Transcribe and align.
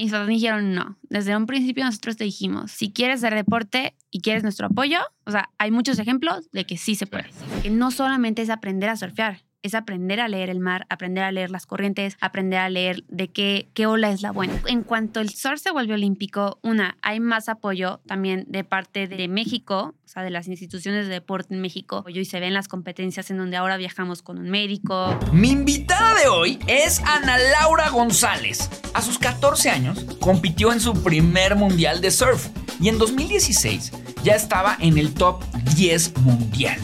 Y 0.00 0.04
mis 0.04 0.12
papás 0.12 0.28
me 0.28 0.34
dijeron, 0.34 0.74
no, 0.74 0.96
desde 1.10 1.36
un 1.36 1.46
principio 1.46 1.84
nosotros 1.84 2.16
te 2.16 2.22
dijimos, 2.22 2.70
si 2.70 2.92
quieres 2.92 3.16
hacer 3.16 3.34
deporte 3.34 3.96
y 4.12 4.20
quieres 4.20 4.44
nuestro 4.44 4.68
apoyo, 4.68 5.00
o 5.26 5.32
sea, 5.32 5.50
hay 5.58 5.72
muchos 5.72 5.98
ejemplos 5.98 6.48
de 6.52 6.64
que 6.66 6.76
sí 6.76 6.94
se 6.94 7.08
puede. 7.08 7.26
Que 7.64 7.70
no 7.70 7.90
solamente 7.90 8.40
es 8.42 8.48
aprender 8.48 8.90
a 8.90 8.96
surfear, 8.96 9.42
es 9.62 9.74
aprender 9.74 10.20
a 10.20 10.28
leer 10.28 10.50
el 10.50 10.60
mar, 10.60 10.86
aprender 10.88 11.24
a 11.24 11.32
leer 11.32 11.50
las 11.50 11.66
corrientes, 11.66 12.16
aprender 12.20 12.60
a 12.60 12.70
leer 12.70 13.04
de 13.08 13.28
qué, 13.28 13.68
qué 13.74 13.86
ola 13.86 14.10
es 14.10 14.22
la 14.22 14.30
buena. 14.30 14.60
En 14.66 14.82
cuanto 14.82 15.20
el 15.20 15.30
surf 15.30 15.60
se 15.60 15.70
vuelve 15.70 15.94
olímpico, 15.94 16.58
una, 16.62 16.96
hay 17.02 17.20
más 17.20 17.48
apoyo 17.48 18.00
también 18.06 18.44
de 18.48 18.64
parte 18.64 19.08
de 19.08 19.28
México, 19.28 19.94
o 20.04 20.08
sea, 20.08 20.22
de 20.22 20.30
las 20.30 20.48
instituciones 20.48 21.06
de 21.06 21.12
deporte 21.12 21.54
en 21.54 21.60
México. 21.60 22.04
Y 22.08 22.24
se 22.24 22.40
ven 22.40 22.54
las 22.54 22.68
competencias 22.68 23.30
en 23.30 23.38
donde 23.38 23.56
ahora 23.56 23.76
viajamos 23.76 24.22
con 24.22 24.38
un 24.38 24.48
médico. 24.50 25.18
Mi 25.32 25.50
invitada 25.50 26.14
de 26.20 26.28
hoy 26.28 26.58
es 26.66 27.00
Ana 27.00 27.36
Laura 27.60 27.90
González. 27.90 28.70
A 28.94 29.02
sus 29.02 29.18
14 29.18 29.70
años 29.70 30.04
compitió 30.20 30.72
en 30.72 30.80
su 30.80 31.02
primer 31.02 31.56
mundial 31.56 32.00
de 32.00 32.10
surf 32.10 32.48
y 32.80 32.88
en 32.88 32.98
2016 32.98 33.92
ya 34.22 34.34
estaba 34.34 34.76
en 34.80 34.98
el 34.98 35.14
top 35.14 35.42
10 35.74 36.18
mundial 36.18 36.78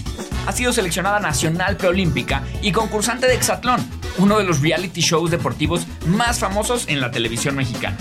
ha 0.46 0.52
sido 0.52 0.72
seleccionada 0.72 1.20
nacional 1.20 1.76
preolímpica 1.76 2.42
y 2.62 2.72
concursante 2.72 3.26
de 3.26 3.34
Exatlón, 3.34 3.84
uno 4.18 4.38
de 4.38 4.44
los 4.44 4.60
reality 4.60 5.00
shows 5.00 5.30
deportivos 5.30 5.86
más 6.06 6.38
famosos 6.38 6.88
en 6.88 7.00
la 7.00 7.10
televisión 7.10 7.56
mexicana. 7.56 7.96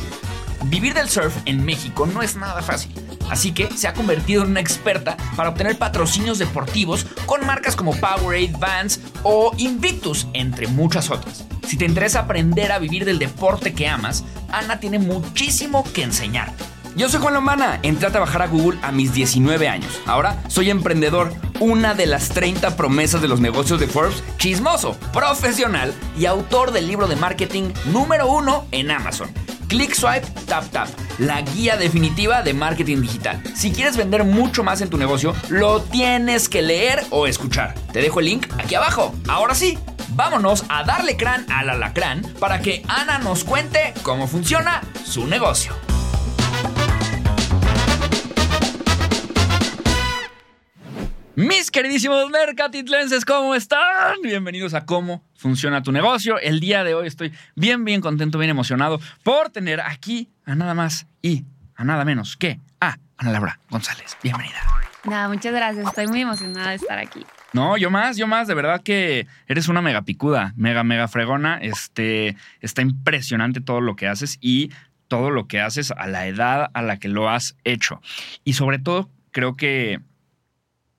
Vivir 0.65 0.93
del 0.93 1.09
surf 1.09 1.35
en 1.45 1.65
México 1.65 2.05
no 2.05 2.21
es 2.21 2.35
nada 2.35 2.61
fácil, 2.61 2.93
así 3.29 3.51
que 3.51 3.69
se 3.75 3.87
ha 3.87 3.93
convertido 3.93 4.43
en 4.43 4.51
una 4.51 4.61
experta 4.61 5.17
para 5.35 5.49
obtener 5.49 5.77
patrocinios 5.77 6.39
deportivos 6.39 7.05
con 7.25 7.45
marcas 7.45 7.75
como 7.75 7.95
Powerade, 7.95 8.53
Vans 8.57 9.01
o 9.23 9.51
Invictus, 9.57 10.27
entre 10.33 10.67
muchas 10.67 11.09
otras. 11.09 11.45
Si 11.67 11.77
te 11.77 11.85
interesa 11.85 12.21
aprender 12.21 12.71
a 12.71 12.79
vivir 12.79 13.03
del 13.03 13.19
deporte 13.19 13.73
que 13.73 13.87
amas, 13.87 14.23
Ana 14.49 14.79
tiene 14.79 14.99
muchísimo 14.99 15.83
que 15.93 16.03
enseñarte. 16.03 16.63
Yo 16.95 17.09
soy 17.09 17.21
Juan 17.21 17.33
Lombana, 17.33 17.79
entré 17.81 18.07
a 18.07 18.11
trabajar 18.11 18.43
a 18.43 18.47
Google 18.47 18.77
a 18.83 18.91
mis 18.91 19.13
19 19.13 19.67
años. 19.67 19.99
Ahora 20.05 20.43
soy 20.47 20.69
emprendedor, 20.69 21.33
una 21.59 21.95
de 21.95 22.05
las 22.05 22.29
30 22.29 22.75
promesas 22.75 23.19
de 23.19 23.27
los 23.27 23.39
negocios 23.39 23.79
de 23.79 23.87
Forbes, 23.87 24.23
chismoso, 24.37 24.95
profesional 25.11 25.91
y 26.15 26.27
autor 26.27 26.71
del 26.71 26.87
libro 26.87 27.07
de 27.07 27.15
marketing 27.15 27.71
número 27.85 28.31
uno 28.31 28.67
en 28.71 28.91
Amazon. 28.91 29.31
Click 29.67 29.95
Swipe 29.95 30.27
Tap 30.45 30.69
Tap, 30.69 30.87
la 31.17 31.41
guía 31.41 31.77
definitiva 31.77 32.43
de 32.43 32.53
marketing 32.53 33.01
digital. 33.01 33.41
Si 33.55 33.71
quieres 33.71 33.97
vender 33.97 34.23
mucho 34.23 34.63
más 34.63 34.81
en 34.81 34.89
tu 34.91 34.99
negocio, 34.99 35.33
lo 35.49 35.81
tienes 35.81 36.47
que 36.47 36.61
leer 36.61 37.03
o 37.09 37.25
escuchar. 37.25 37.73
Te 37.91 38.01
dejo 38.01 38.19
el 38.19 38.27
link 38.27 38.45
aquí 38.59 38.75
abajo. 38.75 39.15
Ahora 39.27 39.55
sí, 39.55 39.79
vámonos 40.09 40.63
a 40.69 40.83
darle 40.83 41.17
crán 41.17 41.47
al 41.51 41.71
alacrán 41.71 42.21
para 42.39 42.61
que 42.61 42.83
Ana 42.87 43.17
nos 43.17 43.43
cuente 43.43 43.95
cómo 44.03 44.27
funciona 44.27 44.83
su 45.03 45.25
negocio. 45.25 45.73
Mis 51.35 51.71
queridísimos 51.71 52.29
mercatitlenses, 52.29 53.25
¿cómo 53.25 53.55
están? 53.55 54.21
Bienvenidos 54.21 54.75
a 54.75 54.85
Cómo 54.85 55.23
Funciona 55.35 55.81
tu 55.81 55.91
Negocio. 55.91 56.37
El 56.37 56.59
día 56.59 56.83
de 56.83 56.93
hoy 56.93 57.07
estoy 57.07 57.33
bien, 57.55 57.85
bien 57.85 58.01
contento, 58.01 58.37
bien 58.37 58.51
emocionado 58.51 58.99
por 59.23 59.49
tener 59.49 59.81
aquí 59.81 60.29
a 60.45 60.53
nada 60.53 60.75
más 60.75 61.07
y 61.23 61.43
a 61.75 61.85
nada 61.85 62.05
menos 62.05 62.37
que 62.37 62.59
a 62.79 62.99
Ana 63.17 63.31
Laura 63.31 63.59
González. 63.71 64.15
Bienvenida. 64.21 64.59
Nada, 65.05 65.27
muchas 65.27 65.53
gracias. 65.53 65.87
Estoy 65.87 66.05
muy 66.05 66.21
emocionada 66.21 66.69
de 66.69 66.75
estar 66.75 66.99
aquí. 66.99 67.25
No, 67.51 67.77
yo 67.77 67.89
más, 67.89 68.15
yo 68.15 68.27
más. 68.27 68.47
De 68.47 68.53
verdad 68.53 68.83
que 68.83 69.25
eres 69.47 69.67
una 69.67 69.81
mega 69.81 70.03
picuda, 70.03 70.53
mega, 70.55 70.83
mega 70.83 71.07
fregona. 71.07 71.57
Este, 71.57 72.37
está 72.61 72.83
impresionante 72.83 73.59
todo 73.59 73.81
lo 73.81 73.95
que 73.95 74.07
haces 74.07 74.37
y 74.39 74.71
todo 75.07 75.31
lo 75.31 75.47
que 75.47 75.61
haces 75.61 75.89
a 75.89 76.05
la 76.05 76.27
edad 76.27 76.69
a 76.75 76.83
la 76.83 76.99
que 76.99 77.07
lo 77.07 77.27
has 77.27 77.55
hecho. 77.63 78.01
Y 78.43 78.53
sobre 78.53 78.77
todo, 78.77 79.09
creo 79.31 79.55
que 79.55 79.99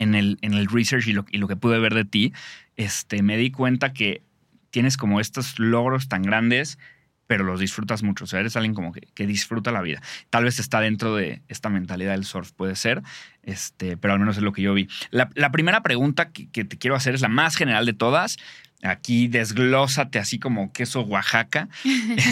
en 0.05 0.14
el, 0.14 0.38
en 0.42 0.55
el 0.55 0.69
research 0.69 1.08
y 1.08 1.12
lo, 1.12 1.24
y 1.30 1.38
lo, 1.38 1.48
que 1.48 1.56
pude 1.56 1.78
ver 1.78 1.94
de 1.94 2.04
ti, 2.04 2.32
este, 2.76 3.22
me 3.22 3.37
di 3.37 3.50
cuenta 3.50 3.92
que 3.92 4.22
tienes 4.70 4.97
como 4.97 5.20
estos 5.20 5.59
logros 5.59 6.09
tan 6.09 6.22
grandes, 6.22 6.78
pero 7.26 7.44
los 7.44 7.60
disfrutas 7.60 8.03
mucho. 8.03 8.25
O 8.25 8.26
sea, 8.26 8.41
eres 8.41 8.56
alguien 8.56 8.75
como 8.75 8.92
que, 8.92 9.00
que 9.15 9.26
disfruta 9.26 9.72
la 9.72 9.82
vida. 9.82 10.00
Tal 10.31 10.44
vez 10.44 10.59
está 10.59 10.81
dentro 10.81 11.16
de 11.16 11.42
esta 11.48 11.69
mentalidad 11.70 12.12
del 12.12 12.25
surf, 12.25 12.53
puede 12.53 12.76
ser, 12.76 13.03
este, 13.42 13.97
pero 13.97 14.15
al 14.15 14.20
menos 14.20 14.37
es 14.37 14.42
lo 14.42 14.53
que 14.53 14.62
yo 14.62 14.75
vi. 14.75 14.88
La, 15.10 15.31
la 15.34 15.50
primera 15.50 15.82
pregunta 15.82 16.31
que, 16.31 16.48
que, 16.50 16.65
te 16.65 16.78
quiero 16.78 16.97
hacer 16.97 17.15
es 17.15 17.21
la 17.21 17.28
más 17.28 17.56
general 17.56 17.86
de 17.86 17.94
todas. 17.94 18.36
Aquí 18.82 19.28
desglósate 19.28 20.19
así 20.19 20.38
como 20.38 20.72
queso 20.72 21.00
Oaxaca. 21.03 21.69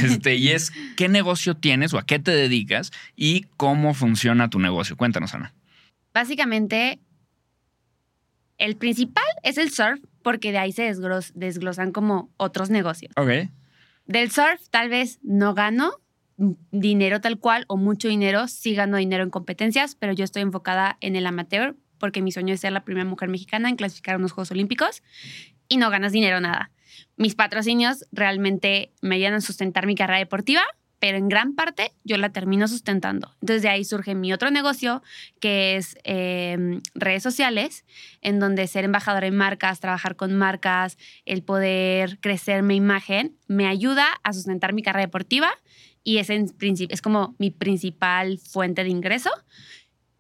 Este, 0.05 0.35
y 0.37 0.51
es 0.51 0.73
qué 0.97 1.09
negocio 1.09 1.55
tienes 1.57 1.95
o 1.95 1.99
a 1.99 2.07
qué 2.07 2.19
te 2.19 2.31
dedicas 2.31 2.91
y 3.17 3.47
cómo 3.57 3.95
funciona 3.95 4.51
tu 4.51 4.59
negocio. 4.59 4.97
Cuéntanos, 4.97 5.35
Ana. 5.35 5.55
Básicamente, 6.13 6.99
el 8.65 8.77
principal 8.77 9.25
es 9.43 9.59
el 9.59 9.71
surf, 9.71 10.01
porque 10.23 10.53
de 10.53 10.59
ahí 10.59 10.73
se 10.73 10.85
desglosan 11.35 11.91
como 11.91 12.31
otros 12.37 12.71
negocios. 12.71 13.13
Ok. 13.17 13.51
Del 14.07 14.31
surf 14.31 14.69
tal 14.71 14.89
vez 14.89 15.19
no 15.23 15.55
gano 15.55 15.93
dinero 16.71 17.21
tal 17.21 17.39
cual 17.39 17.65
o 17.69 17.77
mucho 17.77 18.09
dinero, 18.09 18.49
sí 18.49 18.75
gano 18.75 18.97
dinero 18.97 19.25
en 19.25 19.31
competencias, 19.31 19.95
pero 19.97 20.13
yo 20.13 20.25
estoy 20.25 20.43
enfocada 20.43 20.97
en 21.01 21.17
el 21.17 21.27
amateur 21.27 21.77
porque 21.99 22.23
mi 22.23 22.33
sueño 22.33 22.55
es 22.55 22.61
ser 22.61 22.73
la 22.73 22.85
primera 22.85 23.05
mujer 23.05 23.29
mexicana 23.29 23.69
en 23.69 23.77
clasificar 23.77 24.15
a 24.15 24.19
unos 24.19 24.33
Juegos 24.33 24.51
Olímpicos 24.51 25.03
y 25.69 25.77
no 25.77 25.91
ganas 25.91 26.13
dinero 26.13 26.41
nada. 26.41 26.71
Mis 27.17 27.35
patrocinios 27.35 28.07
realmente 28.13 28.93
me 29.01 29.17
ayudan 29.17 29.35
a 29.35 29.41
sustentar 29.41 29.87
mi 29.87 29.95
carrera 29.95 30.19
deportiva, 30.19 30.63
pero 31.03 31.19
en 31.19 31.29
gran 31.29 31.57
parte 31.57 31.91
yo 32.05 32.17
la 32.17 32.29
termino 32.29 32.69
sustentando. 32.69 33.35
Entonces 33.41 33.63
de 33.63 33.69
ahí 33.69 33.85
surge 33.85 34.15
mi 34.15 34.33
otro 34.33 34.53
negocio, 34.53 35.03
que 35.41 35.75
es 35.75 35.99
em, 36.05 36.81
redes 36.95 37.25
sociales, 37.25 37.85
en 38.21 38.39
donde 38.39 38.69
ser 38.69 38.85
embajadora 38.85 39.27
en 39.27 39.35
marcas, 39.35 39.81
trabajar 39.81 40.15
con 40.15 40.33
marcas, 40.33 40.99
el 41.27 41.43
poder 41.43 42.21
crecer 42.21 42.63
mi 42.63 42.77
imagen, 42.77 43.37
me 43.49 43.67
ayuda 43.67 44.07
a 44.23 44.33
sustentar 44.33 44.75
mi 44.75 44.85
carrera 44.85 45.07
deportiva 45.07 45.51
y 46.05 46.19
es, 46.19 46.31
en 46.31 46.55
es 46.89 47.03
como 47.03 47.35
mi 47.41 47.51
principal 47.51 48.39
fuente 48.39 48.85
de 48.85 48.91
ingreso. 48.91 49.31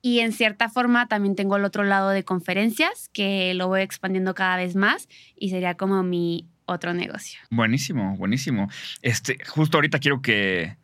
Y 0.04 0.19
en 0.19 0.32
cierta 0.32 0.69
forma 0.69 1.06
también 1.06 1.37
tengo 1.37 1.54
el 1.54 1.64
otro 1.64 1.84
lado 1.84 2.09
de 2.09 2.25
conferencias, 2.25 3.09
que 3.09 3.54
lo 3.54 3.69
voy 3.69 3.82
expandiendo 3.82 4.34
cada 4.34 4.56
vez 4.56 4.75
más 4.75 5.09
y 5.37 5.50
sería 5.50 5.76
como 5.76 6.03
mi 6.03 6.49
otro 6.72 6.94
negocio. 6.94 7.40
Buenísimo, 7.50 8.16
buenísimo. 8.16 8.68
Este, 9.02 9.38
justo 9.46 9.78
ahorita 9.78 9.98
quiero 9.98 10.22
que, 10.22 10.76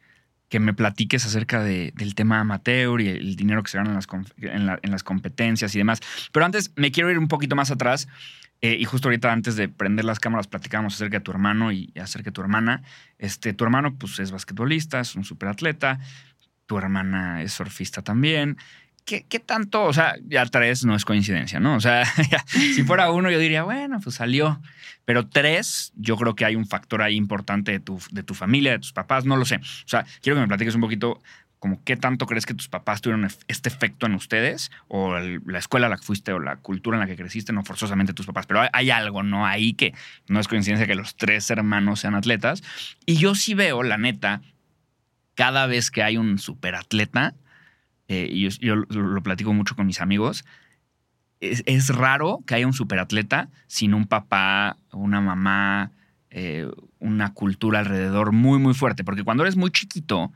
que 0.48 0.60
me 0.60 0.74
platiques 0.74 1.24
acerca 1.26 1.62
de, 1.62 1.92
del 1.96 2.14
tema 2.14 2.40
amateur 2.40 3.00
y 3.00 3.08
el 3.08 3.36
dinero 3.36 3.62
que 3.62 3.70
se 3.70 3.78
gana 3.78 3.90
en 3.90 3.96
las, 3.96 4.06
en, 4.82 4.90
las, 4.90 5.02
competencias 5.02 5.74
y 5.74 5.78
demás. 5.78 6.00
Pero 6.32 6.46
antes 6.46 6.72
me 6.76 6.90
quiero 6.90 7.10
ir 7.10 7.18
un 7.18 7.28
poquito 7.28 7.56
más 7.56 7.70
atrás. 7.70 8.08
Eh, 8.60 8.76
y 8.80 8.84
justo 8.86 9.06
ahorita 9.06 9.32
antes 9.32 9.54
de 9.54 9.68
prender 9.68 10.04
las 10.04 10.18
cámaras 10.18 10.48
platicamos 10.48 10.94
acerca 10.94 11.18
de 11.18 11.24
tu 11.24 11.30
hermano 11.30 11.70
y 11.70 11.92
acerca 12.00 12.30
de 12.30 12.32
tu 12.32 12.40
hermana. 12.40 12.82
Este, 13.18 13.52
tu 13.52 13.64
hermano 13.64 13.94
pues 13.94 14.18
es 14.18 14.32
basquetbolista, 14.32 15.00
es 15.00 15.14
un 15.14 15.24
superatleta. 15.24 16.00
Tu 16.66 16.76
hermana 16.76 17.42
es 17.42 17.52
surfista 17.52 18.02
también. 18.02 18.56
¿Qué, 19.08 19.40
tanto? 19.40 19.84
O 19.84 19.92
sea, 19.92 20.16
ya 20.28 20.44
tres 20.46 20.84
no 20.84 20.94
es 20.94 21.04
coincidencia, 21.04 21.60
¿no? 21.60 21.76
O 21.76 21.80
sea, 21.80 22.04
si 22.46 22.82
fuera 22.84 23.10
uno, 23.10 23.30
yo 23.30 23.38
diría, 23.38 23.62
bueno, 23.62 24.00
pues 24.00 24.16
salió. 24.16 24.60
Pero 25.04 25.26
tres, 25.26 25.92
yo 25.96 26.16
creo 26.16 26.34
que 26.34 26.44
hay 26.44 26.54
un 26.54 26.66
factor 26.66 27.00
ahí 27.00 27.16
importante 27.16 27.72
de 27.72 27.80
tu, 27.80 27.98
de 28.10 28.22
tu 28.22 28.34
familia, 28.34 28.72
de 28.72 28.78
tus 28.78 28.92
papás, 28.92 29.24
no 29.24 29.36
lo 29.36 29.46
sé. 29.46 29.56
O 29.56 29.88
sea, 29.88 30.04
quiero 30.20 30.36
que 30.36 30.42
me 30.42 30.48
platiques 30.48 30.74
un 30.74 30.82
poquito 30.82 31.22
como 31.58 31.82
qué 31.82 31.96
tanto 31.96 32.26
crees 32.26 32.46
que 32.46 32.54
tus 32.54 32.68
papás 32.68 33.00
tuvieron 33.00 33.28
este 33.48 33.68
efecto 33.68 34.06
en 34.06 34.14
ustedes, 34.14 34.70
o 34.86 35.18
la 35.18 35.58
escuela 35.58 35.86
a 35.86 35.90
la 35.90 35.96
que 35.96 36.04
fuiste, 36.04 36.32
o 36.32 36.38
la 36.38 36.56
cultura 36.56 36.96
en 36.96 37.00
la 37.00 37.06
que 37.06 37.16
creciste, 37.16 37.52
no 37.52 37.64
forzosamente 37.64 38.12
tus 38.12 38.26
papás, 38.26 38.46
pero 38.46 38.62
hay, 38.72 38.90
algo, 38.90 39.22
¿no? 39.22 39.44
Ahí 39.44 39.72
que 39.72 39.92
no 40.28 40.38
es 40.40 40.46
coincidencia 40.46 40.86
que 40.86 40.94
los 40.94 41.16
tres 41.16 41.50
hermanos 41.50 42.00
sean 42.00 42.14
atletas. 42.14 42.62
Y 43.06 43.16
yo 43.16 43.34
sí 43.34 43.54
veo, 43.54 43.82
la 43.82 43.98
neta, 43.98 44.40
cada 45.34 45.66
vez 45.66 45.90
que 45.90 46.02
hay 46.02 46.16
un 46.16 46.38
superatleta, 46.38 47.34
eh, 48.08 48.28
y 48.30 48.48
yo, 48.48 48.76
lo 48.76 49.22
platico 49.22 49.52
mucho 49.52 49.76
con 49.76 49.86
mis 49.86 50.00
amigos, 50.00 50.44
es, 51.40 51.88
raro 51.88 52.40
que 52.46 52.54
haya 52.54 52.66
un 52.66 52.72
superatleta 52.72 53.48
sin 53.66 53.94
un 53.94 54.06
papá, 54.06 54.76
una 54.92 55.20
mamá, 55.20 55.92
eh, 56.30 56.68
una 56.98 57.32
cultura 57.32 57.80
alrededor 57.80 58.32
muy, 58.32 58.58
muy 58.58 58.74
fuerte. 58.74 59.04
Porque 59.04 59.24
cuando 59.24 59.44
eres 59.44 59.56
muy 59.56 59.70
chiquito, 59.70 60.32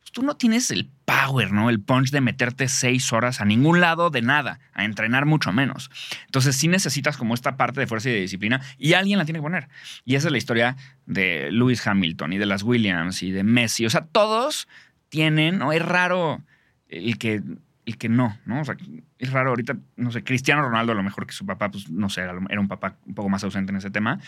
pues 0.00 0.12
tú 0.12 0.22
no 0.22 0.36
tienes 0.36 0.70
el 0.70 0.88
power, 1.04 1.52
¿no? 1.52 1.68
El 1.68 1.80
punch 1.80 2.10
de 2.10 2.20
meterte 2.20 2.68
seis 2.68 3.12
horas 3.12 3.40
a 3.40 3.44
ningún 3.44 3.80
lado 3.80 4.10
de 4.10 4.22
nada, 4.22 4.58
a 4.72 4.84
entrenar 4.84 5.26
mucho 5.26 5.52
menos. 5.52 5.90
Entonces 6.26 6.56
sí 6.56 6.68
necesitas 6.68 7.16
como 7.16 7.34
esta 7.34 7.56
parte 7.56 7.80
de 7.80 7.86
fuerza 7.86 8.08
y 8.08 8.12
de 8.12 8.20
disciplina 8.20 8.62
y 8.78 8.94
alguien 8.94 9.18
la 9.18 9.24
tiene 9.24 9.40
que 9.40 9.44
poner. 9.44 9.68
Y 10.04 10.14
esa 10.14 10.28
es 10.28 10.32
la 10.32 10.38
historia 10.38 10.76
de 11.04 11.50
Lewis 11.52 11.86
Hamilton 11.86 12.32
y 12.32 12.38
de 12.38 12.46
las 12.46 12.62
Williams 12.62 13.22
y 13.22 13.32
de 13.32 13.44
Messi. 13.44 13.84
O 13.84 13.90
sea, 13.90 14.06
todos 14.06 14.66
tienen, 15.10 15.58
¿no? 15.58 15.72
Es 15.72 15.84
raro 15.84 16.42
el 16.88 17.18
que, 17.18 17.42
el 17.86 17.98
que 17.98 18.08
no, 18.08 18.38
¿no? 18.44 18.60
O 18.60 18.64
sea, 18.64 18.76
es 19.18 19.32
raro 19.32 19.50
ahorita, 19.50 19.76
no 19.96 20.10
sé, 20.10 20.24
Cristiano 20.24 20.62
Ronaldo 20.62 20.92
a 20.92 20.94
lo 20.94 21.02
mejor 21.02 21.26
que 21.26 21.32
su 21.32 21.46
papá, 21.46 21.70
pues 21.70 21.90
no 21.90 22.08
sé, 22.08 22.22
era 22.22 22.60
un 22.60 22.68
papá 22.68 22.96
un 23.06 23.14
poco 23.14 23.28
más 23.28 23.44
ausente 23.44 23.70
en 23.70 23.76
ese 23.76 23.90
tema, 23.90 24.20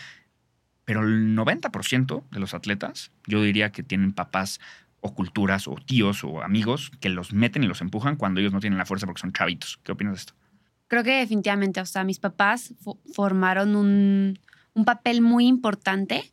pero 0.85 1.01
el 1.01 1.35
90% 1.35 2.23
de 2.31 2.39
los 2.39 2.53
atletas, 2.53 3.11
yo 3.27 3.41
diría 3.41 3.71
que 3.71 3.83
tienen 3.83 4.13
papás 4.13 4.59
o 4.99 5.13
culturas 5.13 5.67
o 5.67 5.75
tíos 5.75 6.23
o 6.23 6.41
amigos 6.41 6.91
que 6.99 7.09
los 7.09 7.33
meten 7.33 7.63
y 7.63 7.67
los 7.67 7.81
empujan 7.81 8.15
cuando 8.15 8.39
ellos 8.39 8.53
no 8.53 8.59
tienen 8.59 8.77
la 8.77 8.85
fuerza 8.85 9.05
porque 9.05 9.21
son 9.21 9.33
chavitos. 9.33 9.79
¿Qué 9.83 9.91
opinas 9.91 10.13
de 10.13 10.19
esto? 10.19 10.33
Creo 10.87 11.03
que 11.03 11.19
definitivamente, 11.19 11.81
o 11.81 11.85
sea, 11.85 12.03
mis 12.03 12.19
papás 12.19 12.73
formaron 13.13 13.75
un, 13.75 14.39
un 14.73 14.85
papel 14.85 15.21
muy 15.21 15.47
importante 15.47 16.31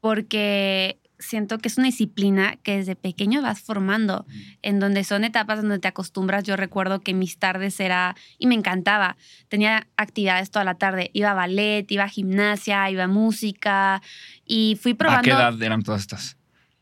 porque 0.00 0.99
siento 1.20 1.58
que 1.58 1.68
es 1.68 1.78
una 1.78 1.86
disciplina 1.86 2.56
que 2.62 2.78
desde 2.78 2.96
pequeño 2.96 3.42
vas 3.42 3.60
formando, 3.60 4.26
en 4.62 4.80
donde 4.80 5.04
son 5.04 5.22
etapas 5.22 5.60
donde 5.60 5.78
te 5.78 5.86
acostumbras. 5.86 6.42
Yo 6.44 6.56
recuerdo 6.56 7.00
que 7.00 7.14
mis 7.14 7.38
tardes 7.38 7.78
era, 7.78 8.16
y 8.38 8.46
me 8.46 8.54
encantaba, 8.54 9.16
tenía 9.48 9.86
actividades 9.96 10.50
toda 10.50 10.64
la 10.64 10.74
tarde, 10.74 11.10
iba 11.12 11.30
a 11.30 11.34
ballet, 11.34 11.90
iba 11.90 12.04
a 12.04 12.08
gimnasia, 12.08 12.90
iba 12.90 13.04
a 13.04 13.08
música, 13.08 14.02
y 14.44 14.78
fui 14.80 14.94
probando... 14.94 15.20
¿A 15.20 15.22
qué 15.22 15.30
edad 15.30 15.62
eran 15.62 15.82
todas 15.82 16.00
estas? 16.00 16.36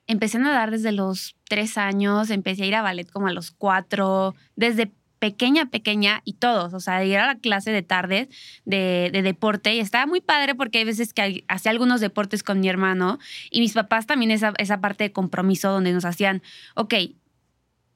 Empecé 0.06 0.38
a 0.38 0.40
nadar 0.40 0.70
desde 0.70 0.92
los 0.92 1.36
tres 1.44 1.76
años, 1.76 2.30
empecé 2.30 2.62
a 2.62 2.66
ir 2.66 2.74
a 2.74 2.82
ballet 2.82 3.10
como 3.10 3.26
a 3.26 3.32
los 3.32 3.50
cuatro, 3.50 4.34
desde 4.56 4.90
pequeña, 5.18 5.66
pequeña 5.66 6.22
y 6.24 6.34
todos, 6.34 6.74
o 6.74 6.80
sea, 6.80 7.04
ir 7.04 7.18
a 7.18 7.26
la 7.26 7.34
clase 7.36 7.70
de 7.72 7.82
tarde 7.82 8.28
de, 8.64 9.10
deporte 9.12 9.74
y 9.74 9.80
estaba 9.80 10.06
muy 10.06 10.20
padre 10.20 10.54
porque 10.54 10.78
hay 10.78 10.84
veces 10.84 11.12
que 11.12 11.44
hacía 11.48 11.70
algunos 11.70 12.00
deportes 12.00 12.42
con 12.42 12.60
mi 12.60 12.68
hermano 12.68 13.18
y 13.50 13.60
mis 13.60 13.74
papás 13.74 14.06
también 14.06 14.30
esa, 14.30 14.52
esa 14.58 14.80
parte 14.80 15.04
de 15.04 15.12
compromiso 15.12 15.70
donde 15.70 15.92
nos 15.92 16.04
hacían, 16.04 16.42
ok, 16.74 16.94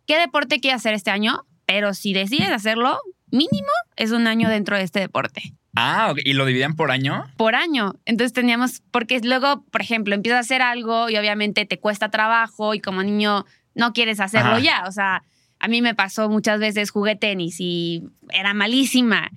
¿qué 0.06 0.18
deporte 0.18 0.60
quieres 0.60 0.80
hacer 0.80 0.94
este 0.94 1.10
año? 1.10 1.46
Pero 1.66 1.94
si 1.94 2.12
decides 2.12 2.50
hacerlo, 2.50 2.98
mínimo 3.30 3.72
es 3.96 4.10
un 4.10 4.26
año 4.26 4.48
dentro 4.48 4.76
de 4.76 4.82
este 4.82 5.00
deporte. 5.00 5.54
Ah, 5.74 6.12
¿y 6.22 6.34
lo 6.34 6.44
dividían 6.44 6.76
por 6.76 6.90
año? 6.90 7.24
Por 7.36 7.54
año. 7.54 7.94
Entonces 8.04 8.34
teníamos, 8.34 8.82
porque 8.90 9.20
luego, 9.20 9.64
por 9.70 9.80
ejemplo, 9.80 10.14
empiezas 10.14 10.36
a 10.36 10.40
hacer 10.40 10.60
algo 10.60 11.08
y 11.08 11.16
obviamente 11.16 11.64
te 11.64 11.78
cuesta 11.78 12.10
trabajo 12.10 12.74
y 12.74 12.80
como 12.80 13.02
niño 13.02 13.46
no 13.74 13.92
quieres 13.94 14.20
hacerlo 14.20 14.58
ya. 14.58 14.84
O 14.86 14.92
sea, 14.92 15.22
a 15.62 15.68
mí 15.68 15.80
me 15.80 15.94
pasó 15.94 16.28
muchas 16.28 16.58
veces, 16.58 16.90
jugué 16.90 17.14
tenis 17.14 17.56
y 17.60 18.02
era 18.30 18.52
malísima. 18.52 19.30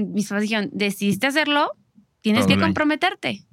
Mis 0.00 0.28
papás 0.28 0.42
dijeron, 0.42 0.70
decidiste 0.72 1.26
hacerlo, 1.26 1.72
tienes 2.20 2.46
que 2.46 2.56
comprometerte. 2.56 3.44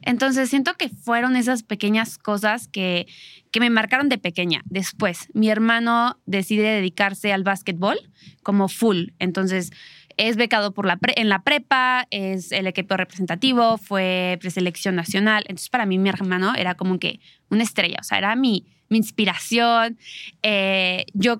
Entonces 0.00 0.48
siento 0.48 0.74
que 0.74 0.88
fueron 0.88 1.36
esas 1.36 1.62
pequeñas 1.62 2.16
cosas 2.16 2.68
que, 2.68 3.06
que 3.50 3.60
me 3.60 3.68
marcaron 3.68 4.08
de 4.08 4.16
pequeña. 4.16 4.62
Después, 4.64 5.28
mi 5.34 5.50
hermano 5.50 6.18
decide 6.24 6.62
dedicarse 6.62 7.34
al 7.34 7.42
básquetbol 7.42 7.98
como 8.42 8.68
full. 8.68 9.08
Entonces, 9.18 9.70
es 10.16 10.36
becado 10.36 10.72
por 10.72 10.86
la 10.86 10.98
en 11.16 11.28
la 11.28 11.42
prepa, 11.42 12.06
es 12.10 12.50
el 12.50 12.66
equipo 12.66 12.96
representativo, 12.96 13.76
fue 13.76 14.38
preselección 14.40 14.94
nacional. 14.94 15.44
Entonces, 15.48 15.68
para 15.68 15.84
mí, 15.84 15.98
mi 15.98 16.08
hermano 16.08 16.54
era 16.54 16.76
como 16.76 16.98
que 16.98 17.20
una 17.50 17.62
estrella. 17.62 17.98
O 18.00 18.04
sea, 18.04 18.16
era 18.16 18.34
mi, 18.36 18.73
mi 18.88 18.98
inspiración. 18.98 19.98
Eh, 20.42 21.06
yo, 21.12 21.36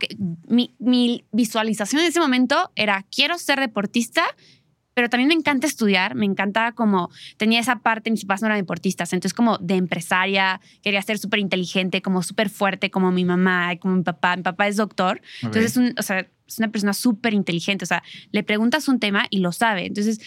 mi, 0.49 0.75
mi 0.79 1.25
visualización 1.33 2.03
en 2.03 2.09
ese 2.09 2.21
momento 2.21 2.71
era, 2.75 3.05
quiero 3.11 3.39
ser 3.39 3.61
deportista, 3.61 4.25
pero 4.95 5.09
también 5.11 5.29
me 5.29 5.35
encanta 5.35 5.67
estudiar, 5.67 6.15
me 6.15 6.25
encanta 6.25 6.73
como, 6.73 7.11
tenía 7.37 7.61
esa 7.61 7.81
parte, 7.81 8.11
mis 8.11 8.25
papás 8.25 8.43
no 8.43 8.47
eran 8.47 8.59
deportistas, 8.59 9.13
entonces 9.13 9.35
como 9.35 9.59
de 9.59 9.75
empresaria, 9.75 10.61
quería 10.83 11.03
ser 11.03 11.19
súper 11.19 11.41
inteligente, 11.41 12.01
como 12.01 12.23
súper 12.23 12.49
fuerte, 12.49 12.91
como 12.91 13.11
mi 13.11 13.25
mamá, 13.25 13.77
como 13.79 13.97
mi 13.97 14.03
papá, 14.05 14.37
mi 14.37 14.43
papá 14.43 14.69
es 14.69 14.77
doctor, 14.77 15.21
entonces 15.43 15.73
es, 15.73 15.77
un, 15.77 15.95
o 15.99 16.03
sea, 16.03 16.27
es 16.47 16.59
una 16.59 16.69
persona 16.69 16.93
súper 16.93 17.35
inteligente, 17.35 17.85
o 17.85 17.87
sea, 17.87 18.05
le 18.31 18.45
preguntas 18.45 18.87
un 18.87 19.01
tema 19.01 19.27
y 19.31 19.39
lo 19.39 19.51
sabe, 19.51 19.87
entonces 19.87 20.21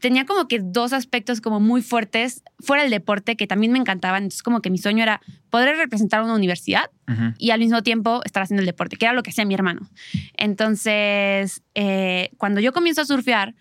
tenía 0.00 0.26
como 0.26 0.48
que 0.48 0.60
dos 0.60 0.92
aspectos 0.92 1.40
como 1.40 1.60
muy 1.60 1.82
fuertes 1.82 2.42
fuera 2.60 2.82
del 2.82 2.90
deporte 2.90 3.36
que 3.36 3.46
también 3.46 3.72
me 3.72 3.78
encantaban. 3.78 4.24
Entonces, 4.24 4.42
como 4.42 4.60
que 4.60 4.70
mi 4.70 4.78
sueño 4.78 5.02
era 5.02 5.20
poder 5.50 5.76
representar 5.76 6.22
una 6.22 6.34
universidad 6.34 6.90
y 7.38 7.50
al 7.50 7.60
mismo 7.60 7.82
tiempo 7.82 8.20
estar 8.24 8.42
haciendo 8.42 8.60
el 8.60 8.66
deporte, 8.66 8.96
que 8.96 9.06
era 9.06 9.14
lo 9.14 9.22
que 9.22 9.30
hacía 9.30 9.44
mi 9.44 9.54
hermano. 9.54 9.88
Entonces, 10.36 11.62
eh, 11.74 12.30
cuando 12.36 12.60
yo 12.60 12.72
comienzo 12.72 13.00
a 13.00 13.04
surfear, 13.06 13.54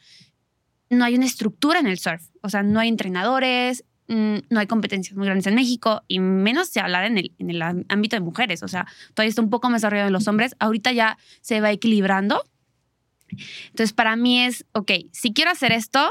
no 0.89 1.05
hay 1.05 1.15
una 1.15 1.25
estructura 1.25 1.79
en 1.79 1.87
el 1.87 1.97
surf. 1.97 2.27
O 2.41 2.49
sea, 2.49 2.63
no 2.63 2.79
hay 2.79 2.89
entrenadores, 2.89 3.83
mm, 4.07 4.37
no 4.49 4.59
hay 4.59 4.67
competencias 4.67 5.15
muy 5.15 5.25
grandes 5.25 5.47
en 5.47 5.55
México 5.55 6.03
y 6.07 6.19
menos 6.19 6.69
se 6.69 6.79
hablar 6.79 7.05
en 7.05 7.17
el, 7.17 7.31
en 7.39 7.49
el 7.49 7.61
ámbito 7.61 8.15
de 8.15 8.21
mujeres. 8.21 8.63
O 8.63 8.67
sea, 8.67 8.85
todavía 9.13 9.29
está 9.29 9.41
un 9.41 9.49
poco 9.49 9.69
más 9.69 9.81
desarrollado 9.81 10.07
en 10.07 10.13
los 10.13 10.27
hombres. 10.27 10.55
Ahorita 10.59 10.91
ya 10.91 11.17
se 11.41 11.61
va 11.61 11.71
equilibrando. 11.71 12.43
Entonces, 13.69 13.93
para 13.93 14.15
mí 14.15 14.41
es, 14.41 14.65
ok, 14.73 14.91
si 15.11 15.33
quiero 15.33 15.51
hacer 15.51 15.71
esto, 15.71 16.09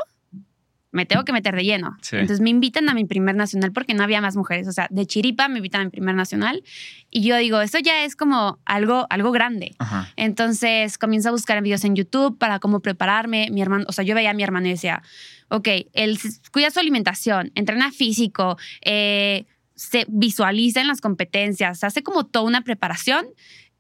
me 0.92 1.04
tengo 1.04 1.24
que 1.24 1.32
meter 1.32 1.54
de 1.54 1.64
lleno. 1.64 1.96
Entonces 2.12 2.40
me 2.40 2.50
invitan 2.50 2.88
a 2.88 2.94
mi 2.94 3.04
primer 3.04 3.34
nacional 3.34 3.72
porque 3.72 3.94
no 3.94 4.02
había 4.02 4.20
más 4.20 4.36
mujeres. 4.36 4.66
O 4.68 4.72
sea, 4.72 4.86
de 4.90 5.06
Chiripa 5.06 5.48
me 5.48 5.58
invitan 5.58 5.82
a 5.82 5.84
mi 5.84 5.90
primer 5.90 6.14
nacional 6.14 6.62
y 7.10 7.22
yo 7.22 7.36
digo, 7.36 7.60
eso 7.60 7.78
ya 7.78 8.04
es 8.04 8.16
como 8.16 8.58
algo, 8.64 9.06
algo 9.10 9.32
grande. 9.32 9.76
Entonces 10.16 10.96
comienzo 10.98 11.28
a 11.28 11.32
buscar 11.32 11.60
videos 11.62 11.84
en 11.84 11.96
YouTube 11.96 12.38
para 12.38 12.58
cómo 12.60 12.80
prepararme. 12.80 13.48
Mi 13.50 13.62
hermano, 13.62 13.84
o 13.88 13.92
sea, 13.92 14.04
yo 14.04 14.14
veía 14.14 14.30
a 14.30 14.34
mi 14.34 14.42
hermano 14.42 14.66
y 14.68 14.70
decía, 14.70 15.02
ok, 15.48 15.68
él 15.92 16.18
cuida 16.52 16.70
su 16.70 16.80
alimentación, 16.80 17.52
entrena 17.54 17.92
físico, 17.92 18.56
eh, 18.82 19.44
se 19.74 20.06
visualiza 20.08 20.80
en 20.80 20.88
las 20.88 21.00
competencias, 21.00 21.84
hace 21.84 22.02
como 22.02 22.24
toda 22.24 22.46
una 22.46 22.62
preparación. 22.62 23.26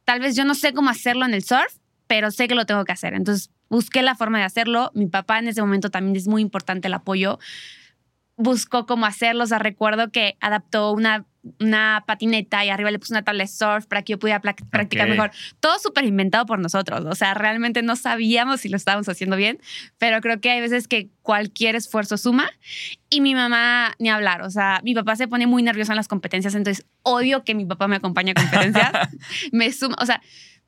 Tal 0.04 0.20
vez 0.20 0.36
yo 0.36 0.44
no 0.44 0.54
sé 0.54 0.72
cómo 0.72 0.90
hacerlo 0.90 1.24
en 1.24 1.34
el 1.34 1.42
surf, 1.42 1.78
pero 2.06 2.30
sé 2.30 2.46
que 2.46 2.54
lo 2.54 2.66
tengo 2.66 2.84
que 2.84 2.92
hacer. 2.92 3.14
Entonces 3.14 3.50
busqué 3.68 4.02
la 4.02 4.14
forma 4.14 4.38
de 4.38 4.44
hacerlo. 4.44 4.90
Mi 4.94 5.06
papá 5.06 5.38
en 5.38 5.48
ese 5.48 5.60
momento 5.60 5.90
también 5.90 6.16
es 6.16 6.28
muy 6.28 6.42
importante 6.42 6.88
el 6.88 6.94
apoyo. 6.94 7.38
Buscó 8.36 8.86
cómo 8.86 9.06
hacerlo. 9.06 9.44
O 9.44 9.46
sea, 9.46 9.58
recuerdo 9.58 10.10
que 10.10 10.36
adaptó 10.40 10.92
una, 10.92 11.24
una 11.58 12.04
patineta 12.06 12.64
y 12.64 12.68
arriba 12.68 12.90
le 12.90 12.98
puso 12.98 13.14
una 13.14 13.22
tabla 13.22 13.44
de 13.44 13.48
surf 13.48 13.86
para 13.86 14.02
que 14.02 14.12
yo 14.12 14.18
pudiera 14.18 14.40
practicar 14.40 15.08
mejor. 15.08 15.30
Todo 15.60 15.78
súper 15.78 16.04
inventado 16.04 16.44
por 16.44 16.58
nosotros. 16.58 17.04
O 17.06 17.14
sea, 17.14 17.34
realmente 17.34 17.82
no 17.82 17.96
sabíamos 17.96 18.60
si 18.60 18.68
lo 18.68 18.76
estábamos 18.76 19.08
haciendo 19.08 19.36
bien, 19.36 19.58
pero 19.98 20.20
creo 20.20 20.40
que 20.40 20.50
hay 20.50 20.60
veces 20.60 20.86
que 20.86 21.08
cualquier 21.22 21.76
esfuerzo 21.76 22.18
suma. 22.18 22.50
Y 23.08 23.22
mi 23.22 23.34
mamá, 23.34 23.94
ni 23.98 24.10
hablar. 24.10 24.42
O 24.42 24.50
sea, 24.50 24.80
mi 24.84 24.94
papá 24.94 25.16
se 25.16 25.28
pone 25.28 25.46
muy 25.46 25.62
nervioso 25.62 25.92
en 25.92 25.96
las 25.96 26.08
competencias, 26.08 26.54
entonces 26.54 26.84
odio 27.02 27.42
que 27.42 27.54
mi 27.54 27.64
papá 27.64 27.88
me 27.88 27.96
acompañe 27.96 28.32
a 28.32 28.34
competencias. 28.34 28.92
me 29.52 29.72
suma, 29.72 29.96
o 29.98 30.04
sea, 30.04 30.20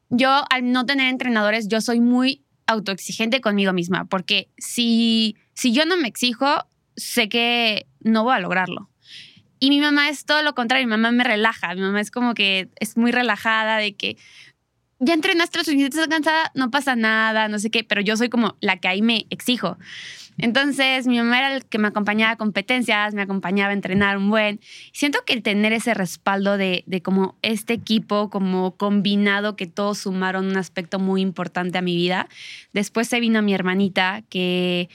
yo 0.09 0.45
al 0.51 0.73
no 0.73 0.87
tener 0.87 1.09
entrenadores, 1.09 1.69
yo 1.69 1.83
soy 1.83 2.01
muy 2.01 2.45
autoexigente 2.69 3.41
conmigo 3.41 3.73
misma, 3.73 4.05
porque 4.05 4.49
si, 4.59 5.37
si 5.55 5.73
yo 5.73 5.85
no 5.87 5.97
me 5.97 6.07
exijo, 6.07 6.67
sé 6.97 7.29
que 7.29 7.87
no 8.01 8.23
voy 8.23 8.37
a 8.37 8.41
lograrlo. 8.41 8.89
Y 9.59 9.71
mi 9.71 9.81
mamá 9.81 10.09
es 10.09 10.25
todo 10.25 10.43
lo 10.43 10.55
contrario, 10.55 10.87
mi 10.87 10.91
mamá 10.93 11.11
me 11.11 11.25
relaja, 11.25 11.75
mi 11.75 11.81
mamá 11.81 12.01
es 12.01 12.13
como 12.13 12.35
que 12.35 12.69
es 12.79 12.97
muy 12.97 13.11
relajada 13.11 13.79
de 13.79 13.97
que 13.97 14.17
ya 15.01 15.15
entrenaste 15.15 15.59
lo 15.59 15.65
suficiente, 15.65 16.09
cansada, 16.09 16.53
no 16.55 16.71
pasa 16.71 16.95
nada, 16.95 17.49
no 17.49 17.59
sé 17.59 17.71
qué, 17.71 17.85
pero 17.85 18.01
yo 18.01 18.17
soy 18.17 18.29
como 18.29 18.57
la 18.61 18.77
que 18.77 18.89
ahí 18.89 19.03
me 19.03 19.27
exijo. 19.31 19.79
Entonces, 20.39 21.07
mi 21.07 21.19
mamá 21.19 21.39
era 21.39 21.55
el 21.55 21.65
que 21.65 21.79
me 21.79 21.89
acompañaba 21.89 22.33
a 22.33 22.37
competencias, 22.37 23.13
me 23.15 23.23
acompañaba 23.23 23.71
a 23.71 23.75
entrenar 23.75 24.17
un 24.17 24.31
buen. 24.31 24.61
Siento 24.93 25.19
que 25.27 25.35
el 25.35 25.43
tener 25.43 25.73
ese 25.73 25.95
respaldo 25.95 26.57
de, 26.57 26.85
de 26.87 27.03
como 27.03 27.37
este 27.43 27.75
equipo, 27.75 28.31
como 28.31 28.77
combinado, 28.77 29.57
que 29.57 29.67
todos 29.67 29.99
sumaron 29.99 30.47
un 30.47 30.57
aspecto 30.57 30.99
muy 30.99 31.21
importante 31.21 31.79
a 31.79 31.83
mi 31.83 31.97
vida. 31.97 32.29
Después 32.73 33.09
se 33.09 33.21
vino 33.21 33.43
mi 33.43 33.53
hermanita, 33.53 34.23
que 34.29 34.89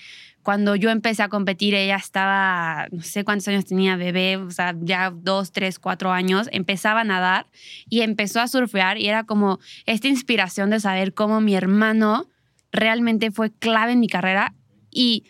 cuando 0.44 0.76
yo 0.76 0.90
empecé 0.90 1.24
a 1.24 1.30
competir, 1.30 1.74
ella 1.74 1.96
estaba, 1.96 2.88
no 2.92 3.02
sé 3.02 3.24
cuántos 3.24 3.48
años 3.48 3.66
tenía, 3.66 3.96
bebé, 3.96 4.36
o 4.38 4.52
sea, 4.52 4.76
ya 4.82 5.10
dos, 5.10 5.54
tres, 5.54 5.80
cuatro 5.80 6.12
años, 6.12 6.50
empezaba 6.52 7.02
a 7.02 7.06
nadar 7.06 7.48
y 7.90 8.02
empezó 8.02 8.42
a 8.42 8.48
surfear 8.48 8.98
y 8.98 9.08
era 9.08 9.24
como 9.24 9.60
esta 9.86 10.10
inspiración 10.10 10.70
de 10.70 10.82
saber 10.82 11.14
cómo 11.14 11.40
mi 11.40 11.56
hermano 11.56 12.28
realmente 12.74 13.32
fue 13.32 13.52
clave 13.52 13.94
en 13.94 14.02
mi 14.02 14.10
carrera 14.10 14.54
y 14.92 15.24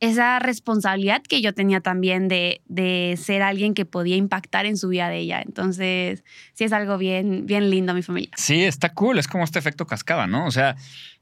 esa 0.00 0.38
responsabilidad 0.38 1.22
que 1.22 1.42
yo 1.42 1.52
tenía 1.52 1.80
también 1.80 2.28
de, 2.28 2.60
de, 2.66 3.18
ser 3.20 3.42
alguien 3.42 3.74
que 3.74 3.84
podía 3.84 4.16
impactar 4.16 4.64
en 4.64 4.76
su 4.76 4.88
vida 4.88 5.08
de 5.08 5.18
ella. 5.18 5.42
Entonces, 5.42 6.24
sí 6.54 6.64
es 6.64 6.72
algo 6.72 6.98
bien, 6.98 7.46
bien 7.46 7.70
lindo 7.70 7.94
mi 7.94 8.02
familia. 8.02 8.30
Sí, 8.36 8.64
está 8.64 8.90
cool. 8.94 9.18
Es 9.18 9.26
como 9.26 9.44
este 9.44 9.58
efecto 9.58 9.86
cascada, 9.86 10.26
¿no? 10.26 10.46
O 10.46 10.50
sea, 10.52 10.76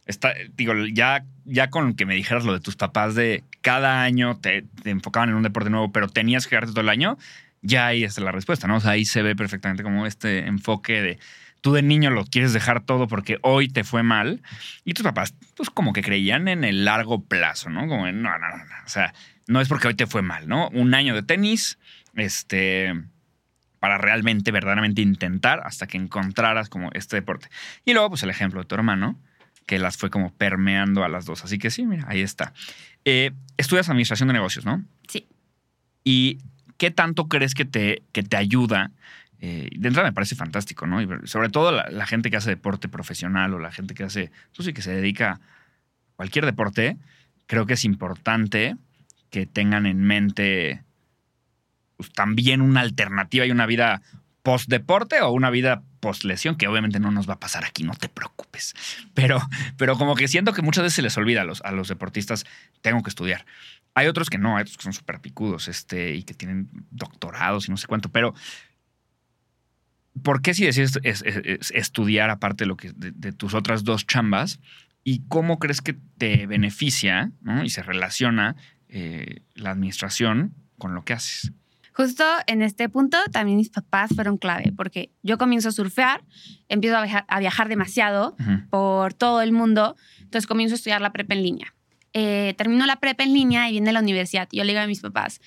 está, 0.05 0.35
digo, 0.57 0.75
ya, 0.93 1.25
ya 1.45 1.71
con 1.71 1.95
que 1.95 2.05
me 2.05 2.15
dijeras 2.15 2.45
lo 2.45 2.53
de 2.53 2.61
tus 2.61 2.77
papás 2.77 3.15
de 3.15 3.45
cada 3.63 4.03
año 4.03 4.39
te, 4.39 4.63
te 4.83 4.91
enfocaban 4.91 5.31
en 5.31 5.37
un 5.37 5.43
deporte 5.43 5.71
nuevo, 5.71 5.91
pero 5.91 6.09
tenías 6.09 6.45
que 6.45 6.51
quedarte 6.51 6.73
todo 6.73 6.83
el 6.83 6.91
año, 6.91 7.17
ya 7.63 7.87
ahí 7.87 8.05
está 8.05 8.21
la 8.21 8.33
respuesta, 8.33 8.69
¿no? 8.69 8.77
O 8.77 8.81
sea, 8.81 8.93
ahí 8.93 9.05
se 9.05 9.23
ve 9.23 9.35
perfectamente 9.35 9.83
como 9.83 10.07
este 10.07 10.47
enfoque 10.47 11.03
de 11.03 11.19
tú 11.61 11.73
de 11.73 11.83
niño 11.83 12.11
lo 12.11 12.25
quieres 12.25 12.53
dejar 12.53 12.83
todo 12.83 13.09
porque 13.09 13.39
hoy 13.43 13.69
te 13.69 13.85
fue 13.85 14.03
mal. 14.03 14.43
Y 14.85 14.95
tus 14.95 15.05
papás, 15.05 15.35
pues 15.57 15.71
como 15.71 15.93
que 15.93 16.03
creían 16.03 16.49
en 16.49 16.65
el 16.65 16.85
largo 16.85 17.25
plazo, 17.25 17.71
¿no? 17.71 17.89
Como, 17.89 18.07
en, 18.07 18.23
no, 18.23 18.31
no, 18.39 18.49
no, 18.49 18.65
O 18.85 18.89
sea, 18.89 19.15
no 19.47 19.61
es 19.61 19.69
porque 19.69 19.89
hoy 19.89 19.95
te 19.95 20.07
fue 20.07 20.23
mal, 20.23 20.49
¿no? 20.49 20.69
Un 20.71 20.95
año 20.95 21.15
de 21.15 21.23
tenis, 21.23 21.79
este, 22.15 22.95
para 23.81 23.99
realmente, 23.99 24.51
verdaderamente 24.51 25.03
intentar 25.03 25.61
hasta 25.65 25.87
que 25.87 25.97
encontraras 25.97 26.69
como 26.69 26.91
este 26.93 27.17
deporte. 27.17 27.49
Y 27.85 27.93
luego, 27.93 28.11
pues 28.11 28.23
el 28.23 28.31
ejemplo 28.31 28.61
de 28.61 28.67
tu 28.67 28.75
hermano, 28.75 29.19
que 29.67 29.79
las 29.79 29.97
fue 29.97 30.11
como 30.11 30.33
permeando 30.33 31.05
a 31.05 31.09
las 31.09 31.25
dos. 31.25 31.45
Así 31.45 31.59
que 31.59 31.71
sí, 31.71 31.87
mira, 31.87 32.05
ahí 32.09 32.21
está. 32.21 32.53
Eh, 33.05 33.33
estudias 33.57 33.89
administración 33.89 34.29
de 34.29 34.35
negocios, 34.35 34.65
¿no? 34.65 34.85
Sí. 35.09 35.27
¿Y 36.05 36.39
qué 36.79 36.91
tanto 36.91 37.29
crees 37.29 37.55
que 37.55 37.65
te, 37.65 38.03
que 38.13 38.23
te 38.23 38.37
ayuda 38.37 38.93
Eh, 39.41 39.69
de 39.77 39.89
entrada 39.89 40.09
me 40.09 40.15
parece 40.15 40.35
fantástico, 40.35 40.87
¿no? 40.87 41.01
Sobre 41.27 41.49
todo 41.49 41.73
la, 41.73 42.07
gente 42.07 42.31
que 42.31 42.37
hace 42.37 42.51
deporte 42.51 42.89
profesional 42.89 43.53
o 43.55 43.59
la 43.59 43.71
gente 43.71 43.95
que 43.95 44.05
hace, 44.05 44.31
pues 44.55 44.67
sí, 44.67 44.73
que 44.73 44.83
se 44.83 44.95
dedica 44.95 45.33
a 45.33 45.41
cualquier 46.17 46.47
deporte, 46.47 46.97
creo 47.47 47.67
que 47.67 47.75
es 47.75 47.85
importante 47.85 48.77
que 49.31 49.47
tengan 49.47 49.87
en 49.87 50.03
mente 50.03 50.83
pues, 51.97 52.13
también 52.13 52.61
una 52.63 52.81
alternativa 52.81 53.45
y 53.45 53.51
una 53.51 53.67
vida 53.67 54.03
post 54.43 54.69
deporte 54.69 55.21
o 55.21 55.31
una 55.33 55.51
vida 55.51 55.83
post 56.01 56.25
lesión, 56.25 56.57
que 56.57 56.69
obviamente 56.69 57.01
no 57.01 57.11
nos 57.11 57.29
va 57.29 57.35
a 57.35 57.41
pasar 57.41 57.65
aquí, 57.65 57.83
no 57.83 57.95
te 57.95 58.09
preocupes. 58.09 58.75
Pero, 59.13 59.41
pero 59.77 59.99
como 59.99 60.15
que 60.15 60.29
siento 60.29 60.53
que 60.53 60.63
muchas 60.63 60.85
veces 60.85 60.95
se 60.95 61.03
les 61.03 61.17
olvida 61.19 61.43
a 61.43 61.45
los, 61.45 61.61
a 61.63 61.73
los 61.73 61.89
deportistas, 61.89 62.47
tengo 62.81 63.03
que 63.03 63.11
estudiar. 63.11 63.45
Hay 63.95 64.07
otros 64.07 64.31
que 64.31 64.39
no, 64.39 64.57
hay 64.57 64.63
otros 64.63 64.77
que 64.77 64.85
son 64.85 64.93
súper 64.93 65.21
picudos 65.21 65.69
este, 65.69 66.15
y 66.15 66.23
que 66.23 66.35
tienen 66.35 66.69
doctorados 66.91 67.67
y 67.67 67.71
no 67.71 67.77
sé 67.77 67.87
cuánto, 67.87 68.09
pero 68.11 68.35
¿por 70.23 70.43
qué 70.43 70.55
si 70.55 70.65
decides 70.65 70.99
estudiar 71.73 72.31
aparte 72.31 72.65
de, 72.65 72.69
lo 72.69 72.77
que, 72.77 72.93
de, 72.95 73.33
tus 73.33 73.55
otras 73.55 73.85
dos 73.85 74.07
chambas? 74.07 74.61
¿Y 75.05 75.23
cómo 75.29 75.59
crees 75.59 75.81
que 75.81 75.97
te 76.19 76.47
beneficia 76.47 77.31
y 77.65 77.71
se 77.71 77.83
relaciona 77.83 78.57
eh, 78.89 79.43
la 79.55 79.71
administración 79.71 80.55
con 80.79 80.95
lo 80.95 81.05
que 81.05 81.13
haces? 81.13 81.53
Justo 81.93 82.25
en 82.47 82.61
este 82.61 82.91
punto 82.91 83.17
también 83.33 83.57
mis 83.57 83.71
papás 83.71 84.11
fueron 84.15 84.37
clave 84.37 84.71
porque 84.77 85.11
yo 85.23 85.39
comienzo 85.39 85.71
a 85.71 85.73
surfear, 85.73 86.23
empiezo 86.69 86.99
a 86.99 87.39
viajar, 87.41 87.69
demasiado 87.69 88.37
por 88.69 89.15
todo 89.15 89.41
el 89.41 89.53
mundo, 89.53 89.97
entonces 90.19 90.47
comienzo 90.47 90.75
a 90.75 90.77
estudiar 90.77 91.01
la 91.01 91.13
prepa 91.13 91.35
en 91.35 91.43
línea. 91.43 91.76
Eh, 92.19 92.55
termino 92.57 92.87
la 92.87 92.97
prepa 92.97 93.25
en 93.25 93.35
línea 93.35 93.69
y 93.69 93.73
viene 93.73 93.93
la 93.93 94.01
universidad. 94.01 94.49
Y 94.51 94.57
yo 94.57 94.65
le 94.65 94.73
digo 94.73 94.83
a 94.83 94.87
mis 94.87 95.01
papás, 95.01 95.39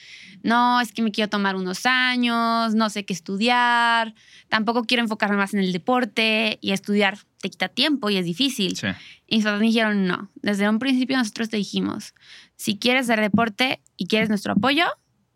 no, 0.44 0.80
es 0.80 0.92
que 0.92 1.02
me 1.02 1.10
quiero 1.10 1.28
tomar 1.28 1.56
unos 1.56 1.88
años, 1.88 2.76
no 2.76 2.92
sé 2.92 3.06
qué 3.06 3.14
estudiar, 3.14 4.14
tampoco 4.50 4.84
quiero 4.84 5.02
enfocarme 5.02 5.36
más 5.36 5.56
en 5.56 5.62
el 5.62 5.74
deporte 5.74 6.60
y 6.62 6.72
estudiar 6.72 7.18
te 7.42 7.50
quita 7.50 7.70
tiempo 7.70 8.12
y 8.12 8.18
es 8.18 8.26
difícil. 8.26 8.78
Y 9.26 9.38
mis 9.38 9.46
papás 9.46 9.62
me 9.62 9.66
dijeron, 9.66 10.06
no, 10.06 10.30
desde 10.36 10.70
un 10.70 10.78
principio 10.78 11.18
nosotros 11.18 11.50
te 11.50 11.58
dijimos, 11.58 12.14
si 12.56 12.78
quieres 12.78 13.10
hacer 13.10 13.20
deporte 13.20 13.82
y 13.98 14.06
quieres 14.06 14.30
nuestro 14.30 14.54
apoyo, 14.54 14.86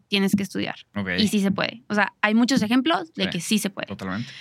tienes 0.09 0.35
que 0.35 0.43
estudiar. 0.43 0.75
Y 1.17 1.29
sí 1.29 1.39
se 1.39 1.49
puede. 1.49 1.81
O 1.89 1.95
sea, 1.95 2.13
hay 2.21 2.35
muchos 2.35 2.61
ejemplos 2.61 3.11
de 3.15 3.31
que 3.31 3.41
sí 3.41 3.57
se 3.57 3.71
puede. 3.71 3.87
Totalmente. 3.87 4.31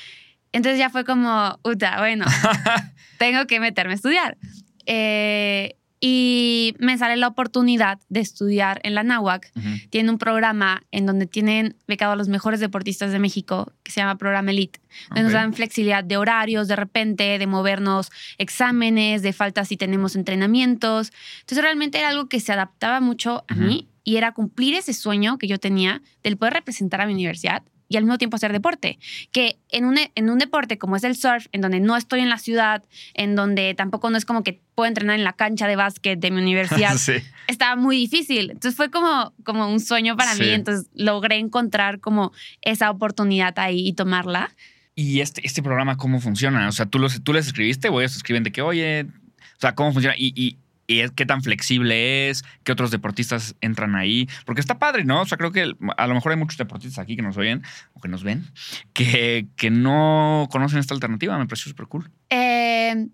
Entonces 0.52 0.78
ya 0.78 0.90
fue 0.90 1.06
como, 1.06 1.58
uta, 1.64 2.00
bueno, 2.00 2.26
tengo 3.18 3.46
que 3.46 3.60
meterme 3.60 3.92
a 3.92 3.96
estudiar. 3.96 4.36
Eh, 4.84 5.76
y 6.04 6.74
me 6.80 6.98
sale 6.98 7.16
la 7.16 7.28
oportunidad 7.28 8.00
de 8.08 8.18
estudiar 8.18 8.80
en 8.82 8.96
la 8.96 9.04
NAWAC. 9.04 9.52
Tiene 9.88 10.10
un 10.10 10.18
programa 10.18 10.82
en 10.90 11.06
donde 11.06 11.26
tienen 11.26 11.76
becado 11.86 12.12
a 12.12 12.16
los 12.16 12.28
mejores 12.28 12.58
deportistas 12.58 13.12
de 13.12 13.20
México, 13.20 13.72
que 13.84 13.92
se 13.92 14.00
llama 14.00 14.18
Programa 14.18 14.50
Elite, 14.50 14.80
donde 15.10 15.22
nos 15.22 15.32
dan 15.32 15.54
flexibilidad 15.54 16.02
de 16.02 16.16
horarios, 16.16 16.66
de 16.66 16.74
repente, 16.74 17.38
de 17.38 17.46
movernos 17.46 18.10
exámenes, 18.36 19.22
de 19.22 19.32
faltas 19.32 19.68
si 19.68 19.76
tenemos 19.76 20.16
entrenamientos. 20.16 21.12
Entonces 21.42 21.62
realmente 21.62 21.98
era 22.00 22.08
algo 22.08 22.28
que 22.28 22.40
se 22.40 22.52
adaptaba 22.52 23.00
mucho 23.00 23.44
a 23.46 23.54
mí 23.54 23.86
y 24.02 24.16
era 24.16 24.32
cumplir 24.32 24.74
ese 24.74 24.94
sueño 24.94 25.38
que 25.38 25.46
yo 25.46 25.60
tenía 25.60 26.02
del 26.24 26.36
poder 26.36 26.54
representar 26.54 27.00
a 27.00 27.06
mi 27.06 27.12
universidad 27.12 27.62
y 27.92 27.96
al 27.96 28.04
mismo 28.04 28.18
tiempo 28.18 28.36
hacer 28.36 28.52
deporte. 28.52 28.98
Que 29.30 29.58
en 29.70 29.84
un, 29.84 29.98
en 30.14 30.30
un 30.30 30.38
deporte 30.38 30.78
como 30.78 30.96
es 30.96 31.04
el 31.04 31.16
surf, 31.16 31.46
en 31.52 31.60
donde 31.60 31.80
no 31.80 31.96
estoy 31.96 32.20
en 32.20 32.28
la 32.28 32.38
ciudad, 32.38 32.82
en 33.14 33.36
donde 33.36 33.74
tampoco 33.74 34.10
no 34.10 34.16
es 34.16 34.24
como 34.24 34.42
que 34.42 34.60
puedo 34.74 34.88
entrenar 34.88 35.16
en 35.16 35.24
la 35.24 35.34
cancha 35.34 35.66
de 35.66 35.76
básquet 35.76 36.18
de 36.18 36.30
mi 36.30 36.40
universidad, 36.40 36.96
estaba 37.46 37.76
muy 37.76 37.96
difícil. 37.96 38.50
Entonces 38.50 38.76
fue 38.76 38.90
como, 38.90 39.34
como 39.44 39.70
un 39.70 39.80
sueño 39.80 40.16
para 40.16 40.34
mí. 40.34 40.48
Entonces 40.48 40.90
logré 40.94 41.36
encontrar 41.36 42.00
como 42.00 42.32
esa 42.62 42.90
oportunidad 42.90 43.58
ahí 43.58 43.86
y 43.86 43.92
tomarla. 43.92 44.54
¿Y 44.94 45.20
este, 45.20 45.46
este 45.46 45.62
programa 45.62 45.96
cómo 45.96 46.20
funciona? 46.20 46.66
O 46.68 46.72
sea, 46.72 46.86
¿tú, 46.86 46.98
los, 46.98 47.22
tú 47.22 47.32
les 47.32 47.46
escribiste 47.46 47.88
o 47.88 48.00
ellos 48.00 48.16
escriben 48.16 48.42
de 48.42 48.52
que, 48.52 48.62
oye, 48.62 49.04
o 49.04 49.60
sea, 49.60 49.74
¿cómo 49.74 49.92
funciona? 49.92 50.14
y, 50.16 50.32
y 50.34 50.58
qué 50.86 51.26
tan 51.26 51.42
flexible 51.42 52.28
es, 52.28 52.44
qué 52.64 52.72
otros 52.72 52.90
deportistas 52.90 53.54
entran 53.60 53.94
ahí, 53.94 54.28
porque 54.44 54.60
está 54.60 54.78
padre, 54.78 55.04
¿no? 55.04 55.22
O 55.22 55.26
sea, 55.26 55.38
creo 55.38 55.52
que 55.52 55.72
a 55.96 56.06
lo 56.06 56.14
mejor 56.14 56.32
hay 56.32 56.38
muchos 56.38 56.58
deportistas 56.58 56.98
aquí 56.98 57.16
que 57.16 57.22
nos 57.22 57.36
oyen 57.36 57.62
o 57.94 58.00
que 58.00 58.08
nos 58.08 58.22
ven, 58.22 58.44
que, 58.92 59.46
que 59.56 59.70
no 59.70 60.48
conocen 60.50 60.78
esta 60.78 60.94
alternativa, 60.94 61.38
me 61.38 61.46
pareció 61.46 61.70
súper 61.70 61.86
cool. 61.86 62.10
Eh, 62.30 63.08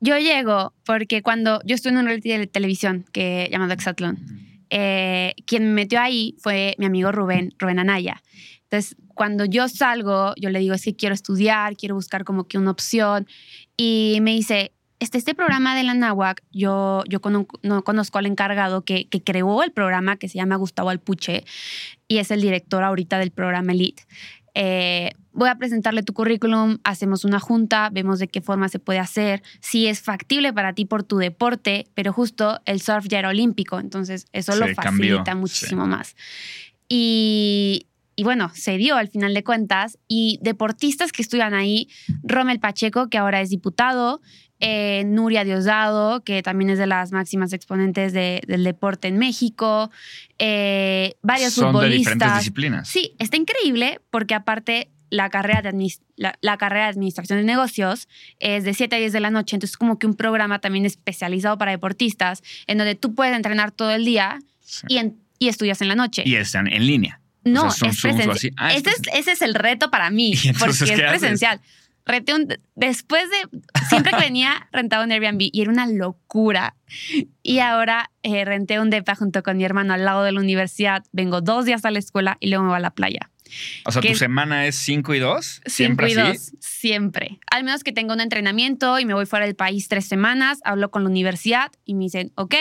yo 0.00 0.18
llego 0.18 0.72
porque 0.84 1.22
cuando 1.22 1.60
yo 1.64 1.74
estuve 1.74 1.92
en 1.92 1.98
un 1.98 2.06
reality 2.06 2.30
de 2.30 2.46
televisión 2.46 3.04
que 3.12 3.48
llamado 3.50 3.72
Exatlón, 3.72 4.18
eh, 4.70 5.34
quien 5.46 5.64
me 5.64 5.72
metió 5.82 6.00
ahí 6.00 6.36
fue 6.38 6.74
mi 6.78 6.86
amigo 6.86 7.12
Rubén, 7.12 7.52
Rubén 7.58 7.78
Anaya. 7.78 8.22
Entonces, 8.62 8.96
cuando 9.14 9.44
yo 9.44 9.68
salgo, 9.68 10.32
yo 10.36 10.48
le 10.48 10.60
digo, 10.60 10.74
es 10.74 10.84
que 10.84 10.94
quiero 10.94 11.14
estudiar, 11.14 11.76
quiero 11.76 11.96
buscar 11.96 12.24
como 12.24 12.44
que 12.44 12.56
una 12.56 12.70
opción. 12.70 13.26
Y 13.76 14.18
me 14.22 14.30
dice, 14.30 14.72
este, 15.00 15.18
este 15.18 15.34
programa 15.34 15.74
de 15.74 15.82
la 15.82 15.94
NAWAC, 15.94 16.42
yo, 16.52 17.02
yo 17.08 17.20
no 17.62 17.84
conozco 17.84 18.18
al 18.18 18.26
encargado 18.26 18.84
que, 18.84 19.08
que, 19.08 19.22
creó 19.22 19.62
el 19.62 19.72
programa, 19.72 20.16
que 20.16 20.28
se 20.28 20.38
llama 20.38 20.56
Gustavo 20.56 20.90
Alpuche, 20.90 21.44
y 22.06 22.18
es 22.18 22.30
el 22.30 22.40
director 22.42 22.82
ahorita 22.84 23.18
del 23.18 23.30
programa 23.30 23.72
Elite. 23.72 24.04
Eh, 24.54 25.12
voy 25.32 25.48
a 25.48 25.54
presentarle 25.56 26.02
tu 26.02 26.12
currículum, 26.12 26.78
hacemos 26.84 27.24
una 27.24 27.40
junta, 27.40 27.88
vemos 27.90 28.18
de 28.18 28.28
qué 28.28 28.40
forma 28.40 28.68
se 28.68 28.78
puede 28.78 28.98
hacer, 28.98 29.42
si 29.60 29.86
es 29.86 30.00
factible 30.02 30.52
para 30.52 30.74
ti 30.74 30.84
por 30.84 31.02
tu 31.02 31.16
deporte, 31.18 31.86
pero 31.94 32.12
justo 32.12 32.60
el 32.66 32.80
surf 32.80 33.06
ya 33.08 33.20
era 33.20 33.30
olímpico, 33.30 33.80
entonces 33.80 34.26
eso 34.32 34.54
lo 34.56 34.66
facilita 34.74 35.34
muchísimo 35.34 35.86
más. 35.86 36.14
Y, 36.88 37.86
y 38.16 38.22
bueno, 38.22 38.50
se 38.54 38.76
dio 38.76 38.96
al 38.96 39.08
final 39.08 39.32
de 39.32 39.42
cuentas. 39.42 39.96
Y 40.06 40.38
deportistas 40.42 41.10
que 41.12 41.22
estudian 41.22 41.54
ahí, 41.54 41.88
Rommel 42.22 42.60
Pacheco, 42.60 43.08
que 43.08 43.16
ahora 43.16 43.40
es 43.40 43.48
diputado, 43.48 44.20
eh, 44.60 45.04
Nuria 45.06 45.44
Diosdado, 45.44 46.22
que 46.22 46.42
también 46.42 46.70
es 46.70 46.78
de 46.78 46.86
las 46.86 47.12
máximas 47.12 47.52
exponentes 47.52 48.12
del 48.12 48.64
deporte 48.64 49.08
en 49.08 49.18
México, 49.18 49.90
eh, 50.38 51.14
varios 51.22 51.54
Son 51.54 51.72
futbolistas. 51.72 51.90
De 51.90 51.98
diferentes 51.98 52.38
disciplinas. 52.38 52.88
Sí, 52.88 53.14
está 53.18 53.36
increíble 53.36 54.00
porque 54.10 54.34
aparte 54.34 54.90
la 55.10 55.28
carrera, 55.28 55.62
de 55.62 55.92
la, 56.16 56.56
carrera 56.56 56.84
de 56.84 56.90
administración 56.90 57.38
de 57.38 57.44
negocios 57.44 58.08
es 58.38 58.64
de 58.64 58.74
7 58.74 58.96
a 58.96 58.98
10 58.98 59.12
de 59.12 59.20
la 59.20 59.30
noche, 59.30 59.56
entonces 59.56 59.72
es 59.72 59.76
como 59.76 59.98
que 59.98 60.06
un 60.06 60.14
programa 60.14 60.60
también 60.60 60.86
especializado 60.86 61.58
para 61.58 61.72
deportistas, 61.72 62.42
en 62.66 62.78
donde 62.78 62.94
tú 62.94 63.14
puedes 63.14 63.34
entrenar 63.34 63.72
todo 63.72 63.90
el 63.90 64.04
día 64.04 64.38
y, 64.88 65.00
y 65.38 65.48
estudias 65.48 65.80
en 65.82 65.88
la 65.88 65.96
noche. 65.96 66.22
Y 66.24 66.36
están 66.36 66.68
en 66.68 66.86
línea. 66.86 67.20
No, 67.44 67.68
es 67.68 68.00
presencial. 68.00 68.52
Ah, 68.56 68.74
ese, 68.74 68.90
es, 68.90 69.00
ese, 69.14 69.32
es, 69.32 69.42
el 69.42 69.54
reto 69.54 69.90
para 69.90 70.10
mí, 70.10 70.34
porque 70.58 70.84
es 70.84 71.00
presencial. 71.00 71.60
Un, 72.34 72.48
después 72.74 73.24
de, 73.30 73.58
siempre 73.88 74.12
que 74.12 74.24
venía, 74.24 74.68
rentaba 74.72 75.04
un 75.04 75.12
Airbnb 75.12 75.48
y 75.52 75.60
era 75.60 75.70
una 75.70 75.86
locura. 75.86 76.76
Y 77.42 77.60
ahora 77.60 78.10
eh, 78.22 78.44
renté 78.44 78.80
un 78.80 78.90
DEPA 78.90 79.14
junto 79.14 79.42
con 79.42 79.56
mi 79.56 79.64
hermano 79.64 79.94
al 79.94 80.04
lado 80.04 80.22
de 80.22 80.32
la 80.32 80.40
universidad. 80.40 81.04
Vengo 81.12 81.40
dos 81.40 81.64
días 81.64 81.84
a 81.84 81.90
la 81.90 81.98
escuela 81.98 82.36
y 82.40 82.48
luego 82.48 82.64
me 82.64 82.70
voy 82.70 82.78
a 82.78 82.80
la 82.80 82.90
playa. 82.90 83.30
O 83.84 83.92
sea, 83.92 84.02
tu 84.02 84.14
semana 84.14 84.66
es 84.66 84.76
5 84.76 85.14
y 85.14 85.18
2? 85.18 85.62
¿Siempre 85.66 86.10
y 86.10 86.14
2, 86.14 86.52
siempre. 86.60 87.38
Al 87.50 87.64
menos 87.64 87.84
que 87.84 87.92
tenga 87.92 88.14
un 88.14 88.20
entrenamiento 88.20 88.98
y 88.98 89.04
me 89.04 89.14
voy 89.14 89.26
fuera 89.26 89.46
del 89.46 89.54
país 89.54 89.88
tres 89.88 90.06
semanas, 90.06 90.60
hablo 90.64 90.90
con 90.90 91.04
la 91.04 91.10
universidad 91.10 91.72
y 91.84 91.94
me 91.94 92.04
dicen, 92.04 92.32
ok, 92.36 92.54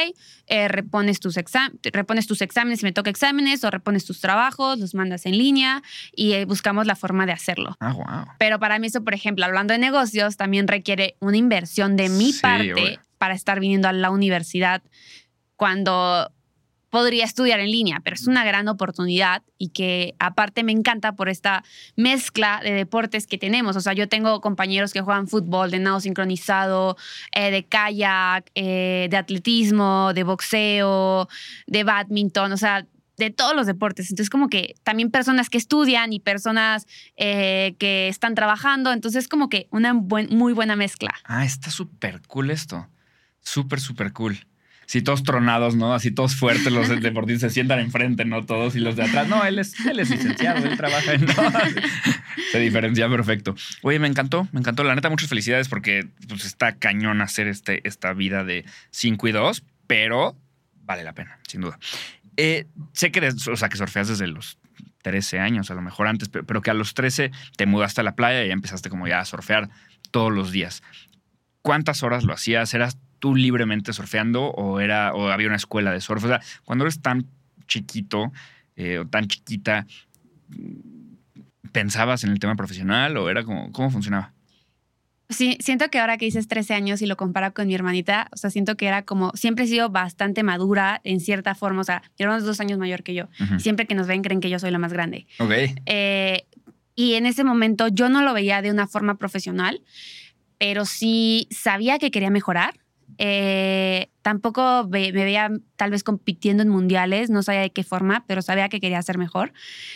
eh, 0.47 0.67
repones, 0.67 1.19
tus 1.19 1.35
repones 1.83 2.27
tus 2.27 2.41
exámenes 2.41 2.79
si 2.79 2.85
me 2.85 2.91
toca 2.91 3.09
exámenes 3.09 3.63
o 3.63 3.71
repones 3.71 4.05
tus 4.05 4.19
trabajos, 4.19 4.79
los 4.79 4.95
mandas 4.95 5.25
en 5.25 5.37
línea 5.37 5.81
y 6.15 6.33
eh, 6.33 6.45
buscamos 6.45 6.85
la 6.85 6.95
forma 6.95 7.25
de 7.25 7.31
hacerlo. 7.31 7.77
Ah, 7.79 7.93
wow. 7.93 8.33
Pero 8.37 8.59
para 8.59 8.79
mí 8.79 8.87
eso, 8.87 9.03
por 9.03 9.13
ejemplo, 9.13 9.45
hablando 9.45 9.73
de 9.73 9.79
negocios, 9.79 10.37
también 10.37 10.67
requiere 10.67 11.15
una 11.19 11.37
inversión 11.37 11.95
de 11.95 12.09
mi 12.09 12.33
parte 12.33 12.99
para 13.17 13.33
estar 13.33 13.59
viniendo 13.59 13.87
a 13.87 13.93
la 13.93 14.11
universidad 14.11 14.81
cuando 15.55 16.31
podría 16.89 17.25
estudiar 17.25 17.59
en 17.59 17.71
línea, 17.71 18.01
pero 18.03 18.15
es 18.15 18.27
una 18.27 18.43
gran 18.43 18.67
oportunidad 18.67 19.43
y 19.57 19.69
que 19.69 20.15
aparte 20.19 20.63
me 20.63 20.71
encanta 20.71 21.13
por 21.13 21.29
esta 21.29 21.63
mezcla 21.95 22.61
de 22.63 22.71
deportes 22.71 23.27
que 23.27 23.37
tenemos. 23.37 23.75
O 23.75 23.81
sea, 23.81 23.93
yo 23.93 24.07
tengo 24.09 24.41
compañeros 24.41 24.93
que 24.93 25.01
juegan 25.01 25.27
fútbol, 25.27 25.71
de 25.71 25.79
nado 25.79 25.99
sincronizado, 25.99 26.97
eh, 27.33 27.51
de 27.51 27.63
kayak, 27.65 28.49
eh, 28.55 29.07
de 29.09 29.17
atletismo, 29.17 30.13
de 30.13 30.23
boxeo, 30.23 31.27
de 31.67 31.83
badminton, 31.83 32.51
o 32.51 32.57
sea, 32.57 32.85
de 33.17 33.29
todos 33.29 33.55
los 33.55 33.67
deportes. 33.67 34.09
Entonces, 34.09 34.29
como 34.29 34.47
que 34.47 34.75
también 34.83 35.11
personas 35.11 35.49
que 35.49 35.57
estudian 35.57 36.13
y 36.13 36.19
personas 36.19 36.87
eh, 37.17 37.75
que 37.77 38.07
están 38.07 38.33
trabajando. 38.33 38.93
Entonces, 38.93 39.27
como 39.27 39.49
que 39.49 39.67
una 39.71 39.93
muy 39.93 40.53
buena 40.53 40.75
mezcla. 40.75 41.13
Ah, 41.25 41.45
está 41.45 41.69
súper 41.69 42.21
cool 42.27 42.49
esto. 42.49 42.87
Súper, 43.41 43.79
súper 43.79 44.13
cool 44.13 44.39
sí, 44.89 45.03
todos 45.03 45.21
tronados, 45.21 45.75
¿no? 45.75 45.93
Así 45.93 46.09
todos 46.09 46.35
fuertes, 46.35 46.73
los 46.73 46.89
deportistas 46.89 47.51
se 47.51 47.53
sientan 47.53 47.77
enfrente, 47.77 48.25
¿no? 48.25 48.43
Todos 48.47 48.75
y 48.75 48.79
los 48.79 48.95
de 48.95 49.03
atrás. 49.03 49.27
No, 49.27 49.45
él 49.45 49.59
es, 49.59 49.79
él 49.85 49.99
es 49.99 50.09
licenciado, 50.09 50.65
él 50.65 50.75
trabaja 50.77 51.13
en. 51.13 51.27
Se 52.51 52.59
diferencia 52.59 53.07
perfecto. 53.07 53.55
Oye, 53.83 53.99
me 53.99 54.07
encantó, 54.07 54.47
me 54.51 54.61
encantó. 54.61 54.83
La 54.83 54.95
neta, 54.95 55.11
muchas 55.11 55.29
felicidades 55.29 55.69
porque 55.69 56.07
pues, 56.27 56.43
está 56.43 56.77
cañón 56.77 57.21
hacer 57.21 57.47
este, 57.47 57.87
esta 57.87 58.13
vida 58.13 58.43
de 58.43 58.65
5 58.89 59.27
y 59.27 59.31
2, 59.31 59.63
pero 59.85 60.35
vale 60.85 61.03
la 61.03 61.13
pena, 61.13 61.37
sin 61.47 61.61
duda. 61.61 61.77
Eh, 62.35 62.65
sé 62.93 63.11
que, 63.11 63.27
o 63.27 63.57
sea, 63.57 63.69
que 63.69 63.77
surfeas 63.77 64.07
desde 64.07 64.25
los 64.25 64.57
13 65.03 65.37
años, 65.37 65.69
a 65.69 65.75
lo 65.75 65.83
mejor 65.83 66.07
antes, 66.07 66.29
pero, 66.29 66.47
pero 66.47 66.63
que 66.63 66.71
a 66.71 66.73
los 66.73 66.95
13 66.95 67.29
te 67.57 67.65
mudaste 67.67 68.01
a 68.01 68.03
la 68.03 68.15
playa 68.15 68.43
y 68.43 68.47
ya 68.47 68.53
empezaste 68.53 68.89
como 68.89 69.07
ya 69.07 69.19
a 69.19 69.25
surfear 69.25 69.69
todos 70.09 70.31
los 70.31 70.51
días. 70.51 70.81
¿Cuántas 71.61 72.01
horas 72.01 72.23
lo 72.23 72.33
hacías? 72.33 72.73
¿Eras 72.73 72.97
tú 73.19 73.35
libremente 73.35 73.93
surfeando 73.93 74.45
o, 74.45 74.79
era, 74.79 75.13
o 75.13 75.29
había 75.29 75.47
una 75.47 75.57
escuela 75.57 75.91
de 75.91 76.01
surf? 76.01 76.23
O 76.23 76.27
sea, 76.27 76.41
cuando 76.65 76.85
eres 76.85 77.01
tan 77.01 77.25
chiquito 77.67 78.31
eh, 78.75 78.99
o 78.99 79.05
tan 79.05 79.27
chiquita, 79.27 79.85
¿pensabas 81.71 82.23
en 82.23 82.31
el 82.31 82.39
tema 82.39 82.55
profesional 82.55 83.17
o 83.17 83.29
era 83.29 83.43
como, 83.43 83.71
cómo 83.71 83.91
funcionaba? 83.91 84.33
Sí, 85.29 85.57
siento 85.59 85.89
que 85.89 85.99
ahora 85.99 86.17
que 86.17 86.25
dices 86.25 86.47
13 86.47 86.73
años 86.73 87.03
y 87.03 87.05
lo 87.05 87.15
comparo 87.15 87.53
con 87.53 87.67
mi 87.67 87.75
hermanita, 87.75 88.29
o 88.31 88.37
sea, 88.37 88.49
siento 88.49 88.75
que 88.77 88.87
era 88.87 89.03
como, 89.03 89.31
siempre 89.35 89.65
he 89.65 89.67
sido 89.67 89.89
bastante 89.89 90.41
madura 90.41 91.01
en 91.03 91.19
cierta 91.19 91.53
forma, 91.53 91.81
o 91.81 91.83
sea, 91.83 92.01
mi 92.17 92.23
hermano 92.23 92.39
es 92.39 92.45
dos 92.45 92.59
años 92.59 92.79
mayor 92.79 93.03
que 93.03 93.13
yo, 93.13 93.27
siempre 93.59 93.85
que 93.85 93.93
nos 93.93 94.07
ven 94.07 94.23
creen 94.23 94.39
que 94.39 94.49
yo 94.49 94.57
soy 94.57 94.71
la 94.71 94.79
más 94.79 94.91
grande. 94.91 95.27
Ok. 95.37 95.51
Eh, 95.85 96.47
y 96.95 97.13
en 97.13 97.27
ese 97.27 97.43
momento 97.43 97.89
yo 97.89 98.09
no 98.09 98.23
lo 98.23 98.33
veía 98.33 98.63
de 98.63 98.71
una 98.71 98.87
forma 98.87 99.19
profesional, 99.19 99.83
pero 100.57 100.85
sí 100.85 101.47
sabía 101.51 101.99
que 101.99 102.09
quería 102.09 102.31
mejorar. 102.31 102.78
Eh, 103.21 104.09
tampoco 104.21 104.87
ve- 104.87 105.11
me 105.13 105.23
veía 105.25 105.49
tal 105.75 105.91
vez 105.91 106.03
compitiendo 106.03 106.63
en 106.63 106.69
mundiales, 106.69 107.29
no 107.29 107.43
sabía 107.43 107.61
de 107.61 107.71
qué 107.71 107.83
forma, 107.83 108.23
pero 108.27 108.41
sabía 108.41 108.69
que 108.69 108.79
quería 108.79 109.01
ser 109.01 109.17
mejor. 109.17 109.51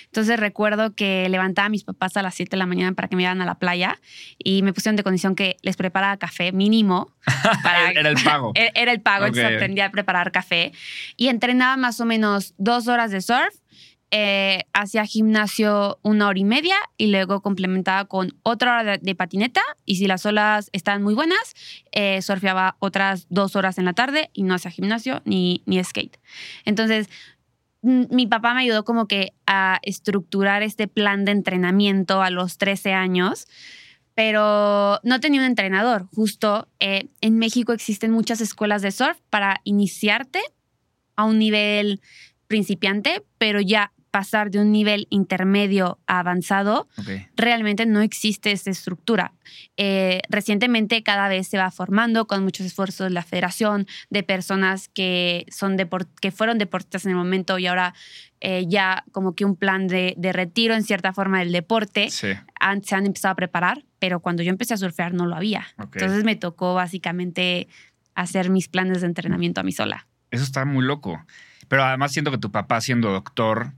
Entonces 0.05 0.37
recuerdo 0.39 0.93
que 0.93 1.27
levantaba 1.29 1.67
a 1.67 1.69
mis 1.69 1.83
papás 1.85 2.17
a 2.17 2.21
las 2.21 2.35
7 2.35 2.51
de 2.51 2.57
la 2.57 2.65
mañana 2.65 2.93
para 2.93 3.07
que 3.07 3.15
me 3.15 3.21
llevaran 3.23 3.41
a 3.41 3.45
la 3.45 3.55
playa 3.55 3.97
y 4.37 4.61
me 4.61 4.73
pusieron 4.73 4.97
de 4.97 5.03
condición 5.03 5.35
que 5.35 5.55
les 5.61 5.77
preparaba 5.77 6.17
café 6.17 6.51
mínimo. 6.51 7.11
Para, 7.63 7.91
Era 7.91 8.09
el 8.09 8.21
pago. 8.23 8.51
era 8.75 8.91
el 8.91 9.01
pago, 9.01 9.25
entonces 9.25 9.49
Ok. 9.51 9.55
aprendí 9.55 9.79
a 9.81 9.89
preparar 9.91 10.31
café 10.33 10.73
y 11.15 11.29
entrenaba 11.29 11.77
más 11.77 11.99
o 12.01 12.05
menos 12.05 12.53
dos 12.57 12.87
horas 12.89 13.11
de 13.11 13.21
surf, 13.21 13.55
eh, 14.15 14.65
hacía 14.73 15.07
gimnasio 15.07 15.97
una 16.03 16.27
hora 16.27 16.37
y 16.37 16.43
media 16.43 16.75
y 16.97 17.07
luego 17.07 17.41
complementaba 17.41 18.05
con 18.05 18.37
otra 18.43 18.79
hora 18.79 18.97
de, 18.99 19.15
patineta 19.15 19.61
y 19.85 19.95
si 19.95 20.05
las 20.05 20.23
olas 20.27 20.69
estaban 20.71 21.01
muy 21.01 21.15
buenas, 21.15 21.55
eh, 21.91 22.21
surfeaba 22.21 22.75
otras 22.77 23.25
dos 23.31 23.55
horas 23.55 23.79
en 23.79 23.85
la 23.85 23.93
tarde 23.93 24.29
y 24.31 24.43
no 24.43 24.53
hacía 24.53 24.69
gimnasio 24.69 25.23
ni, 25.25 25.63
ni 25.65 25.83
skate. 25.83 26.19
Entonces, 26.63 27.09
mi 27.81 28.27
papá 28.27 28.53
me 28.53 28.61
ayudó 28.61 28.85
como 28.85 29.07
que 29.07 29.33
a 29.47 29.79
estructurar 29.81 30.61
este 30.61 30.87
plan 30.87 31.25
de 31.25 31.31
entrenamiento 31.31 32.21
a 32.21 32.29
los 32.29 32.59
13 32.59 32.93
años 32.93 33.47
pero 34.15 34.99
no 35.01 35.19
tenía 35.19 35.39
un 35.39 35.47
entrenador. 35.47 36.07
Justo 36.13 36.67
eh, 36.79 37.07
en 37.21 37.39
México 37.39 37.73
existen 37.73 38.11
muchas 38.11 38.41
escuelas 38.41 38.83
de 38.83 38.91
surf 38.91 39.17
para 39.31 39.59
iniciarte 39.63 40.39
a 41.15 41.23
un 41.25 41.39
nivel 41.39 41.99
principiante, 42.45 43.23
pero 43.39 43.59
ya 43.59 43.91
pasar 44.13 44.51
de 44.51 44.59
un 44.59 44.71
nivel 44.71 45.07
intermedio 45.09 45.97
a 46.05 46.19
avanzado, 46.19 46.87
realmente 47.35 47.87
no 47.87 48.01
existe 48.01 48.51
esta 48.51 48.69
estructura. 48.69 49.33
Eh, 49.75 50.21
recientemente 50.29 51.01
cada 51.01 51.27
vez 51.27 51.47
se 51.47 51.57
va 51.57 51.71
formando 51.71 52.27
con 52.27 52.43
muchos 52.43 52.67
esfuerzos 52.67 53.11
la 53.11 53.23
federación 53.23 53.87
de 54.11 54.21
personas 54.21 54.87
que, 54.87 55.47
son 55.49 55.79
deport- 55.79 56.13
que 56.21 56.29
fueron 56.31 56.59
deportistas 56.59 57.05
en 57.05 57.11
el 57.13 57.17
momento 57.17 57.57
y 57.57 57.65
ahora 57.65 57.95
eh, 58.39 58.65
ya 58.67 59.03
como 59.11 59.33
que 59.33 59.45
un 59.45 59.55
plan 59.55 59.87
de, 59.87 60.13
de 60.15 60.31
retiro 60.31 60.75
en 60.75 60.83
cierta 60.83 61.11
forma 61.11 61.39
del 61.39 61.51
deporte 61.51 62.11
Sí. 62.11 62.27
han- 62.59 62.83
se 62.83 62.93
han 62.93 63.07
empezado 63.07 63.31
a 63.31 63.35
preparar, 63.35 63.83
pero 63.97 64.19
cuando 64.19 64.43
yo 64.43 64.51
empecé 64.51 64.75
a 64.75 64.77
surfear 64.77 65.15
no 65.15 65.25
lo 65.25 65.35
había. 65.35 65.65
Entonces 65.79 66.23
me 66.23 66.35
tocó 66.35 66.75
básicamente 66.75 67.67
hacer 68.13 68.51
mis 68.51 68.67
planes 68.67 69.01
de 69.01 69.07
entrenamiento 69.07 69.59
a 69.61 69.63
mí 69.63 69.71
sola. 69.71 70.05
Eso 70.29 70.43
está 70.43 70.65
muy 70.65 70.85
loco. 70.85 71.19
Pero 71.67 71.83
además 71.83 72.11
siento 72.11 72.29
que 72.29 72.37
tu 72.37 72.51
papá, 72.51 72.79
siendo 72.81 73.11
doctor, 73.11 73.71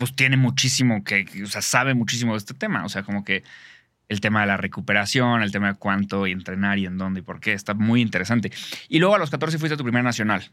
pues 0.00 0.16
tiene 0.16 0.38
muchísimo 0.38 1.04
que, 1.04 1.26
o 1.44 1.46
sea, 1.46 1.60
sabe 1.60 1.92
muchísimo 1.92 2.32
de 2.32 2.38
este 2.38 2.54
tema. 2.54 2.86
O 2.86 2.88
sea, 2.88 3.02
como 3.02 3.22
que 3.22 3.44
el 4.08 4.22
tema 4.22 4.40
de 4.40 4.46
la 4.46 4.56
recuperación, 4.56 5.42
el 5.42 5.52
tema 5.52 5.68
de 5.68 5.74
cuánto 5.74 6.26
y 6.26 6.32
entrenar 6.32 6.78
y 6.78 6.86
en 6.86 6.96
dónde 6.96 7.20
y 7.20 7.22
por 7.22 7.38
qué, 7.38 7.52
está 7.52 7.74
muy 7.74 8.00
interesante. 8.00 8.50
Y 8.88 8.98
luego 8.98 9.14
a 9.14 9.18
los 9.18 9.28
14 9.28 9.58
fuiste 9.58 9.74
a 9.74 9.76
tu 9.76 9.84
primer 9.84 10.02
nacional. 10.02 10.50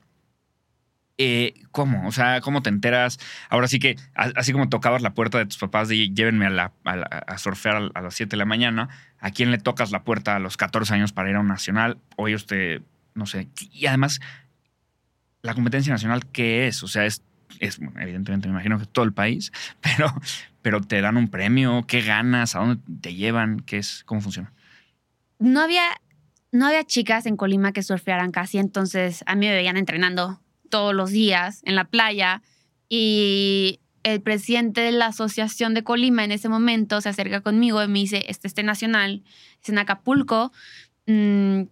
Eh, 1.17 1.53
¿Cómo? 1.71 2.05
O 2.09 2.11
sea, 2.11 2.41
¿cómo 2.41 2.61
te 2.61 2.67
enteras? 2.67 3.19
Ahora 3.47 3.69
sí 3.69 3.79
que, 3.79 3.95
así 4.15 4.51
como 4.51 4.67
tocabas 4.67 5.01
la 5.01 5.13
puerta 5.13 5.37
de 5.37 5.45
tus 5.45 5.59
papás 5.59 5.87
de 5.87 6.09
llévenme 6.09 6.45
a, 6.45 6.49
la, 6.49 6.73
a, 6.83 6.91
a 6.91 7.37
surfear 7.37 7.89
a 7.93 8.01
las 8.01 8.15
7 8.15 8.31
de 8.31 8.37
la 8.37 8.45
mañana, 8.45 8.89
¿a 9.17 9.31
quién 9.31 9.49
le 9.51 9.59
tocas 9.59 9.91
la 9.91 10.03
puerta 10.03 10.35
a 10.35 10.39
los 10.39 10.57
14 10.57 10.93
años 10.93 11.13
para 11.13 11.29
ir 11.29 11.37
a 11.37 11.39
un 11.39 11.47
nacional? 11.47 11.99
Hoy 12.17 12.35
usted, 12.35 12.81
no 13.15 13.25
sé. 13.25 13.47
Y 13.71 13.85
además, 13.85 14.19
la 15.41 15.53
competencia 15.53 15.93
nacional, 15.93 16.25
¿qué 16.33 16.67
es? 16.67 16.83
O 16.83 16.89
sea, 16.89 17.05
es, 17.05 17.23
es 17.59 17.79
evidentemente, 17.99 18.47
me 18.47 18.53
imagino 18.53 18.79
que 18.79 18.85
todo 18.85 19.05
el 19.05 19.13
país, 19.13 19.51
pero, 19.81 20.13
pero 20.61 20.81
te 20.81 21.01
dan 21.01 21.17
un 21.17 21.29
premio, 21.29 21.85
¿qué 21.87 22.01
ganas? 22.01 22.55
¿A 22.55 22.59
dónde 22.59 22.81
te 23.01 23.15
llevan? 23.15 23.59
¿Qué 23.61 23.77
es? 23.77 24.03
¿Cómo 24.05 24.21
funciona? 24.21 24.53
No 25.39 25.61
había, 25.61 25.83
no 26.51 26.67
había 26.67 26.83
chicas 26.83 27.25
en 27.25 27.37
Colima 27.37 27.71
que 27.71 27.83
surfearan 27.83 28.31
casi, 28.31 28.57
entonces 28.57 29.23
a 29.27 29.35
mí 29.35 29.45
me 29.45 29.53
veían 29.53 29.77
entrenando 29.77 30.41
todos 30.69 30.93
los 30.93 31.11
días 31.11 31.61
en 31.65 31.75
la 31.75 31.85
playa 31.85 32.41
y 32.89 33.79
el 34.03 34.21
presidente 34.21 34.81
de 34.81 34.91
la 34.91 35.07
asociación 35.07 35.73
de 35.73 35.83
Colima 35.83 36.23
en 36.23 36.31
ese 36.31 36.49
momento 36.49 37.01
se 37.01 37.09
acerca 37.09 37.41
conmigo 37.41 37.83
y 37.83 37.87
me 37.87 37.99
dice, 37.99 38.23
este 38.27 38.47
este 38.47 38.63
nacional 38.63 39.23
es 39.61 39.69
en 39.69 39.77
Acapulco, 39.79 40.51
mm, 41.07 41.63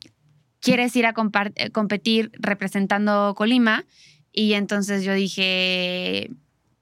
¿quieres 0.60 0.96
ir 0.96 1.06
a 1.06 1.14
eh, 1.56 1.70
competir 1.72 2.32
representando 2.34 3.34
Colima? 3.36 3.86
Y 4.36 4.54
entonces 4.54 5.04
yo 5.04 5.14
dije, 5.14 6.30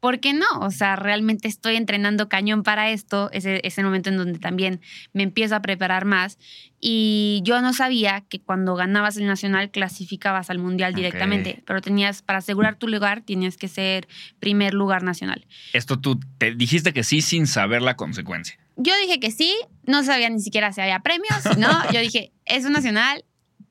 ¿por 0.04 0.20
qué 0.20 0.34
no? 0.34 0.46
O 0.60 0.70
sea, 0.70 0.98
realmente 0.98 1.48
estoy 1.48 1.78
entrenando 1.78 2.28
cañón 2.28 2.63
para 2.63 2.89
esto. 2.89 3.30
Ese 3.32 3.62
es 3.63 3.78
el 3.78 3.86
momento 3.86 4.10
en 4.10 4.18
donde 4.18 4.38
también 4.38 4.82
me 5.13 5.24
empiezo 5.24 5.56
a 5.56 5.62
preparar 5.62 6.04
más. 6.04 6.39
Y 6.82 7.42
yo 7.46 7.62
no 7.62 7.72
sabía 7.72 8.26
que 8.28 8.42
cuando 8.42 8.76
ganabas 8.76 9.16
el 9.16 9.28
nacional 9.28 9.70
clasificabas 9.70 10.50
al 10.50 10.58
mundial 10.58 10.94
directamente, 10.94 11.63
pero 11.66 11.80
tenías, 11.80 12.22
para 12.22 12.39
asegurar 12.39 12.76
tu 12.76 12.89
lugar, 12.89 13.22
tenías 13.22 13.56
que 13.56 13.70
ser 13.70 14.10
primer 14.39 14.74
lugar 14.74 15.04
nacional. 15.04 15.46
Esto 15.72 15.98
tú 15.98 16.20
te 16.38 16.54
dijiste 16.54 16.92
que 16.92 17.04
sí 17.06 17.22
sin 17.22 17.48
saber 17.48 17.82
la 17.82 17.96
consecuencia. 17.96 18.60
Yo 18.76 18.94
dije 19.06 19.20
que 19.20 19.32
sí, 19.32 19.56
no 19.86 20.04
sabía 20.04 20.30
ni 20.30 20.42
siquiera 20.42 20.74
si 20.74 20.82
había 20.82 21.00
premios, 21.00 21.58
¿no? 21.58 21.70
yo 21.94 22.02
dije, 22.02 22.34
es 22.44 22.66
un 22.66 22.74
nacional, 22.74 23.24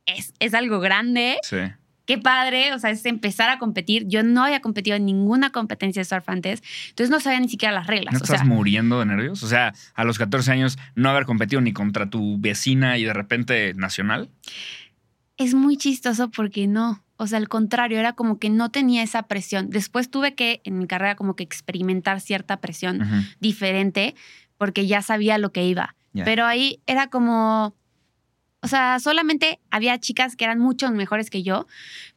es, 0.06 0.32
es 0.38 0.54
algo 0.54 0.80
grande, 0.80 1.36
Sí. 1.42 1.58
Qué 2.12 2.18
padre, 2.22 2.74
o 2.74 2.78
sea, 2.78 2.90
es 2.90 3.06
empezar 3.06 3.48
a 3.48 3.58
competir. 3.58 4.06
Yo 4.06 4.22
no 4.22 4.44
había 4.44 4.60
competido 4.60 4.96
en 4.96 5.06
ninguna 5.06 5.50
competencia 5.50 6.00
de 6.00 6.04
surf 6.04 6.28
antes, 6.28 6.62
entonces 6.90 7.10
no 7.10 7.20
sabía 7.20 7.40
ni 7.40 7.48
siquiera 7.48 7.72
las 7.72 7.86
reglas. 7.86 8.12
¿No 8.12 8.18
o 8.20 8.22
estás 8.22 8.40
sea, 8.40 8.46
muriendo 8.46 8.98
de 8.98 9.06
nervios? 9.06 9.42
O 9.42 9.48
sea, 9.48 9.72
a 9.94 10.04
los 10.04 10.18
14 10.18 10.52
años 10.52 10.78
no 10.94 11.08
haber 11.08 11.24
competido 11.24 11.60
ni 11.62 11.72
contra 11.72 12.10
tu 12.10 12.38
vecina 12.38 12.98
y 12.98 13.04
de 13.04 13.12
repente 13.12 13.72
nacional. 13.74 14.28
es 15.38 15.54
muy 15.54 15.76
chistoso 15.76 16.30
porque 16.30 16.66
no. 16.66 17.02
O 17.16 17.26
sea, 17.26 17.38
al 17.38 17.48
contrario, 17.48 17.98
era 17.98 18.12
como 18.14 18.38
que 18.38 18.50
no 18.50 18.70
tenía 18.70 19.02
esa 19.02 19.22
presión. 19.24 19.70
Después 19.70 20.10
tuve 20.10 20.34
que, 20.34 20.60
en 20.64 20.78
mi 20.78 20.86
carrera, 20.86 21.14
como 21.14 21.36
que 21.36 21.44
experimentar 21.44 22.20
cierta 22.20 22.60
presión 22.60 23.00
diferente 23.40 24.14
porque 24.58 24.86
ya 24.86 25.02
sabía 25.02 25.38
lo 25.38 25.52
que 25.52 25.64
iba. 25.64 25.94
Pero 26.12 26.44
ahí 26.44 26.80
era 26.86 27.06
como, 27.08 27.74
o 28.62 28.68
sea, 28.68 28.98
solamente 29.00 29.60
había 29.70 29.98
chicas 29.98 30.36
que 30.36 30.44
eran 30.44 30.58
mucho 30.58 30.90
mejores 30.90 31.30
que 31.30 31.42
yo, 31.42 31.66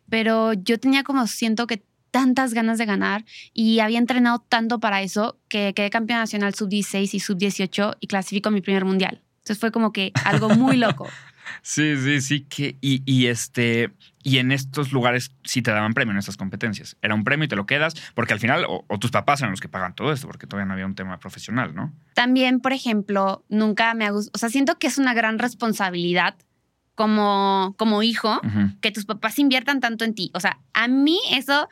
pero 0.10 0.54
yo 0.54 0.80
tenía 0.80 1.04
como, 1.04 1.26
siento 1.28 1.68
que 1.68 1.84
tantas 2.12 2.54
ganas 2.54 2.78
de 2.78 2.86
ganar 2.86 3.26
y 3.54 3.80
había 3.80 4.00
entrenado 4.00 4.40
tanto 4.40 4.80
para 4.80 5.02
eso 5.02 5.38
que 5.50 5.74
quedé 5.74 5.90
campeona 5.90 6.22
nacional 6.22 6.54
sub-16 6.54 7.14
y 7.14 7.20
sub-18 7.20 7.98
y 8.00 8.08
clasifico 8.08 8.50
a 8.50 8.52
mi 8.52 8.62
primer 8.62 8.86
mundial. 8.86 9.22
Entonces 9.40 9.60
fue 9.60 9.72
como 9.72 9.92
que 9.92 10.14
algo 10.24 10.50
muy 10.50 10.78
loco. 10.78 11.08
Sí, 11.62 11.96
sí, 11.98 12.22
sí. 12.22 12.42
Que, 12.42 12.78
y, 12.82 13.02
y 13.06 13.28
este. 13.28 13.92
Y 14.24 14.40
en 14.40 14.52
estos 14.52 14.92
lugares 14.92 15.32
sí 15.44 15.62
te 15.62 15.70
daban 15.70 15.94
premio 15.94 16.12
en 16.12 16.18
estas 16.18 16.36
competencias. 16.36 16.98
Era 17.02 17.14
un 17.14 17.24
premio 17.24 17.46
y 17.46 17.48
te 17.48 17.56
lo 17.56 17.68
quedas, 17.68 17.94
porque 18.16 18.34
al 18.34 18.40
final, 18.40 18.66
o, 18.68 18.84
o 18.88 18.98
tus 18.98 19.12
papás 19.12 19.42
eran 19.42 19.52
los 19.52 19.62
que 19.62 19.70
pagan 19.70 19.94
todo 19.94 20.12
esto, 20.12 20.26
porque 20.26 20.48
todavía 20.48 20.66
no 20.66 20.74
había 20.74 20.88
un 20.88 20.96
tema 20.96 21.20
profesional, 21.20 21.76
¿no? 21.76 21.94
También, 22.16 22.60
por 22.60 22.74
ejemplo, 22.74 23.46
nunca 23.50 23.94
me 23.94 24.06
ha 24.06 24.10
gustado, 24.10 24.32
o 24.34 24.40
sea, 24.40 24.50
siento 24.50 24.80
que 24.80 24.88
es 24.88 24.98
una 24.98 25.14
gran 25.14 25.38
responsabilidad 25.38 26.36
como, 26.96 27.76
como 27.78 28.02
hijo 28.02 28.42
que 28.82 28.92
tus 28.92 29.06
papás 29.06 29.38
inviertan 29.38 29.80
tanto 29.80 30.06
en 30.06 30.16
ti. 30.16 30.32
O 30.34 30.40
sea, 30.40 30.60
a 30.74 30.88
mí 30.88 31.20
eso 31.32 31.70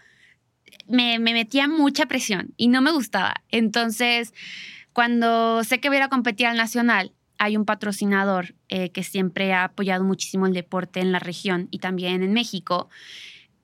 me, 0.88 1.18
me 1.18 1.34
metía 1.34 1.68
mucha 1.68 2.06
presión 2.06 2.54
y 2.58 2.68
no 2.68 2.82
me 2.82 2.92
gustaba. 2.92 3.36
Entonces, 3.50 4.34
cuando 4.92 5.64
sé 5.64 5.80
que 5.80 5.90
voy 5.90 5.96
a 5.96 6.00
ir 6.00 6.04
a 6.04 6.10
competir 6.10 6.46
al 6.48 6.58
nacional, 6.58 7.14
hay 7.44 7.58
un 7.58 7.66
patrocinador 7.66 8.56
eh, 8.70 8.90
que 8.92 9.04
siempre 9.04 9.54
ha 9.54 9.66
apoyado 9.66 10.04
muchísimo 10.06 10.48
el 10.48 10.54
deporte 10.54 11.02
en 11.02 11.12
la 11.12 11.20
región 11.20 11.68
y 11.72 11.80
también 11.80 12.24
en 12.24 12.32
México, 12.32 12.90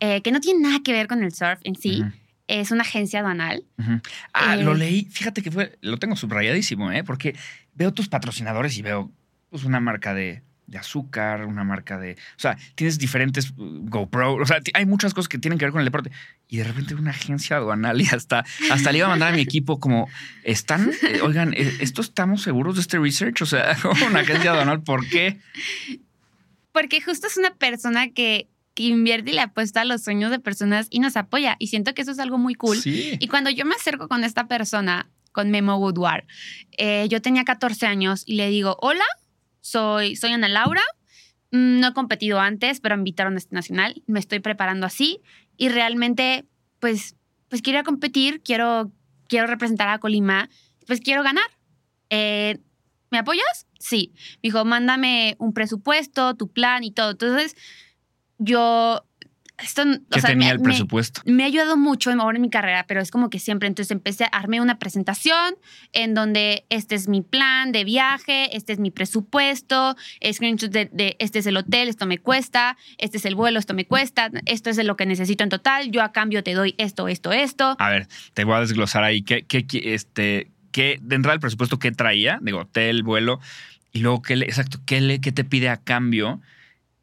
eh, 0.01 0.21
que 0.21 0.31
no 0.31 0.41
tiene 0.41 0.59
nada 0.59 0.79
que 0.83 0.91
ver 0.91 1.07
con 1.07 1.23
el 1.23 1.33
surf 1.33 1.59
en 1.63 1.75
sí. 1.75 2.03
Es 2.47 2.71
una 2.71 2.81
agencia 2.81 3.19
aduanal. 3.19 3.63
Ah, 4.33 4.55
Eh, 4.55 4.63
lo 4.63 4.73
leí. 4.73 5.05
Fíjate 5.05 5.41
que 5.41 5.51
fue, 5.51 5.77
lo 5.81 5.97
tengo 5.97 6.15
subrayadísimo, 6.15 6.91
¿eh? 6.91 7.03
Porque 7.03 7.35
veo 7.73 7.93
tus 7.93 8.09
patrocinadores 8.09 8.77
y 8.77 8.81
veo 8.81 9.11
pues, 9.49 9.63
una 9.63 9.79
marca 9.79 10.13
de, 10.13 10.41
de 10.69 10.77
azúcar, 10.77 11.45
una 11.45 11.63
marca 11.63 11.97
de. 11.97 12.13
O 12.13 12.39
sea, 12.39 12.57
tienes 12.75 12.99
diferentes 12.99 13.51
uh, 13.51 13.89
GoPro. 13.89 14.35
O 14.35 14.45
sea, 14.45 14.59
hay 14.73 14.85
muchas 14.85 15.13
cosas 15.13 15.27
que 15.27 15.37
tienen 15.37 15.57
que 15.57 15.65
ver 15.65 15.71
con 15.71 15.79
el 15.79 15.85
deporte. 15.85 16.11
Y 16.47 16.57
de 16.57 16.63
repente 16.63 16.95
una 16.95 17.11
agencia 17.11 17.57
aduanal 17.57 17.99
y 18.01 18.05
hasta, 18.05 18.45
hasta 18.71 18.91
le 18.91 18.99
iba 18.99 19.07
a 19.07 19.09
mandar 19.09 19.33
a 19.33 19.35
mi 19.35 19.41
equipo 19.41 19.79
como, 19.79 20.07
¿están? 20.43 20.91
Eh, 21.03 21.21
oigan, 21.21 21.53
eh, 21.53 21.77
¿esto 21.79 22.01
estamos 22.01 22.43
seguros 22.43 22.75
de 22.75 22.81
este 22.81 22.99
research? 22.99 23.41
O 23.41 23.45
sea, 23.45 23.77
una 24.07 24.19
agencia 24.19 24.51
aduanal, 24.51 24.81
¿por 24.81 25.07
qué? 25.07 25.39
Porque 26.71 27.01
justo 27.01 27.27
es 27.27 27.37
una 27.37 27.55
persona 27.55 28.11
que, 28.11 28.47
que 28.75 28.83
invierte 28.83 29.31
y 29.31 29.33
le 29.33 29.41
apuesta 29.41 29.81
a 29.81 29.85
los 29.85 30.03
sueños 30.03 30.31
de 30.31 30.39
personas 30.39 30.87
y 30.89 30.99
nos 30.99 31.17
apoya. 31.17 31.55
Y 31.59 31.67
siento 31.67 31.93
que 31.93 32.03
eso 32.03 32.11
es 32.11 32.19
algo 32.19 32.37
muy 32.37 32.53
cool. 32.53 32.77
Sí. 32.77 33.17
Y 33.19 33.27
cuando 33.27 33.49
yo 33.49 33.65
me 33.65 33.75
acerco 33.75 34.07
con 34.07 34.23
esta 34.23 34.47
persona, 34.47 35.09
con 35.31 35.51
Memo 35.51 35.77
Woodward, 35.77 36.25
eh, 36.77 37.07
yo 37.09 37.21
tenía 37.21 37.43
14 37.43 37.85
años 37.85 38.23
y 38.25 38.35
le 38.35 38.49
digo, 38.49 38.77
hola, 38.81 39.05
soy, 39.61 40.15
soy 40.15 40.31
Ana 40.31 40.49
Laura. 40.49 40.81
Mm, 41.51 41.79
No 41.79 41.87
he 41.89 41.93
competido 41.93 42.39
antes, 42.39 42.79
pero 42.79 42.95
me 42.95 43.01
invitaron 43.01 43.35
a 43.35 43.37
este 43.37 43.55
nacional. 43.55 44.01
Me 44.07 44.19
estoy 44.19 44.39
preparando 44.39 44.85
así 44.85 45.21
y 45.57 45.69
realmente, 45.69 46.45
pues, 46.79 47.15
pues 47.49 47.61
quiero 47.61 47.83
competir, 47.83 48.41
quiero, 48.41 48.91
quiero 49.27 49.47
representar 49.47 49.89
a 49.89 49.99
Colima, 49.99 50.49
pues 50.87 51.01
quiero 51.01 51.23
ganar. 51.23 51.45
Eh, 52.09 52.59
¿Me 53.11 53.17
apoyas? 53.17 53.67
Sí. 53.79 54.13
Me 54.35 54.49
dijo, 54.49 54.65
mándame 54.65 55.35
un 55.39 55.53
presupuesto, 55.53 56.35
tu 56.35 56.47
plan 56.51 56.83
y 56.83 56.91
todo. 56.91 57.11
Entonces, 57.11 57.55
yo... 58.37 59.05
Esto, 59.61 59.81
o 59.83 59.85
¿Qué 60.11 60.21
sea, 60.21 60.29
tenía 60.31 60.47
me- 60.47 60.53
el 60.53 60.61
presupuesto? 60.61 61.21
me 61.25 61.43
ha 61.43 61.47
ayudado 61.47 61.75
mucho 61.77 62.11
ahora 62.11 62.37
en 62.37 62.41
mi 62.41 62.49
carrera, 62.49 62.85
pero 62.87 63.01
es 63.01 63.11
como 63.11 63.29
que 63.29 63.39
siempre. 63.39 63.67
Entonces 63.67 63.91
empecé, 63.91 64.25
armé 64.31 64.61
una 64.61 64.79
presentación 64.79 65.55
en 65.93 66.13
donde 66.13 66.65
este 66.69 66.95
es 66.95 67.07
mi 67.07 67.21
plan 67.21 67.71
de 67.71 67.83
viaje, 67.83 68.55
este 68.55 68.73
es 68.73 68.79
mi 68.79 68.91
presupuesto, 68.91 69.95
screenshots 70.31 70.71
de, 70.71 70.89
de 70.91 71.15
este 71.19 71.39
es 71.39 71.45
el 71.45 71.57
hotel, 71.57 71.89
esto 71.89 72.05
me 72.05 72.17
cuesta, 72.19 72.77
este 72.97 73.17
es 73.17 73.25
el 73.25 73.35
vuelo, 73.35 73.59
esto 73.59 73.73
me 73.73 73.85
cuesta, 73.85 74.29
esto 74.45 74.69
es 74.69 74.77
lo 74.83 74.95
que 74.95 75.05
necesito 75.05 75.43
en 75.43 75.49
total, 75.49 75.91
yo 75.91 76.01
a 76.01 76.11
cambio 76.11 76.43
te 76.43 76.53
doy 76.53 76.75
esto, 76.77 77.07
esto, 77.07 77.31
esto. 77.31 77.75
A 77.79 77.89
ver, 77.89 78.07
te 78.33 78.43
voy 78.43 78.55
a 78.55 78.59
desglosar 78.61 79.03
ahí. 79.03 79.21
¿Qué, 79.21 79.43
qué, 79.45 79.65
qué, 79.67 79.93
este, 79.93 80.51
qué, 80.71 80.99
de 81.01 81.15
entrada 81.15 81.33
del 81.33 81.41
presupuesto, 81.41 81.79
qué 81.79 81.91
traía? 81.91 82.39
Digo, 82.41 82.59
hotel, 82.59 83.03
vuelo. 83.03 83.39
Y 83.91 83.99
luego, 83.99 84.21
¿qué 84.21 84.35
le, 84.35 84.45
exacto, 84.45 84.79
qué, 84.85 85.01
le, 85.01 85.19
qué 85.19 85.31
te 85.31 85.43
pide 85.43 85.69
a 85.69 85.77
cambio? 85.77 86.41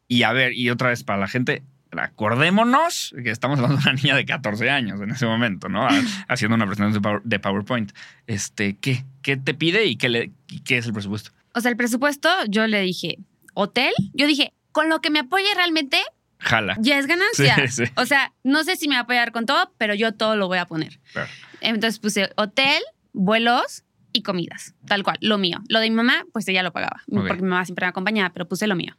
Y 0.07 0.23
a 0.23 0.31
ver, 0.31 0.53
y 0.53 0.69
otra 0.69 0.89
vez 0.89 1.03
para 1.03 1.19
la 1.19 1.27
gente, 1.27 1.63
acordémonos 1.95 3.13
que 3.23 3.29
estamos 3.31 3.59
hablando 3.59 3.77
de 3.77 3.83
una 3.89 3.93
niña 3.93 4.15
de 4.15 4.25
14 4.25 4.69
años 4.69 4.99
en 5.01 5.11
ese 5.11 5.25
momento, 5.25 5.69
¿no? 5.69 5.87
Ha- 5.87 6.01
Haciendo 6.27 6.55
una 6.55 6.65
presentación 6.65 7.01
de 7.01 7.07
Power- 7.09 7.21
de 7.23 7.39
PowerPoint. 7.39 7.91
Este, 8.27 8.77
¿qué, 8.77 9.05
¿Qué 9.21 9.37
te 9.37 9.53
pide 9.53 9.85
y 9.85 9.95
qué, 9.95 10.09
le, 10.09 10.31
y 10.47 10.59
qué 10.61 10.77
es 10.77 10.85
el 10.85 10.93
presupuesto? 10.93 11.31
O 11.53 11.61
sea, 11.61 11.71
el 11.71 11.77
presupuesto, 11.77 12.29
yo 12.47 12.67
le 12.67 12.81
dije, 12.81 13.17
hotel, 13.53 13.93
yo 14.13 14.27
dije, 14.27 14.53
con 14.71 14.89
lo 14.89 15.01
que 15.01 15.09
me 15.09 15.19
apoye 15.19 15.47
realmente, 15.55 15.99
Jala. 16.39 16.75
ya 16.79 16.99
es 16.99 17.07
ganancia. 17.07 17.55
Sí, 17.67 17.85
sí. 17.85 17.91
O 17.95 18.05
sea, 18.05 18.33
no 18.43 18.63
sé 18.63 18.75
si 18.75 18.87
me 18.87 18.95
va 18.95 18.99
a 18.99 19.03
apoyar 19.03 19.31
con 19.31 19.45
todo, 19.45 19.73
pero 19.77 19.95
yo 19.95 20.13
todo 20.13 20.35
lo 20.35 20.47
voy 20.47 20.59
a 20.59 20.65
poner. 20.65 20.99
Claro. 21.13 21.29
Entonces 21.61 21.97
puse 21.99 22.29
hotel, 22.35 22.81
vuelos 23.13 23.83
y 24.13 24.21
comidas, 24.21 24.75
tal 24.85 25.01
cual, 25.03 25.17
lo 25.21 25.37
mío. 25.39 25.59
Lo 25.69 25.79
de 25.79 25.89
mi 25.89 25.95
mamá, 25.95 26.25
pues 26.33 26.47
ella 26.47 26.61
lo 26.63 26.71
pagaba, 26.71 27.01
porque 27.11 27.33
mi 27.41 27.47
mamá 27.49 27.65
siempre 27.65 27.85
me 27.85 27.89
acompañaba, 27.89 28.29
pero 28.31 28.47
puse 28.47 28.67
lo 28.67 28.75
mío. 28.75 28.95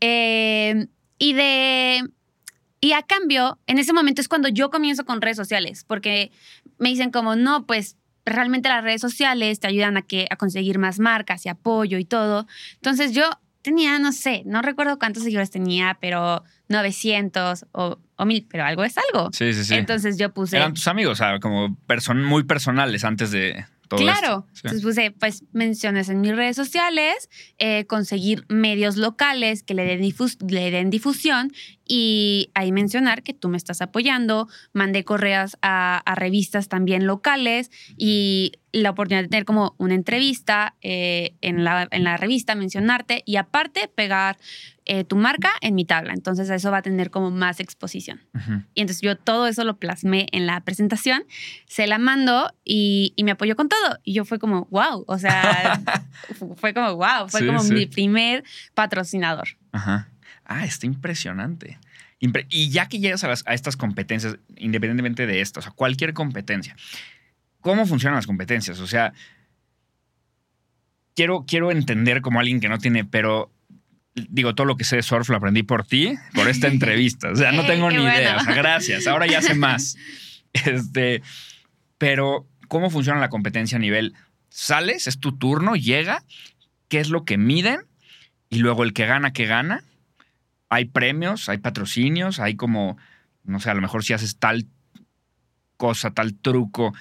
Eh, 0.00 0.86
y 1.20 1.34
de... 1.34 2.02
Y 2.80 2.92
a 2.92 3.02
cambio, 3.02 3.58
en 3.66 3.78
ese 3.78 3.92
momento 3.92 4.22
es 4.22 4.26
cuando 4.26 4.48
yo 4.48 4.70
comienzo 4.70 5.04
con 5.04 5.20
redes 5.20 5.36
sociales, 5.36 5.84
porque 5.86 6.32
me 6.78 6.88
dicen 6.88 7.10
como, 7.10 7.36
no, 7.36 7.66
pues 7.66 7.98
realmente 8.24 8.70
las 8.70 8.82
redes 8.82 9.02
sociales 9.02 9.60
te 9.60 9.66
ayudan 9.66 9.98
a, 9.98 10.02
que, 10.02 10.26
a 10.30 10.36
conseguir 10.36 10.78
más 10.78 10.98
marcas 10.98 11.44
y 11.44 11.50
apoyo 11.50 11.98
y 11.98 12.06
todo. 12.06 12.46
Entonces 12.76 13.12
yo 13.12 13.28
tenía, 13.60 13.98
no 13.98 14.12
sé, 14.12 14.44
no 14.46 14.62
recuerdo 14.62 14.98
cuántos 14.98 15.24
seguidores 15.24 15.50
tenía, 15.50 15.98
pero 16.00 16.42
900 16.68 17.66
o, 17.72 17.98
o 18.16 18.24
1000, 18.24 18.46
pero 18.48 18.64
algo 18.64 18.82
es 18.82 18.94
algo. 18.96 19.28
Sí, 19.34 19.52
sí, 19.52 19.64
sí. 19.64 19.74
Entonces 19.74 20.16
yo 20.16 20.32
puse... 20.32 20.56
Eran 20.56 20.72
tus 20.72 20.88
amigos, 20.88 21.12
o 21.20 21.22
sea, 21.22 21.38
como 21.38 21.76
person 21.86 22.24
muy 22.24 22.44
personales 22.44 23.04
antes 23.04 23.30
de 23.30 23.66
todo 23.90 24.00
Claro, 24.00 24.46
esto. 24.46 24.48
Sí. 24.54 24.60
entonces 24.64 24.82
puse 24.82 25.10
pues 25.10 25.44
menciones 25.52 26.08
en 26.08 26.20
mis 26.22 26.34
redes 26.34 26.56
sociales, 26.56 27.28
eh, 27.58 27.84
conseguir 27.86 28.44
medios 28.48 28.96
locales 28.96 29.62
que 29.62 29.74
le 29.74 29.84
den, 29.84 30.00
difus- 30.00 30.38
le 30.50 30.70
den 30.70 30.88
difusión 30.90 31.52
y 31.92 32.50
ahí 32.54 32.70
mencionar 32.70 33.24
que 33.24 33.34
tú 33.34 33.48
me 33.48 33.56
estás 33.56 33.82
apoyando, 33.82 34.46
mandé 34.72 35.02
correos 35.04 35.56
a, 35.60 35.98
a 35.98 36.14
revistas 36.14 36.68
también 36.68 37.04
locales 37.04 37.72
y 37.96 38.52
la 38.72 38.90
oportunidad 38.90 39.22
de 39.24 39.28
tener 39.28 39.44
como 39.44 39.74
una 39.78 39.94
entrevista 39.94 40.76
eh, 40.82 41.34
en, 41.40 41.64
la, 41.64 41.88
en 41.90 42.04
la 42.04 42.16
revista, 42.16 42.54
mencionarte 42.54 43.24
y 43.26 43.34
aparte 43.34 43.88
pegar 43.92 44.38
eh, 44.84 45.02
tu 45.02 45.16
marca 45.16 45.50
en 45.62 45.74
mi 45.74 45.84
tabla. 45.84 46.12
Entonces 46.12 46.48
eso 46.48 46.70
va 46.70 46.76
a 46.78 46.82
tener 46.82 47.10
como 47.10 47.32
más 47.32 47.58
exposición. 47.58 48.20
Ujú. 48.36 48.62
Y 48.74 48.82
entonces 48.82 49.02
yo 49.02 49.16
todo 49.16 49.48
eso 49.48 49.64
lo 49.64 49.76
plasmé 49.78 50.28
en 50.30 50.46
la 50.46 50.60
presentación, 50.60 51.24
se 51.66 51.88
la 51.88 51.98
mando 51.98 52.54
y, 52.64 53.12
y 53.16 53.24
me 53.24 53.32
apoyó 53.32 53.56
con 53.56 53.68
todo. 53.68 53.98
Y 54.04 54.12
yo 54.12 54.24
fue 54.24 54.38
como, 54.38 54.68
wow, 54.70 55.04
o 55.08 55.18
sea, 55.18 55.80
fu- 56.38 56.54
fue 56.54 56.72
como, 56.72 56.94
wow, 56.94 57.28
fue 57.28 57.40
Sí, 57.40 57.46
como 57.46 57.58
sí. 57.64 57.72
mi 57.74 57.86
primer 57.86 58.44
patrocinador. 58.74 59.48
Ajá. 59.72 60.08
Ah, 60.52 60.64
está 60.64 60.84
impresionante. 60.86 61.78
Impre- 62.20 62.46
y 62.50 62.70
ya 62.70 62.88
que 62.88 62.98
llegas 62.98 63.22
a, 63.24 63.28
las- 63.28 63.44
a 63.46 63.54
estas 63.54 63.76
competencias, 63.76 64.36
independientemente 64.56 65.26
de 65.26 65.40
esto, 65.40 65.60
o 65.60 65.62
sea, 65.62 65.70
cualquier 65.72 66.12
competencia, 66.12 66.74
¿cómo 67.60 67.86
funcionan 67.86 68.16
las 68.16 68.26
competencias? 68.26 68.80
O 68.80 68.86
sea, 68.88 69.12
quiero, 71.14 71.44
quiero 71.46 71.70
entender 71.70 72.20
como 72.20 72.40
alguien 72.40 72.60
que 72.60 72.68
no 72.68 72.78
tiene, 72.78 73.04
pero 73.04 73.52
digo, 74.14 74.54
todo 74.54 74.66
lo 74.66 74.76
que 74.76 74.84
sé 74.84 74.96
de 74.96 75.02
surf 75.02 75.28
lo 75.28 75.36
aprendí 75.36 75.62
por 75.62 75.86
ti, 75.86 76.14
por 76.34 76.48
esta 76.48 76.66
entrevista. 76.68 77.30
O 77.30 77.36
sea, 77.36 77.52
no 77.52 77.64
tengo 77.66 77.90
ni 77.90 78.02
idea. 78.02 78.36
O 78.36 78.44
sea, 78.44 78.54
gracias. 78.54 79.06
Ahora 79.06 79.26
ya 79.26 79.42
sé 79.42 79.54
más. 79.54 79.96
Este, 80.52 81.22
pero, 81.96 82.44
¿cómo 82.66 82.90
funciona 82.90 83.20
la 83.20 83.28
competencia 83.28 83.76
a 83.76 83.80
nivel? 83.80 84.14
Sales, 84.48 85.06
es 85.06 85.20
tu 85.20 85.38
turno, 85.38 85.76
llega, 85.76 86.24
¿qué 86.88 86.98
es 86.98 87.08
lo 87.08 87.24
que 87.24 87.38
miden? 87.38 87.82
Y 88.48 88.58
luego 88.58 88.82
el 88.82 88.92
que 88.92 89.06
gana, 89.06 89.32
que 89.32 89.46
gana. 89.46 89.84
Hay 90.70 90.86
premios, 90.86 91.48
hay 91.48 91.58
patrocinios, 91.58 92.40
hay 92.40 92.56
como, 92.56 92.96
no 93.44 93.60
sé, 93.60 93.70
a 93.70 93.74
lo 93.74 93.82
mejor 93.82 94.04
si 94.04 94.14
haces 94.14 94.38
tal 94.38 94.66
cosa, 95.76 96.12
tal 96.12 96.34
truco, 96.34 96.94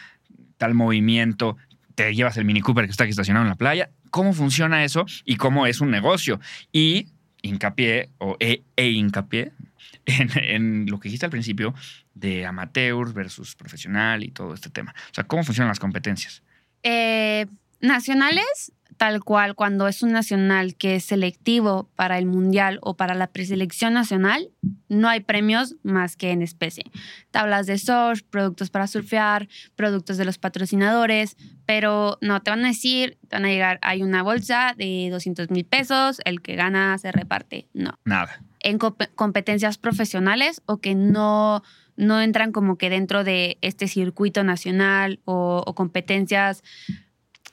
tal 0.57 0.73
movimiento, 0.73 1.57
te 1.95 2.13
llevas 2.15 2.37
el 2.37 2.45
Mini 2.45 2.61
Cooper 2.61 2.85
que 2.85 2.91
está 2.91 3.03
aquí 3.03 3.11
estacionado 3.11 3.45
en 3.45 3.49
la 3.49 3.55
playa. 3.55 3.89
¿Cómo 4.09 4.33
funciona 4.33 4.83
eso 4.83 5.05
y 5.25 5.35
cómo 5.35 5.67
es 5.67 5.81
un 5.81 5.91
negocio? 5.91 6.39
Y 6.71 7.07
hincapié, 7.41 8.09
o 8.17 8.37
e, 8.39 8.63
e 8.75 8.89
hincapié, 8.89 9.51
en, 10.05 10.85
lo 10.89 10.99
que 10.99 11.09
dijiste 11.09 11.25
al 11.25 11.31
principio 11.31 11.73
de 12.13 12.45
amateur 12.45 13.13
versus 13.13 13.55
profesional 13.55 14.23
y 14.23 14.31
todo 14.31 14.53
este 14.53 14.69
tema. 14.69 14.93
O 15.11 15.13
sea, 15.13 15.25
¿cómo 15.25 15.43
funcionan 15.43 15.69
las 15.69 15.79
competencias? 15.79 16.41
Eh, 16.83 17.47
nacionales, 17.81 18.71
tal 18.99 19.23
cual, 19.23 19.55
cuando 19.55 19.87
es 19.87 20.03
un 20.03 20.11
nacional 20.11 20.75
que 20.75 20.95
es 20.95 21.05
selectivo 21.05 21.89
para 21.95 22.17
el 22.17 22.25
mundial 22.25 22.79
o 22.81 22.97
para 22.97 23.15
la 23.15 23.27
preselección 23.27 23.93
nacional, 23.93 24.49
no 24.89 25.07
hay 25.07 25.21
premios 25.21 25.77
más 25.83 26.17
que 26.17 26.31
en 26.31 26.41
especie. 26.41 26.83
Tablas 27.31 27.65
de 27.65 27.77
surf, 27.77 28.23
productos 28.29 28.69
para 28.69 28.87
surfear, 28.87 29.47
productos 29.77 30.17
de 30.17 30.25
los 30.25 30.37
patrocinadores, 30.37 31.37
pero 31.65 32.17
no 32.19 32.41
te 32.41 32.51
van 32.51 32.65
a 32.65 32.67
decir, 32.67 33.17
te 33.29 33.37
van 33.37 33.45
a 33.45 33.49
llegar, 33.49 33.79
hay 33.83 34.03
una 34.03 34.21
bolsa 34.21 34.75
de 34.77 35.07
200 35.09 35.49
mil 35.49 35.63
pesos, 35.63 36.19
el 36.25 36.41
que 36.41 36.55
gana 36.57 36.97
se 36.97 37.13
reparte. 37.13 37.69
No. 37.73 37.97
Nada. 38.03 38.43
En 38.59 38.79
compe- 38.79 39.09
competencias 39.15 39.77
profesionales 39.77 40.61
o 40.65 40.79
que 40.81 40.93
no, 40.93 41.63
no 41.95 42.19
entran 42.21 42.51
como 42.51 42.77
que 42.77 42.89
dentro 42.89 43.23
de 43.23 43.57
este 43.61 43.87
circuito 43.87 44.43
nacional 44.43 45.21
o, 45.23 45.63
o 45.65 45.73
competencias 45.73 46.63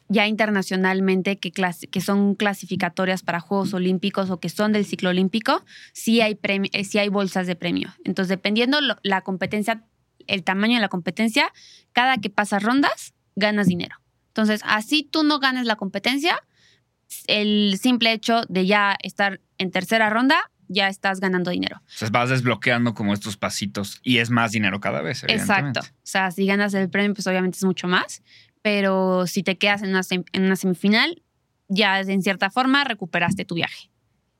ya 0.08 0.26
internacionalmente 0.26 1.36
que, 1.38 2.00
son 2.00 2.34
clasificatorias 2.34 3.22
para 3.22 3.40
Juegos 3.40 3.74
Olímpicos 3.74 4.30
o 4.30 4.38
que 4.38 4.48
son 4.48 4.72
del 4.72 4.84
ciclo 4.84 5.10
olímpico, 5.10 5.64
sí 5.92 6.20
hay, 6.20 6.38
eh, 6.72 6.84
sí 6.84 6.98
hay 6.98 7.08
bolsas 7.08 7.46
de 7.46 7.56
premio. 7.56 7.92
Entonces, 8.04 8.28
dependiendo 8.28 8.80
lo- 8.80 8.98
la 9.02 9.22
competencia, 9.22 9.84
el 10.26 10.44
tamaño 10.44 10.74
de 10.74 10.80
la 10.80 10.88
competencia, 10.88 11.52
cada 11.92 12.18
que 12.18 12.30
pasas 12.30 12.62
rondas, 12.62 13.14
ganas 13.34 13.66
dinero. 13.66 13.96
Entonces, 14.28 14.60
así 14.64 15.08
tú 15.10 15.24
no 15.24 15.38
ganes 15.40 15.66
la 15.66 15.76
competencia, 15.76 16.40
el 17.26 17.78
simple 17.80 18.12
hecho 18.12 18.42
de 18.48 18.66
ya 18.66 18.96
estar 19.02 19.40
en 19.58 19.70
tercera 19.70 20.10
ronda, 20.10 20.50
ya 20.68 20.88
estás 20.88 21.20
ganando 21.20 21.50
dinero. 21.52 21.80
O 21.86 21.98
sea, 21.98 22.08
vas 22.10 22.28
desbloqueando 22.28 22.92
como 22.94 23.14
estos 23.14 23.36
pasitos 23.36 24.00
y 24.02 24.18
es 24.18 24.30
más 24.30 24.50
dinero 24.50 24.80
cada 24.80 25.00
vez. 25.00 25.24
Exacto. 25.28 25.80
O 25.80 25.84
sea, 26.02 26.30
si 26.32 26.44
ganas 26.44 26.74
el 26.74 26.90
premio, 26.90 27.14
pues 27.14 27.26
obviamente 27.26 27.56
es 27.56 27.64
mucho 27.64 27.86
más. 27.86 28.22
Pero 28.66 29.28
si 29.28 29.44
te 29.44 29.58
quedas 29.58 29.82
en 29.82 29.90
una, 29.90 30.00
sem- 30.00 30.24
en 30.32 30.42
una 30.42 30.56
semifinal, 30.56 31.22
ya 31.68 32.00
en 32.00 32.20
cierta 32.20 32.50
forma 32.50 32.82
recuperaste 32.82 33.44
tu 33.44 33.54
viaje. 33.54 33.90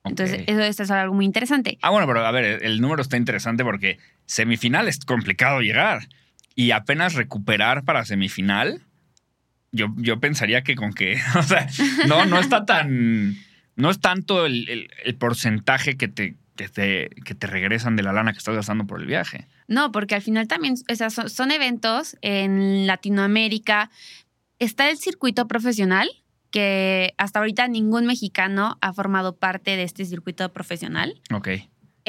Entonces, 0.03 0.43
eso 0.47 0.83
es 0.83 0.91
algo 0.91 1.13
muy 1.15 1.23
interesante. 1.23 1.77
Ah, 1.81 1.91
bueno, 1.91 2.05
pero 2.07 2.25
a 2.25 2.31
ver, 2.31 2.61
el 2.65 2.81
número 2.81 3.01
está 3.01 3.15
interesante 3.15 3.63
porque 3.63 3.99
semifinal 4.25 4.89
es 4.89 4.99
complicado 5.05 5.61
llegar 5.61 6.09
y 6.55 6.71
apenas 6.71 7.13
recuperar 7.13 7.85
para 7.85 8.03
semifinal, 8.03 8.81
yo, 9.71 9.93
yo 9.95 10.19
pensaría 10.19 10.61
que 10.61 10.75
con 10.75 10.91
que, 10.91 11.17
o 11.39 11.43
sea, 11.43 11.65
no, 12.05 12.25
no 12.25 12.37
está 12.41 12.65
tan, 12.65 13.33
no 13.77 13.89
es 13.89 14.01
tanto 14.01 14.45
el, 14.45 14.67
el- 14.67 14.89
el 15.05 15.15
porcentaje 15.15 15.95
que 15.95 16.09
te, 16.09 16.35
que, 16.57 16.67
te, 16.67 17.09
que 17.23 17.33
te 17.33 17.47
regresan 17.47 17.95
de 17.95 18.03
la 18.03 18.11
lana 18.11 18.33
que 18.33 18.39
estás 18.39 18.55
gastando 18.55 18.85
por 18.85 18.99
el 18.99 19.05
viaje. 19.07 19.47
No, 19.67 19.91
porque 19.91 20.15
al 20.15 20.21
final 20.21 20.47
también 20.47 20.75
o 20.91 20.95
sea, 20.95 21.09
son, 21.09 21.29
son 21.29 21.51
eventos 21.51 22.17
en 22.21 22.87
Latinoamérica. 22.87 23.89
Está 24.59 24.89
el 24.89 24.97
circuito 24.97 25.47
profesional, 25.47 26.09
que 26.51 27.13
hasta 27.17 27.39
ahorita 27.39 27.67
ningún 27.67 28.05
mexicano 28.05 28.77
ha 28.81 28.93
formado 28.93 29.35
parte 29.35 29.75
de 29.75 29.83
este 29.83 30.05
circuito 30.05 30.51
profesional. 30.53 31.21
Ok. 31.33 31.49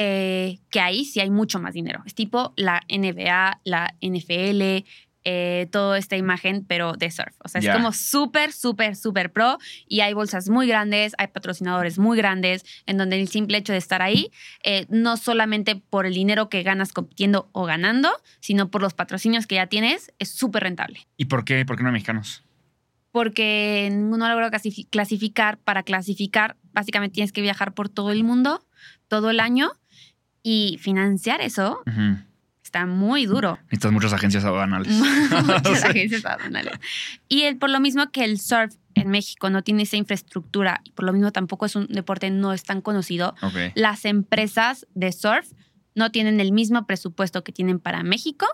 eh, 0.01 0.59
que 0.69 0.79
ahí 0.79 1.03
sí 1.03 1.19
hay 1.19 1.29
mucho 1.29 1.59
más 1.59 1.73
dinero. 1.73 2.01
Es 2.05 2.15
tipo 2.15 2.53
la 2.55 2.81
NBA, 2.87 3.59
la 3.65 3.95
NFL, 4.01 4.87
eh, 5.25 5.67
toda 5.71 5.97
esta 5.97 6.15
imagen, 6.15 6.63
pero 6.65 6.93
de 6.93 7.11
surf. 7.11 7.35
O 7.43 7.47
sea, 7.49 7.59
es 7.59 7.65
como 7.73 7.91
súper, 7.91 8.51
súper, 8.51 8.95
súper 8.95 9.31
pro 9.31 9.57
y 9.87 9.99
hay 9.99 10.13
bolsas 10.13 10.49
muy 10.49 10.67
grandes, 10.67 11.13
hay 11.17 11.27
patrocinadores 11.27 11.99
muy 11.99 12.17
grandes, 12.17 12.63
en 12.85 12.97
donde 12.97 13.19
el 13.19 13.27
simple 13.27 13.57
hecho 13.57 13.73
de 13.73 13.79
estar 13.79 14.01
ahí, 14.01 14.31
eh, 14.63 14.85
no 14.89 15.17
solamente 15.17 15.75
por 15.75 16.05
el 16.05 16.13
dinero 16.13 16.49
que 16.49 16.63
ganas 16.63 16.93
compitiendo 16.93 17.49
o 17.51 17.65
ganando, 17.65 18.09
sino 18.39 18.71
por 18.71 18.81
los 18.81 18.93
patrocinios 18.93 19.45
que 19.47 19.55
ya 19.55 19.67
tienes, 19.67 20.13
es 20.19 20.29
súper 20.29 20.63
rentable. 20.63 21.07
¿Y 21.17 21.25
por 21.25 21.43
qué? 21.45 21.65
¿Por 21.65 21.75
qué 21.75 21.83
no 21.83 21.89
hay 21.89 21.93
mexicanos? 21.93 22.43
Porque 23.11 23.89
logró 24.29 24.47
clasifi- 24.49 24.87
clasificar. 24.89 25.57
Para 25.57 25.83
clasificar, 25.83 26.57
básicamente 26.73 27.15
tienes 27.15 27.31
que 27.31 27.41
viajar 27.41 27.73
por 27.73 27.89
todo 27.89 28.11
el 28.11 28.23
mundo, 28.23 28.63
todo 29.07 29.31
el 29.31 29.39
año, 29.39 29.71
y 30.43 30.77
financiar 30.79 31.41
eso. 31.41 31.81
Está 32.69 32.85
muy 32.85 33.25
duro. 33.25 33.57
Necesitas 33.63 33.91
muchas 33.91 34.13
agencias 34.13 34.45
aduanales. 34.45 34.87
Muchas 35.45 35.83
agencias 35.85 36.23
aduanales. 36.23 36.73
Y 37.27 37.43
el, 37.43 37.57
por 37.57 37.71
lo 37.71 37.79
mismo 37.79 38.11
que 38.11 38.23
el 38.23 38.39
surf 38.39 38.75
en 38.93 39.09
México 39.09 39.49
no 39.49 39.63
tiene 39.63 39.83
esa 39.83 39.97
infraestructura 39.97 40.81
y 40.83 40.91
por 40.91 41.05
lo 41.05 41.13
mismo 41.13 41.31
tampoco 41.31 41.65
es 41.65 41.75
un 41.75 41.87
deporte 41.87 42.29
no 42.29 42.53
es 42.53 42.63
tan 42.63 42.81
conocido, 42.81 43.33
las 43.73 44.05
empresas 44.05 44.85
de 44.93 45.11
surf 45.11 45.51
no 45.95 46.11
tienen 46.11 46.39
el 46.39 46.51
mismo 46.51 46.85
presupuesto 46.85 47.43
que 47.43 47.51
tienen 47.51 47.79
para 47.79 48.03
México, 48.03 48.45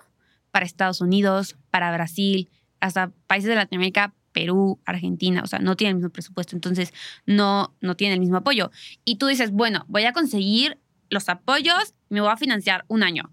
para 0.51 0.65
Estados 0.65 1.01
Unidos, 1.01 1.57
para 1.71 1.91
Brasil, 1.91 2.49
hasta 2.79 3.11
países 3.27 3.49
de 3.49 3.55
Latinoamérica, 3.55 4.13
Perú, 4.31 4.79
Argentina, 4.85 5.41
o 5.43 5.47
sea, 5.47 5.59
no 5.59 5.75
tienen 5.75 5.95
el 5.95 5.95
mismo 5.97 6.11
presupuesto, 6.11 6.55
entonces 6.55 6.93
no, 7.25 7.75
no 7.81 7.95
tienen 7.95 8.13
el 8.13 8.19
mismo 8.19 8.37
apoyo. 8.37 8.71
Y 9.03 9.17
tú 9.17 9.27
dices, 9.27 9.51
bueno, 9.51 9.85
voy 9.87 10.05
a 10.05 10.13
conseguir 10.13 10.77
los 11.09 11.29
apoyos, 11.29 11.93
me 12.09 12.21
voy 12.21 12.29
a 12.29 12.37
financiar 12.37 12.85
un 12.87 13.03
año, 13.03 13.31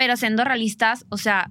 pero 0.00 0.16
siendo 0.16 0.44
realistas, 0.44 1.04
o 1.10 1.18
sea, 1.18 1.50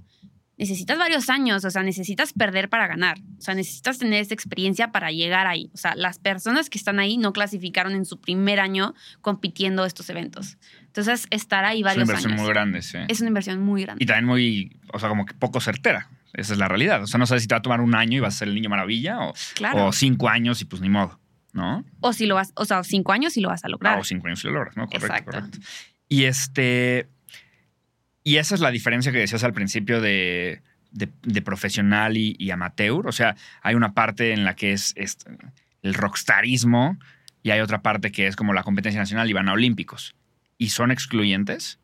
necesitas 0.58 0.98
varios 0.98 1.30
años, 1.30 1.64
o 1.66 1.70
sea, 1.70 1.84
necesitas 1.84 2.34
perder 2.34 2.68
para 2.68 2.88
ganar, 2.88 3.20
o 3.38 3.42
sea, 3.42 3.54
necesitas 3.54 4.00
tener 4.00 4.22
esa 4.22 4.34
experiencia 4.34 4.92
para 4.92 5.12
llegar 5.12 5.46
ahí. 5.46 5.70
O 5.76 5.78
sea, 5.78 5.94
las 5.94 6.18
personas 6.18 6.68
que 6.72 6.80
están 6.80 6.98
ahí 7.00 7.20
no 7.20 7.32
clasificaron 7.32 7.94
en 7.94 8.06
su 8.06 8.20
primer 8.20 8.60
año 8.60 8.96
compitiendo 9.22 9.86
estos 9.86 10.10
eventos. 10.10 10.58
Entonces, 10.88 11.28
estar 11.30 11.64
ahí 11.64 11.78
Es 11.78 11.82
una 11.84 11.90
varios 11.92 12.08
inversión 12.10 12.32
años 12.34 12.42
muy 12.42 12.50
grande, 12.52 12.82
sí. 12.82 12.98
es 13.08 13.20
una 13.20 13.28
inversión 13.28 13.62
muy 13.62 13.84
grande. 13.84 14.04
Y 14.04 14.08
también 14.08 14.26
muy, 14.26 14.80
o 14.92 14.98
sea, 14.98 15.10
como 15.10 15.28
que 15.28 15.36
poco 15.36 15.62
certera. 15.62 16.10
Esa 16.34 16.54
es 16.54 16.60
la 16.60 16.68
realidad. 16.68 17.04
O 17.04 17.08
sea, 17.08 17.20
no 17.20 17.28
sabes 17.28 17.44
si 17.44 17.48
te 17.48 17.54
va 17.54 17.60
a 17.60 17.62
tomar 17.62 17.82
un 17.82 17.94
año 17.94 18.18
y 18.18 18.20
vas 18.20 18.34
a 18.34 18.38
ser 18.40 18.48
el 18.48 18.56
niño 18.56 18.70
maravilla 18.72 19.20
o, 19.20 19.34
claro. 19.54 19.86
o 19.86 19.92
cinco 19.94 20.28
años 20.28 20.60
y 20.62 20.66
pues 20.66 20.82
ni 20.82 20.90
modo, 20.90 21.20
¿no? 21.54 21.86
O 22.02 22.14
si 22.14 22.26
lo 22.26 22.34
vas, 22.34 22.52
o 22.56 22.66
sea, 22.66 22.84
cinco 22.84 23.12
años 23.14 23.38
y 23.38 23.42
lo 23.42 23.50
vas 23.50 23.64
a 23.64 23.68
Ah, 23.68 23.70
lograr. 23.70 24.00
o 24.00 24.04
cinco 24.04 24.26
años 24.26 24.44
y 24.44 24.48
lo 24.48 24.54
logras, 24.54 24.76
¿no? 24.76 24.88
Correcto, 24.88 25.06
Exacto. 25.06 25.32
correcto. 25.32 25.60
Y 26.08 26.24
este. 26.24 27.08
Y 28.24 28.38
esa 28.38 28.56
es 28.56 28.62
la 28.62 28.72
diferencia 28.72 29.12
que 29.12 29.20
decías 29.20 29.44
al 29.44 29.54
principio 29.54 30.02
de, 30.02 30.62
de- 30.92 31.10
de 31.24 31.42
profesional 31.42 32.18
y, 32.18 32.36
y 32.38 32.52
amateur. 32.52 33.08
O 33.08 33.12
sea, 33.12 33.36
hay 33.62 33.76
una 33.76 33.94
parte 33.94 34.34
en 34.34 34.44
la 34.46 34.56
que 34.56 34.74
es, 34.74 34.94
es 34.96 35.18
el 35.82 35.94
rockstarismo 35.94 36.98
y 37.44 37.52
hay 37.52 37.62
otra 37.62 37.82
parte 37.82 38.12
que 38.12 38.28
es 38.28 38.36
como 38.36 38.54
la 38.54 38.64
competencia 38.64 39.00
nacional 39.00 39.30
y 39.30 39.34
van 39.34 39.48
a 39.50 39.54
olímpicos. 39.54 40.16
¿Y 40.58 40.70
son 40.70 40.92
excluyentes? 40.92 41.80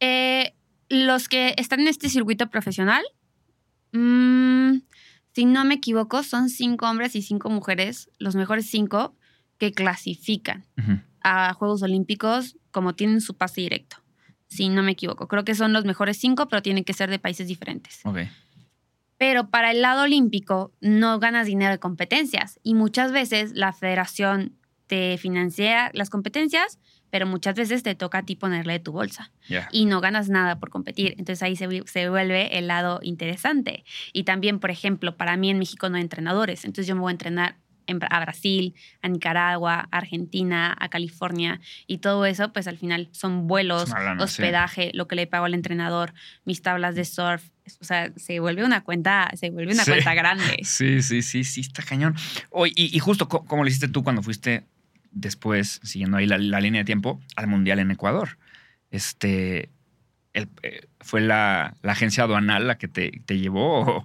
Eh, 0.00 0.54
los 0.88 1.28
que 1.28 1.54
están 1.58 1.80
en 1.80 1.88
este 1.88 2.08
circuito 2.08 2.48
profesional, 2.48 3.02
mm, 3.92 4.78
si 5.34 5.44
no 5.46 5.64
me 5.64 5.74
equivoco, 5.74 6.22
son 6.22 6.48
cinco 6.48 6.88
hombres 6.88 7.16
y 7.16 7.22
cinco 7.22 7.50
mujeres, 7.50 8.08
los 8.18 8.36
mejores 8.36 8.66
cinco 8.70 9.16
que 9.58 9.72
clasifican 9.72 10.64
a 11.22 11.52
Juegos 11.54 11.82
Olímpicos 11.82 12.56
como 12.70 12.94
tienen 12.94 13.20
su 13.20 13.36
pase 13.36 13.60
directo. 13.62 13.96
Si 14.54 14.68
no 14.68 14.82
me 14.82 14.92
equivoco, 14.92 15.26
creo 15.26 15.44
que 15.44 15.54
son 15.54 15.72
los 15.72 15.84
mejores 15.84 16.16
cinco, 16.16 16.46
pero 16.48 16.62
tienen 16.62 16.84
que 16.84 16.92
ser 16.92 17.10
de 17.10 17.18
países 17.18 17.48
diferentes. 17.48 18.00
Ok. 18.04 18.18
Pero 19.18 19.48
para 19.50 19.70
el 19.70 19.82
lado 19.82 20.02
olímpico 20.02 20.72
no 20.80 21.18
ganas 21.18 21.46
dinero 21.46 21.72
de 21.72 21.78
competencias 21.78 22.60
y 22.62 22.74
muchas 22.74 23.10
veces 23.10 23.52
la 23.54 23.72
federación 23.72 24.56
te 24.86 25.18
financia 25.18 25.90
las 25.94 26.10
competencias, 26.10 26.78
pero 27.10 27.26
muchas 27.26 27.54
veces 27.54 27.82
te 27.82 27.94
toca 27.94 28.18
a 28.18 28.22
ti 28.24 28.36
ponerle 28.36 28.78
tu 28.80 28.92
bolsa 28.92 29.32
y 29.70 29.86
no 29.86 30.00
ganas 30.00 30.28
nada 30.28 30.58
por 30.58 30.70
competir. 30.70 31.14
Entonces 31.18 31.42
ahí 31.42 31.56
se, 31.56 31.68
se 31.86 32.08
vuelve 32.08 32.58
el 32.58 32.66
lado 32.66 33.00
interesante. 33.02 33.84
Y 34.12 34.24
también, 34.24 34.60
por 34.60 34.70
ejemplo, 34.70 35.16
para 35.16 35.36
mí 35.36 35.50
en 35.50 35.58
México 35.58 35.88
no 35.88 35.96
hay 35.96 36.02
entrenadores, 36.02 36.64
entonces 36.64 36.86
yo 36.86 36.94
me 36.94 37.00
voy 37.00 37.10
a 37.10 37.12
entrenar 37.12 37.56
a 38.10 38.20
Brasil, 38.20 38.74
a 39.02 39.08
Nicaragua, 39.08 39.88
a 39.90 39.96
Argentina, 39.98 40.76
a 40.78 40.88
California 40.88 41.60
y 41.86 41.98
todo 41.98 42.26
eso, 42.26 42.52
pues 42.52 42.66
al 42.66 42.78
final 42.78 43.08
son 43.12 43.46
vuelos, 43.46 43.90
sí. 43.90 44.22
hospedaje, 44.22 44.90
lo 44.94 45.06
que 45.08 45.16
le 45.16 45.26
pago 45.26 45.44
al 45.46 45.54
entrenador, 45.54 46.14
mis 46.44 46.62
tablas 46.62 46.94
de 46.94 47.04
surf. 47.04 47.50
O 47.80 47.84
sea, 47.84 48.12
se 48.16 48.40
vuelve 48.40 48.64
una 48.64 48.82
cuenta, 48.84 49.30
se 49.34 49.50
vuelve 49.50 49.72
una 49.72 49.84
Sí. 49.84 49.90
cuenta 49.90 50.14
grande. 50.14 50.58
Sí, 50.64 51.02
sí, 51.02 51.22
sí, 51.22 51.44
sí, 51.44 51.60
está 51.62 51.82
cañón. 51.82 52.14
Oye, 52.50 52.72
y, 52.76 52.94
y 52.96 52.98
justo, 52.98 53.28
co- 53.28 53.44
¿cómo 53.44 53.62
lo 53.62 53.68
hiciste 53.68 53.88
tú 53.88 54.02
cuando 54.04 54.22
fuiste 54.22 54.64
después, 55.10 55.80
siguiendo 55.82 56.16
ahí 56.16 56.26
la, 56.26 56.38
la 56.38 56.60
línea 56.60 56.80
de 56.82 56.84
tiempo, 56.84 57.20
al 57.36 57.46
Mundial 57.46 57.78
en 57.78 57.90
Ecuador? 57.90 58.36
Este, 58.90 59.70
el- 60.32 60.48
eh, 60.62 60.86
¿Fue 61.00 61.20
la, 61.20 61.74
la 61.82 61.92
agencia 61.92 62.24
aduanal 62.24 62.66
la 62.66 62.78
que 62.78 62.88
te, 62.88 63.22
te 63.24 63.38
llevó 63.38 63.80
o, 63.80 64.04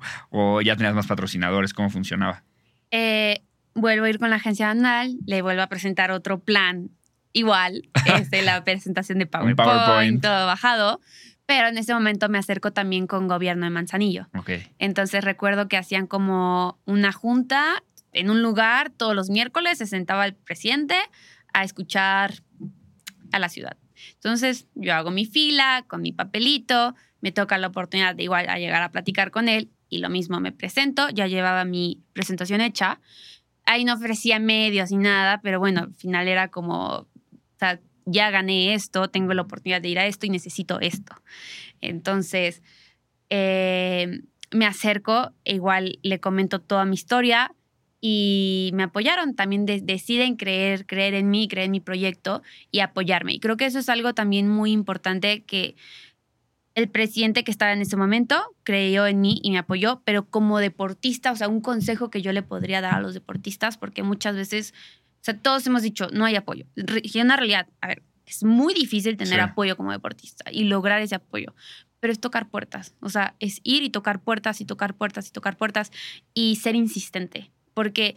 o 0.57 0.61
ya 0.61 0.75
tenías 0.75 0.95
más 0.95 1.07
patrocinadores? 1.07 1.73
¿Cómo 1.73 1.89
funcionaba? 1.89 2.43
Eh, 2.91 3.41
vuelvo 3.73 4.05
a 4.05 4.09
ir 4.09 4.19
con 4.19 4.29
la 4.29 4.37
agencia 4.37 4.69
anual, 4.69 5.17
le 5.25 5.41
vuelvo 5.41 5.61
a 5.61 5.67
presentar 5.67 6.11
otro 6.11 6.39
plan 6.39 6.89
igual, 7.33 7.89
este, 8.17 8.41
la 8.41 8.63
presentación 8.63 9.19
de 9.19 9.25
PowerPoint, 9.25 9.57
PowerPoint. 9.57 10.21
todo 10.21 10.45
bajado, 10.45 10.99
pero 11.45 11.67
en 11.67 11.77
ese 11.77 11.93
momento 11.93 12.29
me 12.29 12.37
acerco 12.37 12.73
también 12.73 13.07
con 13.07 13.27
gobierno 13.27 13.65
de 13.65 13.71
Manzanillo. 13.71 14.27
Ok. 14.37 14.51
Entonces 14.77 15.23
recuerdo 15.23 15.67
que 15.67 15.77
hacían 15.77 16.07
como 16.07 16.79
una 16.85 17.11
junta 17.11 17.83
en 18.11 18.29
un 18.29 18.41
lugar 18.41 18.91
todos 18.91 19.15
los 19.15 19.29
miércoles, 19.29 19.77
se 19.77 19.85
sentaba 19.85 20.25
el 20.25 20.33
presidente 20.33 20.95
a 21.53 21.63
escuchar 21.63 22.33
a 23.31 23.39
la 23.39 23.49
ciudad. 23.49 23.77
Entonces 24.15 24.67
yo 24.75 24.93
hago 24.93 25.11
mi 25.11 25.25
fila 25.25 25.83
con 25.87 26.01
mi 26.01 26.11
papelito, 26.11 26.95
me 27.21 27.31
toca 27.31 27.57
la 27.57 27.67
oportunidad 27.67 28.15
de 28.15 28.23
igual 28.23 28.49
a 28.49 28.57
llegar 28.57 28.81
a 28.81 28.91
platicar 28.91 29.31
con 29.31 29.49
él 29.49 29.69
y 29.89 29.99
lo 29.99 30.09
mismo 30.09 30.39
me 30.39 30.51
presento, 30.51 31.09
ya 31.09 31.27
llevaba 31.27 31.65
mi 31.65 32.03
presentación 32.13 32.61
hecha. 32.61 32.99
Ahí 33.71 33.85
no 33.85 33.93
ofrecía 33.93 34.39
medios 34.39 34.89
ni 34.89 34.97
nada, 34.97 35.41
pero 35.43 35.59
bueno, 35.59 35.81
al 35.81 35.93
final 35.93 36.27
era 36.27 36.47
como, 36.47 36.87
o 36.87 37.07
sea, 37.59 37.79
ya 38.05 38.31
gané 38.31 38.73
esto, 38.73 39.09
tengo 39.09 39.35
la 39.35 39.43
oportunidad 39.43 39.79
de 39.79 39.89
ir 39.89 39.99
a 39.99 40.07
esto 40.07 40.25
y 40.25 40.29
necesito 40.31 40.79
esto. 40.79 41.13
Entonces, 41.79 42.63
eh, 43.29 44.21
me 44.51 44.65
acerco, 44.65 45.33
e 45.45 45.53
igual 45.53 45.99
le 46.01 46.19
comento 46.19 46.59
toda 46.59 46.83
mi 46.85 46.95
historia 46.95 47.53
y 48.01 48.71
me 48.73 48.83
apoyaron. 48.83 49.35
También 49.35 49.67
de- 49.67 49.81
deciden 49.81 50.35
creer, 50.35 50.87
creer 50.87 51.13
en 51.13 51.29
mí, 51.29 51.47
creer 51.47 51.65
en 51.65 51.71
mi 51.71 51.79
proyecto 51.79 52.41
y 52.71 52.79
apoyarme. 52.79 53.33
Y 53.33 53.39
creo 53.39 53.55
que 53.55 53.65
eso 53.65 53.77
es 53.77 53.89
algo 53.89 54.15
también 54.15 54.49
muy 54.49 54.71
importante 54.71 55.43
que 55.43 55.75
el 56.79 56.89
presidente 56.89 57.43
que 57.43 57.51
estaba 57.51 57.73
en 57.73 57.81
ese 57.81 57.97
momento 57.97 58.41
creyó 58.63 59.05
en 59.05 59.21
mí 59.21 59.39
y 59.43 59.51
me 59.51 59.57
apoyó, 59.59 60.01
pero 60.05 60.25
como 60.29 60.59
deportista, 60.59 61.31
o 61.31 61.35
sea, 61.35 61.47
un 61.47 61.61
consejo 61.61 62.09
que 62.09 62.21
yo 62.21 62.31
le 62.31 62.41
podría 62.41 62.81
dar 62.81 62.95
a 62.95 63.01
los 63.01 63.13
deportistas, 63.13 63.77
porque 63.77 64.01
muchas 64.01 64.35
veces, 64.35 64.73
o 65.15 65.23
sea, 65.23 65.37
todos 65.37 65.67
hemos 65.67 65.81
dicho, 65.81 66.07
no 66.11 66.25
hay 66.25 66.35
apoyo. 66.35 66.65
Y 67.03 67.19
una 67.21 67.35
realidad, 67.35 67.67
a 67.81 67.87
ver, 67.87 68.03
es 68.25 68.43
muy 68.43 68.73
difícil 68.73 69.17
tener 69.17 69.35
Sí. 69.35 69.39
apoyo 69.39 69.75
como 69.75 69.91
deportista 69.91 70.45
y 70.51 70.63
lograr 70.63 71.01
ese 71.01 71.15
apoyo, 71.15 71.53
pero 71.99 72.13
es 72.13 72.19
tocar 72.19 72.49
puertas, 72.49 72.95
o 73.01 73.09
sea, 73.09 73.35
es 73.39 73.59
ir 73.63 73.83
y 73.83 73.89
tocar 73.89 74.21
puertas 74.21 74.61
y 74.61 74.65
tocar 74.65 74.93
puertas 74.95 75.27
y 75.27 75.31
tocar 75.31 75.57
puertas 75.57 75.91
y 76.33 76.55
ser 76.55 76.75
insistente, 76.75 77.51
porque... 77.73 78.15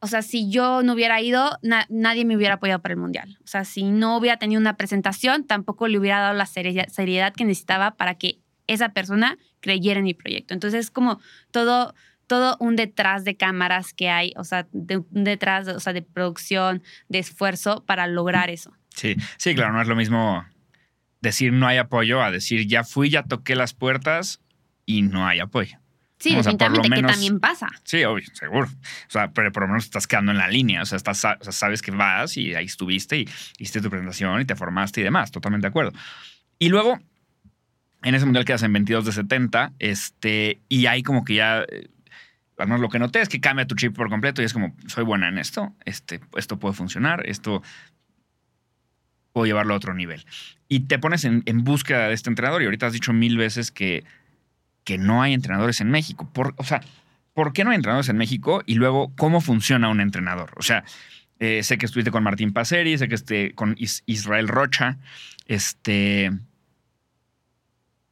O 0.00 0.06
sea, 0.08 0.22
si 0.22 0.50
yo 0.50 0.82
no 0.82 0.92
hubiera 0.92 1.20
ido, 1.20 1.58
na- 1.62 1.86
nadie 1.88 2.24
me 2.24 2.36
hubiera 2.36 2.54
apoyado 2.54 2.82
para 2.82 2.92
el 2.94 3.00
Mundial. 3.00 3.38
O 3.44 3.46
sea, 3.46 3.64
si 3.64 3.84
no 3.84 4.16
hubiera 4.16 4.36
tenido 4.38 4.60
una 4.60 4.76
presentación, 4.76 5.46
tampoco 5.46 5.88
le 5.88 5.98
hubiera 5.98 6.20
dado 6.20 6.34
la 6.34 6.46
seriedad 6.46 7.32
que 7.34 7.44
necesitaba 7.44 7.92
para 7.96 8.14
que 8.16 8.38
esa 8.66 8.90
persona 8.90 9.38
creyera 9.60 9.98
en 9.98 10.04
mi 10.04 10.14
proyecto. 10.14 10.52
Entonces, 10.54 10.80
es 10.86 10.90
como 10.90 11.20
todo, 11.50 11.94
todo 12.26 12.56
un 12.60 12.76
detrás 12.76 13.24
de 13.24 13.36
cámaras 13.36 13.94
que 13.94 14.10
hay, 14.10 14.32
o 14.36 14.44
sea, 14.44 14.66
de, 14.72 15.02
detrás, 15.10 15.66
o 15.68 15.80
sea, 15.80 15.92
de 15.92 16.02
producción, 16.02 16.82
de 17.08 17.20
esfuerzo 17.20 17.84
para 17.86 18.06
lograr 18.06 18.50
eso. 18.50 18.72
Sí, 18.94 19.16
sí, 19.38 19.54
claro, 19.54 19.72
no 19.72 19.80
es 19.82 19.88
lo 19.88 19.96
mismo 19.96 20.44
decir 21.20 21.52
no 21.52 21.66
hay 21.66 21.78
apoyo 21.78 22.22
a 22.22 22.30
decir 22.30 22.66
ya 22.66 22.84
fui, 22.84 23.10
ya 23.10 23.22
toqué 23.24 23.56
las 23.56 23.74
puertas 23.74 24.40
y 24.84 25.02
no 25.02 25.26
hay 25.26 25.40
apoyo. 25.40 25.78
Sí, 26.18 26.30
O 26.34 26.42
sea, 26.42 26.52
definitivamente, 26.52 26.96
que 26.96 27.02
también 27.02 27.40
pasa. 27.40 27.68
Sí, 27.84 28.02
obvio, 28.04 28.24
seguro. 28.32 28.66
O 28.66 29.10
sea, 29.10 29.30
pero 29.32 29.52
por 29.52 29.64
lo 29.64 29.68
menos 29.68 29.84
estás 29.84 30.06
quedando 30.06 30.32
en 30.32 30.38
la 30.38 30.48
línea. 30.48 30.82
O 30.82 30.86
sea, 30.86 30.96
estás, 30.96 31.24
o 31.24 31.44
sea, 31.44 31.52
sabes 31.52 31.82
que 31.82 31.90
vas 31.90 32.36
y 32.38 32.54
ahí 32.54 32.64
estuviste 32.64 33.18
y 33.18 33.28
hiciste 33.58 33.82
tu 33.82 33.90
presentación 33.90 34.40
y 34.40 34.46
te 34.46 34.56
formaste 34.56 35.02
y 35.02 35.04
demás. 35.04 35.30
Totalmente 35.30 35.66
de 35.66 35.68
acuerdo. 35.68 35.92
Y 36.58 36.70
luego, 36.70 36.98
en 38.02 38.14
ese 38.14 38.24
mundial 38.24 38.46
quedas 38.46 38.62
en 38.62 38.72
22 38.72 39.04
de 39.04 39.12
70, 39.12 39.72
este, 39.78 40.60
y 40.70 40.86
ahí 40.86 41.02
como 41.02 41.22
que 41.22 41.34
ya, 41.34 41.64
eh, 41.70 41.88
al 42.56 42.66
menos 42.66 42.80
lo 42.80 42.88
que 42.88 42.98
noté 42.98 43.20
es 43.20 43.28
que 43.28 43.40
cambia 43.40 43.66
tu 43.66 43.74
chip 43.74 43.94
por 43.94 44.08
completo 44.08 44.40
y 44.40 44.46
es 44.46 44.54
como, 44.54 44.74
soy 44.86 45.04
buena 45.04 45.28
en 45.28 45.36
esto, 45.36 45.74
este, 45.84 46.20
esto 46.36 46.58
puede 46.58 46.74
funcionar, 46.74 47.26
esto 47.26 47.62
puedo 49.34 49.44
llevarlo 49.44 49.74
a 49.74 49.76
otro 49.76 49.92
nivel. 49.92 50.24
Y 50.66 50.80
te 50.80 50.98
pones 50.98 51.26
en, 51.26 51.42
en 51.44 51.62
búsqueda 51.62 52.08
de 52.08 52.14
este 52.14 52.30
entrenador 52.30 52.62
y 52.62 52.64
ahorita 52.64 52.86
has 52.86 52.94
dicho 52.94 53.12
mil 53.12 53.36
veces 53.36 53.70
que, 53.70 54.02
que 54.86 54.96
no 54.96 55.20
hay 55.20 55.34
entrenadores 55.34 55.82
en 55.82 55.90
México. 55.90 56.30
Por, 56.32 56.54
o 56.56 56.64
sea, 56.64 56.80
¿por 57.34 57.52
qué 57.52 57.64
no 57.64 57.70
hay 57.70 57.76
entrenadores 57.76 58.08
en 58.08 58.16
México? 58.16 58.62
Y 58.64 58.76
luego, 58.76 59.12
¿cómo 59.16 59.42
funciona 59.42 59.90
un 59.90 60.00
entrenador? 60.00 60.52
O 60.56 60.62
sea, 60.62 60.84
eh, 61.40 61.62
sé 61.62 61.76
que 61.76 61.84
estuviste 61.84 62.10
con 62.10 62.22
Martín 62.22 62.52
Paceri, 62.54 62.96
sé 62.96 63.08
que 63.08 63.16
esté 63.16 63.52
con 63.52 63.74
Is- 63.76 64.02
Israel 64.06 64.48
Rocha. 64.48 64.96
Este. 65.46 66.30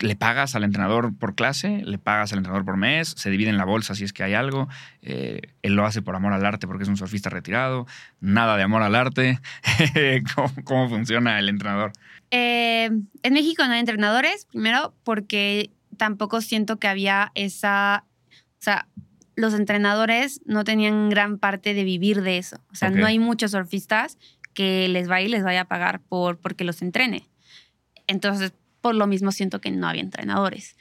¿Le 0.00 0.16
pagas 0.16 0.54
al 0.56 0.64
entrenador 0.64 1.16
por 1.16 1.34
clase? 1.36 1.80
¿Le 1.84 1.98
pagas 1.98 2.32
al 2.32 2.38
entrenador 2.38 2.64
por 2.66 2.76
mes? 2.76 3.14
¿Se 3.16 3.30
divide 3.30 3.48
en 3.48 3.56
la 3.56 3.64
bolsa 3.64 3.94
si 3.94 4.02
es 4.04 4.12
que 4.12 4.24
hay 4.24 4.34
algo? 4.34 4.68
Eh, 5.02 5.40
él 5.62 5.74
lo 5.76 5.86
hace 5.86 6.02
por 6.02 6.16
amor 6.16 6.32
al 6.32 6.44
arte 6.44 6.66
porque 6.66 6.82
es 6.82 6.88
un 6.88 6.96
surfista 6.96 7.30
retirado. 7.30 7.86
Nada 8.20 8.56
de 8.56 8.64
amor 8.64 8.82
al 8.82 8.96
arte. 8.96 9.38
¿Cómo, 10.34 10.52
cómo 10.64 10.88
funciona 10.88 11.38
el 11.38 11.48
entrenador? 11.48 11.92
Eh, 12.32 12.90
en 13.22 13.32
México 13.32 13.64
no 13.66 13.72
hay 13.72 13.80
entrenadores, 13.80 14.46
primero 14.46 14.92
porque 15.04 15.70
tampoco 15.94 16.40
siento 16.40 16.78
que 16.78 16.88
había 16.88 17.32
esa, 17.34 18.04
o 18.30 18.62
sea, 18.62 18.88
los 19.36 19.54
entrenadores 19.54 20.40
no 20.44 20.64
tenían 20.64 21.08
gran 21.10 21.38
parte 21.38 21.74
de 21.74 21.84
vivir 21.84 22.22
de 22.22 22.38
eso. 22.38 22.58
O 22.70 22.74
sea, 22.74 22.90
no 22.90 23.06
hay 23.06 23.18
muchos 23.18 23.50
surfistas 23.50 24.18
que 24.52 24.88
les 24.88 25.08
vaya 25.08 25.26
y 25.26 25.30
les 25.30 25.42
vaya 25.42 25.62
a 25.62 25.64
pagar 25.64 26.00
por 26.00 26.38
porque 26.38 26.64
los 26.64 26.82
entrene. 26.82 27.28
Entonces, 28.06 28.52
por 28.80 28.94
lo 28.94 29.06
mismo 29.06 29.32
siento 29.32 29.60
que 29.60 29.70
no 29.70 29.88
había 29.88 30.02
entrenadores. 30.02 30.76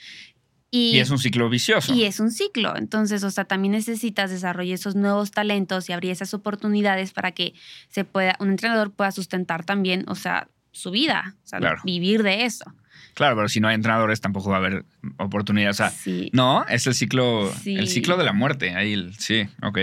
Y, 0.69 0.97
es 0.97 1.12
un 1.12 1.19
ciclo 1.19 1.49
vicioso. 1.49 1.93
y 1.93 2.04
es 2.04 2.19
un 2.19 2.32
ciclo. 2.32 2.76
Entonces, 2.76 3.23
o 3.23 3.30
sea, 3.30 3.45
también 3.45 3.73
necesitas 3.73 4.32
desarrollar 4.32 4.73
esos 4.73 4.95
nuevos 4.95 5.30
talentos 5.30 5.88
y 5.88 5.93
abrir 5.93 6.12
esas 6.12 6.34
oportunidades 6.34 7.13
para 7.13 7.32
que 7.32 7.54
se 7.89 8.06
pueda, 8.06 8.36
un 8.39 8.49
entrenador 8.49 8.91
pueda 8.91 9.12
sustentar 9.12 9.65
también, 9.65 10.04
o 10.08 10.15
sea, 10.15 10.49
su 10.71 10.89
vida, 10.89 11.36
o 11.43 11.47
sea, 11.47 11.60
Claro. 11.60 11.82
vivir 11.86 12.23
de 12.23 12.45
eso. 12.45 12.65
Claro, 13.13 13.36
pero 13.36 13.47
si 13.49 13.60
no 13.60 13.67
hay 13.67 13.75
entrenadores 13.75 14.21
tampoco 14.21 14.49
va 14.49 14.56
a 14.56 14.60
haber 14.60 14.86
oportunidad. 15.17 15.69
O 15.71 15.73
sea, 15.73 15.89
sí. 15.89 16.29
no, 16.34 16.65
es 16.67 16.88
el 16.88 16.93
ciclo, 16.95 17.51
Sí. 17.62 17.75
el 17.75 17.88
ciclo 17.88 18.17
de 18.17 18.23
la 18.23 18.34
muerte. 18.34 18.75
Ahí, 18.75 19.12
sí, 19.19 19.47
ok. 19.62 19.77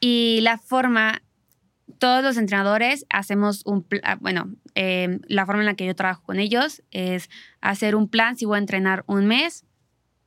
Y 0.00 0.40
la 0.42 0.58
forma, 0.58 1.22
todos 1.98 2.22
los 2.22 2.36
entrenadores 2.36 3.06
hacemos 3.10 3.62
un 3.66 3.82
plan, 3.82 4.18
bueno, 4.20 4.50
eh, 4.74 5.18
la 5.28 5.46
forma 5.46 5.62
en 5.62 5.66
la 5.66 5.74
que 5.74 5.86
yo 5.86 5.94
trabajo 5.94 6.22
con 6.24 6.38
ellos 6.38 6.82
es 6.90 7.28
hacer 7.60 7.94
un 7.94 8.08
plan, 8.08 8.36
si 8.36 8.44
voy 8.44 8.56
a 8.56 8.58
entrenar 8.60 9.04
un 9.06 9.26
mes, 9.26 9.64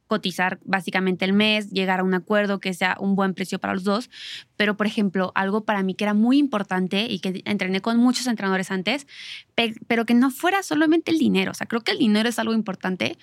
cotizar 0.08 0.60
básicamente 0.64 1.26
el 1.26 1.34
mes, 1.34 1.72
llegar 1.72 2.00
a 2.00 2.04
un 2.04 2.14
acuerdo 2.14 2.60
que 2.60 2.74
sea 2.74 2.96
un 3.00 3.16
buen 3.16 3.34
precio 3.34 3.60
para 3.60 3.74
los 3.74 3.84
dos. 3.84 4.10
Pero, 4.56 4.78
por 4.78 4.88
ejemplo, 4.88 5.32
algo 5.36 5.66
para 5.66 5.84
mí 5.84 5.96
que 5.96 6.04
era 6.04 6.14
muy 6.14 6.38
importante 6.38 7.08
y 7.10 7.20
que 7.20 7.42
entrené 7.46 7.82
con 7.82 7.98
muchos 7.98 8.28
entrenadores 8.28 8.72
antes, 8.72 9.08
pe- 9.56 9.76
pero 9.88 10.06
que 10.06 10.14
no 10.14 10.32
fuera 10.32 10.64
solamente 10.64 11.12
el 11.12 11.18
dinero. 11.18 11.52
O 11.52 11.56
sea, 11.56 11.68
creo 11.68 11.82
que 11.82 11.92
el 11.92 12.00
dinero 12.00 12.30
es 12.30 12.40
algo 12.40 12.54
importante, 12.54 13.18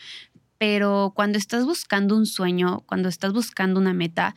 pero 0.59 1.13
cuando 1.15 1.39
estás 1.39 1.65
buscando 1.65 2.17
un 2.17 2.27
sueño, 2.27 2.83
cuando 2.87 3.09
estás 3.09 3.33
buscando 3.33 3.81
una 3.81 3.93
meta 3.93 4.35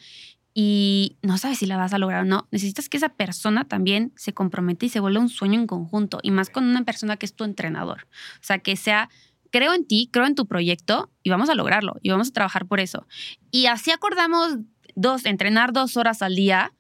y 0.58 1.18
no 1.22 1.38
sabes 1.38 1.58
si 1.60 1.66
la 1.66 1.76
vas 1.76 1.94
a 1.94 1.98
lograr 1.98 2.22
o 2.22 2.26
no, 2.26 2.48
necesitas 2.50 2.88
que 2.88 2.96
esa 2.96 3.10
persona 3.10 3.66
también 3.66 4.14
se 4.16 4.34
comprometa 4.34 4.86
y 4.86 4.90
se 4.90 5.02
vuelva 5.02 5.20
un 5.20 5.28
sueño 5.28 5.60
en 5.60 5.68
conjunto, 5.68 6.20
y 6.24 6.32
más 6.32 6.50
con 6.50 6.64
una 6.64 6.86
persona 6.86 7.18
que 7.18 7.26
es 7.26 7.36
tu 7.36 7.44
entrenador. 7.44 8.08
O 8.36 8.44
sea, 8.44 8.60
que 8.60 8.78
sea, 8.78 9.10
creo 9.56 9.74
en 9.74 9.86
ti, 9.88 10.10
creo 10.12 10.26
en 10.26 10.36
tu 10.36 10.48
proyecto 10.48 11.10
y 11.24 11.30
vamos 11.30 11.50
a 11.50 11.56
lograrlo 11.56 11.94
y 12.02 12.10
vamos 12.10 12.28
a 12.28 12.34
trabajar 12.34 12.66
por 12.66 12.82
eso. 12.82 13.08
Y 13.52 13.68
así 13.68 13.92
acordamos 13.92 14.58
dos, 14.96 15.26
entrenar 15.26 15.72
dos 15.72 15.96
horas 15.96 16.22
al 16.22 16.36
día. 16.36 16.74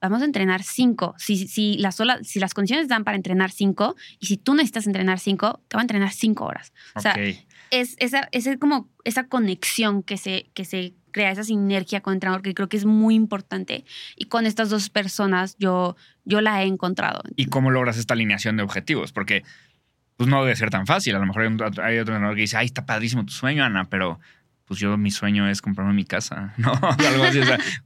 Vamos 0.00 0.20
a 0.20 0.24
entrenar 0.24 0.64
cinco. 0.64 1.14
Si, 1.16 1.46
si, 1.46 1.78
las, 1.78 1.94
sola- 1.94 2.18
si 2.24 2.40
las 2.40 2.54
condiciones 2.54 2.88
dan 2.88 3.04
para 3.04 3.16
entrenar 3.16 3.52
cinco 3.52 3.94
y 4.18 4.26
si 4.26 4.36
tú 4.36 4.54
necesitas 4.54 4.88
entrenar 4.88 5.20
cinco, 5.20 5.60
te 5.68 5.76
va 5.76 5.82
a 5.82 5.84
entrenar 5.84 6.10
cinco 6.12 6.44
horas. 6.44 6.72
O 6.96 7.00
sea, 7.00 7.14
es 7.70 7.94
esa, 7.98 8.28
es 8.32 8.48
como 8.58 8.90
esa 9.04 9.28
conexión 9.28 10.02
que 10.02 10.16
se, 10.16 10.50
que 10.54 10.64
se 10.64 10.94
crea, 11.12 11.30
esa 11.30 11.44
sinergia 11.44 12.00
con 12.00 12.12
el 12.12 12.16
entrenador 12.16 12.42
que 12.42 12.52
creo 12.52 12.68
que 12.68 12.78
es 12.78 12.84
muy 12.84 13.14
importante. 13.14 13.84
Y 14.16 14.24
con 14.24 14.44
estas 14.46 14.70
dos 14.70 14.90
personas 14.90 15.54
yo, 15.60 15.94
yo 16.24 16.40
la 16.40 16.64
he 16.64 16.66
encontrado. 16.66 17.22
¿Y 17.36 17.46
cómo 17.46 17.70
logras 17.70 17.96
esta 17.96 18.14
alineación 18.14 18.56
de 18.56 18.64
objetivos? 18.64 19.12
Porque 19.12 19.44
pues 20.22 20.30
no 20.30 20.42
debe 20.44 20.54
ser 20.54 20.70
tan 20.70 20.86
fácil. 20.86 21.16
A 21.16 21.18
lo 21.18 21.26
mejor 21.26 21.42
hay, 21.42 21.48
otro 21.98 22.14
entrenador 22.14 22.36
que 22.36 22.42
dice, 22.42 22.56
ay, 22.56 22.66
está 22.66 22.86
padrísimo 22.86 23.26
tu 23.26 23.32
sueño, 23.32 23.64
Ana, 23.64 23.88
pero 23.90 24.20
pues 24.66 24.78
yo 24.78 24.96
mi 24.96 25.10
sueño 25.10 25.48
es 25.48 25.60
comprarme 25.60 25.94
mi 25.94 26.04
casa, 26.04 26.54
¿no? 26.58 26.72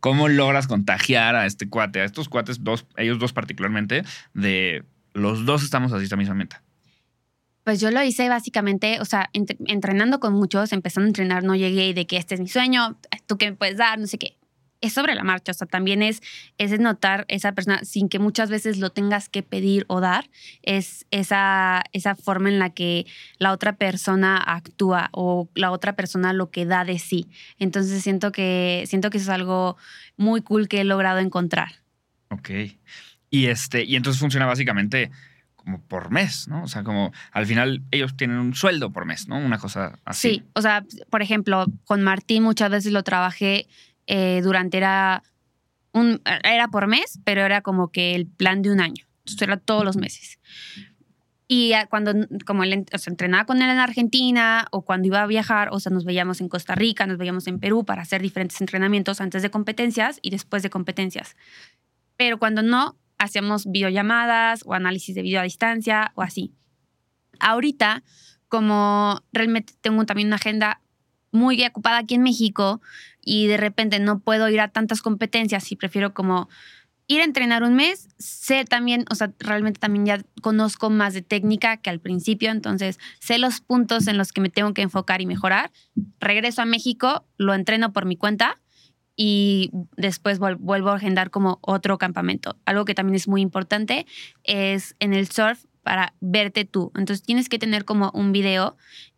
¿cómo 0.00 0.28
logras 0.28 0.66
contagiar 0.66 1.34
a 1.34 1.46
este 1.46 1.68
cuate, 1.70 2.02
a 2.02 2.04
estos 2.04 2.28
cuates, 2.28 2.62
dos, 2.62 2.84
ellos 2.98 3.18
dos 3.18 3.32
particularmente, 3.32 4.04
de 4.34 4.84
los 5.14 5.46
dos 5.46 5.64
estamos 5.64 5.92
así 5.92 6.04
esta 6.04 6.16
misma 6.16 6.34
meta? 6.34 6.62
Pues 7.64 7.80
yo 7.80 7.90
lo 7.90 8.02
hice 8.02 8.28
básicamente, 8.28 9.00
o 9.00 9.06
sea, 9.06 9.30
entre- 9.32 9.56
entrenando 9.66 10.20
con 10.20 10.34
muchos, 10.34 10.72
empezando 10.72 11.06
a 11.06 11.08
entrenar, 11.08 11.42
no 11.42 11.56
llegué 11.56 11.94
de 11.94 12.06
que 12.06 12.18
este 12.18 12.34
es 12.34 12.40
mi 12.40 12.48
sueño, 12.48 12.98
tú 13.26 13.38
qué 13.38 13.50
me 13.50 13.56
puedes 13.56 13.78
dar, 13.78 13.98
no 13.98 14.06
sé 14.06 14.18
qué. 14.18 14.36
Es 14.80 14.92
sobre 14.92 15.14
la 15.14 15.24
marcha, 15.24 15.52
o 15.52 15.54
sea, 15.54 15.66
también 15.66 16.02
es, 16.02 16.22
es 16.58 16.78
notar 16.78 17.24
esa 17.28 17.52
persona 17.52 17.84
sin 17.84 18.08
que 18.08 18.18
muchas 18.18 18.50
veces 18.50 18.78
lo 18.78 18.90
tengas 18.90 19.28
que 19.28 19.42
pedir 19.42 19.84
o 19.88 20.00
dar, 20.00 20.28
es 20.62 21.06
esa, 21.10 21.82
esa 21.92 22.14
forma 22.14 22.48
en 22.48 22.58
la 22.58 22.70
que 22.70 23.06
la 23.38 23.52
otra 23.52 23.76
persona 23.76 24.36
actúa 24.36 25.08
o 25.12 25.48
la 25.54 25.70
otra 25.70 25.94
persona 25.94 26.32
lo 26.32 26.50
que 26.50 26.66
da 26.66 26.84
de 26.84 26.98
sí. 26.98 27.28
Entonces 27.58 28.02
siento 28.02 28.32
que, 28.32 28.84
siento 28.86 29.10
que 29.10 29.18
eso 29.18 29.30
es 29.30 29.34
algo 29.34 29.76
muy 30.16 30.42
cool 30.42 30.68
que 30.68 30.80
he 30.80 30.84
logrado 30.84 31.18
encontrar. 31.18 31.72
Ok. 32.28 32.50
Y 33.30 33.46
este, 33.46 33.84
y 33.84 33.96
entonces 33.96 34.20
funciona 34.20 34.46
básicamente 34.46 35.10
como 35.66 35.80
por 35.80 36.10
mes, 36.12 36.46
¿no? 36.46 36.62
O 36.62 36.68
sea, 36.68 36.84
como 36.84 37.12
al 37.32 37.44
final 37.44 37.82
ellos 37.90 38.16
tienen 38.16 38.38
un 38.38 38.54
sueldo 38.54 38.92
por 38.92 39.04
mes, 39.04 39.26
¿no? 39.26 39.36
Una 39.36 39.58
cosa 39.58 39.98
así. 40.04 40.28
Sí, 40.28 40.42
o 40.54 40.62
sea, 40.62 40.84
por 41.10 41.22
ejemplo, 41.22 41.66
con 41.84 42.02
Martín 42.02 42.44
muchas 42.44 42.70
veces 42.70 42.92
lo 42.92 43.02
trabajé 43.02 43.66
eh, 44.06 44.40
durante, 44.42 44.76
era, 44.76 45.22
un, 45.92 46.20
era 46.44 46.68
por 46.68 46.86
mes, 46.86 47.20
pero 47.24 47.42
era 47.42 47.62
como 47.62 47.90
que 47.90 48.14
el 48.14 48.26
plan 48.26 48.62
de 48.62 48.70
un 48.70 48.80
año. 48.80 49.06
Entonces 49.18 49.42
era 49.42 49.56
todos 49.56 49.84
los 49.84 49.96
meses. 49.96 50.38
Y 51.48 51.72
cuando, 51.90 52.12
como 52.44 52.64
él 52.64 52.86
o 52.92 52.98
sea, 52.98 53.10
entrenaba 53.10 53.44
con 53.44 53.62
él 53.62 53.70
en 53.70 53.78
Argentina 53.78 54.66
o 54.72 54.82
cuando 54.82 55.06
iba 55.06 55.22
a 55.22 55.26
viajar, 55.26 55.68
o 55.70 55.78
sea, 55.78 55.92
nos 55.92 56.04
veíamos 56.04 56.40
en 56.40 56.48
Costa 56.48 56.74
Rica, 56.74 57.06
nos 57.06 57.18
veíamos 57.18 57.46
en 57.46 57.60
Perú 57.60 57.84
para 57.84 58.02
hacer 58.02 58.20
diferentes 58.20 58.60
entrenamientos 58.60 59.20
antes 59.20 59.42
de 59.42 59.50
competencias 59.50 60.18
y 60.22 60.30
después 60.30 60.64
de 60.64 60.70
competencias. 60.70 61.36
Pero 62.16 62.38
cuando 62.38 62.62
no, 62.62 62.96
hacíamos 63.18 63.70
videollamadas 63.70 64.62
o 64.64 64.74
análisis 64.74 65.14
de 65.14 65.22
video 65.22 65.40
a 65.40 65.44
distancia 65.44 66.12
o 66.16 66.22
así. 66.22 66.52
Ahorita, 67.38 68.02
como 68.48 69.22
realmente 69.32 69.74
tengo 69.80 70.04
también 70.04 70.28
una 70.28 70.36
agenda 70.36 70.80
muy 71.32 71.64
ocupada 71.64 71.98
aquí 71.98 72.14
en 72.14 72.22
México 72.22 72.80
y 73.20 73.46
de 73.46 73.56
repente 73.56 73.98
no 73.98 74.20
puedo 74.20 74.48
ir 74.48 74.60
a 74.60 74.68
tantas 74.68 75.02
competencias 75.02 75.70
y 75.72 75.76
prefiero 75.76 76.14
como 76.14 76.48
ir 77.08 77.20
a 77.20 77.24
entrenar 77.24 77.62
un 77.62 77.76
mes, 77.76 78.08
sé 78.18 78.64
también, 78.64 79.04
o 79.10 79.14
sea, 79.14 79.32
realmente 79.38 79.78
también 79.78 80.06
ya 80.06 80.22
conozco 80.42 80.90
más 80.90 81.14
de 81.14 81.22
técnica 81.22 81.76
que 81.76 81.88
al 81.88 82.00
principio, 82.00 82.50
entonces 82.50 82.98
sé 83.20 83.38
los 83.38 83.60
puntos 83.60 84.08
en 84.08 84.18
los 84.18 84.32
que 84.32 84.40
me 84.40 84.50
tengo 84.50 84.74
que 84.74 84.82
enfocar 84.82 85.20
y 85.20 85.26
mejorar. 85.26 85.70
Regreso 86.18 86.62
a 86.62 86.64
México, 86.64 87.24
lo 87.36 87.54
entreno 87.54 87.92
por 87.92 88.06
mi 88.06 88.16
cuenta 88.16 88.60
y 89.14 89.70
después 89.96 90.40
vuel- 90.40 90.58
vuelvo 90.58 90.90
a 90.90 90.96
agendar 90.96 91.30
como 91.30 91.58
otro 91.62 91.96
campamento. 91.96 92.56
Algo 92.64 92.84
que 92.84 92.94
también 92.94 93.14
es 93.14 93.28
muy 93.28 93.40
importante 93.40 94.04
es 94.42 94.96
en 94.98 95.14
el 95.14 95.30
surf 95.30 95.64
para 95.84 96.14
verte 96.20 96.64
tú. 96.64 96.90
Entonces 96.96 97.22
tienes 97.24 97.48
que 97.48 97.60
tener 97.60 97.84
como 97.84 98.10
un 98.14 98.32
video 98.32 98.76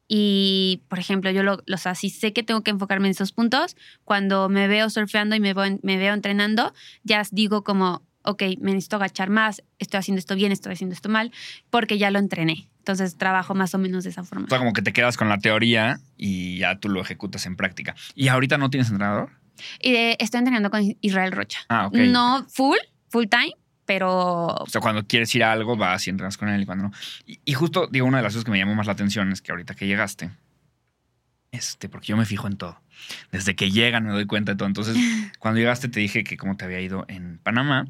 y, 0.08 0.82
por 0.88 0.98
ejemplo, 0.98 1.30
yo 1.30 1.42
lo, 1.42 1.62
los 1.66 1.86
así 1.86 2.08
sé 2.10 2.32
que 2.32 2.42
tengo 2.42 2.62
que 2.62 2.70
enfocarme 2.70 3.08
en 3.08 3.12
esos 3.12 3.32
puntos. 3.32 3.76
Cuando 4.04 4.48
me 4.48 4.66
veo 4.66 4.88
surfeando 4.90 5.36
y 5.36 5.40
me 5.40 5.54
veo, 5.54 5.64
en- 5.64 5.80
me 5.82 5.98
veo 5.98 6.14
entrenando, 6.14 6.72
ya 7.04 7.22
digo 7.30 7.62
como, 7.62 8.02
ok, 8.22 8.42
me 8.60 8.72
necesito 8.72 8.96
agachar 8.96 9.30
más, 9.30 9.62
estoy 9.78 9.98
haciendo 9.98 10.18
esto 10.18 10.34
bien, 10.34 10.50
estoy 10.52 10.72
haciendo 10.72 10.94
esto 10.94 11.08
mal, 11.08 11.30
porque 11.70 11.98
ya 11.98 12.10
lo 12.10 12.18
entrené. 12.18 12.68
Entonces 12.78 13.16
trabajo 13.18 13.54
más 13.54 13.74
o 13.74 13.78
menos 13.78 14.04
de 14.04 14.10
esa 14.10 14.24
forma. 14.24 14.46
O 14.46 14.48
sea, 14.48 14.58
como 14.58 14.72
que 14.72 14.80
te 14.82 14.94
quedas 14.94 15.16
con 15.18 15.28
la 15.28 15.38
teoría 15.38 16.00
y 16.16 16.56
ya 16.58 16.78
tú 16.78 16.88
lo 16.88 17.00
ejecutas 17.02 17.44
en 17.44 17.54
práctica. 17.56 17.94
¿Y 18.14 18.28
ahorita 18.28 18.56
no 18.56 18.70
tienes 18.70 18.88
entrenador? 18.88 19.30
Eh, 19.80 20.16
estoy 20.20 20.38
entrenando 20.38 20.70
con 20.70 20.96
Israel 21.02 21.32
Rocha. 21.32 21.60
Ah, 21.68 21.86
ok. 21.88 21.96
No 21.96 22.46
full, 22.48 22.78
full 23.08 23.26
time, 23.26 23.52
pero 23.88 24.48
O 24.48 24.66
sea, 24.66 24.82
cuando 24.82 25.06
quieres 25.06 25.34
ir 25.34 25.42
a 25.42 25.50
algo, 25.50 25.74
vas 25.74 26.06
y 26.06 26.10
entrenas 26.10 26.36
con 26.36 26.50
él 26.50 26.60
y 26.60 26.66
cuando 26.66 26.84
no. 26.84 26.92
Y, 27.26 27.40
y 27.46 27.54
justo, 27.54 27.88
digo, 27.90 28.06
una 28.06 28.18
de 28.18 28.22
las 28.22 28.34
cosas 28.34 28.44
que 28.44 28.50
me 28.50 28.58
llamó 28.58 28.74
más 28.74 28.86
la 28.86 28.92
atención 28.92 29.32
es 29.32 29.40
que 29.40 29.50
ahorita 29.50 29.74
que 29.74 29.86
llegaste, 29.86 30.30
Este, 31.52 31.88
porque 31.88 32.08
yo 32.08 32.18
me 32.18 32.26
fijo 32.26 32.46
en 32.46 32.58
todo. 32.58 32.78
Desde 33.32 33.56
que 33.56 33.70
llegan 33.70 34.04
me 34.04 34.12
doy 34.12 34.26
cuenta 34.26 34.52
de 34.52 34.58
todo. 34.58 34.68
Entonces, 34.68 34.94
cuando 35.38 35.58
llegaste 35.58 35.88
te 35.88 36.00
dije 36.00 36.22
que 36.22 36.36
cómo 36.36 36.58
te 36.58 36.66
había 36.66 36.80
ido 36.80 37.06
en 37.08 37.38
Panamá 37.38 37.86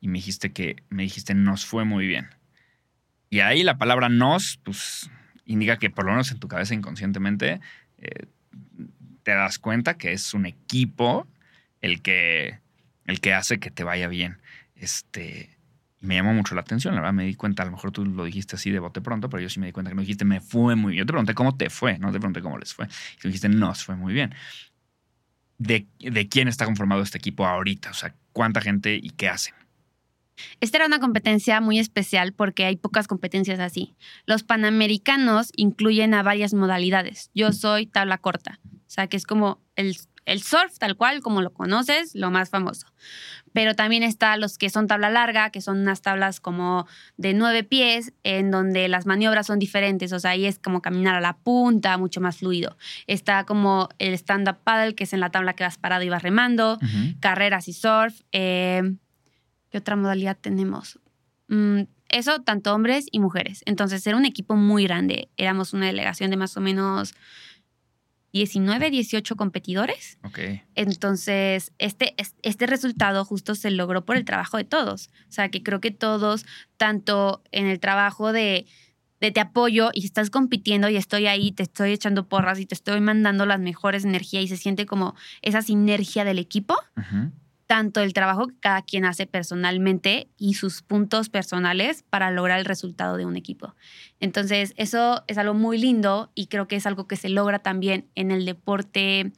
y 0.00 0.08
me 0.08 0.18
dijiste 0.18 0.52
que 0.52 0.82
me 0.88 1.04
dijiste 1.04 1.32
nos 1.34 1.64
fue 1.64 1.84
muy 1.84 2.08
bien. 2.08 2.28
Y 3.30 3.38
ahí 3.38 3.62
la 3.62 3.78
palabra 3.78 4.08
nos, 4.08 4.58
pues 4.64 5.08
indica 5.44 5.78
que 5.78 5.90
por 5.90 6.06
lo 6.06 6.10
menos 6.10 6.32
en 6.32 6.40
tu 6.40 6.48
cabeza 6.48 6.74
inconscientemente 6.74 7.60
eh, 7.98 8.26
te 9.22 9.30
das 9.30 9.60
cuenta 9.60 9.94
que 9.96 10.12
es 10.12 10.34
un 10.34 10.44
equipo 10.46 11.28
el 11.80 12.02
que, 12.02 12.58
el 13.04 13.20
que 13.20 13.32
hace 13.32 13.60
que 13.60 13.70
te 13.70 13.84
vaya 13.84 14.08
bien. 14.08 14.38
Este, 14.76 15.58
me 16.00 16.14
llamó 16.14 16.34
mucho 16.34 16.54
la 16.54 16.60
atención, 16.60 16.94
la 16.94 17.00
verdad 17.00 17.14
me 17.14 17.24
di 17.24 17.34
cuenta, 17.34 17.62
a 17.62 17.66
lo 17.66 17.72
mejor 17.72 17.90
tú 17.90 18.04
lo 18.04 18.24
dijiste 18.24 18.56
así 18.56 18.70
de 18.70 18.78
bote 18.78 19.00
pronto, 19.00 19.28
pero 19.28 19.42
yo 19.42 19.48
sí 19.48 19.60
me 19.60 19.66
di 19.66 19.72
cuenta 19.72 19.90
que 19.90 19.94
no 19.94 20.02
dijiste 20.02 20.24
me 20.24 20.40
fue 20.40 20.76
muy 20.76 20.92
bien. 20.92 21.02
Yo 21.02 21.06
te 21.06 21.12
pregunté 21.12 21.34
cómo 21.34 21.56
te 21.56 21.70
fue, 21.70 21.98
no 21.98 22.12
te 22.12 22.18
pregunté 22.18 22.42
cómo 22.42 22.58
les 22.58 22.74
fue. 22.74 22.86
Y 22.86 23.20
tú 23.20 23.28
dijiste 23.28 23.48
nos 23.48 23.84
fue 23.84 23.96
muy 23.96 24.12
bien. 24.12 24.34
De, 25.58 25.86
¿De 25.98 26.28
quién 26.28 26.48
está 26.48 26.66
conformado 26.66 27.02
este 27.02 27.18
equipo 27.18 27.46
ahorita? 27.46 27.90
O 27.90 27.94
sea, 27.94 28.14
¿cuánta 28.32 28.60
gente 28.60 28.94
y 28.94 29.10
qué 29.10 29.28
hacen? 29.28 29.54
Esta 30.60 30.78
era 30.78 30.86
una 30.86 31.00
competencia 31.00 31.60
muy 31.60 31.78
especial 31.78 32.34
porque 32.34 32.66
hay 32.66 32.76
pocas 32.76 33.08
competencias 33.08 33.58
así. 33.58 33.96
Los 34.26 34.42
panamericanos 34.42 35.50
incluyen 35.56 36.12
a 36.12 36.22
varias 36.22 36.52
modalidades. 36.52 37.30
Yo 37.34 37.52
soy 37.52 37.86
tabla 37.86 38.18
corta, 38.18 38.60
o 38.64 38.90
sea 38.90 39.06
que 39.06 39.16
es 39.16 39.24
como 39.24 39.62
el 39.76 39.96
el 40.26 40.42
surf, 40.42 40.78
tal 40.78 40.96
cual, 40.96 41.20
como 41.20 41.40
lo 41.40 41.52
conoces, 41.52 42.14
lo 42.14 42.30
más 42.30 42.50
famoso. 42.50 42.88
Pero 43.52 43.74
también 43.74 44.02
está 44.02 44.36
los 44.36 44.58
que 44.58 44.68
son 44.68 44.86
tabla 44.86 45.08
larga, 45.08 45.50
que 45.50 45.62
son 45.62 45.78
unas 45.80 46.02
tablas 46.02 46.40
como 46.40 46.86
de 47.16 47.32
nueve 47.32 47.64
pies, 47.64 48.12
en 48.24 48.50
donde 48.50 48.88
las 48.88 49.06
maniobras 49.06 49.46
son 49.46 49.58
diferentes. 49.58 50.12
O 50.12 50.18
sea, 50.18 50.32
ahí 50.32 50.44
es 50.44 50.58
como 50.58 50.82
caminar 50.82 51.14
a 51.14 51.20
la 51.20 51.38
punta, 51.38 51.96
mucho 51.96 52.20
más 52.20 52.36
fluido. 52.36 52.76
Está 53.06 53.44
como 53.44 53.88
el 53.98 54.12
stand-up 54.14 54.58
paddle, 54.62 54.94
que 54.94 55.04
es 55.04 55.12
en 55.14 55.20
la 55.20 55.30
tabla 55.30 55.54
que 55.54 55.64
vas 55.64 55.78
parado 55.78 56.02
y 56.02 56.10
vas 56.10 56.22
remando, 56.22 56.78
carreras 57.20 57.68
y 57.68 57.72
surf. 57.72 58.20
Eh, 58.32 58.82
¿Qué 59.70 59.78
otra 59.78 59.96
modalidad 59.96 60.36
tenemos? 60.38 60.98
Mm, 61.48 61.82
eso, 62.08 62.42
tanto 62.42 62.74
hombres 62.74 63.06
y 63.10 63.20
mujeres. 63.20 63.62
Entonces, 63.64 64.06
era 64.06 64.16
un 64.16 64.26
equipo 64.26 64.56
muy 64.56 64.84
grande. 64.84 65.28
Éramos 65.36 65.72
una 65.72 65.86
delegación 65.86 66.30
de 66.30 66.36
más 66.36 66.56
o 66.56 66.60
menos 66.60 67.14
19, 68.36 68.90
18 68.90 69.36
competidores. 69.36 70.18
Ok. 70.22 70.38
Entonces, 70.74 71.72
este, 71.78 72.14
este 72.42 72.66
resultado 72.66 73.24
justo 73.24 73.54
se 73.54 73.70
logró 73.70 74.04
por 74.04 74.16
el 74.16 74.24
trabajo 74.24 74.58
de 74.58 74.64
todos. 74.64 75.08
O 75.28 75.32
sea, 75.32 75.48
que 75.48 75.62
creo 75.62 75.80
que 75.80 75.90
todos, 75.90 76.44
tanto 76.76 77.42
en 77.50 77.66
el 77.66 77.80
trabajo 77.80 78.32
de, 78.32 78.66
de 79.20 79.30
te 79.30 79.40
apoyo 79.40 79.90
y 79.94 80.04
estás 80.04 80.28
compitiendo 80.28 80.88
y 80.90 80.96
estoy 80.96 81.26
ahí, 81.26 81.52
te 81.52 81.62
estoy 81.62 81.92
echando 81.92 82.28
porras 82.28 82.60
y 82.60 82.66
te 82.66 82.74
estoy 82.74 83.00
mandando 83.00 83.46
las 83.46 83.60
mejores 83.60 84.04
energías 84.04 84.44
y 84.44 84.48
se 84.48 84.58
siente 84.58 84.84
como 84.84 85.14
esa 85.40 85.62
sinergia 85.62 86.24
del 86.24 86.38
equipo 86.38 86.76
tanto 87.66 88.00
el 88.00 88.12
trabajo 88.12 88.48
que 88.48 88.54
cada 88.60 88.82
quien 88.82 89.04
hace 89.04 89.26
personalmente 89.26 90.28
y 90.38 90.54
sus 90.54 90.82
puntos 90.82 91.28
personales 91.28 92.04
para 92.08 92.30
lograr 92.30 92.58
el 92.58 92.64
resultado 92.64 93.16
de 93.16 93.26
un 93.26 93.36
equipo. 93.36 93.74
Entonces, 94.20 94.72
eso 94.76 95.24
es 95.26 95.38
algo 95.38 95.54
muy 95.54 95.78
lindo 95.78 96.30
y 96.34 96.46
creo 96.46 96.68
que 96.68 96.76
es 96.76 96.86
algo 96.86 97.06
que 97.06 97.16
se 97.16 97.28
logra 97.28 97.58
también 97.58 98.06
en 98.14 98.30
el 98.30 98.46
deporte 98.46 99.32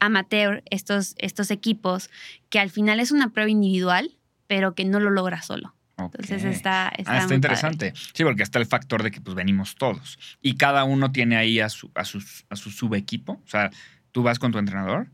amateur, 0.00 0.62
estos, 0.70 1.14
estos 1.18 1.50
equipos, 1.50 2.10
que 2.50 2.60
al 2.60 2.70
final 2.70 3.00
es 3.00 3.10
una 3.10 3.30
prueba 3.30 3.50
individual, 3.50 4.12
pero 4.46 4.74
que 4.74 4.84
no 4.84 5.00
lo 5.00 5.10
logra 5.10 5.42
solo. 5.42 5.74
Entonces 5.96 6.44
está, 6.44 6.92
está, 6.96 7.12
ah, 7.12 7.18
está 7.18 7.34
interesante. 7.34 7.92
Sí, 8.12 8.22
porque 8.22 8.44
está 8.44 8.60
el 8.60 8.66
factor 8.66 9.02
de 9.02 9.10
que 9.10 9.20
pues 9.20 9.34
venimos 9.34 9.74
todos 9.74 10.16
y 10.40 10.56
cada 10.56 10.84
uno 10.84 11.10
tiene 11.10 11.36
ahí 11.36 11.58
a 11.58 11.68
su, 11.68 11.90
a 11.96 12.02
a 12.02 12.56
su 12.56 12.70
subequipo. 12.70 13.32
O 13.44 13.48
sea, 13.48 13.70
tú 14.12 14.22
vas 14.22 14.38
con 14.38 14.52
tu 14.52 14.58
entrenador. 14.58 15.08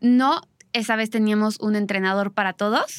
No, 0.00 0.42
esa 0.74 0.96
vez 0.96 1.08
teníamos 1.08 1.58
un 1.60 1.76
entrenador 1.76 2.34
para 2.34 2.52
todos, 2.52 2.98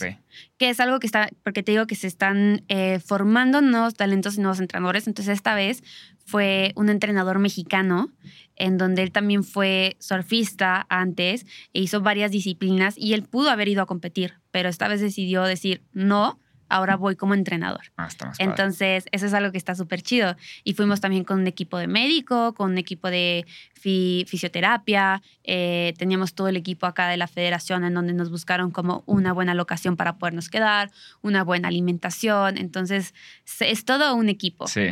que 0.58 0.70
es 0.70 0.80
algo 0.80 1.00
que 1.00 1.08
está, 1.08 1.30
porque 1.44 1.62
te 1.62 1.74
digo 1.74 1.86
que 1.88 1.96
se 1.96 2.08
están 2.08 2.64
eh, 2.70 3.00
formando 3.00 3.62
nuevos 3.62 3.94
talentos 3.94 4.38
y 4.38 4.42
nuevos 4.42 4.62
entrenadores. 4.62 5.08
Entonces, 5.08 5.34
esta 5.34 5.54
vez 5.54 5.84
fue 6.26 6.72
un 6.76 6.90
entrenador 6.90 7.38
mexicano, 7.38 8.10
en 8.56 8.78
donde 8.78 9.04
él 9.04 9.12
también 9.12 9.44
fue 9.44 9.98
surfista 10.00 10.88
antes 10.90 11.46
e 11.74 11.82
hizo 11.82 12.00
varias 12.00 12.32
disciplinas 12.32 12.98
y 12.98 13.14
él 13.14 13.24
pudo 13.24 13.50
haber 13.50 13.68
ido 13.68 13.82
a 13.82 13.86
competir, 13.86 14.36
pero 14.52 14.70
esta 14.70 14.88
vez 14.88 15.02
decidió 15.02 15.44
decir 15.44 15.84
no 15.92 16.40
ahora 16.70 16.96
voy 16.96 17.16
como 17.16 17.34
entrenador. 17.34 17.82
Ah, 17.98 18.08
Entonces, 18.40 19.06
eso 19.12 19.26
es 19.26 19.34
algo 19.34 19.52
que 19.52 19.58
está 19.58 19.76
súper 19.76 20.02
chido. 20.02 20.36
Y 20.64 20.74
fuimos 20.74 21.02
también 21.02 21.24
con 21.24 21.40
un 21.40 21.48
equipo 21.48 21.78
de 21.78 21.88
médico, 21.88 22.54
con 22.54 22.72
un 22.72 22.78
equipo 22.78 23.10
de 23.10 23.46
fisioterapia, 23.82 25.22
eh, 25.44 25.94
teníamos 25.98 26.34
todo 26.34 26.48
el 26.48 26.58
equipo 26.58 26.88
acá 26.88 27.08
de 27.08 27.18
la 27.18 27.28
federación 27.28 27.84
en 27.84 27.94
donde 27.94 28.14
nos 28.14 28.32
buscaron 28.32 28.72
como 28.72 29.04
una 29.06 29.32
buena 29.32 29.54
locación 29.54 29.96
para 29.96 30.18
podernos 30.18 30.50
quedar, 30.50 30.92
una 31.22 31.44
buena 31.44 31.68
alimentación. 31.68 32.58
Entonces, 32.58 33.14
es 33.60 33.86
todo 33.86 34.16
un 34.16 34.30
equipo. 34.30 34.68
Sí. 34.68 34.90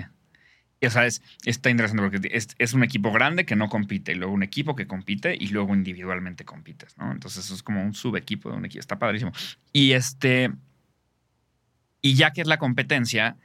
O 0.85 0.89
sea, 0.89 1.07
está 1.45 1.69
interesante 1.69 2.03
porque 2.03 2.29
es, 2.35 2.49
es, 2.57 2.73
un 2.73 2.83
equipo 2.83 3.11
grande 3.11 3.45
que 3.45 3.55
no 3.55 3.69
compite, 3.69 4.11
y 4.11 4.15
luego 4.15 4.33
un 4.33 4.43
equipo 4.43 4.75
que 4.75 4.85
compite 4.85 5.35
y 5.39 5.47
luego 5.47 5.73
individualmente 5.73 6.43
compites, 6.43 6.97
¿no? 6.97 7.11
Entonces, 7.11 7.45
eso 7.45 7.55
es 7.55 7.63
como 7.63 7.81
un 7.81 7.93
subequipo 7.93 8.51
de 8.51 8.57
un 8.57 8.65
equipo. 8.65 8.81
Está 8.81 8.99
padrísimo. 8.99 9.31
Y 9.71 9.93
este 9.93 10.51
y 12.03 12.15
ya 12.15 12.31
que 12.31 12.41
es 12.41 12.47
la 12.47 12.59
competencia, 12.59 13.37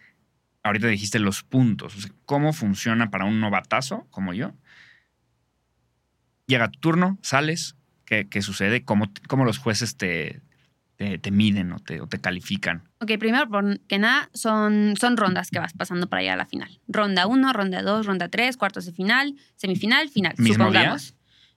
ahorita 0.65 0.89
dijiste 0.89 1.21
los 1.21 1.45
puntos. 1.45 2.11
¿Cómo 2.27 2.53
funciona 2.53 3.11
para 3.11 3.25
un 3.25 3.41
novatazo 3.41 4.07
como 4.11 4.35
yo? 4.35 4.53
Llega 6.47 6.69
tu 6.69 6.81
turno, 6.81 7.19
sales, 7.23 7.77
¿qué, 8.05 8.43
sucede? 8.43 8.85
¿Cómo, 8.85 9.11
¿Cómo, 9.29 9.45
los 9.45 9.59
jueces 9.59 9.97
te, 9.97 10.41
te, 10.97 11.31
miden 11.31 11.73
o 11.73 11.79
te, 11.79 12.01
o 12.01 12.09
te, 12.09 12.19
califican? 12.19 12.83
Ok, 13.01 13.13
primero 13.19 13.49
que 13.87 13.99
nada, 13.99 14.29
son, 14.35 14.95
son 14.99 15.17
rondas 15.17 15.51
que 15.51 15.61
vas 15.61 15.75
pasando 15.75 16.09
para 16.09 16.23
llegar 16.23 16.41
a 16.41 16.43
la 16.43 16.47
final. 16.47 16.81
Ronda 16.89 17.29
1, 17.29 17.53
ronda 17.53 17.83
2, 17.83 18.07
ronda 18.07 18.29
3, 18.29 18.57
cuartos 18.57 18.87
de 18.87 18.93
final, 18.93 19.37
semifinal, 19.55 20.09
final. 20.09 20.35
¿Mismo 20.37 20.65
supongamos. 20.65 21.15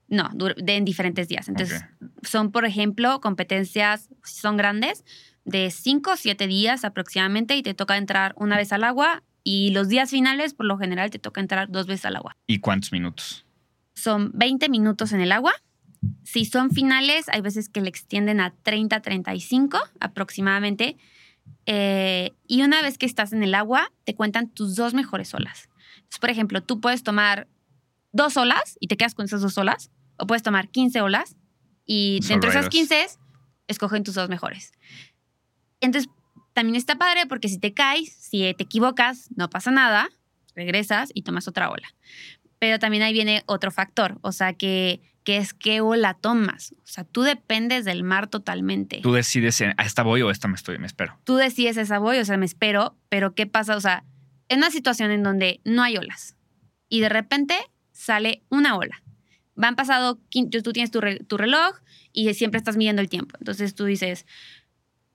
No, 0.08 0.30
de, 0.34 0.76
en 0.76 0.84
diferentes 0.84 1.30
días. 1.30 1.47
Entonces, 1.47 1.86
son, 2.22 2.52
por 2.52 2.66
ejemplo, 2.66 3.22
competencias, 3.22 4.10
son 4.24 4.58
grandes, 4.58 5.06
de 5.46 5.72
5 5.72 6.12
o 6.12 6.16
7 6.16 6.48
días 6.48 6.86
aproximadamente 6.86 7.56
y 7.56 7.64
te 7.64 7.74
toca 7.74 7.98
entrar 7.98 8.34
una 8.38 8.58
vez 8.58 8.72
al 8.72 8.84
agua 8.84 9.24
y 9.44 9.72
los 9.72 9.88
días 9.89 10.12
finales 10.12 10.54
por 10.54 10.66
lo 10.66 10.78
general 10.78 11.10
te 11.10 11.20
toca 11.20 11.42
entrar 11.42 11.70
dos 11.70 11.88
veces 11.88 12.06
al 12.06 12.16
agua. 12.16 12.38
¿Y 12.48 12.60
cuántos 12.60 12.92
minutos? 12.92 13.46
Son 13.96 14.32
20 14.34 14.70
minutos 14.70 15.14
en 15.14 15.22
el 15.22 15.32
agua. 15.32 15.54
Si 16.24 16.46
son 16.46 16.72
finales, 16.72 17.30
hay 17.30 17.42
veces 17.42 17.70
que 17.70 17.82
le 17.82 17.89
extienden 17.89 18.39
a 18.39 18.54
30, 18.64 19.02
35 19.02 19.80
aproximadamente. 20.00 20.98
Eh, 21.66 22.32
y 22.48 22.62
una 22.62 22.82
vez 22.82 22.98
que 22.98 23.06
estás 23.06 23.34
en 23.34 23.44
el 23.44 23.54
agua, 23.56 23.92
te 24.04 24.16
cuentan 24.16 24.50
tus 24.50 24.76
dos 24.76 24.94
mejores 24.94 25.34
olas. 25.34 25.70
Entonces, 25.96 26.20
por 26.20 26.30
ejemplo, 26.30 26.62
tú 26.62 26.80
puedes 26.80 27.04
tomar 27.04 27.48
dos 28.12 28.38
olas 28.38 28.78
y 28.80 28.88
te 28.88 28.98
quedas 28.98 29.16
con 29.16 29.26
esas 29.26 29.42
dos 29.42 29.58
olas, 29.58 29.92
o 30.18 30.28
puedes 30.28 30.44
tomar 30.44 30.70
15 30.70 31.02
olas 31.02 31.36
y 31.86 32.20
dentro 32.28 32.52
de 32.52 32.58
esas 32.58 32.70
15 32.70 33.08
escogen 33.68 34.04
tus 34.04 34.16
dos 34.16 34.30
mejores. 34.30 34.72
Entonces, 35.82 36.09
también 36.53 36.75
está 36.75 36.97
padre 36.97 37.25
porque 37.27 37.49
si 37.49 37.59
te 37.59 37.73
caes, 37.73 38.13
si 38.13 38.53
te 38.53 38.63
equivocas, 38.63 39.29
no 39.36 39.49
pasa 39.49 39.71
nada, 39.71 40.09
regresas 40.55 41.11
y 41.13 41.23
tomas 41.23 41.47
otra 41.47 41.69
ola. 41.69 41.88
Pero 42.59 42.79
también 42.79 43.03
ahí 43.03 43.13
viene 43.13 43.43
otro 43.47 43.71
factor, 43.71 44.19
o 44.21 44.32
sea, 44.32 44.53
que, 44.53 45.01
que 45.23 45.38
es 45.38 45.53
qué 45.53 45.82
ola 45.82 46.13
tomas. 46.13 46.73
O 46.84 46.88
sea, 46.88 47.03
tú 47.03 47.23
dependes 47.23 47.86
del 47.86 48.03
mar 48.03 48.27
totalmente. 48.27 48.99
Tú 49.01 49.13
decides, 49.13 49.61
¿a 49.61 49.84
esta 49.84 50.03
voy 50.03 50.21
o 50.21 50.29
a 50.29 50.32
esta 50.32 50.47
me 50.47 50.55
estoy, 50.55 50.77
me 50.77 50.88
espero? 50.88 51.19
Tú 51.23 51.38
decides 51.38 51.77
esa 51.77 51.99
voy, 51.99 52.19
o 52.19 52.25
sea, 52.25 52.38
me 52.38 52.45
espero, 52.45 52.95
pero 53.09 53.34
¿qué 53.34 53.47
pasa? 53.47 53.75
O 53.75 53.82
sea, 53.82 54.03
en 54.49 54.59
una 54.59 54.69
situación 54.69 55.11
en 55.11 55.23
donde 55.23 55.61
no 55.63 55.82
hay 55.82 55.97
olas 55.97 56.36
y 56.89 56.99
de 56.99 57.09
repente 57.09 57.57
sale 57.91 58.43
una 58.49 58.75
ola. 58.75 59.01
Van 59.55 59.75
pasado, 59.75 60.19
tú 60.63 60.73
tienes 60.73 60.91
tu, 60.91 61.01
tu 61.27 61.38
reloj 61.38 61.77
y 62.13 62.34
siempre 62.34 62.57
estás 62.57 62.77
midiendo 62.77 63.01
el 63.01 63.09
tiempo. 63.09 63.38
Entonces 63.39 63.75
tú 63.75 63.86
dices, 63.86 64.25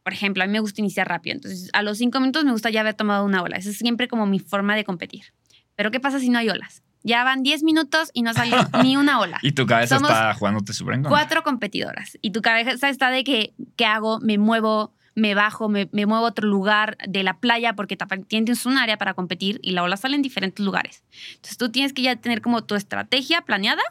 por 0.07 0.13
ejemplo, 0.13 0.45
a 0.45 0.47
mí 0.47 0.53
me 0.53 0.61
gusta 0.61 0.81
iniciar 0.81 1.09
rápido. 1.09 1.35
Entonces, 1.35 1.69
a 1.73 1.83
los 1.83 1.99
cinco 1.99 2.21
minutos 2.21 2.45
me 2.45 2.53
gusta 2.53 2.71
ya 2.71 2.83
haber 2.83 2.95
tomado 2.95 3.25
una 3.25 3.43
ola. 3.43 3.57
Esa 3.57 3.71
es 3.71 3.79
siempre 3.79 4.07
como 4.07 4.25
mi 4.25 4.39
forma 4.39 4.77
de 4.77 4.85
competir. 4.85 5.25
Pero, 5.75 5.91
¿qué 5.91 5.99
pasa 5.99 6.21
si 6.21 6.29
no 6.29 6.39
hay 6.39 6.49
olas? 6.49 6.85
Ya 7.03 7.25
van 7.25 7.43
10 7.43 7.65
minutos 7.65 8.11
y 8.13 8.23
no 8.23 8.33
salió 8.33 8.57
ni 8.85 8.97
una 8.97 9.19
ola. 9.19 9.41
y 9.43 9.51
tu 9.51 9.67
cabeza 9.67 9.97
está 9.97 10.33
jugándote 10.35 10.75
súper 10.75 10.95
en 10.95 11.03
Cuatro 11.03 11.43
competidoras. 11.43 12.19
Y 12.23 12.31
tu 12.31 12.41
cabeza 12.41 12.89
está 12.89 13.11
de 13.11 13.25
que, 13.25 13.53
¿qué 13.75 13.85
hago? 13.85 14.21
Me 14.21 14.39
muevo, 14.39 14.95
me 15.17 15.35
bajo, 15.35 15.69
me, 15.69 15.89
me, 15.91 16.07
muevo 16.07 16.25
a 16.25 16.29
otro 16.29 16.47
lugar 16.47 16.97
de 17.09 17.25
la 17.25 17.41
playa 17.41 17.73
porque 17.73 17.99
tienes 18.29 18.65
un 18.65 18.79
área 18.79 18.99
para 18.99 19.15
competir 19.15 19.59
y 19.61 19.73
la 19.73 19.83
ola 19.83 19.97
sale 19.97 20.15
en 20.15 20.23
diferentes 20.23 20.65
lugares. 20.65 21.03
Entonces 21.31 21.59
tú 21.59 21.73
tienes 21.73 21.93
que 21.93 22.03
ya 22.03 22.15
tener 22.15 22.43
como 22.43 22.63
tu 22.63 22.77
estrategia 22.77 23.41
planeada 23.41 23.83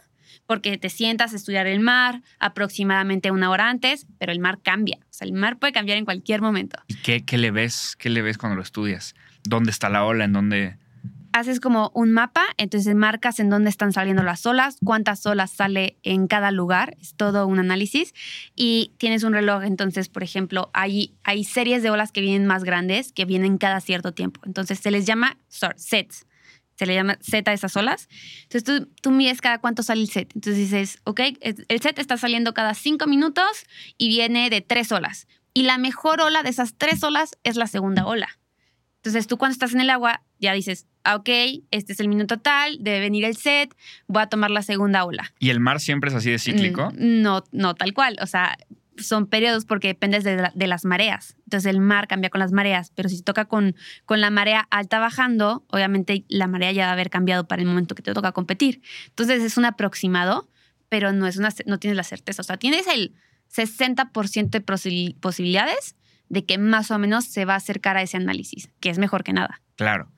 porque 0.45 0.77
te 0.77 0.89
sientas 0.89 1.33
a 1.33 1.35
estudiar 1.35 1.67
el 1.67 1.79
mar 1.79 2.21
aproximadamente 2.39 3.31
una 3.31 3.49
hora 3.49 3.69
antes, 3.69 4.07
pero 4.19 4.31
el 4.31 4.39
mar 4.39 4.59
cambia. 4.61 4.97
O 5.01 5.13
sea, 5.13 5.27
el 5.27 5.33
mar 5.33 5.57
puede 5.57 5.73
cambiar 5.73 5.97
en 5.97 6.05
cualquier 6.05 6.41
momento. 6.41 6.79
¿Y 6.87 6.95
qué, 6.95 7.23
qué 7.25 7.37
le 7.37 7.51
ves? 7.51 7.95
¿Qué 7.97 8.09
le 8.09 8.21
ves 8.21 8.37
cuando 8.37 8.55
lo 8.55 8.61
estudias? 8.61 9.15
¿Dónde 9.43 9.71
está 9.71 9.89
la 9.89 10.05
ola? 10.05 10.25
¿En 10.25 10.33
dónde...? 10.33 10.77
haces 11.35 11.59
como 11.59 11.91
un 11.93 12.13
mapa, 12.13 12.45
entonces 12.55 12.95
marcas 12.95 13.41
en 13.41 13.49
dónde 13.49 13.69
están 13.69 13.91
saliendo 13.91 14.23
las 14.23 14.45
olas, 14.45 14.77
cuántas 14.81 15.25
olas 15.25 15.51
sale 15.51 15.97
en 16.01 16.27
cada 16.27 16.49
lugar, 16.49 16.95
es 17.01 17.13
todo 17.13 17.45
un 17.45 17.59
análisis. 17.59 18.13
Y 18.55 18.93
tienes 18.97 19.23
un 19.23 19.33
reloj, 19.33 19.63
entonces, 19.63 20.07
por 20.07 20.23
ejemplo, 20.23 20.69
hay, 20.73 21.13
hay 21.25 21.43
series 21.43 21.83
de 21.83 21.89
olas 21.89 22.13
que 22.13 22.21
vienen 22.21 22.47
más 22.47 22.63
grandes, 22.63 23.11
que 23.11 23.25
vienen 23.25 23.57
cada 23.57 23.81
cierto 23.81 24.13
tiempo. 24.13 24.39
Entonces 24.45 24.79
se 24.79 24.91
les 24.91 25.05
llama 25.05 25.37
sets 25.49 26.25
se 26.75 26.85
le 26.85 26.93
llama 26.93 27.17
set 27.21 27.47
a 27.47 27.53
esas 27.53 27.75
olas. 27.77 28.07
Entonces 28.43 28.63
tú, 28.63 28.91
tú 29.01 29.11
mides 29.11 29.41
cada 29.41 29.59
cuánto 29.59 29.83
sale 29.83 30.01
el 30.01 30.09
set. 30.09 30.31
Entonces 30.35 30.57
dices, 30.57 30.99
ok, 31.03 31.21
el 31.41 31.81
set 31.81 31.99
está 31.99 32.17
saliendo 32.17 32.53
cada 32.53 32.73
cinco 32.73 33.07
minutos 33.07 33.65
y 33.97 34.09
viene 34.09 34.49
de 34.49 34.61
tres 34.61 34.91
olas. 34.91 35.27
Y 35.53 35.63
la 35.63 35.77
mejor 35.77 36.21
ola 36.21 36.43
de 36.43 36.49
esas 36.49 36.75
tres 36.77 37.03
olas 37.03 37.37
es 37.43 37.55
la 37.55 37.67
segunda 37.67 38.05
ola. 38.05 38.27
Entonces 38.97 39.27
tú 39.27 39.37
cuando 39.37 39.53
estás 39.53 39.73
en 39.73 39.81
el 39.81 39.89
agua 39.89 40.23
ya 40.39 40.53
dices, 40.53 40.87
ah, 41.03 41.15
ok, 41.15 41.29
este 41.71 41.93
es 41.93 41.99
el 41.99 42.07
minuto 42.07 42.39
tal, 42.39 42.77
debe 42.81 42.99
venir 42.99 43.23
el 43.23 43.37
set, 43.37 43.73
voy 44.07 44.23
a 44.23 44.27
tomar 44.27 44.51
la 44.51 44.63
segunda 44.63 45.05
ola. 45.05 45.33
¿Y 45.39 45.51
el 45.51 45.59
mar 45.59 45.79
siempre 45.79 46.09
es 46.09 46.15
así 46.15 46.31
de 46.31 46.39
cíclico? 46.39 46.91
Mm, 46.91 47.21
no, 47.21 47.43
no 47.51 47.75
tal 47.75 47.93
cual. 47.93 48.17
O 48.21 48.27
sea, 48.27 48.57
son 48.97 49.27
periodos 49.27 49.65
porque 49.65 49.89
dependes 49.89 50.23
de, 50.23 50.67
las 50.67 50.85
mareas. 50.85 51.35
Entonces 51.45 51.69
el 51.69 51.79
mar 51.79 52.07
cambia 52.07 52.29
con 52.29 52.39
las 52.39 52.51
mareas, 52.51 52.91
pero 52.95 53.09
si 53.09 53.21
toca 53.21 53.45
con, 53.45 53.75
con 54.05 54.21
la 54.21 54.29
marea 54.29 54.67
alta 54.71 54.99
bajando, 54.99 55.65
obviamente 55.69 56.25
la 56.27 56.47
marea 56.47 56.71
ya 56.71 56.83
debe 56.83 56.93
haber 56.93 57.09
cambiado 57.09 57.47
para 57.47 57.61
el 57.61 57.67
momento 57.67 57.95
que 57.95 58.01
te 58.01 58.13
toca 58.13 58.31
competir. 58.31 58.81
Entonces 59.07 59.43
es 59.43 59.57
un 59.57 59.65
aproximado, 59.65 60.49
pero 60.89 61.13
no, 61.13 61.27
es 61.27 61.37
una, 61.37 61.49
no 61.65 61.79
tienes 61.79 61.97
la 61.97 62.03
certeza. 62.03 62.41
O 62.41 62.45
sea, 62.45 62.57
tienes 62.57 62.87
el 62.87 63.15
60% 63.53 64.49
de 64.49 65.13
posibilidades 65.13 65.95
de 66.29 66.45
que 66.45 66.57
más 66.57 66.91
o 66.91 66.97
menos 66.97 67.25
se 67.25 67.45
va 67.45 67.53
a 67.53 67.57
acercar 67.57 67.97
a 67.97 68.01
ese 68.01 68.17
análisis, 68.17 68.69
que 68.79 68.89
es 68.89 68.97
mejor 68.97 69.23
que 69.23 69.33
nada. 69.33 69.61
Claro 69.75 70.11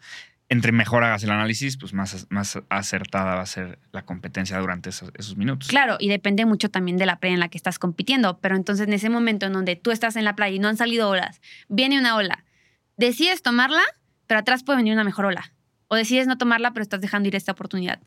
entre 0.50 0.72
mejor 0.72 1.04
hagas 1.04 1.24
el 1.24 1.32
análisis, 1.32 1.78
pues 1.78 1.94
más, 1.94 2.26
más 2.30 2.60
acertada 2.70 3.36
va 3.36 3.42
a 3.42 3.46
ser 3.46 3.80
la 3.92 4.06
competencia 4.06 4.58
durante 4.60 4.90
esos, 4.90 5.36
minutos. 5.36 5.68
Claro, 5.68 5.98
y 6.00 6.08
depende 6.08 6.46
mucho 6.46 6.70
también 6.70 6.98
de 6.98 7.06
la 7.06 7.20
playa 7.20 7.34
en 7.34 7.42
la 7.42 7.50
que 7.50 7.58
estás 7.58 7.80
compitiendo. 7.80 8.40
Pero 8.40 8.56
entonces, 8.56 8.88
en 8.88 8.94
ese 8.94 9.10
momento 9.10 9.46
en 9.46 9.54
donde 9.54 9.76
tú 9.76 9.92
estás 9.92 10.16
en 10.16 10.24
la 10.24 10.36
playa 10.36 10.56
y 10.56 10.60
no 10.60 10.70
han 10.70 10.78
salido 10.78 11.10
olas, 11.10 11.42
viene 11.68 12.00
una 12.00 12.16
ola, 12.16 12.46
decides 12.96 13.42
tomarla, 13.42 13.82
pero 14.26 14.40
atrás 14.40 14.64
puede 14.64 14.78
venir 14.78 14.94
una 14.94 15.04
mejor 15.04 15.26
ola. 15.26 15.54
O 15.90 15.96
decides 15.96 16.28
no 16.28 16.38
tomarla, 16.38 16.72
pero 16.72 16.84
estás 16.84 17.02
dejando 17.02 17.28
ir 17.28 17.36
esta 17.36 17.52
oportunidad. 17.52 18.00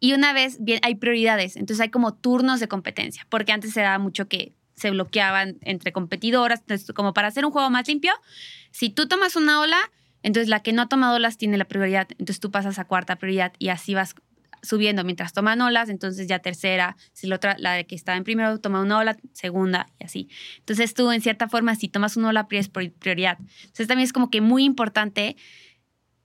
Y 0.00 0.12
una 0.12 0.32
vez, 0.32 0.58
bien, 0.60 0.80
hay 0.82 0.96
prioridades. 0.96 1.56
Entonces, 1.56 1.80
hay 1.80 1.90
como 1.90 2.14
turnos 2.14 2.58
de 2.58 2.66
competencia, 2.66 3.26
porque 3.28 3.52
antes 3.52 3.72
se 3.72 3.80
daba 3.80 3.98
mucho 3.98 4.28
que 4.28 4.54
se 4.74 4.90
bloqueaban 4.90 5.58
entre 5.62 5.92
competidoras. 5.92 6.60
Entonces, 6.60 6.92
como 6.94 7.14
para 7.14 7.28
hacer 7.28 7.44
un 7.46 7.52
juego 7.52 7.70
más 7.70 7.86
limpio, 7.86 8.12
si 8.72 8.90
tú 8.90 9.06
tomas 9.06 9.36
una 9.36 9.60
ola, 9.60 9.78
entonces 10.26 10.48
la 10.48 10.58
que 10.58 10.72
no 10.72 10.82
ha 10.82 10.88
tomado 10.88 11.14
olas 11.14 11.38
tiene 11.38 11.56
la 11.56 11.66
prioridad, 11.66 12.08
entonces 12.18 12.40
tú 12.40 12.50
pasas 12.50 12.80
a 12.80 12.84
cuarta 12.84 13.14
prioridad 13.14 13.52
y 13.60 13.68
así 13.68 13.94
vas 13.94 14.16
subiendo 14.60 15.04
mientras 15.04 15.32
toman 15.32 15.60
olas, 15.60 15.88
entonces 15.88 16.26
ya 16.26 16.40
tercera, 16.40 16.96
si 17.12 17.28
la 17.28 17.36
otra, 17.36 17.54
la 17.60 17.84
que 17.84 17.94
estaba 17.94 18.18
en 18.18 18.24
primero 18.24 18.58
toma 18.58 18.80
una 18.80 18.98
ola, 18.98 19.16
segunda 19.32 19.86
y 20.00 20.04
así. 20.04 20.28
Entonces 20.58 20.94
tú 20.94 21.12
en 21.12 21.20
cierta 21.20 21.48
forma 21.48 21.76
si 21.76 21.88
tomas 21.88 22.16
una 22.16 22.30
ola 22.30 22.48
es 22.50 22.68
prioridad. 22.68 23.38
Entonces 23.38 23.86
también 23.86 24.04
es 24.04 24.12
como 24.12 24.28
que 24.28 24.40
muy 24.40 24.64
importante 24.64 25.36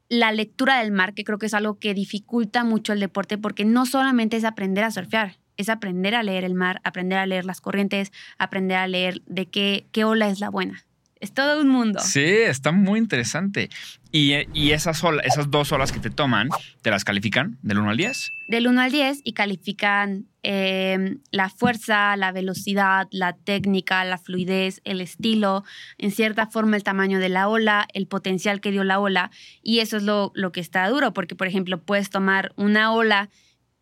la 0.09 0.31
lectura 0.31 0.79
del 0.79 0.91
mar, 0.91 1.13
que 1.13 1.23
creo 1.23 1.37
que 1.37 1.45
es 1.45 1.53
algo 1.53 1.77
que 1.77 1.93
dificulta 1.93 2.63
mucho 2.63 2.93
el 2.93 2.99
deporte 2.99 3.37
porque 3.37 3.65
no 3.65 3.85
solamente 3.85 4.35
es 4.35 4.45
aprender 4.45 4.83
a 4.83 4.89
surfear, 4.89 5.37
es 5.57 5.69
aprender 5.69 6.15
a 6.15 6.23
leer 6.23 6.43
el 6.43 6.55
mar, 6.55 6.81
aprender 6.83 7.19
a 7.19 7.27
leer 7.27 7.45
las 7.45 7.61
corrientes, 7.61 8.11
aprender 8.39 8.77
a 8.77 8.87
leer 8.87 9.21
de 9.27 9.45
qué, 9.45 9.85
qué 9.91 10.05
ola 10.05 10.27
es 10.27 10.39
la 10.39 10.49
buena. 10.49 10.85
Es 11.21 11.33
todo 11.33 11.61
un 11.61 11.69
mundo. 11.69 11.99
Sí, 11.99 12.25
está 12.25 12.71
muy 12.71 12.99
interesante. 12.99 13.69
Y, 14.11 14.33
esas, 14.71 15.03
esas 15.23 15.51
dos 15.51 15.71
olas 15.71 15.91
que 15.91 15.99
te 15.99 16.09
toman, 16.09 16.49
¿te 16.81 16.89
las 16.89 17.05
califican 17.05 17.59
del 17.61 17.77
1 17.77 17.91
al 17.91 17.97
10? 17.97 18.31
Del 18.49 18.67
1 18.67 18.81
al 18.81 18.91
10 18.91 19.21
y 19.23 19.33
califican 19.33 20.25
em, 20.41 21.19
la 21.29 21.49
fuerza, 21.49 22.17
la 22.17 22.31
velocidad, 22.31 23.07
la 23.11 23.33
técnica, 23.33 24.03
la 24.03 24.17
fluidez, 24.17 24.81
el 24.83 24.99
estilo, 24.99 25.63
en 25.99 26.09
cierta 26.11 26.47
forma 26.47 26.75
el 26.75 26.83
tamaño 26.83 27.19
de 27.19 27.29
la 27.29 27.47
ola, 27.47 27.87
el 27.93 28.07
potencial 28.07 28.59
que 28.59 28.71
dio 28.71 28.83
la 28.83 28.99
ola. 28.99 29.29
Y 29.61 29.79
eso 29.79 29.97
es 29.97 30.03
lo, 30.03 30.31
lo 30.33 30.51
que 30.51 30.59
está 30.59 30.89
duro, 30.89 31.13
porque 31.13 31.35
por 31.35 31.47
ejemplo 31.47 31.79
puedes 31.79 32.09
tomar 32.09 32.51
una 32.55 32.91
ola 32.91 33.29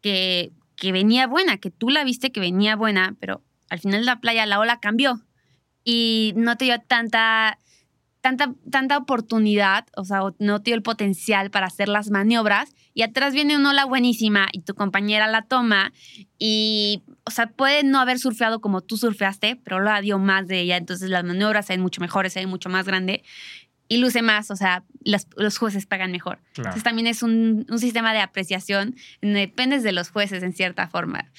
que, 0.01 0.51
que 0.75 0.91
venía 0.91 1.25
buena, 1.25 1.57
que 1.57 1.71
tú 1.71 1.89
la 1.89 2.03
viste 2.03 2.33
que 2.33 2.41
venía 2.41 2.75
buena, 2.75 3.15
pero 3.21 3.41
al 3.69 3.79
final 3.79 4.01
de 4.01 4.05
la 4.05 4.19
playa 4.19 4.45
la 4.45 4.59
ola 4.59 4.81
cambió 4.81 5.21
y 5.91 6.33
no 6.35 6.55
te 6.55 6.65
dio 6.65 6.79
tanta, 6.79 7.57
tanta, 8.21 8.53
tanta 8.69 8.95
oportunidad, 8.95 9.87
o 9.95 10.05
sea, 10.05 10.19
no 10.37 10.61
te 10.61 10.69
dio 10.69 10.75
el 10.75 10.83
potencial 10.83 11.49
para 11.49 11.65
hacer 11.65 11.89
las 11.89 12.11
maniobras 12.11 12.75
y 12.93 13.01
atrás 13.01 13.33
viene 13.33 13.57
una 13.57 13.71
ola 13.71 13.85
buenísima 13.85 14.49
y 14.51 14.61
tu 14.61 14.75
compañera 14.75 15.25
la 15.25 15.41
toma 15.41 15.91
y, 16.37 17.01
o 17.23 17.31
sea, 17.31 17.47
puede 17.47 17.83
no 17.83 17.99
haber 17.99 18.19
surfeado 18.19 18.61
como 18.61 18.81
tú 18.81 18.97
surfeaste, 18.97 19.55
pero 19.55 19.79
la 19.79 19.99
dio 19.99 20.19
más 20.19 20.47
de 20.47 20.59
ella, 20.59 20.77
entonces 20.77 21.09
las 21.09 21.23
maniobras 21.23 21.65
se 21.65 21.73
ven 21.73 21.81
mucho 21.81 22.01
mejores, 22.01 22.33
se 22.33 22.41
ven 22.41 22.49
mucho 22.49 22.69
más 22.69 22.85
grande 22.85 23.23
y 23.87 23.97
luce 23.97 24.21
más, 24.21 24.51
o 24.51 24.55
sea, 24.55 24.83
los 25.03 25.57
jueces 25.57 25.87
pagan 25.87 26.11
mejor. 26.11 26.37
Entonces 26.55 26.83
también 26.83 27.07
es 27.07 27.23
un, 27.23 27.65
un 27.67 27.79
sistema 27.79 28.13
de 28.13 28.19
apreciación, 28.19 28.95
dependes 29.23 29.81
de 29.81 29.91
los 29.91 30.11
jueces 30.11 30.43
en 30.43 30.53
cierta 30.53 30.87
forma. 30.87 31.31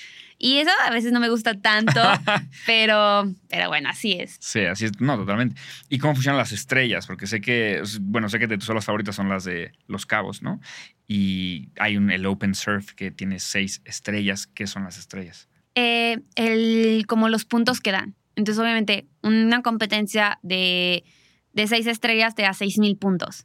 Y 0.42 0.56
eso 0.56 0.70
a 0.86 0.90
veces 0.90 1.12
no 1.12 1.20
me 1.20 1.28
gusta 1.28 1.60
tanto, 1.60 2.00
pero, 2.66 3.30
pero 3.50 3.68
bueno, 3.68 3.90
así 3.90 4.12
es. 4.12 4.38
Sí, 4.40 4.60
así 4.60 4.86
es. 4.86 4.98
No, 4.98 5.18
totalmente. 5.18 5.60
¿Y 5.90 5.98
cómo 5.98 6.14
funcionan 6.14 6.38
las 6.38 6.50
estrellas? 6.50 7.06
Porque 7.06 7.26
sé 7.26 7.42
que, 7.42 7.82
bueno, 8.00 8.30
sé 8.30 8.38
que 8.38 8.46
de 8.46 8.56
tus 8.56 8.70
olas 8.70 8.86
favoritas 8.86 9.14
son 9.14 9.28
las 9.28 9.44
de 9.44 9.72
Los 9.86 10.06
Cabos, 10.06 10.42
¿no? 10.42 10.58
Y 11.06 11.68
hay 11.78 11.98
un, 11.98 12.10
el 12.10 12.24
Open 12.24 12.54
Surf 12.54 12.94
que 12.94 13.10
tiene 13.10 13.38
seis 13.38 13.82
estrellas. 13.84 14.46
¿Qué 14.46 14.66
son 14.66 14.84
las 14.84 14.96
estrellas? 14.96 15.50
Eh, 15.74 16.20
el, 16.36 17.04
como 17.06 17.28
los 17.28 17.44
puntos 17.44 17.82
que 17.82 17.92
dan. 17.92 18.16
Entonces, 18.34 18.62
obviamente, 18.62 19.08
una 19.22 19.60
competencia 19.60 20.38
de, 20.42 21.04
de 21.52 21.66
seis 21.66 21.86
estrellas 21.86 22.34
te 22.34 22.42
da 22.42 22.54
seis 22.54 22.78
mil 22.78 22.96
puntos 22.96 23.44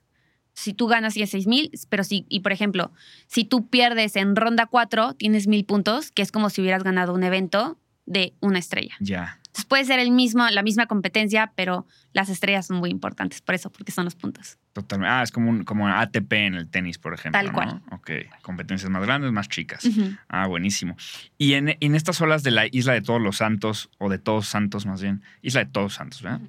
si 0.55 0.73
tú 0.73 0.87
ganas 0.87 1.13
tienes 1.13 1.29
6 1.31 1.47
mil, 1.47 1.71
pero 1.89 2.03
si, 2.03 2.25
y 2.29 2.39
por 2.39 2.51
ejemplo, 2.51 2.91
si 3.27 3.43
tú 3.43 3.67
pierdes 3.67 4.15
en 4.15 4.35
ronda 4.35 4.65
4, 4.65 5.13
tienes 5.13 5.47
mil 5.47 5.65
puntos, 5.65 6.11
que 6.11 6.21
es 6.21 6.31
como 6.31 6.49
si 6.49 6.61
hubieras 6.61 6.83
ganado 6.83 7.13
un 7.13 7.23
evento 7.23 7.77
de 8.05 8.33
una 8.39 8.59
estrella. 8.59 8.95
Ya. 8.99 9.39
Entonces 9.55 9.65
puede 9.65 9.85
ser 9.85 9.99
el 9.99 10.11
mismo, 10.11 10.49
la 10.49 10.63
misma 10.63 10.85
competencia, 10.85 11.53
pero 11.55 11.87
las 12.11 12.27
estrellas 12.27 12.67
son 12.67 12.77
muy 12.77 12.89
importantes 12.89 13.41
por 13.41 13.55
eso, 13.55 13.69
porque 13.69 13.91
son 13.91 14.03
los 14.03 14.15
puntos. 14.15 14.57
Totalmente. 14.73 15.09
Ah, 15.13 15.23
es 15.23 15.31
como 15.31 15.49
un 15.49 15.63
como 15.63 15.87
ATP 15.87 16.33
en 16.33 16.55
el 16.55 16.67
tenis, 16.67 16.97
por 16.97 17.13
ejemplo. 17.13 17.41
Tal 17.41 17.53
cual. 17.53 17.81
Ok. 17.91 18.11
Competencias 18.41 18.91
más 18.91 19.01
grandes, 19.03 19.31
más 19.31 19.47
chicas. 19.47 19.87
Ah, 20.27 20.47
buenísimo. 20.47 20.97
Y 21.37 21.53
en, 21.53 21.77
en, 21.79 21.95
estas 21.95 22.19
olas 22.19 22.43
de 22.43 22.51
la 22.51 22.65
Isla 22.69 22.91
de 22.91 23.01
Todos 23.01 23.21
los 23.21 23.37
Santos, 23.37 23.89
o 23.97 24.09
de 24.09 24.17
Todos 24.17 24.47
Santos 24.47 24.85
más 24.85 25.01
bien, 25.01 25.23
Isla 25.41 25.63
de 25.63 25.71
Todos 25.71 25.93
Santos, 25.93 26.21
¿verdad? 26.21 26.41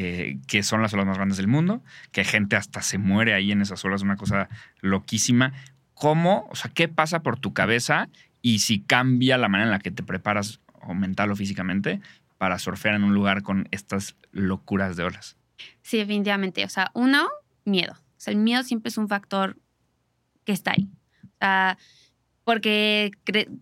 Eh, 0.00 0.38
que 0.46 0.62
son 0.62 0.80
las 0.80 0.94
olas 0.94 1.06
más 1.06 1.16
grandes 1.16 1.38
del 1.38 1.48
mundo, 1.48 1.82
que 2.12 2.22
gente 2.22 2.54
hasta 2.54 2.82
se 2.82 2.98
muere 2.98 3.34
ahí 3.34 3.50
en 3.50 3.62
esas 3.62 3.84
olas, 3.84 4.02
una 4.02 4.14
cosa 4.14 4.48
loquísima. 4.80 5.54
¿Cómo, 5.92 6.46
o 6.52 6.54
sea, 6.54 6.70
qué 6.72 6.86
pasa 6.86 7.24
por 7.24 7.40
tu 7.40 7.52
cabeza 7.52 8.08
y 8.40 8.60
si 8.60 8.78
cambia 8.80 9.36
la 9.38 9.48
manera 9.48 9.66
en 9.66 9.72
la 9.72 9.80
que 9.80 9.90
te 9.90 10.04
preparas, 10.04 10.60
o 10.82 10.94
mental 10.94 11.32
o 11.32 11.34
físicamente, 11.34 12.00
para 12.36 12.60
surfear 12.60 12.94
en 12.94 13.02
un 13.02 13.12
lugar 13.12 13.42
con 13.42 13.66
estas 13.72 14.14
locuras 14.30 14.96
de 14.96 15.02
olas? 15.02 15.36
Sí, 15.82 15.96
definitivamente. 15.96 16.64
O 16.64 16.68
sea, 16.68 16.92
uno, 16.94 17.26
miedo. 17.64 17.94
O 17.94 18.20
sea, 18.20 18.30
el 18.30 18.38
miedo 18.38 18.62
siempre 18.62 18.90
es 18.90 18.98
un 18.98 19.08
factor 19.08 19.58
que 20.44 20.52
está 20.52 20.74
ahí. 20.76 20.88
O 21.24 21.38
sea, 21.40 21.76
porque 22.48 23.10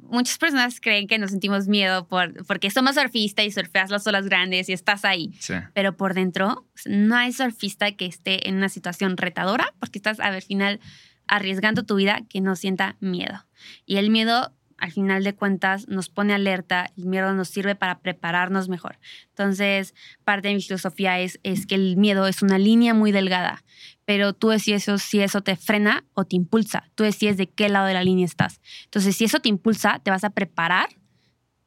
muchas 0.03 0.39
personas 0.39 0.81
creen 0.81 1.09
que 1.09 1.19
nos 1.19 1.33
sentimos 1.33 1.67
miedo 1.67 2.07
por, 2.07 2.47
porque 2.47 2.71
somos 2.71 2.95
surfistas 2.95 3.45
y 3.45 3.51
surfeas 3.51 3.91
las 3.91 4.07
olas 4.07 4.27
grandes 4.27 4.69
y 4.69 4.73
estás 4.73 5.05
ahí. 5.05 5.33
Pero 5.75 5.97
por 5.97 6.15
dentro 6.15 6.69
no 6.85 7.17
hay 7.17 7.33
surfista 7.33 7.91
que 7.91 8.07
esté 8.07 8.49
en 8.49 8.55
una 8.55 8.69
situación 8.69 9.17
retadora 9.17 9.75
porque 9.81 9.99
estás 9.99 10.21
al 10.21 10.41
final 10.41 10.79
arriesgando 11.27 11.83
tu 11.83 11.97
vida 11.97 12.21
que 12.29 12.41
no 12.41 12.55
sienta 12.55 12.95
miedo. 13.01 13.45
Y 13.87 13.97
el 13.97 14.09
miedo 14.09 14.53
al 14.79 14.93
final 14.93 15.25
de 15.25 15.35
cuentas 15.35 15.89
nos 15.89 16.09
pone 16.09 16.35
alerta, 16.35 16.91
el 16.97 17.07
miedo 17.07 17.33
nos 17.35 17.49
sirve 17.49 17.75
para 17.75 18.01
prepararnos 18.01 18.69
mejor. 18.69 18.99
Entonces, 19.29 19.95
parte 20.25 20.49
de 20.49 20.55
mi 20.55 20.63
filosofía 20.63 21.19
es, 21.21 21.41
es 21.43 21.67
que 21.67 21.75
el 21.75 21.97
miedo 21.97 22.27
es 22.27 22.43
una 22.43 22.59
línea 22.59 22.95
muy 22.95 23.13
delgada, 23.13 23.65
pero 24.05 24.33
tú 24.33 24.49
decides 24.49 24.87
si 25.03 25.21
eso 25.21 25.41
te 25.41 25.57
frena 25.57 26.05
o 26.15 26.25
te 26.25 26.37
impulsa. 26.37 26.91
Tú 26.95 27.05
decides 27.05 27.37
de 27.37 27.49
qué 27.49 27.69
lado 27.69 27.87
de 27.87 27.95
la 27.95 28.05
línea 28.05 28.25
estás. 28.25 28.61
Entonces, 28.85 29.17
si 29.17 29.25
eso 29.25 29.41
te 29.41 29.49
impulsa, 29.49 30.01
te 30.01 30.11
vas 30.11 30.25
a 30.25 30.31
preparar 30.31 30.89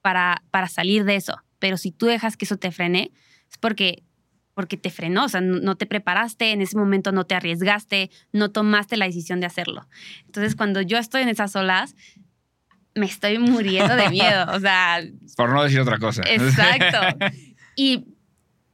para, 0.01 0.43
para 0.51 0.67
salir 0.67 1.03
de 1.03 1.15
eso. 1.15 1.35
Pero 1.59 1.77
si 1.77 1.91
tú 1.91 2.05
dejas 2.05 2.37
que 2.37 2.45
eso 2.45 2.57
te 2.57 2.71
frene, 2.71 3.11
es 3.49 3.57
porque 3.57 4.03
porque 4.59 4.75
te 4.75 4.89
frenó, 4.89 5.23
o 5.23 5.29
sea, 5.29 5.39
no, 5.39 5.77
te 5.77 5.85
preparaste, 5.85 6.51
en 6.51 6.61
ese 6.61 6.77
momento 6.77 7.13
no 7.13 7.23
te 7.23 7.33
arriesgaste, 7.33 8.11
no 8.33 8.51
tomaste 8.51 8.97
la 8.97 9.05
decisión 9.05 9.39
de 9.39 9.45
hacerlo. 9.45 9.87
Entonces, 10.25 10.53
cuando 10.53 10.81
yo 10.81 10.97
estoy 10.97 11.21
en 11.21 11.29
esas 11.29 11.55
olas, 11.55 11.95
me 12.95 13.05
estoy 13.05 13.37
muriendo 13.37 13.95
de 13.95 14.09
miedo. 14.09 14.45
O 14.53 14.59
sea. 14.59 15.01
Por 15.37 15.49
no 15.49 15.63
decir 15.63 15.79
otra 15.79 15.97
cosa. 15.97 16.23
Exacto. 16.25 17.25
Y 17.81 18.03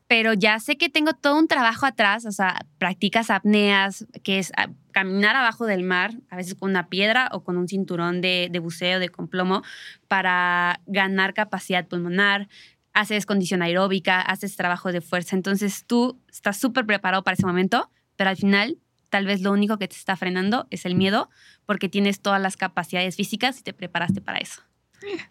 pero 0.07 0.33
ya 0.33 0.59
sé 0.59 0.77
que 0.77 0.89
tengo 0.89 1.13
todo 1.13 1.37
un 1.37 1.47
trabajo 1.47 1.85
atrás, 1.85 2.25
o 2.25 2.31
sea, 2.31 2.65
practicas 2.77 3.29
apneas, 3.29 4.05
que 4.23 4.39
es 4.39 4.51
ah, 4.55 4.69
caminar 4.91 5.35
abajo 5.35 5.65
del 5.65 5.83
mar, 5.83 6.11
a 6.29 6.35
veces 6.35 6.55
con 6.55 6.69
una 6.69 6.89
piedra 6.89 7.29
o 7.31 7.43
con 7.43 7.57
un 7.57 7.67
cinturón 7.67 8.21
de, 8.21 8.49
de 8.51 8.59
buceo, 8.59 8.99
de 8.99 9.09
complomo, 9.09 9.63
para 10.07 10.79
ganar 10.85 11.33
capacidad 11.33 11.87
pulmonar, 11.87 12.47
haces 12.93 13.25
condición 13.25 13.61
aeróbica, 13.63 14.21
haces 14.21 14.55
trabajo 14.55 14.91
de 14.91 15.01
fuerza, 15.01 15.35
entonces 15.35 15.85
tú 15.87 16.21
estás 16.31 16.57
súper 16.57 16.85
preparado 16.85 17.23
para 17.23 17.33
ese 17.33 17.45
momento, 17.45 17.89
pero 18.15 18.29
al 18.29 18.37
final 18.37 18.77
tal 19.09 19.25
vez 19.25 19.41
lo 19.41 19.51
único 19.51 19.77
que 19.77 19.87
te 19.87 19.95
está 19.95 20.15
frenando 20.15 20.67
es 20.69 20.85
el 20.85 20.95
miedo, 20.95 21.29
porque 21.65 21.89
tienes 21.89 22.21
todas 22.21 22.41
las 22.41 22.57
capacidades 22.57 23.15
físicas 23.15 23.59
y 23.59 23.63
te 23.63 23.73
preparaste 23.73 24.21
para 24.21 24.39
eso. 24.39 24.61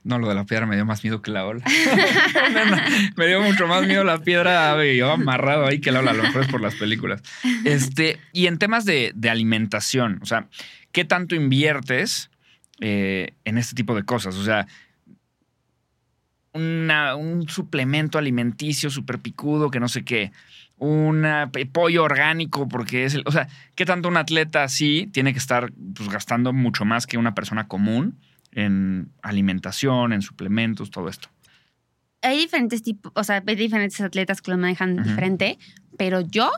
No, 0.03 0.19
lo 0.19 0.29
de 0.29 0.35
la 0.35 0.45
piedra 0.45 0.67
me 0.67 0.77
dio 0.77 0.85
más 0.85 1.03
miedo 1.03 1.23
que 1.23 1.31
la 1.31 1.47
ola. 1.47 1.65
me 3.17 3.27
dio 3.27 3.41
mucho 3.41 3.67
más 3.67 3.87
miedo 3.87 4.05
la 4.05 4.19
piedra, 4.19 4.85
yo 4.85 5.11
amarrado 5.11 5.67
ahí 5.67 5.81
que 5.81 5.91
la 5.91 6.01
ola, 6.01 6.13
a 6.13 6.15
lo 6.15 6.23
mejor 6.23 6.43
es 6.43 6.49
por 6.49 6.61
las 6.61 6.75
películas. 6.75 7.23
Este, 7.65 8.21
y 8.33 8.47
en 8.47 8.59
temas 8.59 8.85
de, 8.85 9.13
alimentación, 9.29 10.21
o 10.23 10.27
sea, 10.27 10.49
¿qué 10.93 11.05
tanto 11.05 11.35
inviertes 11.35 12.31
eh, 12.81 13.35
en 13.45 13.59
este 13.59 13.75
tipo 13.75 13.95
de 13.95 14.05
cosas? 14.05 14.37
O 14.37 14.45
sea, 14.45 14.67
un 16.53 17.47
suplemento 17.49 18.19
alimenticio 18.19 18.91
súper 18.91 19.19
picudo 19.19 19.71
que 19.71 19.81
no 19.81 19.89
sé 19.89 20.05
qué, 20.05 20.31
un 20.79 21.25
pollo 21.73 22.05
orgánico, 22.05 22.69
porque 22.69 23.05
es 23.05 23.15
el. 23.15 23.23
O 23.27 23.33
sea, 23.33 23.49
¿qué 23.75 23.85
tanto 23.85 24.09
un 24.09 24.17
atleta 24.17 24.65
así 24.65 25.09
tiene 25.13 25.33
que 25.33 25.39
estar 25.39 25.73
pues, 25.95 26.09
gastando 26.09 26.53
mucho 26.53 26.85
más 26.85 27.07
que 27.07 27.19
una 27.19 27.35
persona 27.35 27.69
común 27.69 28.19
en 28.53 29.13
alimentación, 29.23 30.13
en 30.13 30.23
suplementos, 30.23 30.91
todo 30.91 31.09
esto? 31.09 31.29
Hay 32.23 32.39
diferentes 32.39 32.83
tipos, 32.83 33.13
o 33.15 33.23
sea, 33.23 33.43
hay 33.47 33.55
diferentes 33.55 34.01
atletas 34.01 34.41
que 34.41 34.51
lo 34.51 34.57
manejan 34.57 35.03
diferente, 35.03 35.59
pero 35.99 36.21
yo, 36.23 36.51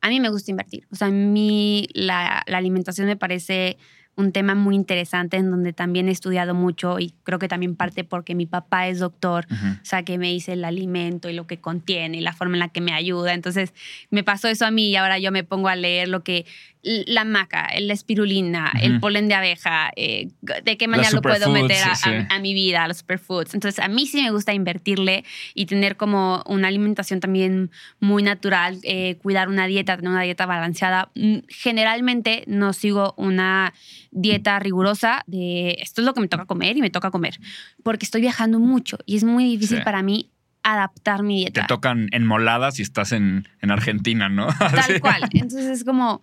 a 0.00 0.08
mí 0.08 0.20
me 0.20 0.28
gusta 0.28 0.52
invertir. 0.52 0.86
O 0.90 0.96
sea, 0.96 1.08
a 1.08 1.10
mí 1.10 1.88
la, 1.94 2.44
la 2.46 2.58
alimentación 2.58 3.08
me 3.08 3.16
parece 3.16 3.76
un 4.20 4.32
tema 4.32 4.54
muy 4.54 4.74
interesante 4.74 5.36
en 5.36 5.50
donde 5.50 5.72
también 5.72 6.08
he 6.08 6.12
estudiado 6.12 6.54
mucho 6.54 6.98
y 6.98 7.12
creo 7.24 7.38
que 7.38 7.48
también 7.48 7.76
parte 7.76 8.04
porque 8.04 8.34
mi 8.34 8.46
papá 8.46 8.88
es 8.88 8.98
doctor, 8.98 9.46
o 9.50 9.84
sea, 9.84 10.04
que 10.04 10.18
me 10.18 10.28
dice 10.28 10.52
el 10.52 10.64
alimento 10.64 11.28
y 11.28 11.32
lo 11.32 11.46
que 11.46 11.58
contiene 11.58 12.18
y 12.18 12.20
la 12.20 12.32
forma 12.32 12.54
en 12.56 12.60
la 12.60 12.68
que 12.68 12.80
me 12.80 12.92
ayuda. 12.92 13.34
Entonces, 13.34 13.74
me 14.10 14.22
pasó 14.22 14.48
eso 14.48 14.66
a 14.66 14.70
mí 14.70 14.88
y 14.88 14.96
ahora 14.96 15.18
yo 15.18 15.32
me 15.32 15.44
pongo 15.44 15.68
a 15.68 15.76
leer 15.76 16.08
lo 16.08 16.22
que 16.22 16.46
la 16.82 17.24
maca, 17.24 17.68
la 17.78 17.92
espirulina, 17.92 18.72
el 18.80 19.00
polen 19.00 19.28
de 19.28 19.34
abeja, 19.34 19.90
eh, 19.96 20.28
de 20.40 20.76
qué 20.78 20.88
manera 20.88 21.10
lo 21.10 21.20
puedo 21.20 21.50
meter 21.50 21.84
a, 22.30 22.38
mi 22.38 22.54
vida, 22.54 22.88
los 22.88 22.98
superfoods. 22.98 23.54
Entonces, 23.54 23.84
a 23.84 23.88
mí 23.88 24.06
sí 24.06 24.22
me 24.22 24.30
gusta 24.30 24.54
invertirle 24.54 25.24
y 25.54 25.66
tener 25.66 25.96
como 25.96 26.42
una 26.46 26.68
alimentación 26.68 27.20
también 27.20 27.70
muy 28.00 28.22
natural, 28.22 28.78
eh, 28.82 29.16
cuidar 29.22 29.48
una 29.48 29.66
dieta, 29.66 29.96
tener 29.96 30.10
una 30.10 30.22
dieta 30.22 30.46
balanceada. 30.46 31.10
Mm, 31.14 31.38
generalmente 31.48 32.44
no 32.46 32.72
sigo 32.72 33.14
una 33.18 33.74
dieta 34.10 34.58
rigurosa 34.58 35.22
de 35.26 35.76
esto 35.80 36.00
es 36.00 36.06
lo 36.06 36.14
que 36.14 36.20
me 36.20 36.28
toca 36.28 36.46
comer 36.46 36.76
y 36.76 36.80
me 36.80 36.90
toca 36.90 37.10
comer, 37.10 37.38
porque 37.82 38.04
estoy 38.06 38.22
viajando 38.22 38.58
mucho 38.58 38.98
y 39.04 39.16
es 39.16 39.24
muy 39.24 39.44
difícil 39.44 39.82
para 39.82 40.02
mí 40.02 40.30
adaptar 40.62 41.22
mi 41.22 41.38
dieta. 41.38 41.62
Te 41.62 41.66
tocan 41.66 42.08
enmoladas 42.12 42.74
si 42.74 42.82
estás 42.82 43.12
en, 43.12 43.48
en 43.60 43.70
Argentina, 43.70 44.28
¿no? 44.28 44.48
Tal 44.58 45.00
cual. 45.00 45.28
Entonces 45.32 45.66
es 45.66 45.84
como, 45.84 46.22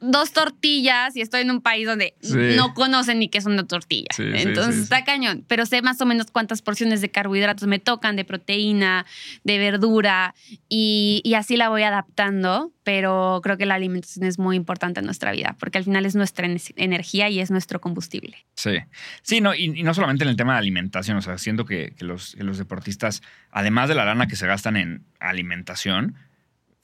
dos 0.00 0.32
tortillas 0.32 1.16
y 1.16 1.20
estoy 1.20 1.42
en 1.42 1.50
un 1.50 1.60
país 1.60 1.86
donde 1.86 2.14
no 2.56 2.74
conocen 2.74 3.18
ni 3.18 3.28
qué 3.28 3.38
es 3.38 3.46
una 3.46 3.66
tortilla. 3.66 4.08
Entonces 4.18 4.82
está 4.82 5.04
cañón, 5.04 5.44
pero 5.48 5.66
sé 5.66 5.82
más 5.82 6.00
o 6.00 6.06
menos 6.06 6.30
cuántas 6.30 6.62
porciones 6.62 7.00
de 7.00 7.10
carbohidratos 7.10 7.66
me 7.66 7.78
tocan, 7.78 8.16
de 8.16 8.24
proteína, 8.24 9.06
de 9.44 9.58
verdura 9.58 10.34
y, 10.68 11.22
así 11.36 11.56
la 11.56 11.68
voy 11.68 11.82
adaptando, 11.82 12.72
pero 12.82 13.40
creo 13.42 13.56
que 13.56 13.66
la 13.66 13.74
alimentación 13.74 14.26
es 14.26 14.38
muy 14.38 14.56
importante 14.56 15.00
en 15.00 15.06
nuestra 15.06 15.32
vida 15.32 15.56
porque 15.58 15.78
al 15.78 15.84
final 15.84 16.04
es 16.04 16.14
nuestra 16.14 16.48
energía 16.76 17.28
y 17.28 17.40
es 17.40 17.50
nuestro 17.50 17.80
combustible. 17.80 18.44
Sí, 18.54 18.78
sí, 19.22 19.40
no, 19.40 19.54
y, 19.54 19.82
no 19.82 19.94
solamente 19.94 20.24
en 20.24 20.30
el 20.30 20.36
tema 20.36 20.54
de 20.54 20.58
alimentación, 20.58 21.16
o 21.16 21.22
sea, 21.22 21.38
siento 21.38 21.64
que, 21.64 21.94
los, 22.00 22.34
que 22.34 22.44
los 22.44 22.58
deportistas, 22.58 23.22
además 23.50 23.88
de 23.88 23.94
la 23.94 24.04
lana 24.04 24.26
que 24.26 24.36
se 24.36 24.46
gastan 24.46 24.76
en 24.76 25.04
alimentación, 25.20 26.16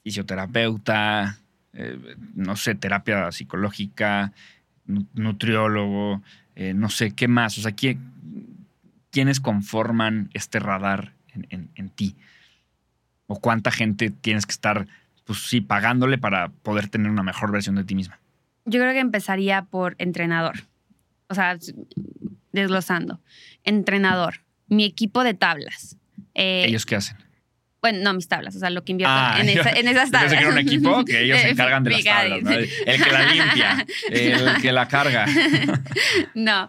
fisioterapeuta, 0.03 1.39
eh, 1.75 2.15
no 2.35 2.55
sé, 2.55 2.75
terapia 2.75 3.31
psicológica, 3.31 4.31
nutriólogo, 4.85 6.21
eh, 6.55 6.73
no 6.73 6.89
sé, 6.89 7.11
¿qué 7.11 7.27
más? 7.27 7.57
O 7.57 7.61
sea, 7.61 7.73
¿quiénes 9.11 9.39
conforman 9.39 10.29
este 10.33 10.59
radar 10.59 11.13
en, 11.33 11.89
ti? 11.89 12.15
¿O 13.27 13.39
cuánta 13.39 13.71
gente 13.71 14.09
tienes 14.09 14.45
que 14.45 14.53
estar, 14.53 14.87
pues 15.25 15.39
sí, 15.47 15.59
pagándole 15.59 16.17
para 16.17 16.49
poder 16.49 16.87
tener 16.87 17.11
una 17.11 17.23
mejor 17.23 17.51
versión 17.51 17.75
de 17.75 17.83
ti 17.83 17.95
misma? 17.95 18.19
Yo 18.65 18.79
creo 18.79 18.93
que 18.93 18.99
empezaría 18.99 19.63
por 19.63 19.95
entrenador. 19.97 20.55
O 21.27 21.35
sea, 21.35 21.57
desglosando. 22.51 23.19
Entrenador. 23.63 24.41
Mi 24.67 24.85
equipo 24.85 25.23
de 25.23 25.33
tablas. 25.33 25.97
Eh, 26.35 26.65
¿Ellos 26.67 26.85
qué 26.85 26.95
hacen? 26.95 27.17
Bueno, 27.85 27.99
no, 28.01 28.15
mis 28.15 28.27
tablas, 28.27 28.55
o 28.55 28.59
sea, 28.59 28.71
lo 28.71 28.83
que 28.83 28.93
invierto 28.93 29.13
ah, 29.15 29.37
en, 29.39 29.47
esas 29.87 30.09
tablas. 30.09 30.31
Yo 30.31 30.39
que 30.39 30.47
un 30.47 30.57
equipo 30.57 31.05
que 31.05 31.21
ellos 31.21 31.39
se 31.41 31.49
encargan 31.49 31.83
de 31.83 31.91
las 31.91 32.03
tablas, 32.03 32.41
¿no? 32.41 32.51
El 32.51 32.67
que 32.67 33.11
la 33.11 33.31
limpia, 33.31 33.85
el 34.09 34.61
que 34.63 34.71
la 34.71 34.87
carga. 34.87 35.27
No, 36.33 36.67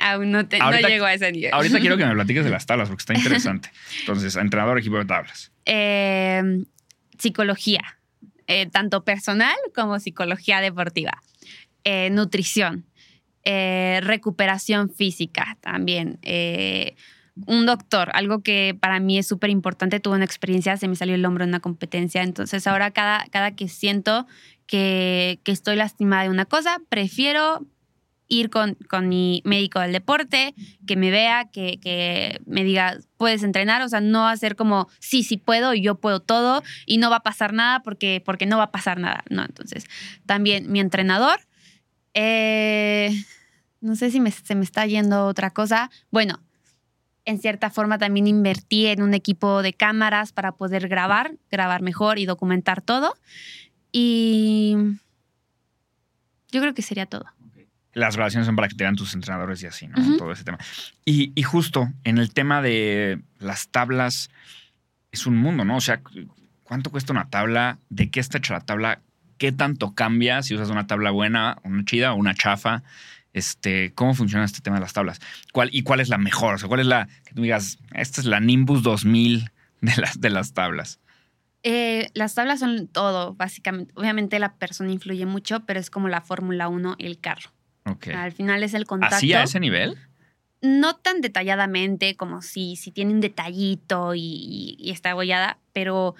aún 0.00 0.32
no, 0.32 0.42
llego 0.42 1.04
a 1.04 1.14
ese 1.14 1.30
nivel. 1.30 1.50
Ahorita 1.52 1.78
quiero 1.78 1.96
que 1.96 2.04
me 2.04 2.14
platiques 2.14 2.42
de 2.42 2.50
las 2.50 2.66
tablas 2.66 2.88
porque 2.88 3.02
está 3.02 3.14
interesante. 3.14 3.70
Entonces, 4.00 4.34
entrenador, 4.34 4.80
equipo 4.80 4.98
de 4.98 5.04
tablas. 5.04 5.52
Em, 5.64 6.64
psicología, 7.16 8.00
eh, 8.48 8.66
tanto 8.66 9.04
personal 9.04 9.54
como 9.76 10.00
psicología 10.00 10.60
deportiva. 10.60 11.22
Eh, 11.84 12.10
nutrición, 12.10 12.84
eh, 13.44 14.00
recuperación 14.02 14.90
física 14.90 15.56
también 15.60 16.18
un 17.46 17.66
doctor, 17.66 18.10
algo 18.14 18.42
que 18.42 18.76
para 18.78 19.00
mí 19.00 19.18
es 19.18 19.26
súper 19.26 19.50
importante, 19.50 20.00
tuve 20.00 20.16
una 20.16 20.24
experiencia, 20.24 20.76
se 20.76 20.88
me 20.88 20.96
salió 20.96 21.14
el 21.14 21.24
hombro 21.24 21.44
en 21.44 21.50
una 21.50 21.60
competencia, 21.60 22.22
entonces 22.22 22.66
ahora 22.66 22.90
cada, 22.90 23.26
cada 23.30 23.52
que 23.52 23.68
siento 23.68 24.26
que, 24.66 25.40
estoy 25.46 25.76
lastimada 25.76 26.24
de 26.24 26.30
una 26.30 26.44
cosa, 26.44 26.78
prefiero 26.88 27.66
ir 28.28 28.48
con, 28.48 28.76
con, 28.88 29.08
mi 29.08 29.42
médico 29.44 29.80
del 29.80 29.92
deporte, 29.92 30.54
que 30.86 30.96
me 30.96 31.10
vea, 31.10 31.50
que, 31.52 32.40
me 32.46 32.64
diga, 32.64 32.98
puedes 33.18 33.42
entrenar, 33.42 33.82
o 33.82 33.88
sea, 33.88 34.00
no 34.00 34.26
hacer 34.26 34.56
como, 34.56 34.88
sí, 35.00 35.22
sí 35.22 35.36
puedo 35.36 35.74
yo 35.74 35.96
puedo 35.96 36.20
todo 36.20 36.62
y 36.86 36.96
no 36.96 37.10
va 37.10 37.16
a 37.16 37.22
pasar 37.22 37.52
nada 37.52 37.82
porque, 37.82 38.22
porque 38.24 38.46
no 38.46 38.56
va 38.56 38.64
a 38.64 38.72
pasar 38.72 38.98
nada, 38.98 39.24
¿no? 39.28 39.42
Entonces, 39.42 39.84
también 40.24 40.72
mi 40.72 40.80
entrenador, 40.80 41.40
eh, 42.14 43.10
no 43.80 43.96
sé 43.96 44.10
si 44.10 44.22
se 44.30 44.54
me 44.54 44.64
está 44.64 44.86
yendo 44.86 45.26
otra 45.26 45.50
cosa, 45.50 45.90
bueno, 46.10 46.40
en 47.24 47.38
cierta 47.38 47.70
forma 47.70 47.98
también 47.98 48.26
invertí 48.26 48.86
en 48.86 49.02
un 49.02 49.14
equipo 49.14 49.62
de 49.62 49.72
cámaras 49.72 50.32
para 50.32 50.52
poder 50.52 50.88
grabar, 50.88 51.32
grabar 51.50 51.82
mejor 51.82 52.18
y 52.18 52.26
documentar 52.26 52.82
todo. 52.82 53.14
Y 53.92 54.76
yo 56.50 56.60
creo 56.60 56.74
que 56.74 56.82
sería 56.82 57.06
todo. 57.06 57.26
Las 57.94 58.16
grabaciones 58.16 58.46
son 58.46 58.56
para 58.56 58.68
que 58.68 58.74
te 58.74 58.84
vean 58.84 58.96
tus 58.96 59.14
entrenadores 59.14 59.62
y 59.62 59.66
así, 59.66 59.86
¿no? 59.86 60.16
Todo 60.16 60.32
ese 60.32 60.44
tema. 60.44 60.58
Y, 61.04 61.32
y, 61.34 61.42
justo 61.42 61.92
en 62.04 62.16
el 62.16 62.32
tema 62.32 62.62
de 62.62 63.20
las 63.38 63.68
tablas, 63.68 64.30
es 65.10 65.26
un 65.26 65.36
mundo, 65.36 65.64
¿no? 65.66 65.76
O 65.76 65.80
sea, 65.80 66.00
¿cuánto 66.62 66.90
cuesta 66.90 67.12
una 67.12 67.28
tabla? 67.28 67.78
¿De 67.90 68.10
qué 68.10 68.20
está 68.20 68.38
hecha 68.38 68.54
la 68.54 68.60
tabla? 68.60 69.00
¿Qué 69.36 69.52
tanto 69.52 69.94
cambia 69.94 70.42
si 70.42 70.54
usas 70.54 70.70
una 70.70 70.86
tabla 70.86 71.10
buena, 71.10 71.58
una 71.64 71.84
chida 71.84 72.14
o 72.14 72.16
una 72.16 72.34
chafa? 72.34 72.82
Este, 73.32 73.92
cómo 73.94 74.14
funciona 74.14 74.44
este 74.44 74.60
tema 74.60 74.76
de 74.76 74.82
las 74.82 74.92
tablas. 74.92 75.20
¿Cuál, 75.52 75.70
¿Y 75.72 75.82
cuál 75.82 76.00
es 76.00 76.08
la 76.08 76.18
mejor? 76.18 76.54
O 76.54 76.58
sea, 76.58 76.68
¿cuál 76.68 76.80
es 76.80 76.86
la 76.86 77.08
que 77.24 77.34
tú 77.34 77.42
digas, 77.42 77.78
esta 77.94 78.20
es 78.20 78.26
la 78.26 78.40
Nimbus 78.40 78.82
2000 78.82 79.50
de 79.80 79.96
las, 79.96 80.20
de 80.20 80.30
las 80.30 80.52
tablas? 80.52 81.00
Eh, 81.62 82.10
las 82.14 82.34
tablas 82.34 82.60
son 82.60 82.88
todo, 82.88 83.34
básicamente. 83.34 83.92
Obviamente 83.96 84.38
la 84.38 84.56
persona 84.56 84.90
influye 84.90 85.26
mucho, 85.26 85.60
pero 85.64 85.78
es 85.78 85.90
como 85.90 86.08
la 86.08 86.20
Fórmula 86.20 86.68
1 86.68 86.96
el 86.98 87.18
carro. 87.18 87.52
Okay. 87.84 88.14
Al 88.14 88.32
final 88.32 88.62
es 88.62 88.74
el 88.74 88.86
contacto. 88.86 89.16
¿Así 89.16 89.32
a 89.32 89.44
ese 89.44 89.60
nivel? 89.60 89.96
No 90.60 90.96
tan 90.96 91.20
detalladamente 91.20 92.16
como 92.16 92.42
si, 92.42 92.76
si 92.76 92.92
tiene 92.92 93.12
un 93.12 93.20
detallito 93.20 94.14
y, 94.14 94.76
y 94.78 94.90
está 94.90 95.10
abollada, 95.10 95.58
pero 95.72 96.14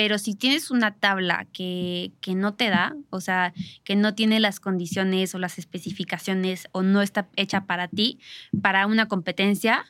pero 0.00 0.16
si 0.16 0.34
tienes 0.34 0.70
una 0.70 0.94
tabla 0.94 1.46
que, 1.52 2.10
no 2.34 2.54
te 2.54 2.70
da, 2.70 2.96
o 3.10 3.20
sea, 3.20 3.52
que 3.84 3.96
no 3.96 4.14
tiene 4.14 4.40
las 4.40 4.58
condiciones 4.58 5.34
o 5.34 5.38
las 5.38 5.58
especificaciones 5.58 6.68
o 6.72 6.80
no 6.80 7.02
está 7.02 7.28
hecha 7.36 7.66
para 7.66 7.86
ti, 7.86 8.18
para 8.62 8.86
una 8.86 9.08
competencia, 9.08 9.84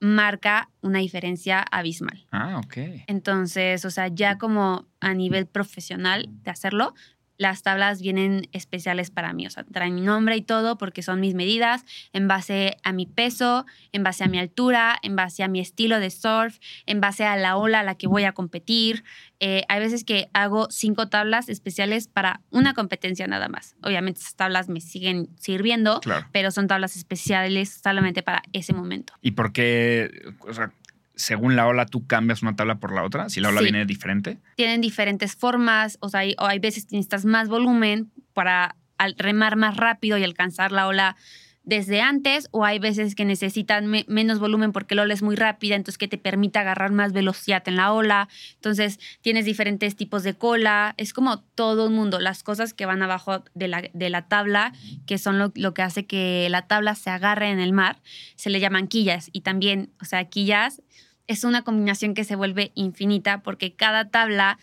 marca 0.00 0.70
una 0.80 1.00
diferencia 1.00 1.60
abismal. 1.70 2.24
Ah, 2.30 2.62
ok. 2.64 3.04
Entonces, 3.08 3.84
o 3.84 3.90
sea, 3.90 4.08
ya 4.08 4.38
como 4.38 4.86
a 5.00 5.12
nivel 5.12 5.44
profesional 5.44 6.30
de 6.44 6.50
hacerlo, 6.50 6.94
las 7.38 7.62
tablas 7.62 8.00
vienen 8.00 8.48
especiales 8.52 9.10
para 9.10 9.32
mí, 9.32 9.46
o 9.46 9.50
sea, 9.50 9.64
traen 9.64 9.94
mi 9.94 10.00
nombre 10.00 10.36
y 10.36 10.42
todo 10.42 10.78
porque 10.78 11.02
son 11.02 11.20
mis 11.20 11.34
medidas 11.34 11.84
en 12.12 12.28
base 12.28 12.76
a 12.84 12.92
mi 12.92 13.06
peso, 13.06 13.66
en 13.92 14.02
base 14.02 14.24
a 14.24 14.28
mi 14.28 14.38
altura, 14.38 14.96
en 15.02 15.16
base 15.16 15.42
a 15.42 15.48
mi 15.48 15.60
estilo 15.60 15.98
de 15.98 16.10
surf, 16.10 16.58
en 16.86 17.00
base 17.00 17.24
a 17.24 17.36
la 17.36 17.56
ola 17.56 17.80
a 17.80 17.82
la 17.82 17.96
que 17.96 18.06
voy 18.06 18.24
a 18.24 18.32
competir. 18.32 19.02
Eh, 19.40 19.64
hay 19.68 19.80
veces 19.80 20.04
que 20.04 20.28
hago 20.34 20.68
cinco 20.70 21.08
tablas 21.08 21.48
especiales 21.48 22.06
para 22.06 22.40
una 22.50 22.74
competencia 22.74 23.26
nada 23.26 23.48
más. 23.48 23.74
Obviamente 23.82 24.20
esas 24.20 24.36
tablas 24.36 24.68
me 24.68 24.80
siguen 24.80 25.28
sirviendo, 25.38 26.00
Claro. 26.00 26.28
pero 26.32 26.50
son 26.50 26.68
tablas 26.68 26.96
especiales 26.96 27.80
solamente 27.82 28.22
para 28.22 28.42
ese 28.52 28.72
momento. 28.72 29.14
¿Y 29.20 29.32
por 29.32 29.52
qué, 29.52 30.10
o 30.46 30.52
sea, 30.54 30.72
según 31.14 31.56
la 31.56 31.66
ola, 31.66 31.86
tú 31.86 32.06
cambias 32.06 32.42
una 32.42 32.56
tabla 32.56 32.76
por 32.76 32.92
la 32.94 33.02
otra? 33.04 33.28
Si 33.28 33.40
la 33.40 33.48
ola 33.50 33.58
Sí. 33.60 33.64
viene 33.64 33.84
diferente. 33.86 34.38
tienen 34.56 34.80
diferentes 34.80 35.36
formas, 35.36 35.98
o 36.00 36.08
sea, 36.08 36.20
hay, 36.20 36.34
o 36.38 36.46
hay 36.46 36.58
veces 36.58 36.86
que 36.86 36.96
necesitas 36.96 37.24
más 37.24 37.48
volumen 37.48 38.10
para 38.32 38.76
remar 39.18 39.56
más 39.56 39.76
rápido 39.76 40.16
y 40.18 40.24
alcanzar 40.24 40.70
la 40.72 40.86
ola 40.86 41.16
desde 41.64 42.00
antes, 42.00 42.48
o 42.50 42.64
hay 42.64 42.78
veces 42.78 43.14
que 43.14 43.24
necesitan 43.24 43.86
me- 43.86 44.04
menos 44.08 44.38
volumen 44.40 44.72
porque 44.72 44.94
la 44.94 45.02
ola 45.02 45.14
es 45.14 45.22
muy 45.22 45.36
rápida, 45.36 45.76
entonces 45.76 45.98
que 45.98 46.08
te 46.08 46.18
permite 46.18 46.58
agarrar 46.58 46.90
más 46.92 47.12
velocidad 47.12 47.62
en 47.68 47.76
la 47.76 47.92
ola. 47.92 48.28
Entonces 48.54 48.98
tienes 49.20 49.44
diferentes 49.44 49.94
tipos 49.96 50.22
de 50.24 50.34
cola, 50.34 50.94
es 50.96 51.12
como 51.12 51.40
todo 51.40 51.86
el 51.86 51.92
mundo, 51.92 52.18
las 52.20 52.42
cosas 52.42 52.74
que 52.74 52.86
van 52.86 53.02
abajo 53.02 53.44
de 53.54 53.68
la, 53.68 53.82
de 53.92 54.10
la 54.10 54.26
tabla, 54.28 54.72
que 55.06 55.18
son 55.18 55.38
lo, 55.38 55.52
lo 55.54 55.72
que 55.74 55.82
hace 55.82 56.06
que 56.06 56.48
la 56.50 56.66
tabla 56.66 56.94
se 56.94 57.10
agarre 57.10 57.50
en 57.50 57.60
el 57.60 57.72
mar, 57.72 58.02
se 58.36 58.50
le 58.50 58.60
llaman 58.60 58.88
quillas. 58.88 59.30
Y 59.32 59.42
también, 59.42 59.92
o 60.00 60.04
sea, 60.04 60.24
quillas 60.24 60.82
es 61.28 61.44
una 61.44 61.62
combinación 61.62 62.14
que 62.14 62.24
se 62.24 62.34
vuelve 62.36 62.72
infinita 62.74 63.42
porque 63.42 63.74
cada 63.74 64.10
tabla 64.10 64.58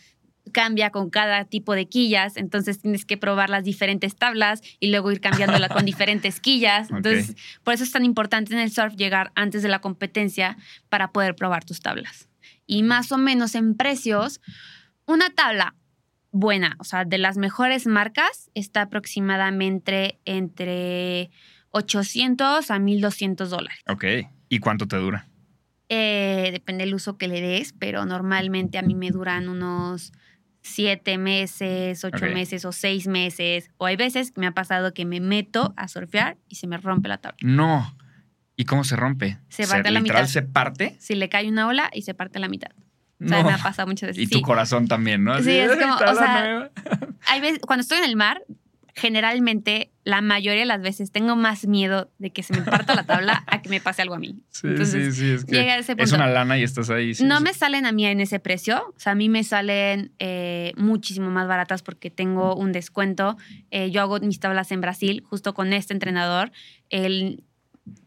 cambia 0.51 0.89
con 0.89 1.09
cada 1.09 1.45
tipo 1.45 1.73
de 1.73 1.87
quillas, 1.87 2.37
entonces 2.37 2.79
tienes 2.81 3.05
que 3.05 3.17
probar 3.17 3.49
las 3.49 3.63
diferentes 3.63 4.15
tablas 4.15 4.61
y 4.79 4.89
luego 4.89 5.11
ir 5.11 5.21
cambiándola 5.21 5.69
con 5.69 5.85
diferentes 5.85 6.39
quillas. 6.39 6.89
Entonces, 6.89 7.35
por 7.63 7.73
eso 7.73 7.83
es 7.83 7.91
tan 7.91 8.05
importante 8.05 8.53
en 8.53 8.59
el 8.59 8.71
surf 8.71 8.95
llegar 8.95 9.31
antes 9.35 9.63
de 9.63 9.69
la 9.69 9.79
competencia 9.79 10.57
para 10.89 11.11
poder 11.11 11.35
probar 11.35 11.65
tus 11.65 11.79
tablas. 11.79 12.27
Y 12.65 12.83
más 12.83 13.11
o 13.11 13.17
menos 13.17 13.55
en 13.55 13.75
precios, 13.75 14.41
una 15.05 15.29
tabla 15.31 15.75
buena, 16.31 16.75
o 16.79 16.83
sea, 16.83 17.05
de 17.05 17.17
las 17.17 17.37
mejores 17.37 17.87
marcas, 17.87 18.51
está 18.53 18.83
aproximadamente 18.83 20.19
entre 20.25 21.31
800 21.71 22.69
a 22.71 22.79
1200 22.79 23.49
dólares. 23.49 23.79
Ok. 23.87 24.05
¿Y 24.49 24.59
cuánto 24.59 24.87
te 24.87 24.97
dura? 24.97 25.27
Eh, 25.89 26.49
depende 26.51 26.85
del 26.85 26.93
uso 26.93 27.17
que 27.17 27.27
le 27.27 27.41
des, 27.41 27.73
pero 27.73 28.05
normalmente 28.05 28.77
a 28.77 28.83
mí 28.83 28.93
me 28.93 29.09
duran 29.09 29.49
unos 29.49 30.13
siete 30.62 31.18
meses, 31.18 32.03
ocho 32.03 32.26
Ok. 32.26 32.34
meses 32.34 32.66
o 32.66 32.72
seis 32.72 33.07
meses. 33.07 33.70
O 33.78 33.86
hay 33.86 33.95
veces 33.95 34.32
que 34.32 34.41
me 34.41 34.47
ha 34.47 34.51
pasado 34.51 34.93
que 34.93 35.05
me 35.05 35.20
meto 35.20 35.74
a 35.78 35.88
surfear 35.88 36.38
y 36.47 36.55
se 36.55 36.68
me 36.68 36.78
rompe 36.78 37.07
la 37.10 37.18
tabla. 37.20 37.38
No. 37.41 37.95
¿Y 38.55 38.66
cómo 38.66 38.84
se 38.84 38.95
rompe? 38.97 39.38
Se 39.47 39.66
parte 39.68 39.88
a 39.88 39.91
la 39.91 39.99
literal 40.01 40.24
mitad. 40.24 40.32
se 40.34 40.41
parte? 40.41 40.97
Si 40.99 41.16
le 41.16 41.30
cae 41.30 41.47
una 41.47 41.68
ola 41.68 41.89
y 41.93 42.01
se 42.01 42.14
parte 42.14 42.39
la 42.39 42.49
mitad. 42.49 42.72
O 43.24 43.28
sea, 43.28 43.41
No. 43.41 43.47
me 43.49 43.53
ha 43.53 43.57
pasado 43.57 43.88
muchas 43.88 44.07
veces. 44.10 44.24
Y 44.24 44.26
sí. 44.28 44.32
tu 44.32 44.41
corazón 44.41 44.88
también, 44.88 45.24
¿no? 45.24 45.41
Sí, 45.41 45.51
es 45.51 45.72
"Ay, 45.72 45.80
como, 45.80 45.93
o 45.95 46.16
sea, 46.16 46.41
nueva". 46.43 46.72
Hay 47.28 47.41
veces, 47.41 47.60
cuando 47.66 47.82
estoy 47.82 47.99
en 47.99 48.05
el 48.05 48.16
mar, 48.18 48.41
generalmente 48.99 49.91
la 50.03 50.21
mayoría 50.21 50.61
de 50.61 50.65
las 50.65 50.81
veces 50.81 51.11
tengo 51.11 51.35
más 51.35 51.65
miedo 51.67 52.11
de 52.17 52.31
que 52.31 52.43
se 52.43 52.53
me 52.53 52.61
parta 52.63 52.95
la 52.95 53.03
tabla 53.03 53.43
a 53.47 53.61
que 53.61 53.69
me 53.69 53.79
pase 53.79 54.01
algo 54.01 54.15
a 54.15 54.19
mí. 54.19 54.35
Sí, 54.49 54.67
Entonces, 54.67 55.15
sí, 55.15 55.21
sí. 55.21 55.29
Es, 55.31 55.45
que 55.45 55.55
llega 55.55 55.73
a 55.73 55.77
ese 55.77 55.93
es 55.93 55.97
punto. 55.97 56.15
una 56.15 56.27
lana 56.27 56.57
y 56.57 56.63
estás 56.63 56.89
ahí. 56.89 57.13
sí, 57.13 57.23
no 57.23 57.37
sí. 57.37 57.43
me 57.43 57.53
salen 57.53 57.85
a 57.85 57.93
mí 57.93 58.05
en 58.05 58.19
ese 58.19 58.39
precio, 58.39 58.93
o 58.95 58.99
sea, 58.99 59.13
a 59.13 59.15
mí 59.15 59.29
me 59.29 59.43
salen 59.45 60.11
eh, 60.19 60.73
muchísimo 60.75 61.29
más 61.29 61.47
baratas 61.47 61.81
porque 61.81 62.09
tengo 62.09 62.55
un 62.55 62.73
descuento. 62.73 63.37
Eh, 63.71 63.89
yo 63.91 64.01
hago 64.01 64.19
mis 64.19 64.39
tablas 64.39 64.71
en 64.71 64.81
Brasil, 64.81 65.23
justo 65.25 65.53
con 65.53 65.71
este 65.71 65.93
entrenador. 65.93 66.51
Él 66.89 67.43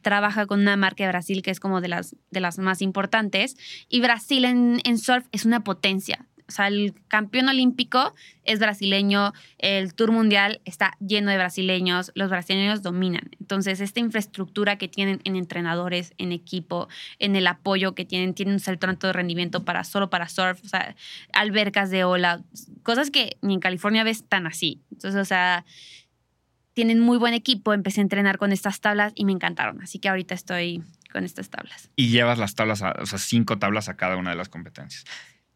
trabaja 0.03 0.47
con 0.47 0.61
una 0.61 0.77
marca 0.77 1.05
de 1.05 1.09
Brasil 1.09 1.43
que 1.43 1.51
es 1.51 1.61
como 1.61 1.81
de 1.81 1.89
las, 1.89 2.17
de 2.31 2.41
las 2.41 2.59
más 2.59 2.83
importantes. 2.83 3.57
Y 3.89 4.01
Brasil 4.01 4.45
en, 4.45 4.81
en 4.85 4.99
surf 4.99 5.27
es 5.33 5.45
una 5.45 5.65
potencia. 5.65 6.27
O 6.49 6.53
sea, 6.53 6.69
el 6.69 6.95
campeón 7.09 7.49
olímpico 7.49 8.15
es 8.45 8.59
brasileño, 8.59 9.33
el 9.59 9.95
Tour 9.95 10.13
Mundial 10.13 10.61
está 10.65 10.97
lleno 11.01 11.31
de 11.31 11.37
brasileños, 11.37 12.13
los 12.15 12.29
brasileños 12.31 12.83
dominan. 12.83 13.31
Entonces, 13.41 13.81
esta 13.81 14.01
infraestructura 14.01 14.77
que 14.77 14.89
tienen 14.89 15.21
en 15.25 15.37
entrenadores, 15.37 16.13
en 16.19 16.33
equipo, 16.33 16.89
en 17.19 17.37
el 17.37 17.47
apoyo 17.47 17.95
que 17.95 18.05
tienen, 18.05 18.35
tienen 18.35 18.55
un 18.55 18.61
salto 18.61 18.87
alto 18.87 19.07
de 19.07 19.13
rendimiento 19.13 19.65
para 19.65 19.85
solo 19.85 20.11
para 20.11 20.29
surf, 20.29 20.63
o 20.65 20.69
sea, 20.69 20.95
albercas 21.33 21.91
de 21.91 22.05
ola, 22.05 22.43
cosas 22.83 23.11
que 23.11 23.37
ni 23.43 23.55
en 23.55 23.61
California 23.61 24.05
ves 24.05 24.25
tan 24.29 24.47
así. 24.47 24.81
Entonces, 24.91 25.21
o 25.21 25.25
sea, 25.25 25.65
tienen 26.75 27.01
muy 27.01 27.19
buen 27.19 27.35
equipo, 27.35 27.75
empecé 27.75 28.01
a 28.01 28.03
entrenar 28.03 28.39
con 28.39 28.53
estas 28.53 28.81
tablas 28.81 29.13
y 29.15 29.25
me 29.25 29.33
encantaron, 29.33 29.83
así 29.83 29.99
que 29.99 30.09
ahorita 30.09 30.35
estoy 30.35 30.83
con 31.13 31.25
estas 31.25 31.51
tablas. 31.51 31.91
Y 31.97 32.09
llevas 32.09 32.39
las 32.39 32.55
tablas, 32.55 32.81
a- 32.83 32.97
o 32.99 33.05
sea, 33.07 33.19
cinco 33.19 33.59
tablas 33.59 33.91
a 33.91 33.97
cada 33.97 34.17
una 34.17 34.31
de 34.31 34.37
las 34.37 34.49
competencias. 34.49 35.05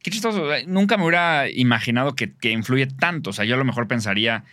Qué 0.06 0.12
chistoso. 0.12 0.46
Nunca 0.68 0.96
me 0.96 1.02
hubiera 1.02 1.50
imaginado 1.50 2.14
que, 2.14 2.32
influye 2.52 2.86
tanto. 2.86 3.30
O 3.30 3.32
sea, 3.32 3.44
yo 3.44 3.56
a 3.56 3.58
lo 3.58 3.64
mejor 3.64 3.88
pensaría 3.88 4.44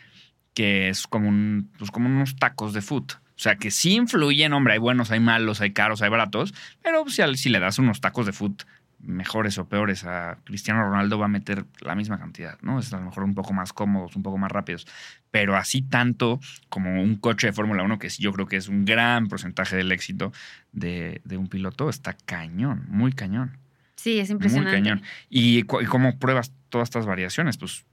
que 0.56 0.89
es 0.89 1.06
como, 1.06 1.30
un, 1.30 1.70
pues 1.78 1.91
como 1.91 2.10
unos 2.10 2.38
tacos 2.38 2.74
de 2.74 2.82
foot. 2.82 3.12
O 3.12 3.20
sea, 3.36 3.58
que 3.58 3.70
sí 3.70 3.93
influyen, 3.93 4.51
hombre, 4.54 4.74
hay 4.74 4.80
buenos, 4.80 5.12
hay 5.12 5.20
malos, 5.20 5.62
hay 5.62 5.72
caros, 5.72 6.01
hay 6.01 6.10
baratos, 6.10 6.56
pero 6.82 7.06
si, 7.08 7.49
le 7.49 7.60
das 7.60 7.78
unos 7.78 8.01
tacos 8.01 8.26
de 8.26 8.32
foot 8.32 8.64
mejores 8.97 9.60
o 9.60 9.70
peores 9.70 10.06
a 10.06 10.39
Cristiano 10.43 10.82
Ronaldo 10.89 11.20
va 11.20 11.26
a 11.26 11.30
meter 11.30 11.66
la 11.82 11.93
misma 11.93 12.18
cantidad, 12.18 12.58
¿no? 12.64 12.80
Es 12.80 12.91
a 12.91 12.97
lo 12.97 13.06
mejor 13.06 13.24
un 13.24 13.36
poco 13.36 13.54
más 13.54 13.74
cómodos, 13.74 14.16
un 14.16 14.24
poco 14.24 14.39
más 14.39 14.51
rápidos, 14.51 14.88
pero 15.30 15.56
así 15.56 15.84
tanto 15.84 16.39
como 16.70 16.99
un 16.99 17.16
coche 17.18 17.45
de 17.45 17.54
Fórmula 17.54 17.84
1, 17.84 17.99
que 17.99 18.10
yo 18.10 18.34
creo 18.34 18.47
que 18.47 18.56
es 18.56 18.70
un 18.70 18.86
gran 18.86 19.28
porcentaje 19.28 19.76
del 19.76 19.91
éxito 19.91 20.32
de 20.72 21.22
un 21.38 21.47
piloto, 21.47 21.89
está 21.89 22.18
cañón, 22.26 22.86
muy 22.88 23.14
cañón, 23.14 23.60
Sí, 23.96 24.20
es 24.20 24.30
muy 24.30 24.34
impresionante. 24.34 24.72
cañón. 24.72 25.02
¿Y, 25.30 25.64
cu- 25.64 25.82
y 25.82 25.86
cómo 25.86 26.18
pruebas 26.20 26.52
todas 26.70 26.88
estas 26.88 27.06
variaciones? 27.06 27.58
Pues 27.58 27.86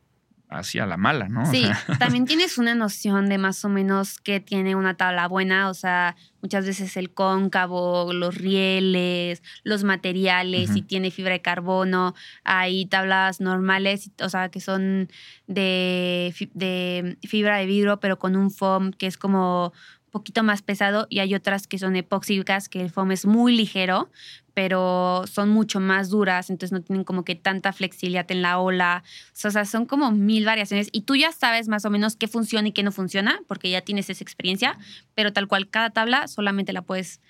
así 0.49 0.81
a 0.81 0.87
la 0.87 0.97
mala, 0.97 1.29
¿no? 1.29 1.47
Sí, 1.47 1.65
también 2.01 2.25
tienes 2.25 2.59
una 2.59 2.75
noción 2.75 3.29
de 3.29 3.39
más 3.39 3.65
o 3.65 3.69
menos 3.69 4.19
qué 4.19 4.41
tiene 4.41 4.75
una 4.75 4.95
tabla 4.97 5.29
buena, 5.29 5.69
o 5.69 5.75
sea, 5.75 6.17
muchas 6.43 6.67
veces 6.67 6.97
el 6.97 7.13
cóncavo, 7.15 8.13
los 8.13 8.35
rieles, 8.35 9.45
los 9.63 9.85
materiales, 9.85 10.71
si 10.71 10.83
tiene 10.83 11.13
fibra 11.13 11.35
de 11.35 11.41
carbono, 11.43 12.17
hay 12.43 12.87
tablas 12.87 13.41
normales, 13.41 14.11
o 14.21 14.29
sea, 14.29 14.49
que 14.49 14.59
son 14.59 15.09
de, 15.47 16.35
de 16.55 17.17
fibra 17.29 17.59
de 17.59 17.67
vidrio, 17.67 18.01
pero 18.01 18.19
con 18.19 18.35
un 18.35 18.51
foam 18.51 18.91
que 18.93 19.07
es 19.07 19.17
como 19.17 19.73
poquito 20.11 20.43
más 20.43 20.63
pesado 20.63 21.07
y 21.09 21.21
hay 21.21 21.35
otras 21.35 21.67
que 21.67 21.79
son 21.79 21.97
epóxicas, 21.97 22.69
que 22.69 22.81
el 22.81 22.91
foam 22.91 23.13
es 23.13 23.27
muy 23.27 23.57
ligero, 23.57 24.11
pero 24.55 25.25
son 25.27 25.49
mucho 25.49 25.81
más 25.81 26.11
duras, 26.11 26.51
entonces 26.51 26.73
no 26.73 26.83
tienen 26.83 27.05
como 27.05 27.25
que 27.25 27.35
tanta 27.35 27.73
flexibilidad 27.73 28.31
en 28.31 28.43
la 28.43 28.59
ola. 28.59 29.03
O 29.45 29.51
sea, 29.51 29.65
son 29.65 29.87
como 29.87 30.11
mil 30.11 30.45
variaciones 30.45 30.89
y 30.93 31.03
tú 31.03 31.17
ya 31.17 31.33
sabes 31.33 31.69
más 31.69 31.85
o 31.85 31.91
menos 31.91 32.17
qué 32.17 32.29
funciona 32.29 32.69
y 32.69 32.73
qué 32.73 32.83
no 32.83 32.93
funciona, 32.93 33.41
porque 33.47 33.71
ya 33.71 33.81
tienes 33.81 34.11
esa 34.11 34.23
experiencia, 34.23 34.77
pero 35.15 35.33
tal 35.33 35.49
cual 35.49 35.69
cada 35.71 35.91
tabla 35.91 36.29
solamente 36.29 36.73
la 36.73 36.83
puedes 36.83 37.21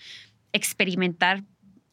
experimentar 0.53 1.45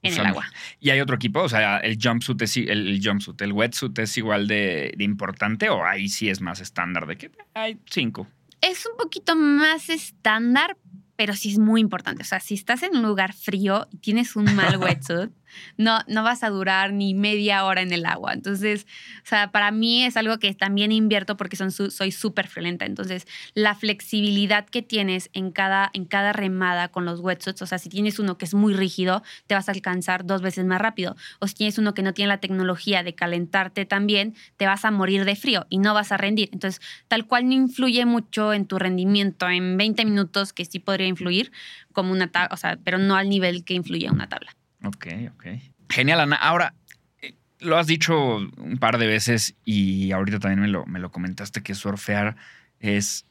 en 0.02 0.14
el 0.14 0.26
agua. 0.26 0.46
¿Y 0.80 0.90
hay 0.92 1.02
otro 1.02 1.16
equipo? 1.16 1.42
O 1.42 1.50
sea, 1.50 1.78
el 1.78 1.98
jumpsuit 2.02 2.42
es 2.42 2.58
el, 2.58 2.70
el 2.70 3.02
jumpsuit, 3.04 3.42
el 3.42 3.52
wetsuit 3.52 3.98
es 4.00 4.18
igual 4.18 4.48
de, 4.48 4.94
de 4.96 5.04
importante 5.04 5.70
o 5.70 5.86
ahí 5.86 6.08
sí 6.08 6.30
es 6.30 6.42
más 6.42 6.62
estándar 6.62 7.08
de 7.08 7.18
que 7.18 7.32
hay 7.54 7.78
cinco. 7.86 8.28
Es 8.62 8.86
un 8.86 8.98
poquito 8.98 9.36
más 9.36 9.90
estándar, 9.90 10.78
pero 11.16 11.36
sí 11.36 11.52
es 11.52 11.60
muy 11.60 11.82
importante. 11.82 12.22
O 12.22 12.26
sea, 12.26 12.40
si 12.40 12.54
estás 12.54 12.84
en 12.84 12.96
un 12.96 13.04
lugar 13.04 13.34
frío 13.34 13.88
y 13.92 13.98
tienes 13.98 14.36
un 14.36 14.56
mal 14.56 14.78
wetsuit, 14.82 15.32
no, 15.78 16.00
no 16.08 16.24
vas 16.24 16.44
a 16.44 16.50
durar 16.50 16.94
ni 16.94 17.14
media 17.14 17.66
hora 17.66 17.82
en 17.82 17.92
el 17.92 18.06
agua. 18.06 18.34
Entonces, 18.34 18.88
o 19.24 19.28
sea, 19.28 19.52
para 19.52 19.72
mí 19.72 20.04
es 20.04 20.18
algo 20.18 20.40
que 20.40 20.54
también 20.54 20.92
invierto 20.92 21.38
porque 21.38 21.56
soy 21.56 22.12
súper 22.12 22.48
friolenta. 22.48 22.86
Entonces, 22.86 23.28
la 23.54 23.76
flexibilidad 23.76 24.66
que 24.66 24.82
tienes 24.82 25.30
en 25.34 25.52
cada, 25.52 25.90
en 25.94 26.06
cada 26.06 26.34
remada 26.34 26.90
con 26.90 27.06
los 27.06 27.20
wetsuits, 27.20 27.62
o 27.62 27.66
sea, 27.66 27.78
si 27.78 27.90
tienes 27.90 28.20
uno 28.20 28.38
que 28.38 28.46
es 28.46 28.54
muy 28.54 28.74
rígido, 28.74 29.24
te 29.48 29.56
vas 29.56 29.70
a 29.70 29.72
alcanzar 29.72 30.26
dos 30.26 30.42
veces 30.42 30.66
más 30.66 30.82
rápido. 30.82 31.16
O 31.40 31.48
si 31.48 31.56
tienes 31.56 31.78
uno 31.78 31.94
que 31.94 32.04
no 32.04 32.14
tiene 32.14 32.30
la 32.30 32.40
tecnología 32.40 33.04
de 33.04 33.16
calentarte 33.16 33.86
también, 33.86 34.36
te 34.58 34.66
vas 34.66 34.86
a 34.86 34.92
morir 34.92 35.26
de 35.26 35.36
frío 35.36 35.66
y 35.70 35.78
no 35.78 35.94
vas 35.94 36.12
a 36.12 36.18
rendir. 36.18 36.50
Entonces, 36.54 36.82
tal 37.08 37.26
cual 37.26 37.48
no 37.48 37.54
influye 37.54 38.06
mucho 38.06 38.54
en 38.54 38.66
tu 38.66 38.80
rendimiento 38.80 39.50
en 39.50 39.78
20 39.78 40.06
minutos, 40.06 40.54
que 40.54 40.66
sí 40.66 40.80
podría 40.80 41.08
influir, 41.08 41.52
como 41.94 42.12
una 42.12 42.32
tabla, 42.32 42.50
o 42.54 42.78
pero 42.84 42.98
no 42.98 43.16
al 43.16 43.30
nivel 43.30 43.64
que 43.64 43.74
influye 43.74 44.10
una 44.10 44.30
tabla. 44.30 44.56
Ok, 44.84 45.08
ok. 45.34 45.46
Genial, 45.90 46.20
Ana. 46.22 46.36
Ahora, 46.36 46.74
eh, 47.22 47.36
lo 47.60 47.78
has 47.78 47.88
dicho 47.88 48.38
un 48.38 48.78
par 48.80 48.98
de 48.98 49.08
veces 49.08 49.56
y 49.64 50.12
ahorita 50.12 50.40
también 50.40 50.62
me 50.62 50.68
lo, 50.68 50.86
me 50.86 51.00
lo 51.00 51.12
comentaste 51.12 51.64
que 51.64 51.76
surfear 51.76 52.36
es 52.80 53.26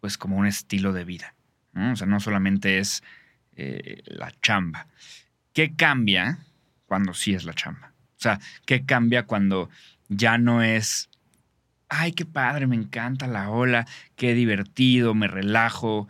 pues 0.00 0.18
como 0.18 0.36
un 0.36 0.46
estilo 0.46 0.92
de 0.92 1.04
vida. 1.04 1.34
¿no? 1.72 1.92
O 1.92 1.96
sea, 1.96 2.06
no 2.06 2.20
solamente 2.20 2.78
es 2.78 3.02
eh, 3.56 4.02
la 4.06 4.32
chamba. 4.42 4.88
¿Qué 5.52 5.74
cambia 5.74 6.38
cuando 6.86 7.14
sí 7.14 7.34
es 7.34 7.44
la 7.44 7.54
chamba? 7.54 7.92
O 8.16 8.22
sea, 8.22 8.40
¿qué 8.66 8.84
cambia 8.84 9.24
cuando 9.24 9.70
ya 10.08 10.38
no 10.38 10.62
es 10.62 11.08
ay, 11.92 12.12
qué 12.12 12.24
padre, 12.24 12.66
me 12.66 12.74
encanta 12.76 13.26
la 13.26 13.50
ola, 13.50 13.86
qué 14.16 14.34
divertido, 14.34 15.14
me 15.14 15.28
relajo, 15.28 16.08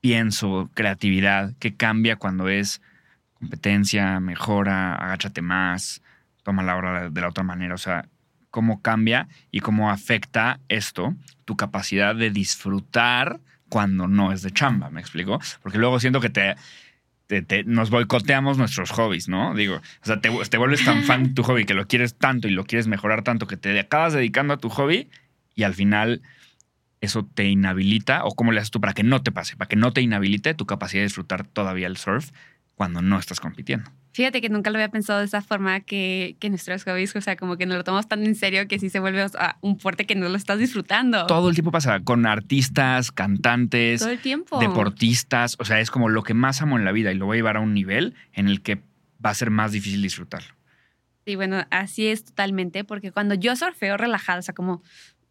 pienso, 0.00 0.70
creatividad, 0.74 1.54
qué 1.58 1.74
cambia 1.74 2.16
cuando 2.16 2.50
es 2.50 2.82
competencia, 3.38 4.20
mejora, 4.20 4.94
agáchate 4.94 5.42
más, 5.42 6.02
toma 6.42 6.62
la 6.62 6.76
hora 6.76 7.10
de 7.10 7.20
la 7.20 7.28
otra 7.28 7.44
manera, 7.44 7.74
o 7.74 7.78
sea, 7.78 8.08
cómo 8.50 8.80
cambia 8.80 9.28
y 9.50 9.60
cómo 9.60 9.90
afecta 9.90 10.60
esto 10.68 11.14
tu 11.44 11.56
capacidad 11.56 12.14
de 12.14 12.30
disfrutar 12.30 13.40
cuando 13.68 14.08
no 14.08 14.32
es 14.32 14.42
de 14.42 14.50
chamba, 14.50 14.90
¿me 14.90 15.00
explico? 15.00 15.40
Porque 15.62 15.78
luego 15.78 16.00
siento 16.00 16.20
que 16.20 16.30
te, 16.30 16.56
nos 17.66 17.90
boicoteamos 17.90 18.56
nuestros 18.56 18.90
hobbies, 18.92 19.28
¿no? 19.28 19.54
Digo, 19.54 19.76
o 19.76 20.06
sea, 20.06 20.20
te, 20.20 20.30
te, 20.30 20.56
vuelves 20.56 20.84
tan 20.84 21.02
fan 21.02 21.24
de 21.24 21.34
tu 21.34 21.42
hobby 21.42 21.64
que 21.64 21.74
lo 21.74 21.86
quieres 21.86 22.16
tanto 22.16 22.48
y 22.48 22.52
lo 22.52 22.64
quieres 22.64 22.86
mejorar 22.86 23.22
tanto 23.22 23.46
que 23.46 23.56
te 23.56 23.78
acabas 23.78 24.12
dedicando 24.12 24.54
a 24.54 24.58
tu 24.58 24.70
hobby 24.70 25.10
y 25.54 25.64
al 25.64 25.74
final 25.74 26.22
eso 27.00 27.28
te 27.34 27.44
inhabilita 27.44 28.24
o 28.24 28.34
cómo 28.34 28.52
le 28.52 28.60
haces 28.60 28.70
tú 28.70 28.80
para 28.80 28.94
que 28.94 29.02
no 29.02 29.22
te 29.22 29.32
pase, 29.32 29.56
para 29.56 29.68
que 29.68 29.76
no 29.76 29.92
te 29.92 30.00
inhabilite 30.00 30.54
tu 30.54 30.66
capacidad 30.66 31.00
de 31.00 31.06
disfrutar 31.06 31.44
todavía 31.46 31.88
el 31.88 31.96
surf 31.96 32.30
cuando 32.76 33.02
no 33.02 33.18
estás 33.18 33.40
compitiendo. 33.40 33.90
Fíjate 34.12 34.40
que 34.40 34.48
nunca 34.48 34.70
lo 34.70 34.76
había 34.76 34.90
pensado 34.90 35.18
de 35.18 35.26
esa 35.26 35.42
forma 35.42 35.80
que, 35.80 36.36
que 36.40 36.48
nuestros 36.48 36.84
hobbies, 36.84 37.14
o 37.16 37.20
sea, 37.20 37.36
como 37.36 37.56
que 37.56 37.66
nos 37.66 37.76
lo 37.76 37.84
tomamos 37.84 38.08
tan 38.08 38.24
en 38.24 38.34
serio 38.34 38.66
que 38.68 38.78
sí 38.78 38.88
se 38.88 38.98
vuelve 38.98 39.26
un 39.60 39.78
fuerte 39.78 40.06
que 40.06 40.14
no 40.14 40.28
lo 40.28 40.36
estás 40.36 40.58
disfrutando. 40.58 41.26
Todo 41.26 41.48
el 41.48 41.54
tiempo 41.54 41.70
pasa 41.70 42.00
con 42.00 42.24
artistas, 42.24 43.12
cantantes, 43.12 44.00
Todo 44.00 44.10
el 44.10 44.20
tiempo. 44.20 44.58
deportistas, 44.58 45.56
o 45.58 45.64
sea, 45.66 45.80
es 45.80 45.90
como 45.90 46.08
lo 46.08 46.22
que 46.22 46.32
más 46.32 46.62
amo 46.62 46.78
en 46.78 46.84
la 46.86 46.92
vida 46.92 47.12
y 47.12 47.16
lo 47.16 47.26
voy 47.26 47.36
a 47.36 47.38
llevar 47.38 47.56
a 47.58 47.60
un 47.60 47.74
nivel 47.74 48.14
en 48.32 48.48
el 48.48 48.62
que 48.62 48.82
va 49.24 49.30
a 49.30 49.34
ser 49.34 49.50
más 49.50 49.72
difícil 49.72 50.00
disfrutarlo. 50.00 50.54
Sí, 51.26 51.34
bueno, 51.36 51.66
así 51.70 52.06
es 52.06 52.24
totalmente, 52.24 52.84
porque 52.84 53.12
cuando 53.12 53.34
yo 53.34 53.54
surfeo 53.56 53.96
relajado, 53.96 54.38
o 54.38 54.42
sea, 54.42 54.54
como 54.54 54.82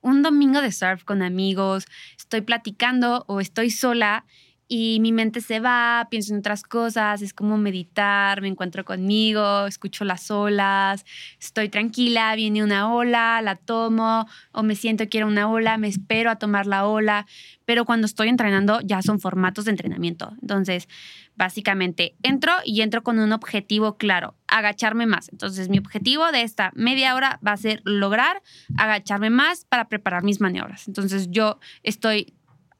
un 0.02 0.22
domingo 0.22 0.62
de 0.62 0.72
surf 0.72 1.04
con 1.04 1.24
amigos, 1.24 1.86
estoy 2.18 2.42
platicando 2.42 3.26
o 3.28 3.42
estoy 3.42 3.72
sola 3.72 4.26
y 4.68 5.00
mi 5.00 5.12
mente 5.12 5.42
se 5.42 5.60
va, 5.60 6.08
pienso 6.10 6.34
en 6.34 6.40
otras 6.40 6.64
cosas, 6.64 7.22
es 7.22 7.34
como 7.34 7.58
meditar, 7.58 8.42
me 8.42 8.48
encuentro 8.48 8.84
conmigo, 8.84 9.68
escucho 9.68 10.06
las 10.06 10.32
olas, 10.32 11.06
estoy 11.40 11.70
tranquila, 11.70 12.36
viene 12.36 12.64
una 12.64 12.92
ola, 12.92 13.42
la 13.42 13.56
tomo, 13.56 14.28
o 14.52 14.64
me 14.64 14.76
siento 14.76 15.08
quiero 15.08 15.28
una 15.28 15.50
ola, 15.50 15.78
me 15.78 15.88
espero 15.88 16.32
a 16.32 16.38
tomar 16.38 16.66
la 16.66 16.88
ola, 16.88 17.28
pero 17.66 17.86
cuando 17.86 18.06
estoy 18.06 18.30
entrenando 18.30 18.80
ya 18.82 19.02
son 19.02 19.20
formatos 19.20 19.66
de 19.66 19.72
entrenamiento. 19.72 20.34
Entonces, 20.42 20.88
básicamente 21.36 22.16
entro 22.24 22.54
y 22.64 22.82
entro 22.82 23.04
con 23.04 23.20
un 23.20 23.34
objetivo 23.34 23.98
claro, 23.98 24.36
agacharme 24.48 25.06
más. 25.06 25.30
Entonces, 25.30 25.70
mi 25.70 25.78
objetivo 25.78 26.32
de 26.32 26.42
esta 26.42 26.72
media 26.76 27.16
hora 27.16 27.40
va 27.46 27.52
a 27.52 27.58
ser 27.58 27.82
lograr 27.84 28.42
agacharme 28.78 29.30
más 29.30 29.66
para 29.66 29.90
preparar 29.90 30.24
mis 30.24 30.42
maniobras. 30.42 30.88
Entonces, 30.88 31.28
yo 31.30 31.60
estoy 31.84 32.35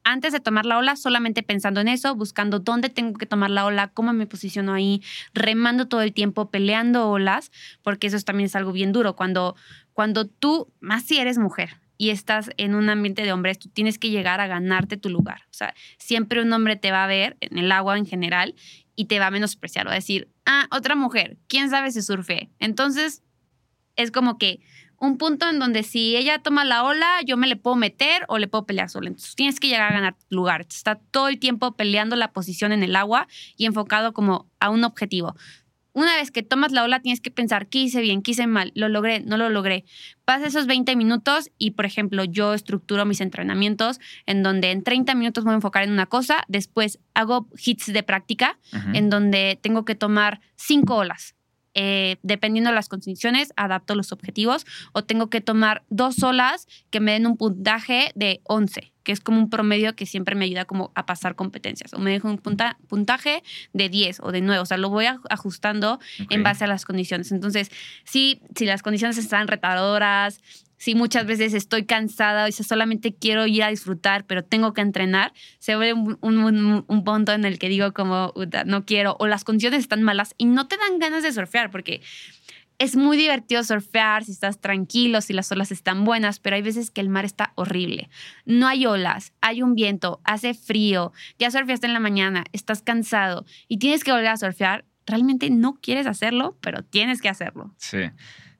antes 0.06 0.32
de 0.32 0.38
tomar 0.38 0.66
la 0.66 0.78
ola, 0.78 0.94
solamente 0.94 1.42
pensando 1.42 1.80
en 1.80 1.88
eso, 1.88 2.14
buscando 2.14 2.60
dónde 2.60 2.88
tengo 2.88 3.18
que 3.18 3.26
tomar 3.26 3.50
la 3.50 3.66
ola, 3.66 3.88
cómo 3.88 4.12
me 4.12 4.28
posiciono 4.28 4.72
ahí, 4.72 5.02
remando 5.34 5.88
todo 5.88 6.00
el 6.02 6.12
tiempo, 6.12 6.48
peleando 6.48 7.10
olas, 7.10 7.50
porque 7.82 8.06
eso 8.06 8.16
también 8.20 8.46
es 8.46 8.54
algo 8.54 8.70
bien 8.70 8.92
duro. 8.92 9.16
Cuando, 9.16 9.56
cuando 9.94 10.24
tú, 10.24 10.72
más 10.78 11.02
si 11.02 11.18
eres 11.18 11.38
mujer, 11.38 11.80
y 11.98 12.10
estás 12.10 12.50
en 12.56 12.76
un 12.76 12.88
ambiente 12.88 13.22
de 13.22 13.32
hombres, 13.32 13.58
tú 13.58 13.68
tienes 13.68 13.98
que 13.98 14.10
llegar 14.10 14.40
a 14.40 14.46
ganarte 14.46 14.96
tu 14.96 15.08
lugar. 15.08 15.42
O 15.46 15.54
sea, 15.54 15.74
siempre 15.98 16.40
un 16.40 16.52
hombre 16.52 16.76
te 16.76 16.92
va 16.92 17.02
a 17.02 17.08
ver 17.08 17.36
en 17.40 17.58
el 17.58 17.72
agua 17.72 17.98
en 17.98 18.06
general 18.06 18.54
y 18.94 19.06
te 19.06 19.18
va 19.18 19.26
a 19.26 19.30
menospreciar 19.32 19.88
o 19.88 19.90
a 19.90 19.94
decir, 19.94 20.28
ah, 20.44 20.68
otra 20.70 20.94
mujer, 20.94 21.36
quién 21.48 21.68
sabe 21.68 21.90
si 21.90 22.02
surfe. 22.02 22.50
Entonces, 22.60 23.22
es 23.96 24.12
como 24.12 24.38
que 24.38 24.60
un 24.98 25.18
punto 25.18 25.48
en 25.48 25.58
donde 25.58 25.82
si 25.82 26.16
ella 26.16 26.38
toma 26.38 26.64
la 26.64 26.84
ola, 26.84 27.20
yo 27.24 27.36
me 27.36 27.46
le 27.46 27.56
puedo 27.56 27.76
meter 27.76 28.24
o 28.28 28.38
le 28.38 28.48
puedo 28.48 28.66
pelear 28.66 28.88
sola. 28.88 29.08
Entonces 29.08 29.34
tienes 29.34 29.60
que 29.60 29.68
llegar 29.68 29.90
a 29.90 29.94
ganar 29.94 30.16
lugar. 30.28 30.62
Está 30.62 30.96
todo 31.10 31.28
el 31.28 31.38
tiempo 31.38 31.76
peleando 31.76 32.16
la 32.16 32.32
posición 32.32 32.72
en 32.72 32.82
el 32.82 32.96
agua 32.96 33.28
y 33.56 33.66
enfocado 33.66 34.12
como 34.12 34.50
a 34.60 34.70
un 34.70 34.84
objetivo. 34.84 35.36
Una 35.96 36.14
vez 36.16 36.30
que 36.30 36.42
tomas 36.42 36.72
la 36.72 36.84
ola, 36.84 37.00
tienes 37.00 37.22
que 37.22 37.30
pensar, 37.30 37.68
¿qué 37.68 37.78
hice 37.78 38.02
bien? 38.02 38.20
¿Qué 38.20 38.32
hice 38.32 38.46
mal? 38.46 38.70
¿Lo 38.74 38.90
logré? 38.90 39.20
¿No 39.20 39.38
lo 39.38 39.48
logré? 39.48 39.86
Pasa 40.26 40.46
esos 40.46 40.66
20 40.66 40.94
minutos 40.94 41.50
y, 41.56 41.70
por 41.70 41.86
ejemplo, 41.86 42.24
yo 42.24 42.52
estructuro 42.52 43.06
mis 43.06 43.22
entrenamientos 43.22 43.98
en 44.26 44.42
donde 44.42 44.72
en 44.72 44.82
30 44.82 45.14
minutos 45.14 45.44
voy 45.44 45.52
a 45.52 45.56
enfocar 45.56 45.84
en 45.84 45.92
una 45.92 46.04
cosa, 46.04 46.44
después 46.48 46.98
hago 47.14 47.48
hits 47.56 47.90
de 47.90 48.02
práctica 48.02 48.58
en 48.92 49.08
donde 49.08 49.58
tengo 49.62 49.86
que 49.86 49.94
tomar 49.94 50.40
cinco 50.54 50.96
olas 50.96 51.34
eh, 51.78 52.16
dependiendo 52.22 52.70
de 52.70 52.74
las 52.74 52.88
condiciones, 52.88 53.52
adapto 53.56 53.94
los 53.94 54.10
objetivos 54.10 54.64
o 54.92 55.04
tengo 55.04 55.28
que 55.28 55.42
tomar 55.42 55.84
dos 55.90 56.22
olas 56.22 56.66
que 56.90 57.00
me 57.00 57.12
den 57.12 57.26
un 57.26 57.36
puntaje 57.36 58.12
de 58.14 58.40
11, 58.44 58.94
que 59.06 59.12
es 59.12 59.20
como 59.20 59.38
un 59.38 59.48
promedio 59.48 59.94
que 59.94 60.04
siempre 60.04 60.34
me 60.34 60.46
ayuda 60.46 60.64
como 60.64 60.90
a 60.96 61.06
pasar 61.06 61.36
competencias. 61.36 61.94
O 61.94 62.00
me 62.00 62.10
dejo 62.10 62.28
un 62.28 62.38
puntaje 62.38 63.44
de 63.72 63.88
10 63.88 64.18
o 64.20 64.32
de 64.32 64.40
9. 64.40 64.60
O 64.60 64.66
sea, 64.66 64.78
lo 64.78 64.90
voy 64.90 65.06
ajustando 65.30 66.00
en 66.28 66.42
base 66.42 66.64
a 66.64 66.66
las 66.66 66.84
condiciones. 66.84 67.30
Entonces, 67.30 67.70
sí, 68.02 68.40
si 68.56 68.66
las 68.66 68.82
condiciones 68.82 69.16
están 69.16 69.46
retadoras, 69.46 70.40
si 70.76 70.96
muchas 70.96 71.24
veces 71.24 71.54
estoy 71.54 71.84
cansada 71.84 72.48
y 72.48 72.52
solamente 72.52 73.14
quiero 73.14 73.46
ir 73.46 73.62
a 73.62 73.68
disfrutar, 73.68 74.26
pero 74.26 74.42
tengo 74.42 74.72
que 74.74 74.80
entrenar, 74.80 75.32
se 75.60 75.76
ve 75.76 75.92
un, 75.92 76.18
un, 76.20 77.04
punto 77.04 77.32
en 77.32 77.44
el 77.44 77.60
que 77.60 77.68
digo 77.68 77.92
como, 77.92 78.34
no 78.66 78.84
quiero, 78.84 79.16
o 79.20 79.28
las 79.28 79.44
condiciones 79.44 79.80
están 79.80 80.02
malas 80.02 80.34
y 80.36 80.46
no 80.46 80.66
te 80.66 80.76
dan 80.76 80.98
ganas 80.98 81.22
de 81.22 81.32
surfear, 81.32 81.70
porque 81.70 82.02
es 82.78 82.96
muy 82.96 83.16
divertido 83.16 83.62
surfear 83.64 84.24
si 84.24 84.32
estás 84.32 84.60
tranquilo, 84.60 85.20
si 85.20 85.32
las 85.32 85.50
olas 85.52 85.72
están 85.72 86.04
buenas, 86.04 86.38
pero 86.38 86.56
hay 86.56 86.62
veces 86.62 86.90
que 86.90 87.00
el 87.00 87.08
mar 87.08 87.24
está 87.24 87.52
horrible. 87.54 88.08
No 88.44 88.66
hay 88.66 88.86
olas, 88.86 89.32
hay 89.40 89.62
un 89.62 89.74
viento, 89.74 90.20
hace 90.24 90.54
frío, 90.54 91.12
ya 91.38 91.50
surfeaste 91.50 91.86
en 91.86 91.92
la 91.92 92.00
mañana, 92.00 92.44
estás 92.52 92.82
cansado 92.82 93.44
y 93.68 93.78
tienes 93.78 94.04
que 94.04 94.12
volver 94.12 94.28
a 94.28 94.36
surfear. 94.36 94.84
Realmente 95.06 95.50
no 95.50 95.74
quieres 95.74 96.06
hacerlo, 96.06 96.58
pero 96.60 96.82
tienes 96.82 97.22
que 97.22 97.28
hacerlo. 97.28 97.74
Sí. 97.78 98.10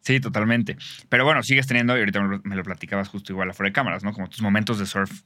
Sí, 0.01 0.21
totalmente. 0.21 0.77
Pero 1.09 1.25
bueno, 1.25 1.43
sigues 1.43 1.67
teniendo, 1.67 1.97
y 1.97 1.99
ahorita 1.99 2.21
me 2.45 2.55
lo 2.55 2.63
platicabas 2.63 3.09
justo 3.09 3.33
igual 3.33 3.51
afuera 3.51 3.71
de 3.71 3.73
cámaras, 3.73 4.05
¿no? 4.05 4.13
Como 4.13 4.29
tus 4.29 4.41
momentos 4.41 4.79
de 4.79 4.87
surf 4.87 5.23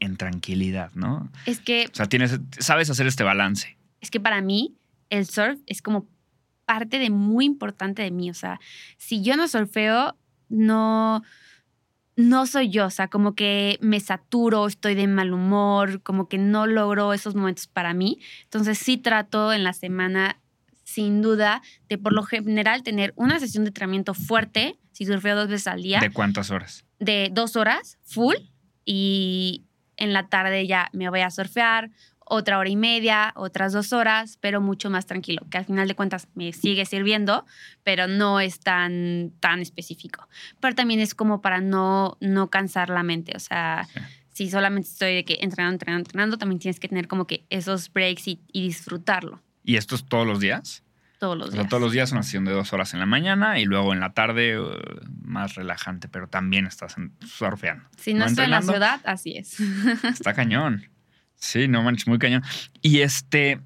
en 0.00 0.16
tranquilidad, 0.16 0.90
¿no? 0.94 1.30
Es 1.44 1.60
que... 1.60 1.86
O 1.92 1.94
sea, 1.94 2.06
tienes, 2.06 2.40
sabes 2.58 2.88
hacer 2.88 3.06
este 3.06 3.24
balance. 3.24 3.76
Es 4.00 4.10
que 4.10 4.20
para 4.20 4.40
mí 4.40 4.74
el 5.10 5.26
surf 5.26 5.60
es 5.66 5.82
como 5.82 6.08
parte 6.64 6.98
de 6.98 7.10
muy 7.10 7.44
importante 7.44 8.02
de 8.02 8.10
mí. 8.10 8.30
O 8.30 8.34
sea, 8.34 8.60
si 8.96 9.22
yo 9.22 9.36
no 9.36 9.48
surfeo, 9.48 10.16
no, 10.48 11.22
no 12.16 12.46
soy 12.46 12.70
yo. 12.70 12.86
O 12.86 12.90
sea, 12.90 13.08
como 13.08 13.34
que 13.34 13.78
me 13.80 14.00
saturo, 14.00 14.66
estoy 14.66 14.94
de 14.94 15.06
mal 15.06 15.32
humor, 15.32 16.02
como 16.02 16.28
que 16.28 16.38
no 16.38 16.66
logro 16.66 17.12
esos 17.12 17.34
momentos 17.34 17.66
para 17.66 17.94
mí. 17.94 18.18
Entonces 18.44 18.78
sí 18.78 18.96
trato 18.96 19.52
en 19.52 19.64
la 19.64 19.72
semana 19.72 20.40
sin 20.84 21.22
duda, 21.22 21.62
de 21.88 21.98
por 21.98 22.12
lo 22.12 22.22
general 22.22 22.82
tener 22.82 23.12
una 23.16 23.40
sesión 23.40 23.64
de 23.64 23.68
entrenamiento 23.68 24.14
fuerte, 24.14 24.78
si 24.92 25.06
surfeo 25.06 25.34
dos 25.34 25.48
veces 25.48 25.66
al 25.66 25.82
día. 25.82 25.98
¿De 25.98 26.10
cuántas 26.10 26.50
horas? 26.50 26.84
De 27.00 27.30
dos 27.32 27.56
horas, 27.56 27.98
full, 28.04 28.36
y 28.84 29.64
en 29.96 30.12
la 30.12 30.28
tarde 30.28 30.66
ya 30.66 30.90
me 30.92 31.08
voy 31.08 31.20
a 31.20 31.30
surfear, 31.30 31.90
otra 32.24 32.58
hora 32.58 32.68
y 32.68 32.76
media, 32.76 33.32
otras 33.36 33.72
dos 33.72 33.92
horas, 33.92 34.38
pero 34.40 34.60
mucho 34.60 34.90
más 34.90 35.06
tranquilo, 35.06 35.42
que 35.50 35.58
al 35.58 35.64
final 35.64 35.88
de 35.88 35.94
cuentas 35.94 36.28
me 36.34 36.52
sigue 36.52 36.84
sirviendo, 36.86 37.44
pero 37.82 38.06
no 38.06 38.40
es 38.40 38.60
tan, 38.60 39.32
tan 39.40 39.60
específico. 39.60 40.28
Pero 40.60 40.74
también 40.74 41.00
es 41.00 41.14
como 41.14 41.40
para 41.40 41.60
no, 41.60 42.16
no 42.20 42.48
cansar 42.50 42.90
la 42.90 43.02
mente, 43.02 43.32
o 43.36 43.40
sea, 43.40 43.88
si 44.32 44.50
solamente 44.50 44.88
estoy 44.88 45.14
de 45.14 45.24
que 45.24 45.38
entrenando, 45.40 45.74
entrenando, 45.74 46.08
entrenando, 46.08 46.38
también 46.38 46.58
tienes 46.58 46.80
que 46.80 46.88
tener 46.88 47.08
como 47.08 47.26
que 47.26 47.44
esos 47.50 47.92
breaks 47.92 48.26
y 48.26 48.40
disfrutarlo. 48.52 49.40
¿Y 49.64 49.76
esto 49.76 49.94
es 49.94 50.04
todos 50.04 50.26
los 50.26 50.40
días? 50.40 50.82
Todos 51.18 51.38
los 51.38 51.52
días. 51.52 51.68
todos 51.68 51.82
los 51.82 51.92
días 51.92 52.12
una 52.12 52.22
sesión 52.22 52.44
de 52.44 52.52
dos 52.52 52.72
horas 52.72 52.92
en 52.92 53.00
la 53.00 53.06
mañana 53.06 53.58
y 53.58 53.64
luego 53.64 53.92
en 53.92 54.00
la 54.00 54.12
tarde 54.12 54.60
uh, 54.60 54.74
más 55.22 55.54
relajante, 55.54 56.08
pero 56.08 56.28
también 56.28 56.66
estás 56.66 56.96
surfeando. 57.24 57.88
Si 57.96 58.12
no, 58.12 58.26
estoy 58.26 58.44
en 58.44 58.50
la 58.50 58.62
ciudad, 58.62 59.00
así 59.04 59.36
es. 59.36 59.58
Está 60.04 60.34
cañón. 60.34 60.84
Sí, 61.44 61.68
no 61.68 61.82
manches, 61.82 62.08
muy 62.08 62.18
cañón. 62.18 62.42
Y 62.80 63.00
este, 63.00 63.60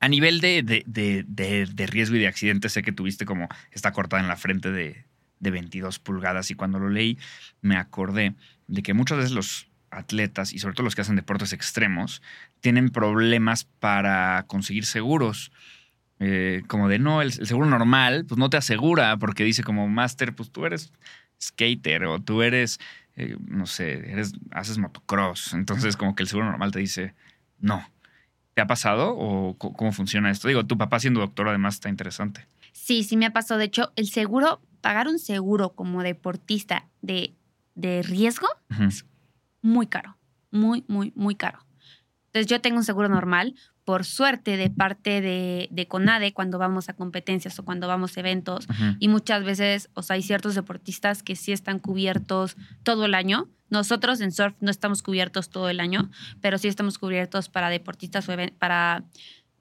a 0.00 0.08
nivel 0.08 0.40
de, 0.40 0.62
de, 0.62 1.86
riesgo 1.86 2.16
y 2.16 2.18
de 2.18 2.26
accidente, 2.26 2.68
sé 2.68 2.82
que 2.82 2.92
tuviste 2.92 3.24
como 3.24 3.48
esta 3.72 3.92
cortada 3.92 4.20
en 4.20 4.28
la 4.28 4.36
frente 4.36 4.70
de, 4.70 5.06
de 5.40 5.50
22 5.50 5.98
pulgadas 5.98 6.50
y 6.50 6.54
cuando 6.54 6.78
lo 6.78 6.90
leí 6.90 7.18
me 7.62 7.78
acordé 7.78 8.34
de 8.66 8.82
que 8.82 8.92
muchas 8.92 9.16
veces 9.16 9.32
los 9.32 9.66
atletas 9.90 10.52
y 10.52 10.58
sobre 10.58 10.74
todo 10.74 10.84
los 10.84 10.94
que 10.94 11.00
hacen 11.00 11.16
deportes 11.16 11.54
extremos 11.54 12.20
tienen 12.60 12.90
problemas 12.90 13.64
para 13.64 14.44
conseguir 14.46 14.84
seguros. 14.84 15.52
Eh, 16.20 16.64
como 16.66 16.90
de 16.90 16.98
no, 16.98 17.22
el, 17.22 17.32
seguro 17.32 17.66
normal, 17.66 18.26
pues 18.28 18.38
no 18.38 18.50
te 18.50 18.58
asegura 18.58 19.16
porque 19.16 19.42
dice 19.42 19.62
como 19.62 19.88
máster, 19.88 20.34
pues 20.34 20.50
tú 20.50 20.66
eres 20.66 20.92
skater 21.40 22.04
o 22.04 22.20
tú 22.20 22.42
eres, 22.42 22.78
eh, 23.16 23.36
no 23.46 23.66
sé, 23.66 24.10
eres, 24.10 24.32
haces 24.50 24.78
motocross. 24.78 25.54
Entonces 25.54 25.96
como 25.96 26.14
que 26.14 26.22
el 26.22 26.28
seguro 26.28 26.46
normal 26.46 26.72
te 26.72 26.78
dice 26.80 27.14
no. 27.58 27.86
¿Te 28.54 28.62
ha 28.62 28.66
pasado 28.68 29.14
o 29.16 29.58
cómo 29.58 29.90
funciona 29.92 30.30
esto? 30.30 30.46
Digo, 30.46 30.64
tu 30.64 30.78
papá 30.78 31.00
siendo 31.00 31.20
doctor 31.20 31.48
además 31.48 31.74
está 31.74 31.88
interesante. 31.88 32.46
Sí, 32.72 33.02
sí 33.02 33.16
me 33.16 33.26
ha 33.26 33.32
pasado. 33.32 33.58
De 33.58 33.64
hecho, 33.66 33.92
el 33.96 34.06
seguro, 34.08 34.62
pagar 34.80 35.08
un 35.08 35.18
seguro 35.18 35.70
como 35.74 36.02
deportista 36.04 36.86
de 37.02 37.34
de 37.74 38.02
riesgo, 38.02 38.46
Ujú. 38.70 38.88
muy 39.62 39.86
caro, 39.86 40.16
muy, 40.50 40.84
muy, 40.88 41.12
muy 41.16 41.34
caro. 41.34 41.58
Entonces 42.26 42.46
yo 42.46 42.60
tengo 42.60 42.78
un 42.78 42.84
seguro 42.84 43.08
normal, 43.08 43.54
por 43.84 44.04
suerte 44.04 44.56
de 44.56 44.70
parte 44.70 45.20
de, 45.20 45.68
de 45.70 45.86
CONADE 45.86 46.32
cuando 46.32 46.58
vamos 46.58 46.88
a 46.88 46.94
competencias 46.94 47.58
o 47.58 47.64
cuando 47.64 47.86
vamos 47.86 48.16
a 48.16 48.20
eventos 48.20 48.66
y 48.98 49.08
muchas 49.08 49.44
veces, 49.44 49.90
o 49.94 50.02
sea, 50.02 50.14
hay 50.14 50.22
ciertos 50.22 50.54
deportistas 50.54 51.22
que 51.22 51.36
sí 51.36 51.52
están 51.52 51.78
cubiertos 51.78 52.56
todo 52.82 53.04
el 53.04 53.14
año. 53.14 53.48
Nosotros 53.68 54.20
en 54.20 54.32
surf 54.32 54.54
no 54.60 54.70
estamos 54.70 55.02
cubiertos 55.02 55.50
todo 55.50 55.68
el 55.68 55.80
año, 55.80 56.10
pero 56.40 56.58
sí 56.58 56.68
estamos 56.68 56.98
cubiertos 56.98 57.48
para 57.48 57.68
deportistas 57.68 58.28
o 58.28 58.32
para 58.58 59.04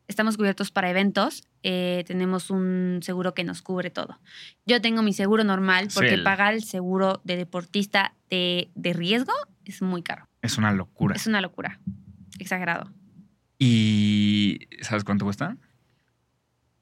estamos 0.08 0.38
cubiertos 0.38 0.72
para 0.72 0.90
eventos. 0.90 1.44
eh, 1.64 2.04
tenemos 2.06 2.50
un 2.50 3.00
seguro 3.02 3.34
que 3.34 3.44
nos 3.44 3.62
cubre 3.62 3.90
todo. 3.90 4.20
Yo 4.66 4.82
tengo 4.82 5.02
mi 5.02 5.14
seguro 5.14 5.44
normal 5.44 5.88
porque 5.94 6.18
pagar 6.18 6.54
el 6.54 6.64
seguro 6.64 7.22
de 7.24 7.38
deportista 7.38 8.14
de, 8.30 8.70
de 8.76 8.94
riesgo 8.94 9.34
es 9.66 9.82
muy 9.82 10.04
caro. 10.04 10.28
Es 10.42 10.58
una 10.58 10.72
locura. 10.72 11.16
Es 11.16 11.26
una 11.26 11.40
locura. 11.42 11.80
Exagerado. 12.38 12.92
¿Y 13.66 14.60
sabes 14.82 15.04
cuánto 15.06 15.24
cuesta? 15.26 15.56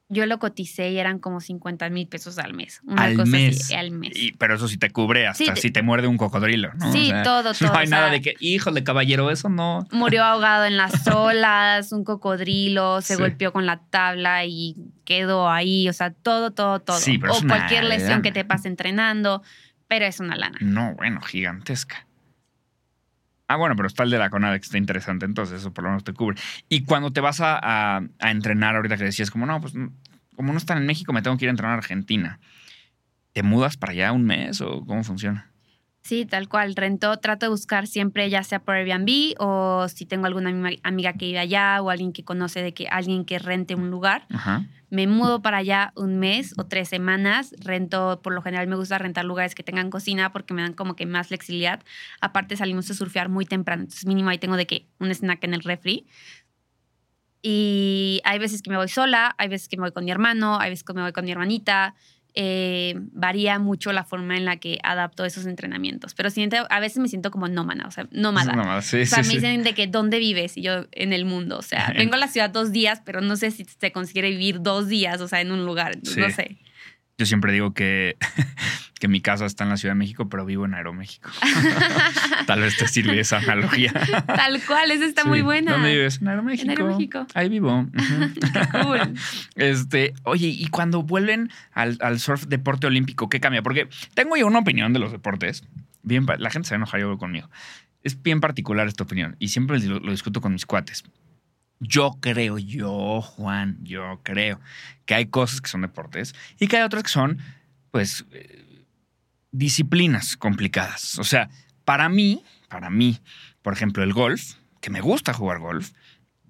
Yo 0.09 0.25
lo 0.25 0.39
coticé 0.39 0.89
y 0.91 0.97
eran 0.97 1.19
como 1.19 1.39
50 1.39 1.89
mil 1.89 2.05
pesos 2.07 2.37
al 2.37 2.53
mes. 2.53 2.81
Una 2.83 3.03
Al 3.03 3.15
cosa 3.15 3.31
mes. 3.31 3.61
así, 3.61 3.73
al 3.75 3.91
mes. 3.91 4.11
Y- 4.15 4.33
pero 4.33 4.55
eso 4.55 4.67
sí 4.67 4.77
te 4.77 4.89
cubre 4.89 5.25
hasta 5.27 5.55
Sí, 5.55 5.61
si 5.61 5.71
te 5.71 5.83
muerde 5.83 6.07
un 6.07 6.17
cocodrilo, 6.17 6.73
¿no? 6.73 6.91
Sí, 6.91 7.11
todo, 7.23 7.43
todo, 7.53 7.71
No 7.71 7.77
hay 7.77 7.87
o 7.87 7.89
nada 7.89 8.09
de 8.09 8.19
que, 8.21 8.33
híjole, 8.41 8.83
caballero, 8.83 9.31
eso 9.31 9.47
no. 9.47 9.87
murió 9.91 10.23
ahogado 10.25 10.65
en 10.65 10.75
las 10.75 11.07
olas, 11.07 11.93
un 11.93 12.03
cocodrilo, 12.03 12.99
se 13.01 13.15
Sí. 13.15 13.21
golpeó 13.21 13.53
con 13.53 13.65
la 13.65 13.79
tabla 13.89 14.43
y 14.45 14.75
quedó 15.05 15.49
ahí, 15.49 15.87
o 15.87 15.93
sea, 15.93 16.11
todo, 16.11 16.51
todo, 16.51 16.81
todo. 16.81 16.97
Sí, 16.97 17.17
pero 17.17 17.31
o 17.33 17.37
es 17.37 17.43
una 17.43 17.55
cualquier 17.57 17.85
lesión 17.85 18.21
que 18.21 18.33
te 18.33 18.43
pase 18.43 18.67
entrenando, 18.67 19.41
pero 19.87 20.05
es 20.05 20.19
una 20.19 20.35
lana. 20.35 20.57
No, 20.59 20.93
bueno, 20.95 21.21
gigantesca. 21.21 22.05
Ah, 23.53 23.57
bueno, 23.57 23.75
pero 23.75 23.87
está 23.87 24.03
el 24.03 24.09
de 24.09 24.17
la 24.17 24.29
CONADE 24.29 24.59
que 24.59 24.65
está 24.65 24.77
interesante, 24.77 25.25
entonces 25.25 25.59
eso 25.59 25.73
por 25.73 25.83
lo 25.83 25.89
menos 25.89 26.03
te 26.03 26.13
cubre. 26.13 26.37
Y 26.69 26.83
cuando 26.85 27.11
te 27.11 27.19
vas 27.21 27.41
a, 27.41 27.59
a- 27.61 28.01
a 28.19 28.31
entrenar 28.31 28.75
ahorita 28.75 28.97
que 28.97 29.03
decías, 29.03 29.29
como 29.31 29.45
no, 29.45 29.59
pues 29.59 29.75
mm, 29.75 29.87
como 30.35 30.51
no 30.53 30.57
están 30.57 30.77
en 30.77 30.85
México, 30.85 31.11
me 31.13 31.21
tengo 31.21 31.37
que 31.37 31.45
ir 31.45 31.49
a 31.49 31.51
entrenar 31.51 31.75
a 31.75 31.77
Argentina. 31.79 32.39
¿Te 33.33 33.43
mudas 33.43 33.77
para 33.77 33.91
allá 33.93 34.11
un 34.13 34.25
mes 34.25 34.61
o 34.61 34.85
cómo 34.85 35.03
funciona? 35.03 35.50
Sí, 36.03 36.25
tal 36.25 36.49
cual. 36.49 36.75
Rento, 36.75 37.17
trato 37.17 37.45
de 37.45 37.49
buscar 37.51 37.85
siempre, 37.87 38.29
ya 38.29 38.43
sea 38.43 38.59
por 38.59 38.75
Airbnb 38.75 39.35
o 39.39 39.87
si 39.87 40.05
tengo 40.05 40.25
alguna 40.25 40.49
ami- 40.49 40.79
amiga 40.83 41.13
que 41.13 41.25
vive 41.27 41.39
allá 41.39 41.81
o 41.81 41.89
alguien 41.89 42.11
que 42.11 42.23
conoce 42.23 42.61
de 42.63 42.73
que 42.73 42.87
alguien 42.87 43.23
que 43.23 43.37
rente 43.39 43.75
un 43.75 43.91
lugar. 43.91 44.25
Ajá. 44.31 44.65
Me 44.89 45.07
mudo 45.07 45.41
para 45.41 45.57
allá 45.57 45.93
un 45.95 46.17
mes 46.19 46.53
o 46.57 46.65
tres 46.65 46.89
semanas. 46.89 47.53
Rento, 47.59 48.19
por 48.21 48.33
lo 48.33 48.41
general 48.41 48.67
me 48.67 48.75
gusta 48.75 48.97
rentar 48.97 49.23
lugares 49.25 49.55
que 49.55 49.63
tengan 49.63 49.89
cocina 49.89 50.33
porque 50.33 50.53
me 50.53 50.63
dan 50.63 50.73
como 50.73 50.95
que 50.95 51.05
más 51.05 51.27
flexibilidad. 51.27 51.81
Aparte 52.19 52.57
salimos 52.57 52.89
a 52.89 52.93
surfear 52.93 53.29
muy 53.29 53.45
temprano, 53.45 53.83
entonces 53.83 54.05
mínimo 54.05 54.29
ahí 54.29 54.37
tengo 54.39 54.57
de 54.57 54.67
que 54.67 54.87
un 54.99 55.11
snack 55.11 55.43
en 55.45 55.53
el 55.53 55.61
refri. 55.61 56.07
Y 57.43 58.21
hay 58.23 58.37
veces 58.39 58.61
que 58.61 58.69
me 58.69 58.77
voy 58.77 58.87
sola, 58.87 59.33
hay 59.37 59.47
veces 59.47 59.67
que 59.67 59.77
me 59.77 59.81
voy 59.81 59.91
con 59.91 60.05
mi 60.05 60.11
hermano, 60.11 60.59
hay 60.59 60.69
veces 60.71 60.83
que 60.83 60.93
me 60.93 61.01
voy 61.01 61.11
con 61.11 61.25
mi 61.25 61.31
hermanita. 61.31 61.95
Eh, 62.33 62.93
varía 63.11 63.59
mucho 63.59 63.91
la 63.91 64.03
forma 64.05 64.37
en 64.37 64.45
la 64.45 64.55
que 64.57 64.79
adapto 64.83 65.25
esos 65.25 65.45
entrenamientos. 65.45 66.13
Pero 66.13 66.29
siento, 66.29 66.55
a 66.69 66.79
veces 66.79 66.99
me 66.99 67.07
siento 67.09 67.29
como 67.29 67.47
nómada, 67.49 67.85
o 67.87 67.91
sea, 67.91 68.07
nómada. 68.11 68.53
Nómada, 68.53 68.81
sí, 68.81 69.01
O 69.01 69.05
sea, 69.05 69.23
sí, 69.23 69.27
me 69.27 69.33
sí. 69.33 69.45
dicen 69.45 69.63
de 69.63 69.73
que 69.73 69.87
dónde 69.87 70.17
vives 70.19 70.55
y 70.57 70.61
yo 70.61 70.85
en 70.93 71.11
el 71.11 71.25
mundo. 71.25 71.57
O 71.57 71.61
sea, 71.61 71.87
En- 71.89 71.97
vengo 71.97 72.13
a 72.15 72.17
la 72.17 72.27
ciudad 72.29 72.49
dos 72.49 72.71
días, 72.71 73.01
pero 73.03 73.19
no 73.21 73.35
sé 73.35 73.51
si 73.51 73.65
se 73.65 73.91
consigue 73.91 74.21
vivir 74.29 74.61
dos 74.61 74.87
días, 74.87 75.19
o 75.19 75.27
sea, 75.27 75.41
en 75.41 75.51
un 75.51 75.65
lugar. 75.65 75.97
No 75.97 76.29
sé. 76.29 76.57
Yo 77.21 77.27
siempre 77.27 77.53
digo 77.53 77.75
que, 77.75 78.17
que 78.99 79.07
mi 79.07 79.21
casa 79.21 79.45
está 79.45 79.63
en 79.63 79.69
la 79.69 79.77
Ciudad 79.77 79.93
de 79.93 79.99
México, 79.99 80.27
pero 80.27 80.43
vivo 80.43 80.65
en 80.65 80.73
Aeroméxico. 80.73 81.29
Tal 82.47 82.61
vez 82.61 82.75
te 82.77 82.87
sirve 82.87 83.19
esa 83.19 83.37
analogía. 83.37 83.93
Tal 84.25 84.59
cual, 84.65 84.89
esa 84.89 85.05
está 85.05 85.21
Sí. 85.21 85.27
muy 85.27 85.41
buena. 85.43 85.73
¿Dónde 85.73 85.91
vives? 85.91 86.19
En 86.19 86.29
Aeroméxico. 86.29 86.63
En 86.71 86.77
Aeroméxico. 86.79 87.27
Ahí 87.35 87.47
vivo. 87.47 87.85
Qué 87.93 88.81
cool. 88.81 89.13
Este, 89.55 90.13
oye, 90.23 90.47
y 90.47 90.65
cuando 90.69 91.03
vuelven 91.03 91.51
al, 91.73 91.99
al 92.01 92.19
surf 92.19 92.45
deporte 92.47 92.87
olímpico, 92.87 93.29
¿qué 93.29 93.39
cambia? 93.39 93.61
Porque 93.61 93.87
tengo 94.15 94.35
yo 94.35 94.47
una 94.47 94.57
opinión 94.57 94.93
de 94.93 94.99
los 94.99 95.11
deportes. 95.11 95.63
Bien, 96.01 96.25
la 96.39 96.49
gente 96.49 96.67
se 96.69 96.73
va 96.73 96.77
a 96.77 96.79
enojar 96.79 97.01
yo 97.01 97.15
conmigo. 97.19 97.51
Es 98.01 98.19
bien 98.23 98.41
particular 98.41 98.87
esta 98.87 99.03
opinión 99.03 99.35
y 99.37 99.49
siempre 99.49 99.77
lo, 99.77 99.99
lo 99.99 100.09
discuto 100.09 100.41
con 100.41 100.53
mis 100.53 100.65
cuates. 100.65 101.03
Yo 101.81 102.11
creo, 102.21 102.57
yo, 102.59 103.21
Juan, 103.21 103.79
yo 103.81 104.21
creo 104.23 104.59
que 105.05 105.15
hay 105.15 105.25
cosas 105.25 105.61
que 105.61 105.69
son 105.69 105.81
deportes 105.81 106.33
y 106.59 106.67
que 106.67 106.77
hay 106.77 106.83
otras 106.83 107.03
que 107.03 107.09
son, 107.09 107.39
pues, 107.89 108.25
eh, 108.31 108.85
disciplinas 109.51 110.37
complicadas. 110.37 111.17
O 111.19 111.23
sea, 111.23 111.49
para 111.83 112.07
mí, 112.07 112.43
para 112.69 112.89
mí, 112.89 113.19
por 113.61 113.73
ejemplo, 113.73 114.03
el 114.03 114.13
golf, 114.13 114.53
que 114.79 114.89
me 114.89 115.01
gusta 115.01 115.33
jugar 115.33 115.59
golf, 115.59 115.91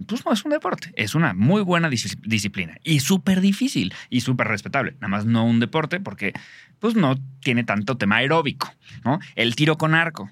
pues 0.07 0.25
no 0.25 0.33
es 0.33 0.43
un 0.43 0.51
deporte, 0.51 0.91
es 0.95 1.15
una 1.15 1.33
muy 1.33 1.61
buena 1.61 1.89
dis- 1.89 2.19
disciplina 2.21 2.77
y 2.83 2.99
súper 3.01 3.39
difícil 3.39 3.93
y 4.09 4.21
súper 4.21 4.47
respetable. 4.47 4.93
Nada 4.93 5.07
más 5.07 5.25
no 5.25 5.45
un 5.45 5.59
deporte 5.59 5.99
porque 5.99 6.33
pues 6.79 6.95
no 6.95 7.15
tiene 7.41 7.63
tanto 7.63 7.97
tema 7.97 8.17
aeróbico, 8.17 8.73
¿no? 9.05 9.19
El 9.35 9.55
tiro 9.55 9.77
con 9.77 9.93
arco, 9.93 10.31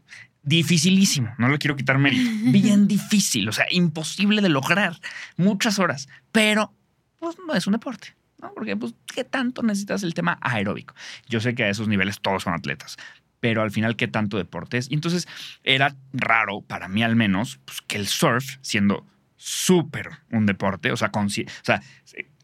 dificilísimo, 0.50 1.34
no 1.38 1.48
le 1.50 1.58
quiero 1.58 1.76
quitar 1.76 1.98
mérito, 2.00 2.30
bien 2.52 2.88
difícil, 2.88 3.48
o 3.48 3.52
sea, 3.52 3.66
imposible 3.72 4.42
de 4.42 4.50
lograr, 4.50 5.00
muchas 5.38 5.80
horas, 5.80 6.10
pero 6.32 6.74
pues 7.20 7.38
no 7.48 7.54
es 7.54 7.68
un 7.68 7.74
deporte. 7.74 8.16
¿no? 8.42 8.54
Porque, 8.54 8.76
pues, 8.78 8.94
¿qué 9.14 9.26
tanto 9.26 9.62
necesitas 9.64 10.02
el 10.04 10.14
tema 10.14 10.38
aeróbico? 10.42 10.96
Yo 11.28 11.42
sé 11.42 11.56
que 11.56 11.66
a 11.66 11.70
esos 11.70 11.88
niveles 11.90 12.22
todos 12.22 12.44
son 12.44 12.54
atletas, 12.54 12.96
pero 13.42 13.62
al 13.62 13.72
final, 13.72 13.96
¿qué 13.98 14.08
tanto 14.08 14.38
deporte 14.38 14.78
es? 14.78 14.90
Y 14.90 14.94
entonces 14.94 15.28
era 15.64 15.96
raro, 16.14 16.62
para 16.62 16.88
mí 16.88 17.04
al 17.04 17.16
menos, 17.18 17.60
pues, 17.66 17.82
que 17.82 17.98
el 17.98 18.08
surf, 18.08 18.56
siendo 18.62 19.06
súper 19.36 20.10
un 20.32 20.46
deporte, 20.46 20.92
o 20.92 20.98
sea, 20.98 21.12
consi- 21.12 21.48
o 21.50 21.64
sea 21.66 21.82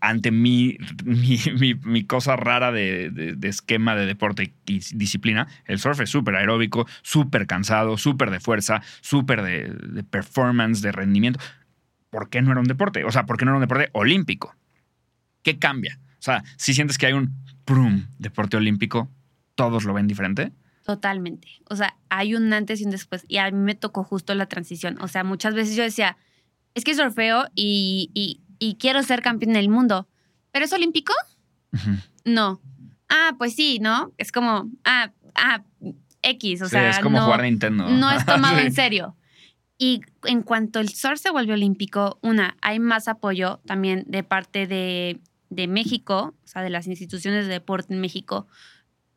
ante 0.08 0.32
mi, 0.32 0.78
mi, 1.04 2.04
cosa 2.04 2.36
rara 2.36 2.72
de, 2.72 3.10
de- 3.10 3.48
esquema 3.48 3.96
de 3.96 4.06
deporte 4.06 4.54
y 4.66 4.80
disciplina, 4.96 5.48
el 5.66 5.80
surf 5.80 6.00
es 6.02 6.10
súper 6.10 6.36
aeróbico, 6.36 6.88
súper 7.02 7.48
cansado, 7.48 7.98
súper 7.98 8.32
de 8.32 8.40
fuerza, 8.40 8.82
súper 9.02 9.42
de, 9.42 10.04
performance, 10.04 10.82
de 10.82 10.92
rendimiento. 10.92 11.40
¿Por 12.10 12.30
qué 12.30 12.42
no 12.42 12.52
era 12.52 12.62
un 12.62 12.68
deporte? 12.68 13.04
O 13.04 13.12
sea, 13.12 13.26
¿por 13.26 13.38
qué 13.38 13.46
no 13.46 13.52
era 13.52 13.58
un 13.58 13.64
deporte 13.64 13.90
olímpico? 13.94 14.56
¿Qué 15.42 15.58
cambia? 15.58 16.00
O 16.20 16.22
sea, 16.26 16.44
si 16.58 16.74
sientes 16.74 16.98
que 16.98 17.08
hay 17.08 17.14
un 17.14 17.34
prum, 17.66 18.06
deporte 18.20 18.58
olímpico, 18.58 19.10
todos 19.56 19.86
lo 19.86 19.94
ven 19.94 20.08
diferente. 20.08 20.52
Totalmente. 20.84 21.48
O 21.70 21.76
sea, 21.76 21.98
hay 22.10 22.36
un 22.36 22.54
antes 22.54 22.80
y 22.80 22.86
un 22.86 22.92
después. 22.92 23.26
Y 23.28 23.38
a 23.38 23.50
mí 23.50 23.58
me 23.58 23.76
tocó 23.76 24.04
justo 24.04 24.36
la 24.36 24.46
transición. 24.46 24.98
O 25.02 25.08
sea, 25.08 25.24
muchas 25.24 25.56
veces 25.56 25.76
yo 25.76 25.84
decía, 25.84 26.16
es 26.76 26.84
que 26.84 26.94
surfeo 26.94 27.46
y, 27.56 28.42
y 28.60 28.76
quiero 28.76 29.04
ser 29.04 29.22
campeón 29.22 29.54
del 29.54 29.70
mundo. 29.70 30.08
¿Pero 30.52 30.66
es 30.66 30.74
olímpico? 30.74 31.14
No. 32.24 32.62
Ah, 33.10 33.36
pues 33.38 33.56
sí, 33.56 33.80
¿no? 33.80 34.14
Es 34.18 34.32
como, 34.32 34.70
ah, 34.84 35.12
ah, 35.36 35.64
X. 36.22 36.62
O 36.62 36.66
Sí, 36.66 36.72
sea, 36.72 36.90
es 36.90 37.00
como 37.00 37.20
no, 37.20 37.26
jugar 37.26 37.44
Nintendo. 37.44 37.88
no 37.88 38.10
es 38.12 38.26
tomado 38.26 38.58
Sí. 38.60 38.66
en 38.66 38.74
serio. 38.74 39.16
Y 39.78 40.02
en 40.24 40.42
cuanto 40.42 40.80
el 40.80 40.90
surf 40.90 41.20
se 41.20 41.30
volvió 41.32 41.54
olímpico, 41.54 42.18
una, 42.22 42.56
hay 42.62 42.80
más 42.80 43.08
apoyo 43.10 43.60
también 43.66 44.06
de 44.08 44.24
parte 44.24 44.68
de, 44.68 45.20
de 45.50 45.68
México, 45.68 46.34
o 46.44 46.48
sea, 46.48 46.62
de 46.62 46.70
las 46.70 46.88
instituciones 46.88 47.46
de 47.46 47.52
deporte 47.54 47.94
en 47.94 48.00
México. 48.00 48.48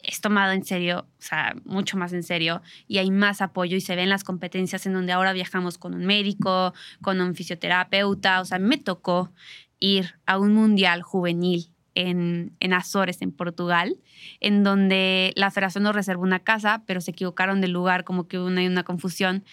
Es 0.02 0.20
tomado 0.20 0.52
en 0.52 0.64
serio, 0.64 1.06
o 1.18 1.22
sea, 1.22 1.56
mucho 1.64 1.96
más 1.96 2.12
en 2.12 2.22
serio, 2.22 2.62
y 2.86 2.98
hay 2.98 3.10
más 3.10 3.40
apoyo 3.40 3.76
y 3.76 3.80
se 3.80 3.96
ven 3.96 4.08
las 4.08 4.24
competencias 4.24 4.86
en 4.86 4.92
donde 4.92 5.12
ahora 5.12 5.32
viajamos 5.32 5.76
con 5.76 5.94
un 5.94 6.06
médico, 6.06 6.72
con 7.02 7.20
un 7.20 7.34
fisioterapeuta, 7.34 8.40
o 8.40 8.44
sea, 8.44 8.58
me 8.58 8.78
tocó 8.78 9.32
ir 9.80 10.14
a 10.26 10.38
un 10.38 10.54
mundial 10.54 11.02
juvenil 11.02 11.72
en, 11.94 12.56
en 12.60 12.72
Azores, 12.72 13.22
en 13.22 13.32
Portugal, 13.32 13.96
en 14.40 14.62
donde 14.62 15.32
la 15.34 15.50
federación 15.50 15.82
nos 15.82 15.96
reservó 15.96 16.22
una 16.22 16.38
casa, 16.38 16.84
pero 16.86 17.00
se 17.00 17.10
equivocaron 17.10 17.60
del 17.60 17.72
lugar, 17.72 18.04
como 18.04 18.28
que 18.28 18.38
hubo 18.38 18.46
una, 18.46 18.62
una 18.62 18.84
confusión. 18.84 19.44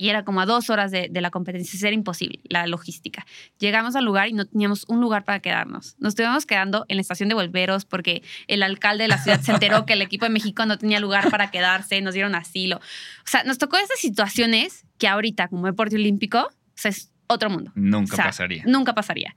Y 0.00 0.08
era 0.08 0.24
como 0.24 0.40
a 0.40 0.46
dos 0.46 0.70
horas 0.70 0.90
de, 0.90 1.08
de 1.10 1.20
la 1.20 1.30
competencia. 1.30 1.78
Era 1.86 1.94
imposible 1.94 2.40
la 2.44 2.66
logística. 2.66 3.26
Llegamos 3.58 3.96
al 3.96 4.06
lugar 4.06 4.30
y 4.30 4.32
no 4.32 4.46
teníamos 4.46 4.86
un 4.88 4.98
lugar 4.98 5.26
para 5.26 5.40
quedarnos. 5.40 5.94
Nos 5.98 6.12
estuvimos 6.12 6.46
quedando 6.46 6.86
en 6.88 6.96
la 6.96 7.02
estación 7.02 7.28
de 7.28 7.34
Volveros 7.34 7.84
porque 7.84 8.22
el 8.46 8.62
alcalde 8.62 9.04
de 9.04 9.08
la 9.08 9.18
ciudad 9.18 9.42
se 9.42 9.52
enteró 9.52 9.84
que 9.84 9.92
el 9.92 10.00
equipo 10.00 10.24
de 10.24 10.30
México 10.30 10.64
no 10.64 10.78
tenía 10.78 11.00
lugar 11.00 11.28
para 11.28 11.50
quedarse, 11.50 12.00
nos 12.00 12.14
dieron 12.14 12.34
asilo. 12.34 12.78
O 12.78 13.26
sea, 13.26 13.44
nos 13.44 13.58
tocó 13.58 13.76
esas 13.76 13.98
situaciones 13.98 14.86
que 14.96 15.06
ahorita, 15.06 15.48
como 15.48 15.66
deporte 15.66 15.96
olímpico, 15.96 16.38
o 16.38 16.50
sea, 16.76 16.92
es 16.92 17.12
otro 17.26 17.50
mundo. 17.50 17.70
Nunca 17.74 18.14
O 18.14 18.16
sea, 18.16 18.24
pasaría. 18.24 18.64
Nunca 18.66 18.94
pasaría. 18.94 19.34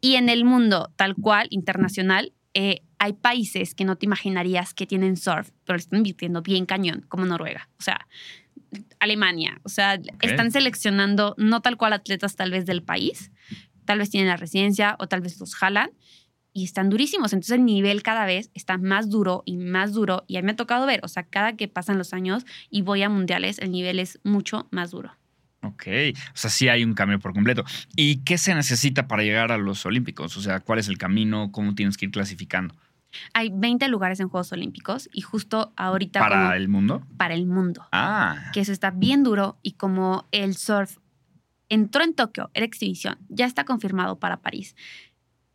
Y 0.00 0.16
en 0.16 0.28
el 0.28 0.44
mundo 0.44 0.92
tal 0.96 1.14
cual, 1.14 1.46
internacional, 1.50 2.32
eh, 2.54 2.82
hay 2.98 3.12
países 3.12 3.74
que 3.74 3.84
no 3.84 3.96
te 3.96 4.06
imaginarías 4.06 4.74
que 4.74 4.86
tienen 4.86 5.16
surf, 5.16 5.50
pero 5.64 5.76
le 5.76 5.80
están 5.80 5.98
invirtiendo 5.98 6.42
bien 6.42 6.66
cañón, 6.66 7.06
como 7.08 7.24
Noruega. 7.24 7.68
O 7.78 7.82
sea, 7.82 8.06
Alemania. 9.00 9.60
O 9.64 9.68
sea, 9.68 10.00
están 10.20 10.50
seleccionando 10.50 11.34
no 11.38 11.60
tal 11.60 11.76
cual 11.76 11.92
atletas 11.92 12.36
tal 12.36 12.50
vez 12.50 12.66
del 12.66 12.82
país, 12.82 13.30
tal 13.84 13.98
vez 13.98 14.10
tienen 14.10 14.28
la 14.28 14.36
residencia 14.36 14.96
o 14.98 15.08
tal 15.08 15.20
vez 15.20 15.38
los 15.40 15.54
jalan, 15.54 15.90
y 16.52 16.64
están 16.64 16.90
durísimos. 16.90 17.32
Entonces 17.32 17.58
el 17.58 17.64
nivel 17.64 18.02
cada 18.02 18.26
vez 18.26 18.50
está 18.54 18.78
más 18.78 19.08
duro 19.10 19.42
y 19.46 19.56
más 19.56 19.92
duro. 19.92 20.24
Y 20.26 20.36
a 20.36 20.42
mí 20.42 20.46
me 20.46 20.52
ha 20.52 20.56
tocado 20.56 20.86
ver, 20.86 21.00
o 21.02 21.08
sea, 21.08 21.24
cada 21.24 21.56
que 21.56 21.68
pasan 21.68 21.98
los 21.98 22.12
años 22.12 22.44
y 22.70 22.82
voy 22.82 23.02
a 23.02 23.08
mundiales, 23.08 23.58
el 23.58 23.70
nivel 23.70 23.98
es 23.98 24.20
mucho 24.22 24.68
más 24.70 24.90
duro. 24.90 25.12
Ok, 25.64 25.86
o 26.34 26.36
sea, 26.36 26.50
sí 26.50 26.68
hay 26.68 26.82
un 26.82 26.92
cambio 26.94 27.20
por 27.20 27.32
completo. 27.32 27.64
¿Y 27.94 28.16
qué 28.24 28.36
se 28.36 28.54
necesita 28.54 29.06
para 29.06 29.22
llegar 29.22 29.52
a 29.52 29.58
los 29.58 29.86
Olímpicos? 29.86 30.36
O 30.36 30.42
sea, 30.42 30.60
¿cuál 30.60 30.80
es 30.80 30.88
el 30.88 30.98
camino? 30.98 31.52
¿Cómo 31.52 31.74
tienes 31.74 31.96
que 31.96 32.06
ir 32.06 32.10
clasificando? 32.10 32.74
Hay 33.34 33.50
20 33.52 33.88
lugares 33.88 34.20
en 34.20 34.28
Juegos 34.28 34.52
Olímpicos 34.52 35.08
y 35.12 35.20
justo 35.20 35.72
ahorita... 35.76 36.20
¿Para 36.20 36.56
el 36.56 36.68
mundo? 36.68 37.06
Para 37.16 37.34
el 37.34 37.46
mundo. 37.46 37.86
Ah. 37.92 38.50
Que 38.52 38.60
eso 38.60 38.72
está 38.72 38.90
bien 38.90 39.22
duro 39.22 39.58
y 39.62 39.72
como 39.72 40.28
el 40.32 40.56
surf 40.56 40.98
entró 41.68 42.04
en 42.04 42.14
Tokio, 42.14 42.50
era 42.52 42.66
exhibición, 42.66 43.18
ya 43.28 43.46
está 43.46 43.64
confirmado 43.64 44.18
para 44.18 44.42
París. 44.42 44.76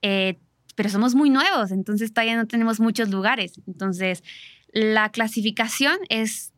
Eh, 0.01 0.39
pero 0.75 0.89
somos 0.89 1.15
muy 1.15 1.29
nuevos, 1.29 1.71
entonces 1.71 2.13
todavía 2.13 2.35
no 2.35 2.47
tenemos 2.47 2.79
muchos 2.79 3.09
lugares. 3.09 3.59
Entonces, 3.67 4.23
la 4.71 5.11
clasificación 5.11 5.97
es 6.09 6.53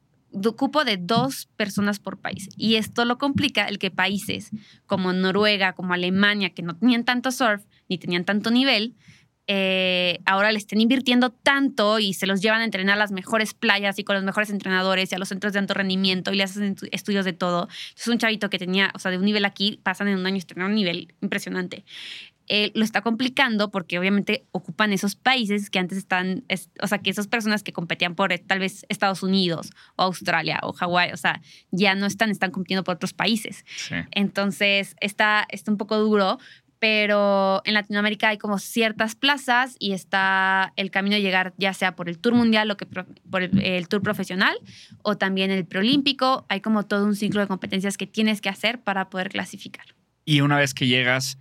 cupo 0.57 0.83
de 0.83 0.97
dos 0.97 1.47
personas 1.55 1.99
por 1.99 2.17
país. 2.17 2.49
Y 2.55 2.75
esto 2.75 3.05
lo 3.05 3.17
complica 3.17 3.65
el 3.65 3.79
que 3.79 3.91
países 3.91 4.51
como 4.85 5.13
Noruega, 5.13 5.73
como 5.73 5.93
Alemania, 5.93 6.51
que 6.51 6.61
no 6.61 6.75
tenían 6.75 7.03
tanto 7.03 7.31
surf 7.31 7.63
ni 7.87 7.97
tenían 7.97 8.25
tanto 8.25 8.51
nivel, 8.51 8.95
eh, 9.51 10.19
ahora 10.27 10.51
le 10.51 10.59
estén 10.59 10.79
invirtiendo 10.79 11.31
tanto 11.31 11.97
y 11.97 12.13
se 12.13 12.27
los 12.27 12.39
llevan 12.39 12.61
a 12.61 12.65
entrenar 12.65 12.97
a 12.97 12.99
las 12.99 13.11
mejores 13.11 13.55
playas 13.55 13.97
y 13.97 14.03
con 14.03 14.15
los 14.15 14.23
mejores 14.23 14.51
entrenadores 14.51 15.11
y 15.11 15.15
a 15.15 15.17
los 15.17 15.29
centros 15.29 15.53
de 15.53 15.59
alto 15.59 15.73
rendimiento 15.73 16.31
y 16.31 16.35
le 16.35 16.43
hacen 16.43 16.75
estudios 16.91 17.25
de 17.25 17.33
todo. 17.33 17.63
Entonces, 17.63 18.07
un 18.09 18.19
chavito 18.19 18.51
que 18.51 18.59
tenía, 18.59 18.91
o 18.93 18.99
sea, 18.99 19.09
de 19.09 19.17
un 19.17 19.25
nivel 19.25 19.45
aquí, 19.45 19.79
pasan 19.81 20.07
en 20.07 20.19
un 20.19 20.27
año 20.27 20.39
a 20.55 20.65
un 20.65 20.75
nivel 20.75 21.15
impresionante. 21.21 21.83
Eh, 22.47 22.71
lo 22.75 22.83
está 22.83 23.01
complicando 23.01 23.71
porque 23.71 23.97
obviamente 23.97 24.45
ocupan 24.51 24.93
esos 24.93 25.15
países 25.15 25.71
que 25.71 25.79
antes 25.79 25.97
están, 25.97 26.43
o 26.79 26.87
sea, 26.87 26.99
que 26.99 27.09
esas 27.09 27.27
personas 27.27 27.63
que 27.63 27.73
competían 27.73 28.13
por 28.13 28.37
tal 28.37 28.59
vez 28.59 28.85
Estados 28.87 29.23
Unidos 29.23 29.71
o 29.95 30.03
Australia 30.03 30.59
o 30.61 30.73
Hawái, 30.73 31.11
o 31.11 31.17
sea, 31.17 31.41
ya 31.71 31.95
no 31.95 32.05
están, 32.05 32.29
están 32.29 32.51
compitiendo 32.51 32.83
por 32.83 32.97
otros 32.97 33.13
países. 33.13 33.65
Entonces, 34.11 34.95
está, 34.99 35.47
está 35.49 35.71
un 35.71 35.77
poco 35.77 35.97
duro, 35.97 36.37
pero 36.79 37.61
en 37.65 37.73
Latinoamérica 37.73 38.29
hay 38.29 38.37
como 38.37 38.57
ciertas 38.57 39.15
plazas 39.15 39.75
y 39.79 39.91
está 39.91 40.73
el 40.77 40.91
camino 40.91 41.15
de 41.17 41.21
llegar 41.21 41.53
ya 41.57 41.73
sea 41.73 41.95
por 41.95 42.07
el 42.07 42.17
Tour 42.17 42.33
Mundial 42.33 42.71
o 42.71 42.77
que 42.77 42.85
por 42.85 43.43
el, 43.43 43.87
Tour 43.89 44.01
Profesional 44.01 44.55
o 45.01 45.17
también 45.17 45.51
el 45.51 45.65
Preolímpico. 45.65 46.45
Hay 46.47 46.61
como 46.61 46.85
todo 46.85 47.05
un 47.05 47.15
ciclo 47.15 47.41
de 47.41 47.47
competencias 47.47 47.97
que 47.97 48.07
tienes 48.07 48.39
que 48.39 48.47
hacer 48.47 48.79
para 48.79 49.09
poder 49.09 49.29
clasificar. 49.29 49.85
Y 50.23 50.39
una 50.39 50.57
vez 50.57 50.73
que 50.73 50.87
llegas, 50.87 51.37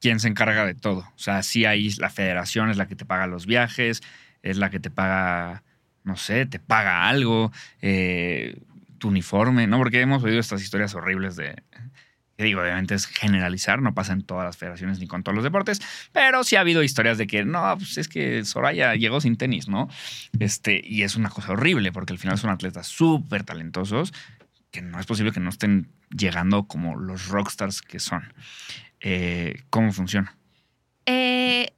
¿quién 0.00 0.18
se 0.18 0.28
encarga 0.28 0.64
de 0.64 0.74
todo? 0.74 1.00
O 1.00 1.18
sea, 1.18 1.42
sí 1.42 1.66
hay 1.66 1.90
la 1.98 2.08
federación 2.08 2.70
es 2.70 2.78
la 2.78 2.88
que 2.88 2.96
te 2.96 3.04
paga 3.04 3.26
los 3.26 3.44
viajes, 3.44 4.02
es 4.42 4.56
la 4.56 4.70
que 4.70 4.80
te 4.80 4.90
paga, 4.90 5.62
no 6.04 6.16
sé, 6.16 6.46
te 6.46 6.58
paga 6.58 7.06
algo, 7.08 7.52
eh, 7.82 8.58
tu 8.96 9.08
uniforme, 9.08 9.66
¿no? 9.66 9.76
Porque 9.76 10.00
hemos 10.00 10.22
oído 10.22 10.40
estas 10.40 10.62
historias 10.62 10.94
horribles 10.94 11.36
de 11.36 11.62
que 12.36 12.44
digo, 12.44 12.60
obviamente 12.60 12.94
es 12.94 13.06
generalizar, 13.06 13.80
no 13.80 13.94
pasa 13.94 14.12
en 14.12 14.22
todas 14.22 14.44
las 14.44 14.56
federaciones 14.56 14.98
ni 14.98 15.06
con 15.06 15.22
todos 15.22 15.34
los 15.34 15.44
deportes, 15.44 15.80
pero 16.12 16.44
sí 16.44 16.56
ha 16.56 16.60
habido 16.60 16.82
historias 16.82 17.18
de 17.18 17.26
que 17.26 17.44
no, 17.44 17.76
pues 17.78 17.98
es 17.98 18.08
que 18.08 18.44
Soraya 18.44 18.94
llegó 18.94 19.20
sin 19.20 19.36
tenis, 19.36 19.68
¿no? 19.68 19.88
Este, 20.38 20.80
y 20.84 21.02
es 21.02 21.16
una 21.16 21.30
cosa 21.30 21.52
horrible 21.52 21.92
porque 21.92 22.12
al 22.12 22.18
final 22.18 22.38
son 22.38 22.50
atletas 22.50 22.86
súper 22.86 23.44
talentosos 23.44 24.12
que 24.70 24.82
no 24.82 24.98
es 24.98 25.06
posible 25.06 25.30
que 25.30 25.38
no 25.38 25.50
estén 25.50 25.88
llegando 26.10 26.64
como 26.64 26.96
los 26.96 27.28
rockstars 27.28 27.80
que 27.80 28.00
son. 28.00 28.32
Eh, 29.00 29.62
¿Cómo 29.70 29.92
funciona? 29.92 30.36
Eh, 31.06 31.72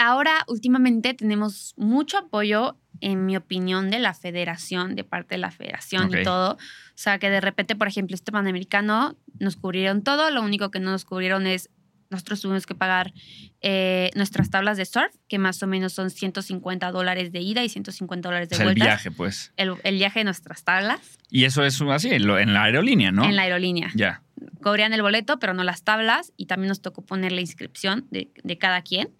ahora, 0.00 0.44
últimamente, 0.48 1.14
tenemos 1.14 1.74
mucho 1.76 2.18
apoyo 2.18 2.76
en 3.00 3.24
mi 3.24 3.36
opinión, 3.36 3.90
de 3.90 3.98
la 3.98 4.14
federación, 4.14 4.94
de 4.94 5.04
parte 5.04 5.34
de 5.34 5.38
la 5.38 5.50
federación 5.50 6.10
y 6.12 6.22
todo. 6.22 6.54
O 6.54 6.58
sea, 6.94 7.18
que 7.18 7.30
de 7.30 7.40
repente, 7.40 7.76
por 7.76 7.88
ejemplo, 7.88 8.14
este 8.14 8.32
Panamericano 8.32 9.16
nos 9.38 9.56
cubrieron 9.56 10.02
todo, 10.02 10.30
lo 10.30 10.42
único 10.42 10.70
que 10.70 10.80
no 10.80 10.90
nos 10.90 11.04
cubrieron 11.04 11.46
es 11.46 11.70
nosotros 12.10 12.40
tuvimos 12.40 12.66
que 12.66 12.74
pagar 12.74 13.14
eh, 13.60 14.10
nuestras 14.16 14.50
tablas 14.50 14.76
de 14.76 14.84
surf, 14.84 15.14
que 15.28 15.38
más 15.38 15.62
o 15.62 15.68
menos 15.68 15.92
son 15.92 16.10
150 16.10 16.90
dólares 16.90 17.30
de 17.30 17.40
ida 17.40 17.62
y 17.62 17.68
150 17.68 18.28
dólares 18.28 18.48
de 18.48 18.56
o 18.56 18.58
sea, 18.58 18.66
vuelta. 18.66 18.84
El 18.84 18.88
viaje, 18.88 19.10
pues. 19.12 19.52
El, 19.56 19.76
viaje 19.96 20.20
de 20.20 20.24
nuestras 20.24 20.64
tablas. 20.64 21.18
Y 21.30 21.44
eso 21.44 21.64
es 21.64 21.80
así, 21.80 22.08
en 22.10 22.26
la 22.26 22.64
aerolínea, 22.64 23.12
¿no? 23.12 23.24
En 23.24 23.36
la 23.36 23.42
aerolínea. 23.42 23.92
Ya. 23.94 24.22
Cubrían 24.60 24.92
el 24.92 25.02
boleto, 25.02 25.38
pero 25.38 25.54
no 25.54 25.62
las 25.62 25.84
tablas, 25.84 26.32
y 26.36 26.46
también 26.46 26.68
nos 26.68 26.82
tocó 26.82 27.06
poner 27.06 27.30
la 27.30 27.42
inscripción 27.42 28.08
de, 28.10 28.32
de 28.42 28.58
cada 28.58 28.82
quien. 28.82 29.10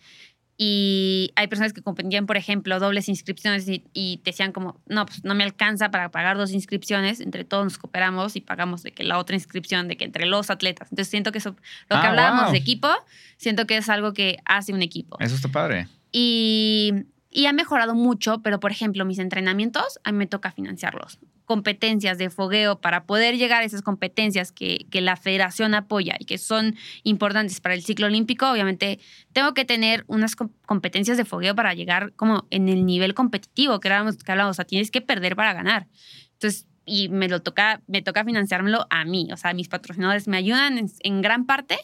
Y 0.62 1.32
hay 1.36 1.46
personas 1.46 1.72
que 1.72 1.80
competían, 1.80 2.26
por 2.26 2.36
ejemplo, 2.36 2.78
dobles 2.78 3.08
inscripciones 3.08 3.66
y, 3.66 4.20
decían 4.22 4.52
como, 4.52 4.78
no, 4.84 5.06
pues 5.06 5.24
no 5.24 5.34
me 5.34 5.42
alcanza 5.42 5.90
para 5.90 6.10
pagar 6.10 6.36
dos 6.36 6.52
inscripciones, 6.52 7.20
entre 7.20 7.44
todos 7.44 7.64
nos 7.64 7.78
cooperamos 7.78 8.36
y 8.36 8.42
pagamos 8.42 8.82
de 8.82 8.92
que 8.92 9.02
la 9.02 9.16
otra 9.16 9.36
inscripción, 9.36 9.88
de 9.88 9.96
que 9.96 10.04
entre 10.04 10.26
los 10.26 10.50
atletas. 10.50 10.88
Entonces 10.92 11.08
siento 11.08 11.32
que 11.32 11.38
eso, 11.38 11.56
lo 11.88 11.98
que 11.98 12.06
ah, 12.06 12.10
hablábamos 12.10 12.52
de 12.52 12.58
equipo, 12.58 12.88
siento 13.38 13.66
que 13.66 13.78
es 13.78 13.88
algo 13.88 14.12
que 14.12 14.36
hace 14.44 14.74
un 14.74 14.82
equipo. 14.82 15.16
Eso 15.18 15.34
está 15.34 15.48
padre. 15.48 15.88
Y, 16.12 16.92
y 17.30 17.46
ha 17.46 17.52
mejorado 17.52 17.94
mucho, 17.94 18.42
pero 18.42 18.60
por 18.60 18.72
ejemplo, 18.72 19.04
mis 19.04 19.18
entrenamientos, 19.18 20.00
a 20.04 20.12
mí 20.12 20.18
me 20.18 20.26
toca 20.26 20.50
financiarlos 20.50 21.18
competencias 21.50 22.16
de 22.16 22.30
fogueo 22.30 22.80
para 22.80 23.06
poder 23.06 23.36
llegar 23.36 23.62
a 23.62 23.64
esas 23.64 23.82
competencias 23.82 24.52
que, 24.52 24.86
que, 24.88 25.00
la 25.00 25.16
federación 25.16 25.74
apoya 25.74 26.14
y 26.20 26.24
que 26.24 26.38
son 26.38 26.76
importantes 27.02 27.60
para 27.60 27.74
el 27.74 27.82
ciclo 27.82 28.06
olímpico, 28.06 28.48
obviamente 28.48 29.00
tengo 29.32 29.52
que 29.52 29.64
tener 29.64 30.04
unas 30.06 30.36
competencias 30.36 31.16
de 31.16 31.24
fogueo 31.24 31.56
para 31.56 31.74
llegar 31.74 32.12
como 32.14 32.46
en 32.50 32.68
el 32.68 32.86
nivel 32.86 33.14
competitivo 33.14 33.80
que, 33.80 33.88
éramos, 33.88 34.16
que 34.18 34.30
hablábamos, 34.30 34.54
o 34.54 34.58
sea, 34.58 34.64
tienes 34.64 34.92
que 34.92 35.00
perder 35.00 35.34
para 35.34 35.52
ganar. 35.52 35.88
Entonces, 36.34 36.68
y 36.84 37.08
me 37.08 37.28
lo 37.28 37.42
toca, 37.42 37.82
me 37.88 38.00
toca 38.00 38.24
financiármelo 38.24 38.86
a 38.88 39.04
mí, 39.04 39.28
o 39.32 39.36
sea, 39.36 39.52
mis 39.52 39.68
patrocinadores 39.68 40.28
me 40.28 40.36
ayudan 40.36 40.86
en 41.00 41.20
gran 41.20 41.46
parte, 41.46 41.78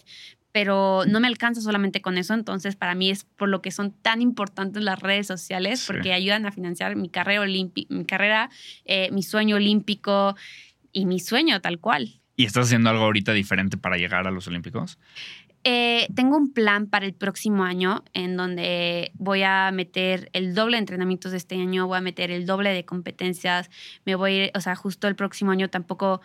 pero 0.56 1.02
no 1.06 1.20
me 1.20 1.28
alcanza 1.28 1.60
solamente 1.60 2.00
con 2.00 2.16
eso. 2.16 2.32
Entonces, 2.32 2.76
para 2.76 2.94
mí 2.94 3.10
es 3.10 3.24
por 3.24 3.50
lo 3.50 3.60
que 3.60 3.70
son 3.70 3.92
tan 3.92 4.22
importantes 4.22 4.82
las 4.82 4.98
redes 4.98 5.26
sociales, 5.26 5.84
porque 5.86 6.14
ayudan 6.14 6.46
a 6.46 6.50
financiar 6.50 6.96
mi 6.96 7.10
carrera, 7.10 7.44
mi, 7.44 7.70
carrera 8.06 8.48
eh, 8.86 9.10
mi 9.12 9.22
sueño 9.22 9.56
olímpico 9.56 10.34
y 10.92 11.04
mi 11.04 11.20
sueño 11.20 11.60
tal 11.60 11.78
cual. 11.78 12.22
¿Y 12.36 12.46
estás 12.46 12.68
haciendo 12.68 12.88
algo 12.88 13.04
ahorita 13.04 13.34
diferente 13.34 13.76
para 13.76 13.98
llegar 13.98 14.26
a 14.26 14.30
los 14.30 14.46
Olímpicos? 14.48 14.98
Eh, 15.62 16.08
tengo 16.14 16.38
un 16.38 16.54
plan 16.54 16.86
para 16.86 17.04
el 17.04 17.12
próximo 17.12 17.62
año 17.64 18.02
en 18.14 18.38
donde 18.38 19.12
voy 19.12 19.42
a 19.42 19.70
meter 19.72 20.30
el 20.32 20.54
doble 20.54 20.78
de 20.78 20.78
entrenamientos 20.78 21.32
de 21.32 21.36
este 21.36 21.56
año, 21.56 21.86
voy 21.86 21.98
a 21.98 22.00
meter 22.00 22.30
el 22.30 22.46
doble 22.46 22.70
de 22.70 22.86
competencias, 22.86 23.68
me 24.06 24.14
voy 24.14 24.30
a 24.32 24.44
ir, 24.46 24.52
o 24.54 24.60
sea, 24.62 24.74
justo 24.74 25.06
el 25.06 25.16
próximo 25.16 25.50
año 25.50 25.68
tampoco, 25.68 26.22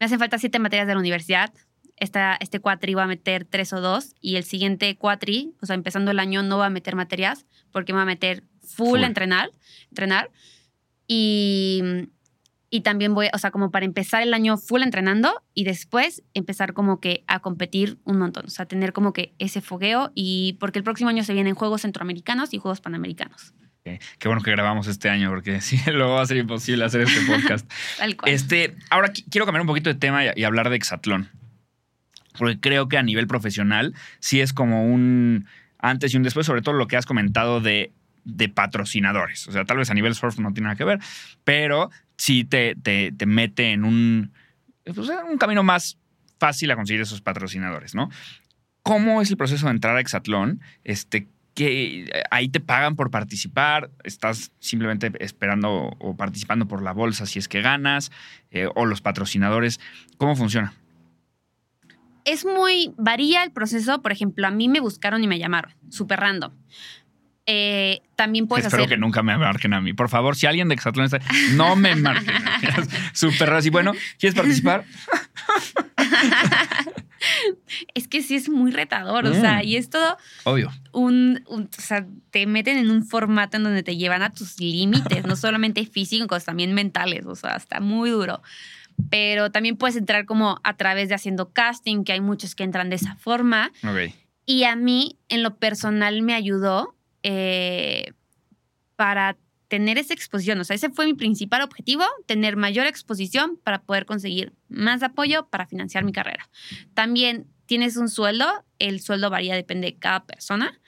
me 0.00 0.06
hacen 0.06 0.18
falta 0.18 0.38
siete 0.38 0.58
materias 0.58 0.86
de 0.86 0.94
la 0.94 1.00
universidad, 1.00 1.52
esta, 1.96 2.36
este 2.40 2.60
cuatri 2.60 2.94
va 2.94 3.04
a 3.04 3.06
meter 3.06 3.44
tres 3.44 3.72
o 3.72 3.80
dos 3.80 4.14
y 4.20 4.36
el 4.36 4.44
siguiente 4.44 4.96
cuatri, 4.96 5.54
o 5.62 5.66
sea, 5.66 5.74
empezando 5.74 6.10
el 6.10 6.18
año, 6.18 6.42
no 6.42 6.58
va 6.58 6.66
a 6.66 6.70
meter 6.70 6.96
materias 6.96 7.46
porque 7.70 7.92
me 7.92 7.98
va 7.98 8.02
a 8.02 8.06
meter 8.06 8.44
full, 8.62 9.02
a 9.02 9.06
entrenar, 9.06 9.50
entrenar. 9.90 10.30
Y, 11.06 11.82
y 12.70 12.80
también 12.80 13.14
voy, 13.14 13.28
o 13.32 13.38
sea, 13.38 13.50
como 13.50 13.70
para 13.70 13.84
empezar 13.84 14.22
el 14.22 14.34
año 14.34 14.56
full 14.56 14.82
entrenando 14.82 15.42
y 15.54 15.64
después 15.64 16.22
empezar 16.34 16.72
como 16.72 16.98
que 16.98 17.24
a 17.26 17.40
competir 17.40 17.98
un 18.04 18.18
montón, 18.18 18.46
o 18.46 18.50
sea, 18.50 18.66
tener 18.66 18.92
como 18.92 19.12
que 19.12 19.34
ese 19.38 19.60
fogueo 19.60 20.10
y 20.14 20.56
porque 20.60 20.78
el 20.78 20.84
próximo 20.84 21.10
año 21.10 21.22
se 21.24 21.34
vienen 21.34 21.54
Juegos 21.54 21.82
Centroamericanos 21.82 22.52
y 22.54 22.58
Juegos 22.58 22.80
Panamericanos. 22.80 23.54
Qué 23.84 24.28
bueno 24.28 24.40
que 24.40 24.50
grabamos 24.50 24.86
este 24.86 25.10
año, 25.10 25.28
porque 25.28 25.60
sí, 25.60 25.78
luego 25.86 26.14
va 26.14 26.22
a 26.22 26.26
ser 26.26 26.38
imposible 26.38 26.84
hacer 26.86 27.02
este 27.02 27.20
podcast. 27.30 27.70
Tal 27.98 28.16
cual. 28.16 28.32
Este, 28.32 28.74
ahora 28.88 29.12
quiero 29.30 29.44
cambiar 29.44 29.60
un 29.60 29.66
poquito 29.66 29.90
de 29.90 29.94
tema 29.94 30.22
y 30.34 30.42
hablar 30.42 30.70
de 30.70 30.76
Exatlón 30.76 31.28
porque 32.38 32.60
creo 32.60 32.88
que 32.88 32.98
a 32.98 33.02
nivel 33.02 33.26
profesional 33.26 33.94
sí 34.20 34.40
es 34.40 34.52
como 34.52 34.86
un 34.86 35.46
antes 35.78 36.14
y 36.14 36.16
un 36.16 36.22
después, 36.22 36.46
sobre 36.46 36.62
todo 36.62 36.74
lo 36.74 36.86
que 36.86 36.96
has 36.96 37.06
comentado 37.06 37.60
de, 37.60 37.92
de 38.24 38.48
patrocinadores. 38.48 39.46
O 39.48 39.52
sea, 39.52 39.64
tal 39.64 39.76
vez 39.76 39.90
a 39.90 39.94
nivel 39.94 40.14
surf 40.14 40.38
no 40.38 40.52
tiene 40.52 40.66
nada 40.66 40.76
que 40.76 40.84
ver, 40.84 40.98
pero 41.44 41.90
sí 42.16 42.44
te, 42.44 42.74
te, 42.74 43.26
mete 43.26 43.72
en 43.72 43.84
un, 43.84 44.32
pues, 44.84 45.10
un 45.30 45.38
camino 45.38 45.62
más 45.62 45.98
fácil 46.38 46.70
a 46.70 46.76
conseguir 46.76 47.02
esos 47.02 47.20
patrocinadores, 47.20 47.94
¿no? 47.94 48.10
¿Cómo 48.82 49.22
es 49.22 49.30
el 49.30 49.36
proceso 49.36 49.66
de 49.66 49.72
entrar 49.72 49.96
a 49.96 50.00
Exatlón? 50.00 50.60
Este, 50.84 51.28
que 51.54 52.24
ahí 52.30 52.48
te 52.48 52.60
pagan 52.60 52.96
por 52.96 53.10
participar, 53.10 53.90
estás 54.02 54.52
simplemente 54.58 55.12
esperando 55.20 55.90
o 55.98 56.16
participando 56.16 56.66
por 56.66 56.82
la 56.82 56.92
bolsa 56.92 57.26
si 57.26 57.38
es 57.38 57.48
que 57.48 57.62
ganas, 57.62 58.10
eh, 58.50 58.68
o 58.74 58.86
los 58.86 59.00
patrocinadores. 59.00 59.80
¿Cómo 60.18 60.34
funciona? 60.34 60.74
Es 62.24 62.44
muy, 62.44 62.92
varía 62.96 63.42
el 63.44 63.50
proceso. 63.52 64.00
Por 64.02 64.12
ejemplo, 64.12 64.46
a 64.46 64.50
mí 64.50 64.68
me 64.68 64.80
buscaron 64.80 65.22
y 65.24 65.26
me 65.26 65.38
llamaron, 65.38 65.72
súper 65.90 66.20
random. 66.20 66.52
Eh, 67.46 68.00
también 68.16 68.46
puedes 68.46 68.64
Espero 68.64 68.86
que 68.88 68.96
nunca 68.96 69.22
me 69.22 69.36
marquen 69.36 69.74
a 69.74 69.80
mí. 69.82 69.92
Por 69.92 70.08
favor, 70.08 70.34
si 70.34 70.46
alguien 70.46 70.68
de 70.68 70.74
Exatlón 70.76 71.04
está, 71.04 71.20
no 71.52 71.76
me 71.76 71.94
marquen. 71.94 72.34
Súper 73.12 73.50
raro. 73.50 73.66
Y 73.66 73.70
bueno, 73.70 73.92
¿quieres 74.18 74.34
participar? 74.34 74.84
es 77.94 78.08
que 78.08 78.20
sí 78.22 78.28
sí 78.28 78.34
es 78.36 78.48
muy 78.48 78.70
retador, 78.70 79.26
o 79.26 79.34
sea, 79.34 79.58
Mm. 79.58 79.64
y 79.64 79.76
es 79.76 79.90
todo 79.90 80.16
Obvio. 80.44 80.70
un, 80.92 81.42
un- 81.46 81.64
o 81.76 81.80
sea, 81.80 82.06
te 82.30 82.46
meten 82.46 82.78
en 82.78 82.90
un 82.90 83.04
formato 83.06 83.56
en 83.58 83.64
donde 83.64 83.82
te 83.82 83.96
llevan 83.96 84.22
a 84.22 84.30
tus 84.30 84.58
límites, 84.60 85.26
no 85.26 85.36
solamente 85.36 85.84
físicos, 85.86 86.44
también 86.44 86.72
mentales, 86.74 87.26
o 87.26 87.34
sea, 87.34 87.56
está 87.56 87.80
muy 87.80 88.10
duro. 88.10 88.42
Pero 89.10 89.50
también 89.50 89.76
puedes 89.76 89.96
entrar 89.96 90.24
como 90.26 90.60
a 90.62 90.76
través 90.76 91.08
de 91.08 91.14
haciendo 91.14 91.52
casting, 91.52 92.04
que 92.04 92.12
hay 92.12 92.20
muchos 92.20 92.54
que 92.54 92.64
entran 92.64 92.90
de 92.90 92.96
esa 92.96 93.16
forma. 93.16 93.72
Y 94.46 94.64
a 94.64 94.76
mí, 94.76 95.18
en 95.28 95.42
lo 95.42 95.56
personal, 95.56 96.22
me 96.22 96.34
ayudó 96.34 96.94
eh, 97.22 98.12
para 98.96 99.36
tener 99.68 99.98
esa 99.98 100.14
exposición. 100.14 100.60
O 100.60 100.64
sea, 100.64 100.76
ese 100.76 100.90
fue 100.90 101.06
mi 101.06 101.14
principal 101.14 101.62
objetivo, 101.62 102.04
tener 102.26 102.56
mayor 102.56 102.86
exposición 102.86 103.58
para 103.62 103.82
poder 103.82 104.06
conseguir 104.06 104.52
más 104.68 105.02
apoyo 105.02 105.48
para 105.48 105.66
financiar 105.66 106.04
mi 106.04 106.12
carrera. 106.12 106.48
También 106.94 107.46
tienes 107.66 107.96
un 107.96 108.08
sueldo, 108.08 108.46
el 108.78 109.00
sueldo 109.00 109.30
varía, 109.30 109.54
depende 109.54 109.88
de 109.88 109.98
cada 109.98 110.26
persona, 110.26 110.80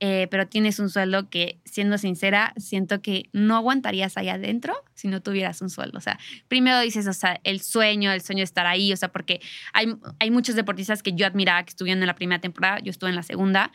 eh, 0.00 0.28
pero 0.30 0.46
tienes 0.46 0.78
un 0.78 0.90
sueldo 0.90 1.28
que, 1.28 1.58
siendo 1.64 1.98
sincera, 1.98 2.52
siento 2.56 3.02
que 3.02 3.28
no 3.32 3.56
aguantarías 3.56 4.16
ahí 4.16 4.28
adentro 4.28 4.74
si 4.94 5.08
no 5.08 5.20
tuvieras 5.22 5.60
un 5.60 5.70
sueldo. 5.70 5.98
O 5.98 6.00
sea, 6.00 6.18
primero 6.46 6.78
dices, 6.80 7.06
o 7.08 7.12
sea, 7.12 7.40
el 7.42 7.60
sueño, 7.60 8.12
el 8.12 8.20
sueño 8.20 8.40
de 8.40 8.44
estar 8.44 8.66
ahí, 8.66 8.92
o 8.92 8.96
sea, 8.96 9.10
porque 9.10 9.40
hay, 9.72 9.86
hay 10.20 10.30
muchos 10.30 10.54
deportistas 10.54 11.02
que 11.02 11.12
yo 11.12 11.26
admiraba 11.26 11.64
que 11.64 11.70
estuvieron 11.70 12.00
en 12.02 12.06
la 12.06 12.14
primera 12.14 12.40
temporada, 12.40 12.78
yo 12.78 12.90
estuve 12.90 13.10
en 13.10 13.16
la 13.16 13.24
segunda. 13.24 13.72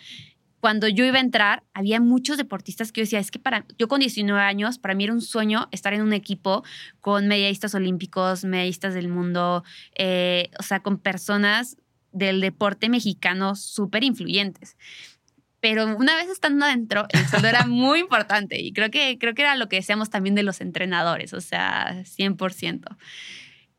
Cuando 0.61 0.87
yo 0.87 1.03
iba 1.03 1.17
a 1.17 1.21
entrar, 1.21 1.63
había 1.73 1.99
muchos 1.99 2.37
deportistas 2.37 2.93
que 2.93 3.01
yo 3.01 3.03
decía, 3.03 3.19
es 3.19 3.29
que 3.29 3.39
para 3.39 3.65
yo 3.77 3.89
con 3.89 3.99
19 3.99 4.39
años, 4.39 4.79
para 4.79 4.95
mí 4.95 5.03
era 5.03 5.11
un 5.11 5.19
sueño 5.19 5.67
estar 5.71 5.93
en 5.93 6.01
un 6.01 6.13
equipo 6.13 6.63
con 7.01 7.27
medallistas 7.27 7.75
olímpicos, 7.75 8.45
medallistas 8.45 8.93
del 8.93 9.09
mundo, 9.09 9.65
eh, 9.95 10.51
o 10.57 10.63
sea, 10.63 10.79
con 10.79 10.99
personas 10.99 11.75
del 12.13 12.39
deporte 12.39 12.87
mexicano 12.87 13.55
súper 13.55 14.05
influyentes. 14.05 14.77
Pero 15.63 15.95
una 15.95 16.17
vez 16.17 16.27
estando 16.27 16.65
adentro, 16.65 17.05
el 17.07 17.25
sueldo 17.25 17.47
era 17.47 17.65
muy 17.65 17.99
importante 17.99 18.59
y 18.59 18.73
creo 18.73 18.91
que, 18.91 19.17
creo 19.17 19.33
que 19.33 19.43
era 19.43 19.55
lo 19.55 19.69
que 19.69 19.77
decíamos 19.77 20.09
también 20.09 20.35
de 20.35 20.43
los 20.43 20.59
entrenadores, 20.59 21.31
o 21.31 21.39
sea, 21.39 22.03
100%. 22.03 22.97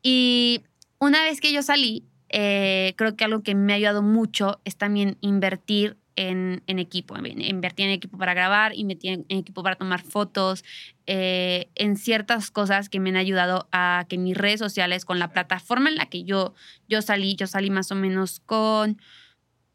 Y 0.01 0.63
una 0.97 1.21
vez 1.21 1.39
que 1.41 1.53
yo 1.53 1.61
salí, 1.61 2.07
eh, 2.29 2.95
creo 2.97 3.15
que 3.15 3.25
algo 3.25 3.43
que 3.43 3.53
me 3.53 3.71
ha 3.71 3.75
ayudado 3.75 4.01
mucho 4.01 4.59
es 4.65 4.77
también 4.77 5.19
invertir 5.21 5.95
en, 6.15 6.63
en 6.65 6.79
equipo. 6.79 7.15
Invertí 7.23 7.83
en 7.83 7.91
equipo 7.91 8.17
para 8.17 8.33
grabar, 8.33 8.73
invertí 8.73 9.09
en 9.09 9.25
equipo 9.29 9.61
para 9.61 9.75
tomar 9.75 10.01
fotos, 10.01 10.65
eh, 11.05 11.69
en 11.75 11.97
ciertas 11.97 12.49
cosas 12.49 12.89
que 12.89 12.99
me 12.99 13.11
han 13.11 13.15
ayudado 13.15 13.69
a 13.71 14.07
que 14.09 14.17
mis 14.17 14.35
redes 14.35 14.59
sociales, 14.59 15.05
con 15.05 15.19
la 15.19 15.31
plataforma 15.31 15.89
en 15.89 15.97
la 15.97 16.07
que 16.07 16.23
yo, 16.23 16.55
yo 16.87 17.03
salí, 17.03 17.35
yo 17.35 17.45
salí 17.45 17.69
más 17.69 17.91
o 17.91 17.95
menos 17.95 18.39
con 18.39 18.99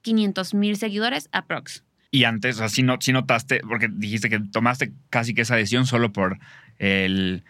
500 0.03 0.55
mil 0.55 0.77
seguidores 0.77 1.28
aprox. 1.31 1.85
Y 2.11 2.24
antes, 2.24 2.57
o 2.57 2.59
sea, 2.59 2.69
si, 2.69 2.82
no, 2.82 2.97
si 3.01 3.12
notaste, 3.12 3.61
porque 3.61 3.89
dijiste 3.91 4.28
que 4.28 4.41
tomaste 4.41 4.93
casi 5.11 5.32
que 5.35 5.43
esa 5.43 5.55
decisión 5.57 5.87
solo 5.87 6.12
por 6.12 6.39
el, 6.78 7.45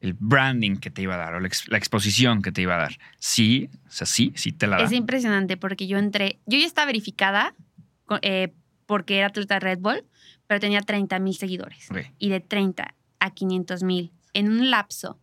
el 0.00 0.12
branding 0.14 0.76
que 0.76 0.90
te 0.90 1.02
iba 1.02 1.14
a 1.14 1.18
dar 1.18 1.34
o 1.34 1.40
la, 1.40 1.48
ex- 1.48 1.66
la 1.68 1.78
exposición 1.78 2.40
que 2.42 2.52
te 2.52 2.62
iba 2.62 2.76
a 2.76 2.78
dar. 2.78 2.98
Sí, 3.18 3.68
o 3.88 3.90
sea, 3.90 4.06
sí, 4.06 4.32
sí 4.36 4.52
te 4.52 4.66
la 4.68 4.76
da. 4.76 4.84
Es 4.84 4.92
impresionante 4.92 5.56
porque 5.56 5.86
yo 5.88 5.98
entré, 5.98 6.38
yo 6.46 6.58
ya 6.58 6.66
estaba 6.66 6.86
verificada 6.86 7.54
eh, 8.22 8.52
porque 8.86 9.18
era 9.18 9.26
atleta 9.26 9.54
de 9.54 9.60
Red 9.60 9.78
Bull, 9.80 10.04
pero 10.46 10.60
tenía 10.60 10.80
30 10.80 11.18
mil 11.18 11.34
seguidores. 11.34 11.90
Ok. 11.90 11.98
Y 12.18 12.28
de 12.28 12.38
30 12.40 12.94
a 13.18 13.30
500 13.30 13.82
mil 13.82 14.12
en 14.32 14.48
un 14.48 14.70
lapso 14.70 15.18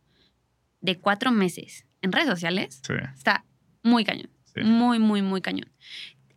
de 0.81 0.97
cuatro 0.99 1.31
meses 1.31 1.85
en 2.02 2.11
redes 2.11 2.27
sociales, 2.27 2.81
Sí, 2.85 2.93
está 3.15 3.45
muy 3.84 4.03
cañón. 4.03 4.30
sí. 4.53 4.61
Muy, 4.61 4.99
muy, 4.99 5.22
muy 5.22 5.41
cañón. 5.41 5.72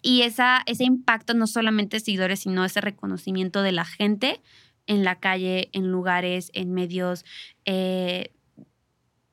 Y 0.03 0.23
esa, 0.23 0.63
ese 0.67 0.85
impacto 0.85 1.35
no 1.35 1.47
solamente 1.47 2.01
seguidores, 2.01 2.41
sino 2.41 2.65
ese 2.65 2.81
reconocimiento 2.81 3.63
de 3.63 3.73
la 3.73 3.85
gente 3.85 4.41
en 4.87 5.05
la 5.05 5.17
calle, 5.17 5.69
en 5.73 5.91
lugares, 5.91 6.51
en 6.55 6.73
medios, 6.73 7.25
eh, 7.65 8.33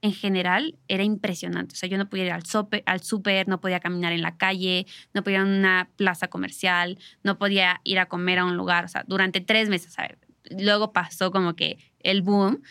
en 0.01 0.13
general, 0.13 0.77
era 0.87 1.03
impresionante. 1.03 1.73
O 1.73 1.77
sea, 1.77 1.89
yo 1.89 1.97
no 1.97 2.09
podía 2.09 2.25
ir 2.25 2.31
al 2.31 2.45
súper, 2.45 2.83
al 2.85 3.01
súper, 3.01 3.47
no 3.47 3.59
podía 3.59 3.79
caminar 3.79 4.11
en 4.11 4.21
la 4.21 4.37
calle, 4.37 4.85
no 5.13 5.23
podía 5.23 5.37
ir 5.37 5.41
a 5.41 5.45
una 5.45 5.89
plaza 5.95 6.27
comercial, 6.27 6.99
no 7.23 7.39
podía 7.39 7.81
ir 7.83 7.97
a 7.97 8.05
comer 8.05 8.39
a 8.39 8.45
un 8.45 8.55
lugar. 8.55 8.85
O 8.85 8.87
sea, 8.87 9.03
durante 9.07 9.41
tres 9.41 9.69
meses, 9.69 9.97
a. 9.97 10.07
Luego 10.51 10.93
pasó 10.93 11.31
como 11.31 11.55
que 11.55 11.79
el 12.01 12.21
boom, 12.21 12.61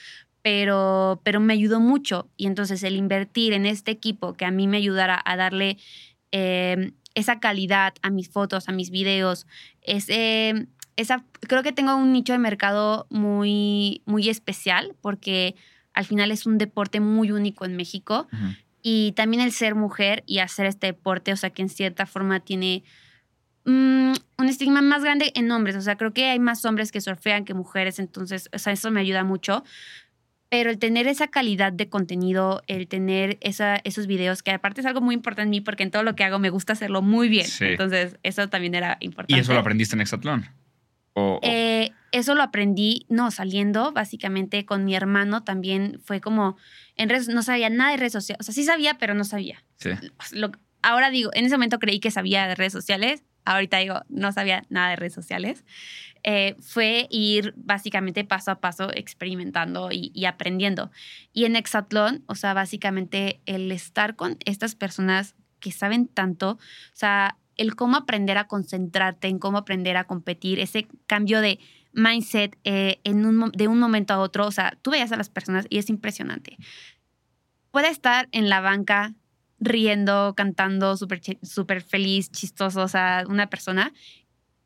pero, 0.42 1.20
pero 1.24 1.40
me 1.40 1.54
ayudó 1.54 1.80
mucho. 1.80 2.30
Y 2.36 2.46
entonces 2.46 2.82
el 2.84 2.94
invertir 2.94 3.52
en 3.52 3.66
este 3.66 3.90
equipo 3.90 4.34
que 4.34 4.44
a 4.44 4.50
mí 4.50 4.68
me 4.68 4.76
ayudara 4.76 5.20
a 5.24 5.36
darle 5.36 5.78
eh, 6.30 6.92
esa 7.14 7.40
calidad 7.40 7.94
a 8.02 8.10
mis 8.10 8.28
fotos, 8.28 8.68
a 8.68 8.72
mis 8.72 8.90
videos, 8.90 9.46
ese, 9.82 10.66
esa, 10.96 11.24
creo 11.40 11.62
que 11.62 11.72
tengo 11.72 11.96
un 11.96 12.12
nicho 12.12 12.32
de 12.32 12.38
mercado 12.38 13.06
muy, 13.10 14.02
muy 14.04 14.28
especial 14.28 14.94
porque 15.00 15.54
al 15.92 16.04
final 16.04 16.30
es 16.30 16.46
un 16.46 16.58
deporte 16.58 17.00
muy 17.00 17.30
único 17.30 17.64
en 17.64 17.76
México 17.76 18.26
y 18.82 19.12
también 19.12 19.42
el 19.42 19.52
ser 19.52 19.74
mujer 19.74 20.24
y 20.26 20.40
hacer 20.40 20.66
este 20.66 20.88
deporte, 20.88 21.32
o 21.32 21.36
sea, 21.36 21.50
que 21.50 21.62
en 21.62 21.68
cierta 21.68 22.04
forma 22.04 22.40
tiene 22.40 22.82
mm, 23.64 24.12
un 24.38 24.48
estigma 24.48 24.82
más 24.82 25.02
grande 25.02 25.32
en 25.34 25.50
hombres, 25.50 25.76
o 25.76 25.80
sea, 25.80 25.96
creo 25.96 26.12
que 26.12 26.26
hay 26.26 26.38
más 26.38 26.64
hombres 26.64 26.92
que 26.92 27.00
surfean 27.00 27.44
que 27.44 27.54
mujeres, 27.54 27.98
entonces, 27.98 28.50
o 28.52 28.58
sea, 28.58 28.72
eso 28.72 28.90
me 28.90 29.00
ayuda 29.00 29.24
mucho. 29.24 29.64
Pero 30.56 30.70
el 30.70 30.78
tener 30.78 31.08
esa 31.08 31.26
calidad 31.28 31.72
de 31.72 31.88
contenido, 31.88 32.62
el 32.68 32.86
tener 32.86 33.38
esa, 33.40 33.76
esos 33.82 34.06
videos, 34.06 34.42
que 34.44 34.52
aparte 34.52 34.82
es 34.82 34.86
algo 34.86 35.00
muy 35.00 35.14
importante 35.16 35.42
en 35.42 35.50
mí 35.50 35.60
porque 35.60 35.82
en 35.82 35.90
todo 35.90 36.04
lo 36.04 36.14
que 36.14 36.22
hago 36.22 36.38
me 36.38 36.50
gusta 36.50 36.74
hacerlo 36.74 37.02
muy 37.02 37.28
bien. 37.28 37.46
Sí. 37.46 37.64
Entonces, 37.64 38.18
eso 38.22 38.48
también 38.48 38.74
era 38.76 38.96
importante. 39.00 39.36
¿Y 39.36 39.40
eso 39.40 39.52
lo 39.52 39.58
aprendiste 39.58 39.96
en 39.96 40.00
Exatlón? 40.02 40.46
O, 41.14 41.34
o- 41.34 41.40
Eh, 41.42 41.90
eso 42.12 42.34
lo 42.36 42.42
aprendí, 42.42 43.04
no, 43.08 43.32
saliendo 43.32 43.90
básicamente 43.92 44.64
con 44.64 44.84
mi 44.84 44.94
hermano 44.94 45.42
también 45.42 46.00
fue 46.04 46.20
como, 46.20 46.56
en 46.96 47.08
redes, 47.08 47.28
no 47.28 47.42
sabía 47.42 47.68
nada 47.70 47.90
de 47.90 47.96
redes 47.96 48.12
sociales, 48.12 48.38
o 48.40 48.44
sea, 48.44 48.54
sí 48.54 48.62
sabía, 48.64 48.94
pero 48.98 49.14
no 49.14 49.24
sabía. 49.24 49.64
sí. 49.78 49.90
Lo- 50.32 50.52
ahora 50.82 51.10
digo, 51.10 51.30
en 51.34 51.46
ese 51.46 51.56
momento 51.56 51.78
creí 51.80 51.98
que 51.98 52.10
sabía 52.12 52.46
de 52.46 52.54
redes 52.54 52.72
sociales, 52.72 53.24
ahorita 53.44 53.78
digo, 53.78 54.02
no 54.08 54.32
sabía 54.32 54.64
nada 54.68 54.90
de 54.90 54.96
redes 54.96 55.14
sociales. 55.14 55.64
Eh, 56.22 56.56
fue 56.60 57.06
ir 57.10 57.52
básicamente 57.56 58.24
paso 58.24 58.50
a 58.50 58.60
paso 58.60 58.90
experimentando 58.94 59.90
y, 59.92 60.24
aprendiendo. 60.24 60.90
Y 61.32 61.44
en 61.44 61.56
Exatlón, 61.56 62.24
o 62.26 62.34
sea, 62.34 62.54
básicamente 62.54 63.40
el 63.44 63.70
estar 63.70 64.16
con 64.16 64.38
estas 64.46 64.74
personas 64.74 65.34
que 65.60 65.70
saben 65.70 66.08
tanto, 66.08 66.52
o 66.52 66.58
sea, 66.96 67.36
el 67.56 67.76
cómo 67.76 67.96
aprender 67.96 68.38
a 68.38 68.48
concentrarte, 68.48 69.28
en 69.28 69.38
cómo 69.38 69.58
aprender 69.58 69.96
a 69.96 70.04
competir, 70.04 70.60
ese 70.60 70.88
cambio 71.06 71.40
de 71.40 71.60
mindset 71.92 72.58
eh, 72.64 73.00
en 73.04 73.24
un, 73.26 73.50
de 73.52 73.68
un 73.68 73.78
momento 73.78 74.14
a 74.14 74.18
otro, 74.18 74.46
o 74.46 74.50
sea, 74.50 74.76
tú 74.82 74.90
veías 74.90 75.12
a 75.12 75.16
las 75.16 75.28
personas 75.28 75.66
y 75.68 75.78
es 75.78 75.90
impresionante. 75.90 76.56
Puede 77.70 77.88
estar 77.88 78.28
en 78.32 78.48
la 78.48 78.60
banca 78.60 79.14
riendo, 79.60 80.34
cantando, 80.36 80.96
súper 80.96 81.20
súper 81.42 81.82
feliz, 81.82 82.30
chistoso, 82.30 82.82
o 82.82 82.88
sea, 82.88 83.24
una 83.28 83.48
persona, 83.48 83.92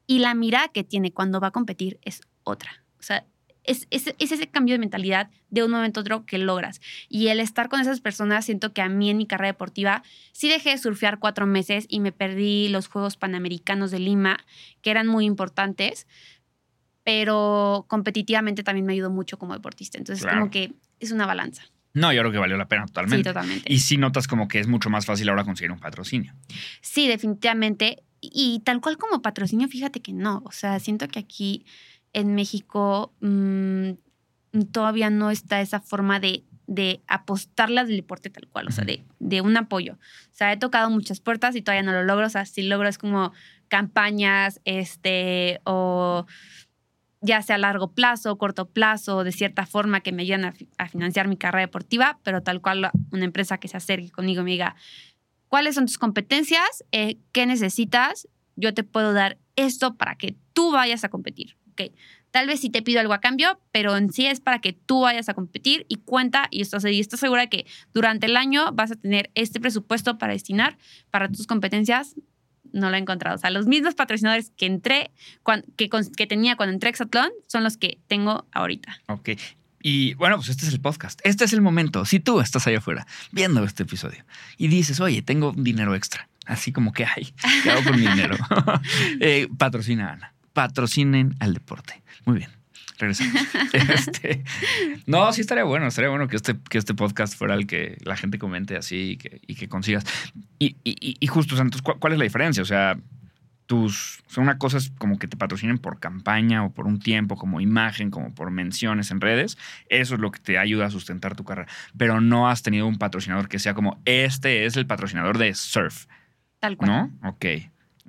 y 0.07 0.19
la 0.21 0.35
mirada 0.35 0.69
que 0.69 0.85
tiene 0.85 1.13
cuando 1.13 1.41
va 1.41 1.49
a 1.49 1.53
competir 1.53 1.99
es 2.03 2.21
otra. 2.45 2.85
O 2.99 3.03
sea, 3.03 3.27
es, 3.65 3.87
es- 3.91 4.15
es 4.19 4.33
ese 4.33 4.47
cambio 4.49 4.75
de 4.75 4.79
mentalidad 4.79 5.29
de 5.51 5.63
un 5.63 5.71
momento 5.71 6.01
a 6.01 6.03
otro 6.03 6.25
que 6.25 6.39
logras. 6.39 6.81
Y 7.11 7.29
el 7.29 7.39
estar 7.39 7.69
con 7.69 7.81
esas 7.81 8.01
personas, 8.01 8.47
siento 8.47 8.73
que 8.73 8.81
a 8.81 8.89
mí 8.89 9.11
en 9.11 9.19
mi 9.19 9.27
carrera 9.27 9.49
deportiva, 9.53 10.03
sí 10.33 10.49
dejé 10.49 10.71
de 10.71 10.79
surfear 10.79 11.19
cuatro 11.19 11.47
meses 11.47 11.85
y 11.91 12.01
me 12.01 12.11
perdí 12.11 12.69
los 12.69 12.89
Juegos 12.89 13.19
Panamericanos 13.19 13.91
de 13.91 13.99
Lima, 13.99 14.39
que 14.81 14.91
eran 14.91 15.07
muy 15.07 15.27
importantes, 15.27 16.07
pero 17.05 17.85
competitivamente 17.89 18.63
también 18.63 18.87
me 18.87 18.93
ayudó 18.95 19.11
mucho 19.11 19.39
como 19.39 19.55
deportista. 19.55 19.99
Entonces, 19.99 20.25
Claro. 20.25 20.41
como 20.41 20.51
que 20.51 20.73
es 21.01 21.11
una 21.13 21.27
balanza. 21.27 21.65
No, 21.99 22.13
yo 22.13 22.21
creo 22.21 22.33
que 22.33 22.39
valió 22.39 22.57
la 22.57 22.69
pena 22.69 22.87
Sí, 22.87 22.93
totalmente. 22.93 23.31
totalmente. 23.31 23.73
y 23.73 23.79
sí 23.81 23.97
notas 23.97 24.27
como 24.27 24.49
que 24.49 24.61
es 24.61 24.67
mucho 24.67 24.91
más 24.91 25.07
fácil 25.07 25.29
ahora 25.29 25.45
conseguir 25.45 25.73
un 25.73 25.81
patrocinio. 25.81 26.35
Sí, 26.81 27.09
definitivamente. 27.09 28.03
Y 28.21 28.61
tal 28.65 28.81
cual 28.81 28.97
como 28.97 29.23
patrocinio, 29.23 29.69
fíjate 29.69 30.01
que 30.01 30.13
no. 30.13 30.43
O 30.45 30.53
sea, 30.53 30.79
siento 30.81 31.09
que 31.09 31.19
aquí 31.19 31.65
en 32.13 32.35
México 32.35 33.13
mm, 33.21 33.91
todavía 34.73 35.11
no 35.11 35.31
está 35.31 35.61
esa 35.61 35.81
forma 35.81 36.19
de, 36.21 36.45
de 36.67 37.01
apostarla 37.07 37.85
del 37.85 37.97
deporte 37.97 38.31
tal 38.31 38.49
cual, 38.49 38.69
o 38.69 38.73
sea, 38.73 38.85
de, 38.85 39.05
de 39.19 39.41
un 39.41 39.57
apoyo. 39.57 39.95
O 39.95 40.35
sea, 40.35 40.53
he 40.53 40.57
tocado 40.57 40.91
muchas 40.91 41.21
puertas 41.21 41.55
y 41.55 41.63
todavía 41.63 41.83
no 41.83 41.93
lo 41.93 42.03
logro. 42.05 42.27
O 42.27 42.31
sea, 42.31 42.45
si 42.47 42.63
logro 42.63 42.89
es 42.89 42.99
como 42.99 43.33
campañas, 43.69 44.61
este, 44.65 45.61
o 45.65 46.27
ya 47.21 47.43
sea 47.43 47.57
a 47.57 47.59
largo 47.59 47.93
plazo, 47.93 48.37
corto 48.39 48.69
plazo, 48.69 49.25
de 49.25 49.33
cierta 49.33 49.67
forma 49.67 50.01
que 50.01 50.13
me 50.13 50.23
ayuden 50.23 50.45
a, 50.45 50.53
fi- 50.53 50.69
a 50.79 50.89
financiar 50.89 51.29
mi 51.29 51.37
carrera 51.37 51.67
deportiva, 51.67 52.19
pero 52.23 52.43
tal 52.43 52.61
cual 52.61 52.91
una 53.11 53.25
empresa 53.25 53.59
que 53.59 53.69
se 53.69 53.77
acerque 53.77 54.11
conmigo 54.11 54.43
me 54.45 54.53
diga, 54.53 54.77
¿cuáles 55.49 55.75
son 55.75 55.87
tus 55.87 55.99
competencias? 55.99 56.85
Eh, 56.93 57.19
¿Qué 57.33 57.47
necesitas? 57.47 58.29
Yo 58.57 58.75
te 58.75 58.85
puedo 58.85 59.13
dar 59.13 59.39
esto 59.57 59.97
para 59.97 60.17
que 60.17 60.37
tú 60.53 60.73
vayas 60.73 61.05
a 61.05 61.09
competir. 61.09 61.57
¿ok? 61.73 61.93
Tal 62.31 62.47
vez 62.47 62.61
sí 62.61 62.71
te 62.71 62.83
pido 62.83 63.01
algo 63.01 63.15
a 63.15 63.21
cambio, 63.21 63.61
pero 63.73 63.97
en 63.97 64.13
sí 64.13 64.27
es 64.27 64.41
para 64.41 64.61
que 64.61 64.73
tú 64.73 65.01
vayas 65.01 65.29
a 65.29 65.35
competir 65.35 65.87
y 65.89 65.97
cuenta 65.97 66.47
y 66.51 66.61
estás, 66.61 66.85
y 66.85 67.01
estás 67.01 67.21
segura 67.21 67.43
de 67.43 67.49
que 67.49 67.67
durante 67.95 68.27
el 68.27 68.37
año 68.37 68.71
vas 68.73 68.91
a 68.93 68.97
tener 68.97 69.31
este 69.35 69.61
presupuesto 69.61 70.19
para 70.19 70.35
destinar 70.35 70.77
para 71.11 71.29
tus 71.29 71.47
competencias 71.47 72.15
no 72.73 72.91
lo 72.91 72.97
he 72.97 73.01
encontrado. 73.01 73.37
O 73.37 73.39
sea, 73.39 73.51
los 73.51 73.67
mismos 73.67 73.95
patrocinadores 73.95 74.51
que 74.57 74.67
entré, 74.67 75.11
que, 75.77 75.89
que 76.17 76.27
tenía 76.27 76.57
cuando 76.57 76.75
entré 76.75 76.89
a 76.89 76.91
Exatlón, 76.91 77.31
son 77.47 77.65
los 77.65 77.77
que 77.77 77.99
tengo 78.09 78.47
ahorita. 78.53 79.01
Ok. 79.07 79.31
Y 79.81 80.15
bueno, 80.15 80.37
pues 80.37 80.49
este 80.49 80.67
es 80.67 80.73
el 80.73 80.81
podcast. 80.81 81.21
Este 81.25 81.45
es 81.45 81.53
el 81.53 81.61
momento. 81.61 82.05
Si 82.05 82.21
tú 82.21 82.41
estás 82.41 82.67
allá 82.67 82.79
afuera 82.79 83.07
viendo 83.31 83.63
este 83.65 83.85
episodio 83.85 84.25
y 84.57 84.69
dices, 84.69 85.01
oye, 85.01 85.23
tengo 85.23 85.53
dinero 85.57 85.95
extra, 85.95 86.29
así 86.47 86.73
como 86.73 86.93
que 86.93 87.05
hay, 87.05 87.33
¿qué 87.63 87.71
hago 87.71 87.85
con 87.85 87.97
mi 87.97 88.07
dinero? 88.07 88.37
eh, 89.21 89.49
patrocina 89.57 90.11
a 90.11 90.13
Ana. 90.15 90.35
Patrocinen 90.53 91.37
al 91.39 91.55
deporte. 91.55 92.03
Muy 92.25 92.39
bien. 92.39 92.58
Regresamos. 92.99 93.33
Este, 93.73 94.45
no, 95.07 95.33
sí 95.33 95.41
estaría 95.41 95.65
bueno. 95.65 95.87
Estaría 95.87 96.11
bueno 96.11 96.29
que 96.29 96.37
este, 96.37 96.57
que 96.69 96.79
este 96.79 96.95
podcast 96.95 97.37
fuera 97.37 97.55
el 97.55 97.67
que 97.67 97.97
la 98.05 98.17
gente 98.17 98.39
comente 98.39 98.77
así 98.77 99.13
y 99.13 99.17
que, 99.17 99.41
y 99.47 99.55
que 99.55 99.69
consigas. 99.69 100.05
Y, 100.59 100.77
y, 100.85 101.17
y 101.19 101.27
justo, 101.27 101.55
entonces, 101.55 101.83
¿cuál 101.83 102.13
es 102.13 102.19
la 102.19 102.25
diferencia? 102.25 102.63
O 102.63 102.67
sea, 102.67 102.99
tus. 103.69 104.21
O 104.27 104.31
sea, 104.31 104.43
una 104.43 104.59
cosa 104.59 104.79
es 104.79 104.91
como 104.99 105.19
que 105.19 105.29
te 105.29 105.37
patrocinen 105.37 105.79
por 105.79 106.01
campaña 106.01 106.65
o 106.65 106.73
por 106.73 106.87
un 106.87 106.99
tiempo, 106.99 107.37
como 107.37 107.61
imagen, 107.61 108.11
como 108.11 108.35
por 108.35 108.51
menciones 108.51 109.13
en 109.13 109.21
redes. 109.21 109.57
Eso 109.89 110.15
es 110.15 110.21
lo 110.21 110.33
que 110.33 110.41
te 110.41 110.59
ayuda 110.59 110.87
a 110.87 110.91
sustentar 110.91 111.37
tu 111.37 111.45
carrera. 111.45 111.71
Pero 111.97 112.21
no 112.21 112.49
has 112.49 112.63
tenido 112.63 112.87
un 112.87 112.99
patrocinador 112.99 113.49
que 113.49 113.61
sea 113.61 113.75
como 113.75 114.01
este 114.05 114.65
es 114.65 114.77
el 114.77 114.87
patrocinador 114.87 115.39
de 115.39 115.55
surf. 115.55 116.07
Tal 116.59 116.77
cual. 116.77 116.91
¿No? 116.91 117.29
Ok. 117.29 117.45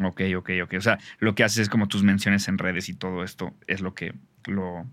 Ok, 0.02 0.22
ok, 0.38 0.50
ok. 0.64 0.74
O 0.78 0.82
sea, 0.82 0.98
lo 1.20 1.36
que 1.36 1.44
haces 1.44 1.60
es 1.60 1.70
como 1.70 1.90
tus 1.90 2.04
menciones 2.04 2.48
en 2.48 2.58
redes 2.58 2.88
y 2.88 2.94
todo 2.94 3.24
esto 3.24 3.54
es 3.68 3.82
lo 3.82 3.94
que 3.94 4.14
lo. 4.46 4.86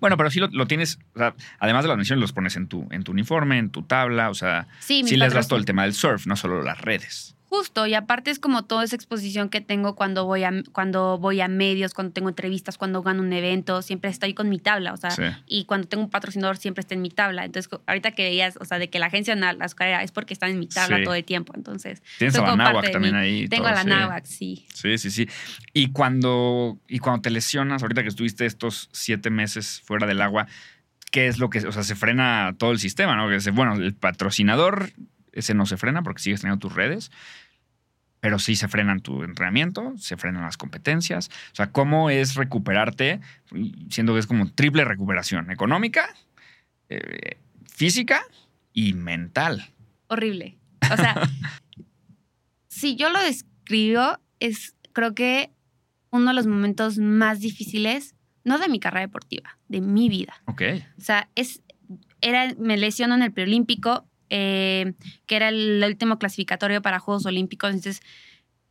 Bueno, 0.00 0.16
pero 0.16 0.30
sí 0.30 0.38
lo, 0.38 0.66
tienes, 0.66 0.98
o 1.14 1.18
sea, 1.18 1.34
además 1.58 1.82
de 1.82 1.88
las 1.88 1.96
menciones, 1.96 2.20
los 2.20 2.32
pones 2.32 2.56
en 2.56 2.68
tu, 2.68 2.86
en 2.90 3.04
tu 3.04 3.12
uniforme, 3.12 3.58
en 3.58 3.70
tu 3.70 3.82
tabla, 3.82 4.28
o 4.28 4.34
sea, 4.34 4.68
sí, 4.80 5.02
sí 5.04 5.16
les 5.16 5.32
das 5.32 5.48
todo 5.48 5.58
el 5.58 5.64
tema 5.64 5.84
del 5.84 5.94
surf, 5.94 6.26
no 6.26 6.36
solo 6.36 6.62
las 6.62 6.80
redes. 6.80 7.37
Justo, 7.48 7.86
y 7.86 7.94
aparte 7.94 8.30
es 8.30 8.38
como 8.38 8.66
toda 8.66 8.84
esa 8.84 8.94
exposición 8.94 9.48
que 9.48 9.62
tengo 9.62 9.94
cuando 9.94 10.26
voy 10.26 10.44
a, 10.44 10.52
cuando 10.72 11.16
voy 11.16 11.40
a 11.40 11.48
medios, 11.48 11.94
cuando 11.94 12.12
tengo 12.12 12.28
entrevistas, 12.28 12.76
cuando 12.76 13.02
gano 13.02 13.22
un 13.22 13.32
evento, 13.32 13.80
siempre 13.80 14.10
estoy 14.10 14.34
con 14.34 14.50
mi 14.50 14.58
tabla, 14.58 14.92
o 14.92 14.98
sea, 14.98 15.42
y 15.46 15.64
cuando 15.64 15.88
tengo 15.88 16.04
un 16.04 16.10
patrocinador 16.10 16.58
siempre 16.58 16.80
está 16.80 16.94
en 16.94 17.00
mi 17.00 17.08
tabla. 17.08 17.46
Entonces, 17.46 17.70
ahorita 17.86 18.10
que 18.10 18.24
veías, 18.24 18.58
o 18.60 18.66
sea, 18.66 18.78
de 18.78 18.90
que 18.90 18.98
la 18.98 19.06
agencia 19.06 19.34
la 19.34 19.56
carrera 19.68 20.02
es 20.02 20.12
porque 20.12 20.34
están 20.34 20.50
en 20.50 20.58
mi 20.58 20.66
tabla 20.66 21.02
todo 21.02 21.14
el 21.14 21.24
tiempo, 21.24 21.54
entonces. 21.56 22.02
Tienes 22.18 22.36
a 22.36 22.42
la 22.42 22.56
náhuac 22.56 22.90
también 22.92 23.14
ahí. 23.14 23.48
Tengo 23.48 23.66
a 23.66 23.72
la 23.72 23.84
náhuac, 23.84 24.26
sí. 24.26 24.66
Sí, 24.74 24.98
sí, 24.98 25.10
sí. 25.10 25.26
Y 25.72 25.92
cuando, 25.92 26.78
y 26.86 26.98
cuando 26.98 27.22
te 27.22 27.30
lesionas, 27.30 27.80
ahorita 27.80 28.02
que 28.02 28.08
estuviste 28.08 28.44
estos 28.44 28.90
siete 28.92 29.30
meses 29.30 29.80
fuera 29.86 30.06
del 30.06 30.20
agua, 30.20 30.48
¿qué 31.10 31.28
es 31.28 31.38
lo 31.38 31.48
que, 31.48 31.66
o 31.66 31.72
sea, 31.72 31.82
se 31.82 31.94
frena 31.94 32.54
todo 32.58 32.72
el 32.72 32.78
sistema, 32.78 33.16
¿no? 33.16 33.26
Que 33.30 33.50
bueno, 33.52 33.74
el 33.74 33.94
patrocinador 33.94 34.90
ese 35.40 35.54
no 35.54 35.66
se 35.66 35.76
frena 35.76 36.02
porque 36.02 36.22
sigues 36.22 36.40
teniendo 36.40 36.60
tus 36.60 36.74
redes, 36.74 37.10
pero 38.20 38.38
sí 38.38 38.56
se 38.56 38.68
frenan 38.68 39.00
tu 39.00 39.22
entrenamiento, 39.22 39.94
se 39.96 40.16
frenan 40.16 40.42
las 40.42 40.56
competencias. 40.56 41.28
O 41.52 41.56
sea, 41.56 41.70
¿cómo 41.70 42.10
es 42.10 42.34
recuperarte? 42.34 43.20
Siendo 43.90 44.14
que 44.14 44.20
es 44.20 44.26
como 44.26 44.50
triple 44.50 44.84
recuperación 44.84 45.50
económica, 45.50 46.08
eh, 46.88 47.38
física 47.66 48.22
y 48.72 48.94
mental. 48.94 49.70
Horrible. 50.08 50.58
O 50.92 50.96
sea, 50.96 51.28
si 52.68 52.96
yo 52.96 53.10
lo 53.10 53.20
describo, 53.20 54.18
es 54.40 54.74
creo 54.92 55.14
que 55.14 55.52
uno 56.10 56.30
de 56.30 56.34
los 56.34 56.46
momentos 56.46 56.98
más 56.98 57.40
difíciles, 57.40 58.14
no 58.44 58.58
de 58.58 58.68
mi 58.68 58.80
carrera 58.80 59.06
deportiva, 59.06 59.58
de 59.68 59.80
mi 59.80 60.08
vida. 60.08 60.42
Ok. 60.46 60.62
O 60.98 61.00
sea, 61.00 61.28
es, 61.34 61.62
era, 62.20 62.52
me 62.58 62.76
lesiono 62.76 63.14
en 63.14 63.22
el 63.22 63.32
preolímpico, 63.32 64.07
eh, 64.30 64.94
que 65.26 65.36
era 65.36 65.48
el 65.48 65.82
último 65.86 66.18
clasificatorio 66.18 66.82
para 66.82 66.98
Juegos 66.98 67.26
Olímpicos. 67.26 67.70
Entonces, 67.70 68.00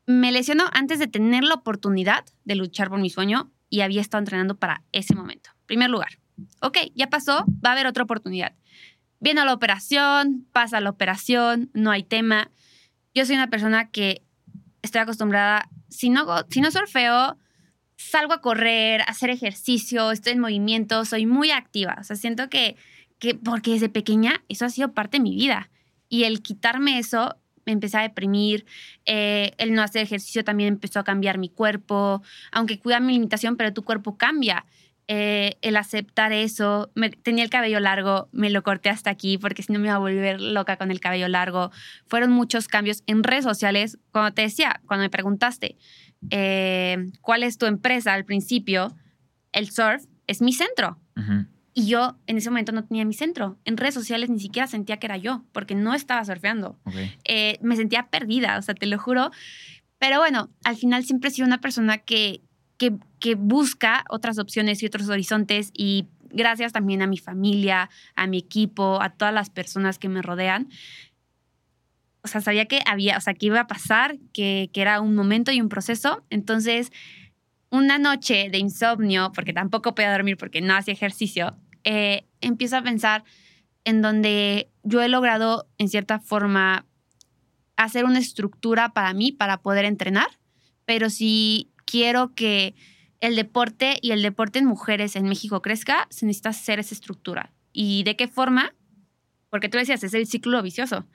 me 0.06 0.32
lesionó 0.32 0.66
antes 0.74 1.00
de 1.00 1.08
tener 1.08 1.44
la 1.44 1.56
oportunidad 1.56 2.26
de 2.46 2.56
luchar 2.56 2.90
por 2.90 3.00
mi 3.00 3.10
sueño 3.10 3.52
y 3.70 3.82
había 3.82 4.02
estado 4.02 4.20
entrenando 4.20 4.56
para 4.56 4.84
ese 4.92 5.16
momento. 5.16 5.52
Primer 5.66 5.90
lugar. 5.90 6.20
Ok, 6.62 6.78
ya 6.96 7.10
pasó, 7.10 7.46
va 7.66 7.70
a 7.70 7.74
haber 7.74 7.88
otra 7.88 8.04
oportunidad. 8.04 8.56
Viene 9.20 9.44
la 9.44 9.54
operación, 9.54 10.48
pasa 10.54 10.80
la 10.80 10.92
operación, 10.92 11.70
no 11.74 11.92
hay 11.92 12.04
tema. 12.04 12.52
Yo 13.14 13.26
soy 13.26 13.36
una 13.36 13.50
persona 13.50 13.90
que 13.90 14.24
estoy 14.82 15.02
acostumbrada, 15.02 15.70
si 15.90 16.10
no, 16.10 16.26
si 16.50 16.62
no 16.62 16.72
surfeo, 16.72 17.38
salgo 17.98 18.34
a 18.34 18.42
correr, 18.42 19.02
a 19.02 19.06
hacer 19.06 19.30
ejercicio, 19.30 20.12
estoy 20.12 20.34
en 20.34 20.40
movimiento, 20.40 21.04
soy 21.04 21.26
muy 21.26 21.52
activa. 21.52 21.98
O 22.00 22.04
sea, 22.04 22.16
siento 22.16 22.50
que 22.50 22.78
que 23.19 23.35
porque 23.35 23.72
desde 23.72 23.89
pequeña 23.89 24.44
eso 24.49 24.65
ha 24.65 24.69
sido 24.69 24.94
parte 24.94 25.18
de 25.18 25.23
mi 25.23 25.35
vida. 25.35 25.69
Y 26.10 26.23
el 26.23 26.41
quitarme 26.41 26.99
eso, 26.99 27.35
me 27.65 27.73
empecé 27.73 27.98
a 27.98 28.02
deprimir, 28.02 28.65
eh, 29.06 29.53
el 29.57 29.73
no 29.73 29.81
hacer 29.81 30.02
ejercicio 30.02 30.44
también 30.44 30.69
empezó 30.69 30.99
a 30.99 31.03
cambiar 31.03 31.38
mi 31.38 31.49
cuerpo, 31.49 32.22
aunque 32.52 32.80
cuida 32.80 32.99
mi 32.99 33.14
limitación, 33.14 33.57
pero 33.57 33.73
tu 33.73 33.84
cuerpo 33.84 34.18
cambia. 34.18 34.65
Eh, 35.10 35.57
el 35.61 35.77
aceptar 35.77 36.34
eso, 36.34 36.91
tenía 37.23 37.45
el 37.45 37.49
cabello 37.49 37.80
largo, 37.80 38.27
me 38.34 38.49
lo 38.49 38.61
corté 38.61 38.89
hasta 38.89 39.10
aquí 39.10 39.38
porque 39.38 39.64
si 39.64 39.72
no 39.72 39.80
me 39.80 39.88
iba 39.88 39.95
a 39.95 39.99
volver 39.99 40.41
loca 40.41 40.76
con 40.76 40.91
el 40.91 40.99
cabello 40.99 41.30
largo. 41.30 41.72
Fueron 42.07 42.31
muchos 42.31 42.68
cambios 42.68 43.03
en 43.06 43.23
redes 43.23 43.45
sociales. 43.45 43.98
Cuando 44.11 44.34
te 44.34 44.41
decía, 44.41 44.81
cuando 44.85 45.03
me 45.03 45.10
preguntaste 45.10 45.77
eh, 46.30 46.98
cuál 47.22 47.44
es 47.44 47.57
tu 47.57 47.68
empresa 47.68 48.14
al 48.14 48.26
principio, 48.26 48.98
el 49.53 49.69
surf 49.69 50.03
es 50.27 50.41
mi 50.41 50.52
centro. 50.52 50.99
Y 51.78 51.86
yo 51.86 52.18
en 52.26 52.38
ese 52.38 52.49
momento 52.49 52.72
no 52.72 52.86
tenía 52.86 53.06
mi 53.06 53.14
centro. 53.14 53.60
En 53.64 53.78
redes 53.78 53.94
sociales 53.94 54.32
ni 54.32 54.40
siquiera 54.40 54.66
sentía 54.66 54.98
que 54.98 55.06
era 55.06 55.16
yo, 55.16 55.44
porque 55.52 55.76
no 55.76 55.94
estaba 55.94 56.26
surfeando. 56.26 56.76
Eh, 57.24 57.60
me 57.62 57.76
sentía 57.76 58.08
perdida, 58.10 58.58
o 58.58 58.64
sea, 58.64 58.74
te 58.74 58.88
lo 58.88 58.98
juro. 58.98 59.30
Pero 59.99 60.18
bueno, 60.18 60.49
al 60.64 60.76
final 60.76 61.06
siempre 61.06 61.30
he 61.30 61.32
sido 61.32 61.45
una 61.45 61.62
persona 61.62 61.99
que, 61.99 62.41
que, 62.80 62.95
que 63.20 63.36
busca 63.36 64.06
otras 64.10 64.40
opciones 64.40 64.82
y 64.82 64.88
otros 64.88 65.08
horizontes 65.08 65.70
y 65.72 66.08
gracias 66.32 66.74
también 66.74 67.04
a 67.04 67.08
mi 67.08 67.20
familia, 67.20 67.91
a 68.16 68.26
mi 68.26 68.40
equipo, 68.40 68.99
a 68.99 69.12
todas 69.12 69.36
las 69.36 69.52
personas 69.52 69.99
que 69.99 70.10
me 70.10 70.24
rodean. 70.24 70.70
O 72.24 72.28
sea, 72.28 72.41
sabía 72.41 72.66
que 72.66 72.82
había, 72.88 73.18
o 73.18 73.22
sea, 73.22 73.36
que 73.36 73.45
iba 73.45 73.60
a 73.60 73.68
pasar, 73.68 74.18
que, 74.34 74.72
que 74.74 74.82
era 74.82 74.99
un 74.99 75.14
momento 75.14 75.52
y 75.52 75.62
un 75.62 75.70
proceso. 75.70 76.26
Entonces, 76.32 76.91
una 77.70 77.99
noche 77.99 78.49
de 78.49 78.58
insomnio, 78.58 79.32
porque 79.36 79.54
tampoco 79.54 79.94
podía 79.94 80.12
dormir 80.12 80.38
porque 80.38 80.62
no 80.62 80.76
hacía 80.76 80.95
ejercicio, 80.95 81.56
eh, 81.89 82.26
empiezo 82.41 82.76
a 82.76 82.81
pensar 82.81 83.23
en 83.85 84.01
donde 84.01 84.69
yo 84.84 85.01
he 85.01 85.07
logrado, 85.07 85.69
en 85.77 85.88
cierta 85.88 86.19
forma, 86.19 86.85
hacer 87.77 88.03
una 88.03 88.19
estructura 88.19 88.89
para 88.89 89.14
mí, 89.14 89.31
para 89.31 89.61
poder 89.61 89.85
entrenar, 89.85 90.27
pero 90.84 91.09
si 91.09 91.72
quiero 91.85 92.35
que 92.35 92.76
el 93.22 93.38
deporte 93.38 93.99
y 94.01 94.11
el 94.11 94.22
deporte 94.22 94.59
en 94.59 94.65
mujeres 94.65 95.15
en 95.15 95.30
México 95.30 95.61
crezca, 95.61 96.07
se 96.09 96.26
necesita 96.26 96.49
hacer 96.49 96.80
esa 96.80 96.93
estructura. 96.93 97.53
¿Y 97.72 98.03
de 98.03 98.18
qué 98.18 98.27
forma? 98.27 98.76
Porque 99.49 99.69
tú 99.69 99.77
decías, 99.77 100.03
es 100.03 100.14
el 100.14 100.27
ciclo 100.27 100.61
vicioso. 100.61 101.07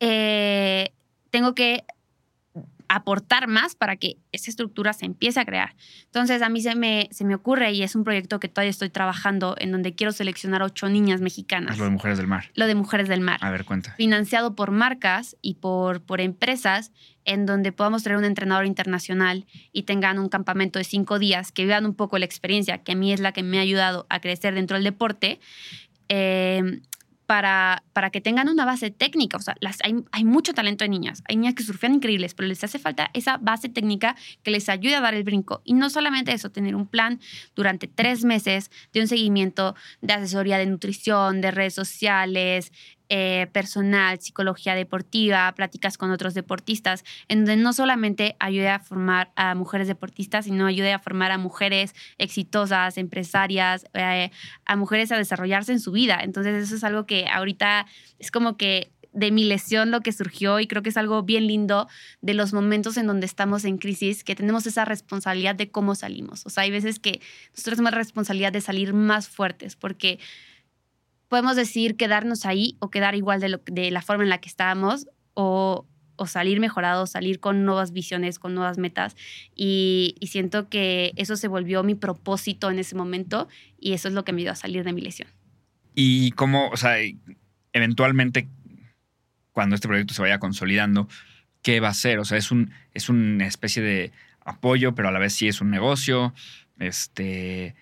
Eh, 0.00 0.94
tengo 1.28 1.54
que 1.54 1.84
aportar 2.96 3.48
más 3.48 3.74
para 3.74 3.96
que 3.96 4.16
esa 4.32 4.50
estructura 4.50 4.92
se 4.92 5.06
empiece 5.06 5.40
a 5.40 5.44
crear. 5.44 5.74
Entonces, 6.06 6.42
a 6.42 6.48
mí 6.48 6.60
se 6.60 6.74
me, 6.74 7.08
se 7.10 7.24
me 7.24 7.34
ocurre 7.34 7.72
y 7.72 7.82
es 7.82 7.94
un 7.94 8.04
proyecto 8.04 8.40
que 8.40 8.48
todavía 8.48 8.70
estoy 8.70 8.90
trabajando 8.90 9.54
en 9.58 9.72
donde 9.72 9.94
quiero 9.94 10.12
seleccionar 10.12 10.62
ocho 10.62 10.88
niñas 10.88 11.20
mexicanas. 11.20 11.78
lo 11.78 11.84
de 11.84 11.90
Mujeres 11.90 12.18
del 12.18 12.26
Mar. 12.26 12.50
Lo 12.54 12.66
de 12.66 12.74
Mujeres 12.74 13.08
del 13.08 13.20
Mar. 13.20 13.38
A 13.42 13.50
ver, 13.50 13.64
cuenta. 13.64 13.94
Financiado 13.96 14.54
por 14.54 14.70
marcas 14.70 15.36
y 15.42 15.54
por, 15.54 16.00
por 16.02 16.20
empresas 16.20 16.92
en 17.24 17.46
donde 17.46 17.72
podamos 17.72 18.02
traer 18.02 18.18
un 18.18 18.24
entrenador 18.24 18.66
internacional 18.66 19.46
y 19.72 19.84
tengan 19.84 20.18
un 20.18 20.28
campamento 20.28 20.78
de 20.78 20.84
cinco 20.84 21.18
días, 21.18 21.52
que 21.52 21.64
vivan 21.64 21.86
un 21.86 21.94
poco 21.94 22.18
la 22.18 22.24
experiencia, 22.24 22.78
que 22.78 22.92
a 22.92 22.94
mí 22.94 23.12
es 23.12 23.20
la 23.20 23.32
que 23.32 23.42
me 23.42 23.58
ha 23.58 23.62
ayudado 23.62 24.06
a 24.10 24.20
crecer 24.20 24.54
dentro 24.54 24.76
del 24.76 24.84
deporte. 24.84 25.40
Eh, 26.08 26.80
para, 27.34 27.82
para 27.92 28.10
que 28.10 28.20
tengan 28.20 28.48
una 28.48 28.64
base 28.64 28.92
técnica. 28.92 29.38
O 29.38 29.40
sea, 29.40 29.56
las, 29.58 29.78
hay, 29.82 30.04
hay, 30.12 30.24
mucho 30.24 30.54
talento 30.54 30.84
de 30.84 30.88
niñas. 30.88 31.24
Hay 31.28 31.34
niñas 31.34 31.56
que 31.56 31.64
surfean 31.64 31.94
increíbles, 31.94 32.32
pero 32.32 32.46
les 32.46 32.62
hace 32.62 32.78
falta 32.78 33.10
esa 33.12 33.38
base 33.38 33.68
técnica 33.68 34.14
que 34.44 34.52
les 34.52 34.68
ayude 34.68 34.94
a 34.94 35.00
dar 35.00 35.14
el 35.14 35.24
brinco. 35.24 35.60
Y 35.64 35.74
no 35.74 35.90
solamente 35.90 36.32
eso, 36.32 36.52
tener 36.52 36.76
un 36.76 36.86
plan 36.86 37.18
durante 37.56 37.88
tres 37.88 38.24
meses 38.24 38.70
de 38.92 39.00
un 39.00 39.08
seguimiento 39.08 39.74
de 40.00 40.12
asesoría 40.12 40.58
de 40.58 40.66
nutrición, 40.66 41.40
de 41.40 41.50
redes 41.50 41.74
sociales, 41.74 42.70
eh, 43.08 43.48
personal, 43.52 44.20
psicología 44.20 44.74
deportiva, 44.74 45.52
pláticas 45.52 45.98
con 45.98 46.10
otros 46.10 46.34
deportistas, 46.34 47.04
en 47.28 47.40
donde 47.40 47.56
no 47.56 47.72
solamente 47.72 48.36
ayude 48.38 48.68
a 48.68 48.78
formar 48.78 49.30
a 49.36 49.54
mujeres 49.54 49.88
deportistas, 49.88 50.46
sino 50.46 50.66
ayude 50.66 50.92
a 50.92 50.98
formar 50.98 51.30
a 51.30 51.38
mujeres 51.38 51.94
exitosas, 52.18 52.96
empresarias, 52.96 53.86
eh, 53.94 54.30
a 54.64 54.76
mujeres 54.76 55.12
a 55.12 55.18
desarrollarse 55.18 55.72
en 55.72 55.80
su 55.80 55.92
vida. 55.92 56.20
Entonces 56.22 56.62
eso 56.62 56.76
es 56.76 56.84
algo 56.84 57.06
que 57.06 57.26
ahorita 57.26 57.86
es 58.18 58.30
como 58.30 58.56
que 58.56 58.90
de 59.14 59.30
mi 59.30 59.44
lesión 59.44 59.90
lo 59.90 60.00
que 60.00 60.12
surgió 60.12 60.60
y 60.60 60.66
creo 60.66 60.82
que 60.82 60.90
es 60.90 60.96
algo 60.96 61.22
bien 61.22 61.46
lindo 61.46 61.88
de 62.20 62.34
los 62.34 62.52
momentos 62.52 62.96
en 62.96 63.06
donde 63.06 63.26
estamos 63.26 63.64
en 63.64 63.78
crisis, 63.78 64.24
que 64.24 64.34
tenemos 64.34 64.66
esa 64.66 64.84
responsabilidad 64.84 65.54
de 65.54 65.70
cómo 65.70 65.94
salimos. 65.94 66.44
O 66.46 66.50
sea, 66.50 66.64
hay 66.64 66.70
veces 66.70 66.98
que 66.98 67.20
nosotros 67.52 67.76
tenemos 67.76 67.92
la 67.92 67.98
responsabilidad 67.98 68.52
de 68.52 68.60
salir 68.60 68.92
más 68.92 69.28
fuertes 69.28 69.76
porque 69.76 70.18
podemos 71.34 71.56
decir 71.56 71.96
quedarnos 71.96 72.46
ahí 72.46 72.76
o 72.78 72.90
quedar 72.90 73.16
igual 73.16 73.40
de, 73.40 73.48
lo, 73.48 73.60
de 73.66 73.90
la 73.90 74.02
forma 74.02 74.22
en 74.22 74.30
la 74.30 74.38
que 74.38 74.48
estábamos 74.48 75.08
o, 75.34 75.84
o 76.14 76.26
salir 76.28 76.60
mejorado, 76.60 77.08
salir 77.08 77.40
con 77.40 77.64
nuevas 77.64 77.92
visiones, 77.92 78.38
con 78.38 78.54
nuevas 78.54 78.78
metas. 78.78 79.16
Y, 79.52 80.14
y, 80.20 80.28
siento 80.28 80.68
que 80.68 81.12
eso 81.16 81.34
se 81.34 81.48
volvió 81.48 81.82
mi 81.82 81.96
propósito 81.96 82.70
en 82.70 82.78
ese 82.78 82.94
momento 82.94 83.48
y 83.80 83.94
eso 83.94 84.06
es 84.06 84.14
lo 84.14 84.24
que 84.24 84.32
me 84.32 84.42
ayudó 84.42 84.52
a 84.52 84.54
salir 84.54 84.84
de 84.84 84.92
mi 84.92 85.00
lesión. 85.00 85.28
Y 85.96 86.30
cómo, 86.30 86.68
o 86.68 86.76
sea, 86.76 86.98
eventualmente, 87.72 88.46
cuando 89.50 89.74
este 89.74 89.88
proyecto 89.88 90.14
se 90.14 90.22
vaya 90.22 90.38
consolidando, 90.38 91.08
¿qué 91.62 91.80
va 91.80 91.88
a 91.88 91.94
ser? 91.94 92.20
O 92.20 92.24
sea, 92.24 92.38
es, 92.38 92.52
un, 92.52 92.70
es 92.92 93.08
una 93.08 93.48
especie 93.48 93.82
de 93.82 94.12
apoyo, 94.44 94.94
pero 94.94 95.08
a 95.08 95.10
la 95.10 95.18
vez 95.18 95.32
sí 95.32 95.48
es 95.48 95.60
un 95.60 95.72
negocio. 95.72 96.32
Este, 96.78 97.74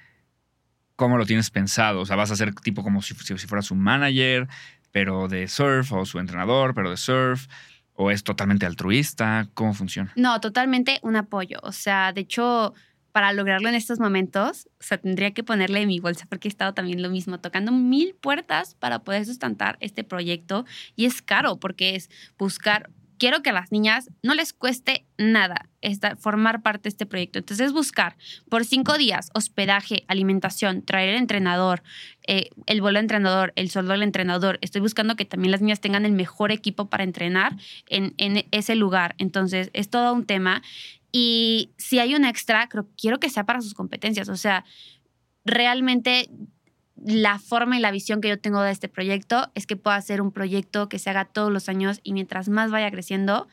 ¿Cómo 0.96 1.16
lo 1.16 1.26
tienes 1.26 1.50
pensado? 1.50 2.00
O 2.00 2.06
sea, 2.06 2.16
vas 2.16 2.30
a 2.30 2.36
ser 2.36 2.54
tipo 2.54 2.82
como 2.82 3.02
si, 3.02 3.14
si, 3.14 3.46
fueras 3.46 3.70
un 3.70 3.80
manager, 3.80 4.48
pero 4.90 5.28
de 5.28 5.48
surf, 5.48 5.92
o 5.92 6.04
su 6.04 6.18
entrenador, 6.18 6.74
pero 6.74 6.90
de 6.90 6.96
surf. 6.96 7.46
¿O 7.94 8.10
es 8.10 8.24
totalmente 8.24 8.64
altruista? 8.64 9.48
¿Cómo 9.54 9.74
funciona? 9.74 10.12
No, 10.16 10.40
totalmente 10.40 10.98
un 11.02 11.16
apoyo. 11.16 11.58
O 11.62 11.72
sea, 11.72 12.12
de 12.12 12.22
hecho, 12.22 12.74
para 13.12 13.32
lograrlo 13.32 13.68
en 13.68 13.74
estos 13.74 14.00
momentos, 14.00 14.68
o 14.80 14.82
sea, 14.82 14.98
tendría 14.98 15.32
que 15.32 15.44
ponerle 15.44 15.82
en 15.82 15.88
mi 15.88 16.00
bolsa 16.00 16.26
porque 16.28 16.48
he 16.48 16.50
estado 16.50 16.72
también 16.72 17.02
lo 17.02 17.10
mismo, 17.10 17.38
tocando 17.38 17.70
mil 17.70 18.14
puertas 18.14 18.74
para 18.74 19.00
poder 19.00 19.26
sustentar 19.26 19.76
este 19.80 20.04
proyecto. 20.04 20.64
Y 20.96 21.04
es 21.04 21.20
caro 21.20 21.60
porque 21.60 21.94
es 21.94 22.10
buscar 22.38 22.90
quiero 23.22 23.40
que 23.40 23.50
a 23.50 23.52
las 23.52 23.70
niñas 23.70 24.10
no 24.24 24.34
les 24.34 24.52
cueste 24.52 25.06
nada 25.16 25.68
formar 26.18 26.60
parte 26.60 26.82
de 26.82 26.88
este 26.88 27.06
proyecto. 27.06 27.38
Entonces, 27.38 27.72
buscar 27.72 28.16
por 28.48 28.64
cinco 28.64 28.98
días 28.98 29.30
hospedaje, 29.32 30.02
alimentación, 30.08 30.82
traer 30.82 31.10
el 31.10 31.18
entrenador, 31.18 31.84
eh, 32.26 32.50
el 32.66 32.80
vuelo 32.80 32.98
entrenador, 32.98 33.52
el 33.54 33.70
sueldo 33.70 33.92
del 33.92 34.02
entrenador. 34.02 34.58
Estoy 34.60 34.80
buscando 34.80 35.14
que 35.14 35.24
también 35.24 35.52
las 35.52 35.60
niñas 35.60 35.78
tengan 35.78 36.04
el 36.04 36.10
mejor 36.10 36.50
equipo 36.50 36.90
para 36.90 37.04
entrenar 37.04 37.56
en, 37.86 38.12
en 38.18 38.44
ese 38.50 38.74
lugar. 38.74 39.14
Entonces, 39.18 39.70
es 39.72 39.88
todo 39.88 40.12
un 40.12 40.26
tema. 40.26 40.60
Y 41.12 41.70
si 41.78 42.00
hay 42.00 42.16
un 42.16 42.24
extra, 42.24 42.68
creo, 42.68 42.88
quiero 43.00 43.20
que 43.20 43.30
sea 43.30 43.46
para 43.46 43.60
sus 43.60 43.74
competencias. 43.74 44.28
O 44.30 44.36
sea, 44.36 44.64
realmente 45.44 46.28
la 47.04 47.38
forma 47.38 47.76
y 47.76 47.80
la 47.80 47.90
visión 47.90 48.20
que 48.20 48.28
yo 48.28 48.38
tengo 48.38 48.62
de 48.62 48.70
este 48.70 48.88
proyecto 48.88 49.50
es 49.54 49.66
que 49.66 49.76
pueda 49.76 50.00
ser 50.00 50.20
un 50.20 50.32
proyecto 50.32 50.88
que 50.88 50.98
se 50.98 51.10
haga 51.10 51.24
todos 51.24 51.52
los 51.52 51.68
años 51.68 52.00
y 52.02 52.12
mientras 52.12 52.48
más 52.48 52.70
vaya 52.70 52.90
creciendo, 52.90 53.48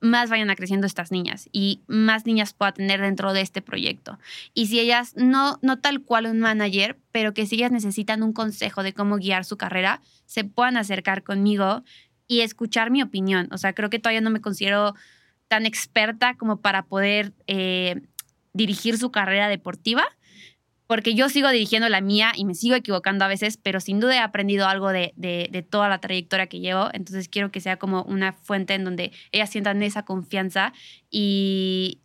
más 0.00 0.28
vayan 0.28 0.52
creciendo 0.54 0.86
estas 0.86 1.12
niñas 1.12 1.48
y 1.52 1.80
más 1.86 2.26
niñas 2.26 2.52
pueda 2.52 2.72
tener 2.72 3.00
dentro 3.00 3.32
de 3.32 3.40
este 3.40 3.62
proyecto. 3.62 4.18
Y 4.52 4.66
si 4.66 4.80
ellas 4.80 5.14
no, 5.16 5.58
no 5.62 5.78
tal 5.78 6.02
cual 6.02 6.26
un 6.26 6.40
manager, 6.40 6.98
pero 7.12 7.32
que 7.32 7.46
si 7.46 7.54
ellas 7.54 7.72
necesitan 7.72 8.22
un 8.22 8.32
consejo 8.32 8.82
de 8.82 8.92
cómo 8.92 9.16
guiar 9.16 9.44
su 9.44 9.56
carrera, 9.56 10.02
se 10.26 10.44
puedan 10.44 10.76
acercar 10.76 11.22
conmigo 11.22 11.84
y 12.26 12.40
escuchar 12.40 12.90
mi 12.90 13.02
opinión. 13.02 13.48
O 13.52 13.58
sea, 13.58 13.74
creo 13.74 13.90
que 13.90 13.98
todavía 13.98 14.20
no 14.20 14.30
me 14.30 14.40
considero 14.40 14.94
tan 15.48 15.66
experta 15.66 16.34
como 16.34 16.60
para 16.60 16.84
poder 16.84 17.32
eh, 17.46 18.02
dirigir 18.52 18.98
su 18.98 19.10
carrera 19.10 19.48
deportiva, 19.48 20.04
porque 20.92 21.14
yo 21.14 21.30
sigo 21.30 21.48
dirigiendo 21.48 21.88
la 21.88 22.02
mía 22.02 22.32
y 22.36 22.44
me 22.44 22.54
sigo 22.54 22.74
equivocando 22.74 23.24
a 23.24 23.28
veces, 23.28 23.56
pero 23.56 23.80
sin 23.80 23.98
duda 23.98 24.16
he 24.16 24.18
aprendido 24.18 24.68
algo 24.68 24.90
de, 24.90 25.14
toda 25.70 25.88
la 25.88 26.02
trayectoria 26.02 26.48
que 26.48 26.60
llevo, 26.60 26.90
entonces 26.92 27.30
quiero 27.30 27.50
que 27.50 27.62
sea 27.62 27.78
como 27.78 28.02
una 28.02 28.34
fuente 28.34 28.74
en 28.74 28.84
donde 28.84 29.10
ellas 29.30 29.48
sientan 29.48 29.82
esa 29.82 30.02
confianza 30.02 30.74
y 31.10 32.02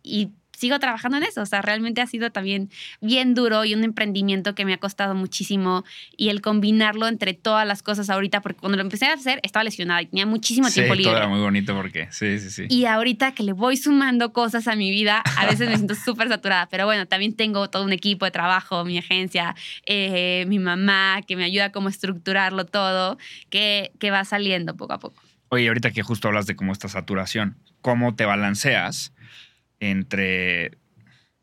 sigo 0.58 0.78
trabajando 0.78 1.18
en 1.18 1.22
eso. 1.22 1.42
O 1.42 1.46
sea, 1.46 1.62
realmente 1.62 2.00
ha 2.00 2.06
sido 2.06 2.30
también 2.30 2.70
bien 3.00 3.34
duro 3.34 3.64
y 3.64 3.74
un 3.74 3.84
emprendimiento 3.84 4.54
que 4.54 4.64
me 4.64 4.74
ha 4.74 4.78
costado 4.78 5.14
muchísimo. 5.14 5.84
Y 6.16 6.30
el 6.30 6.40
combinarlo 6.40 7.06
entre 7.06 7.34
todas 7.34 7.66
las 7.66 7.82
cosas 7.82 8.10
ahorita, 8.10 8.40
porque 8.40 8.58
cuando 8.58 8.76
lo 8.76 8.82
empecé 8.82 9.06
a 9.06 9.12
hacer 9.12 9.40
estaba 9.42 9.64
lesionada 9.64 10.02
y 10.02 10.06
tenía 10.06 10.26
muchísimo 10.26 10.68
tiempo 10.70 10.94
libre. 10.94 11.10
Todo 11.10 11.16
era 11.16 11.28
muy 11.28 11.40
bonito 11.40 11.74
porque, 11.74 12.08
sí, 12.10 12.38
sí, 12.40 12.50
sí. 12.50 12.66
Y 12.68 12.86
ahorita 12.86 13.32
que 13.32 13.42
le 13.42 13.52
voy 13.52 13.76
sumando 13.76 14.32
cosas 14.32 14.66
a 14.66 14.74
mi 14.74 14.90
vida, 14.90 15.22
a 15.36 15.46
veces 15.46 15.68
me 15.68 15.76
siento 15.76 15.94
súper 16.04 16.28
saturada. 16.28 16.68
Pero 16.68 16.86
bueno, 16.86 17.06
también 17.06 17.34
tengo 17.34 17.70
todo 17.70 17.84
un 17.84 17.92
equipo 17.92 18.24
de 18.24 18.30
trabajo, 18.30 18.84
mi 18.84 18.98
agencia, 18.98 19.54
eh, 19.86 20.44
mi 20.48 20.58
mamá, 20.58 21.20
que 21.26 21.36
me 21.36 21.44
ayuda 21.44 21.66
a 21.66 21.72
cómo 21.72 21.88
estructurarlo 21.88 22.66
todo, 22.66 23.18
que, 23.50 23.92
que 23.98 24.10
va 24.10 24.24
saliendo 24.24 24.76
poco 24.76 24.94
a 24.94 24.98
poco. 24.98 25.22
Oye, 25.50 25.68
ahorita 25.68 25.92
que 25.92 26.02
justo 26.02 26.28
hablas 26.28 26.46
de 26.46 26.56
cómo 26.56 26.72
esta 26.72 26.88
saturación, 26.88 27.56
¿cómo 27.80 28.14
te 28.14 28.26
balanceas? 28.26 29.14
Entre 29.80 30.72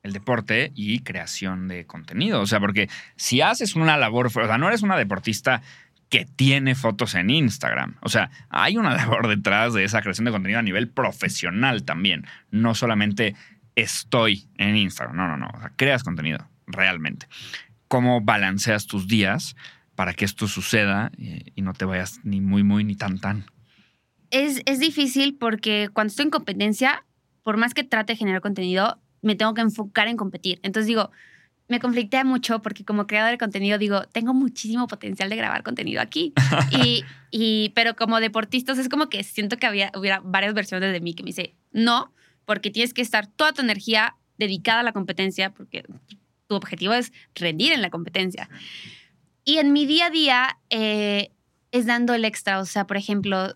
el 0.04 0.14
deporte 0.14 0.72
y 0.76 1.00
creación 1.00 1.68
de 1.68 1.86
contenido. 1.86 2.42
O 2.42 2.46
sea, 2.46 2.60
porque 2.60 2.90
si 3.16 3.42
haces 3.42 3.76
una 3.76 3.98
labor, 3.98 4.28
o 4.28 4.30
sea, 4.30 4.58
no 4.58 4.68
eres 4.68 4.84
una 4.84 4.98
deportista 4.98 5.62
que 6.10 6.26
tiene 6.26 6.76
fotos 6.76 7.16
en 7.16 7.30
Instagram. 7.32 7.96
O 8.02 8.10
sea, 8.10 8.30
hay 8.50 8.78
una 8.78 8.94
labor 8.96 9.28
detrás 9.28 9.74
de 9.74 9.84
esa 9.84 10.02
creación 10.02 10.26
de 10.26 10.32
contenido 10.32 10.60
a 10.60 10.64
nivel 10.64 10.90
profesional 10.90 11.84
también. 11.84 12.26
No 12.52 12.76
solamente 12.76 13.36
estoy 13.76 14.48
en 14.58 14.76
Instagram. 14.76 15.16
No, 15.16 15.28
no, 15.28 15.38
no. 15.38 15.50
O 15.54 15.60
sea, 15.60 15.72
creas 15.76 16.04
contenido 16.04 16.48
realmente. 16.68 17.28
¿Cómo 17.88 18.22
balanceas 18.22 18.88
tus 18.88 19.08
días 19.08 19.56
para 19.96 20.14
que 20.14 20.26
esto 20.26 20.48
suceda 20.48 21.12
y 21.18 21.62
no 21.62 21.74
te 21.74 21.86
vayas 21.86 22.20
ni 22.24 22.42
muy, 22.42 22.64
muy, 22.64 22.84
ni 22.84 22.96
tan, 22.96 23.20
tan? 23.20 23.46
Es, 24.30 24.62
es 24.66 24.80
difícil 24.80 25.38
porque 25.40 25.90
cuando 25.94 26.10
estoy 26.10 26.26
en 26.26 26.32
competencia 26.32 27.05
por 27.46 27.58
más 27.58 27.76
que 27.76 27.84
trate 27.84 28.14
de 28.14 28.18
generar 28.18 28.42
contenido, 28.42 29.00
me 29.22 29.36
tengo 29.36 29.54
que 29.54 29.62
enfocar 29.62 30.08
en 30.08 30.18
competir. 30.18 30.60
Entonces 30.64 30.88
digo, 30.88 31.12
me 31.68 31.80
conflictea 31.80 32.24
mucho 32.24 32.64
porque 32.64 32.84
como 32.84 33.06
creador 33.06 33.30
de 33.30 33.38
contenido 33.38 33.78
digo, 33.78 34.02
tengo 34.12 34.34
muchísimo 34.34 34.88
potencial 34.88 35.30
de 35.30 35.36
grabar 35.36 35.62
contenido 35.62 36.02
aquí. 36.02 36.34
y, 36.72 37.04
y, 37.30 37.70
pero 37.76 37.96
como 37.96 38.20
deportistas 38.20 38.80
es 38.80 38.90
como 38.90 39.10
que 39.10 39.24
siento 39.24 39.58
que 39.58 39.68
había, 39.68 39.92
hubiera 39.96 40.22
varias 40.22 40.56
versiones 40.56 40.92
de 40.92 41.00
mí 41.02 41.14
que 41.14 41.22
me 41.22 41.28
dice, 41.28 41.54
no, 41.72 42.12
porque 42.46 42.72
tienes 42.72 42.96
que 42.96 43.04
estar 43.04 43.28
toda 43.28 43.54
tu 43.54 43.62
energía 43.62 44.16
dedicada 44.40 44.80
a 44.80 44.84
la 44.84 44.92
competencia 44.92 45.54
porque 45.54 45.86
tu 46.48 46.56
objetivo 46.56 46.94
es 46.94 47.14
rendir 47.36 47.74
en 47.74 47.84
la 47.84 47.92
competencia. 47.92 48.50
Y 49.44 49.60
en 49.60 49.72
mi 49.72 49.86
día 49.86 50.08
a 50.08 50.10
día 50.10 50.58
eh, 50.72 51.32
es 51.70 51.86
dando 51.86 52.16
el 52.16 52.26
extra. 52.26 52.60
O 52.60 52.66
sea, 52.66 52.88
por 52.88 52.98
ejemplo, 52.98 53.56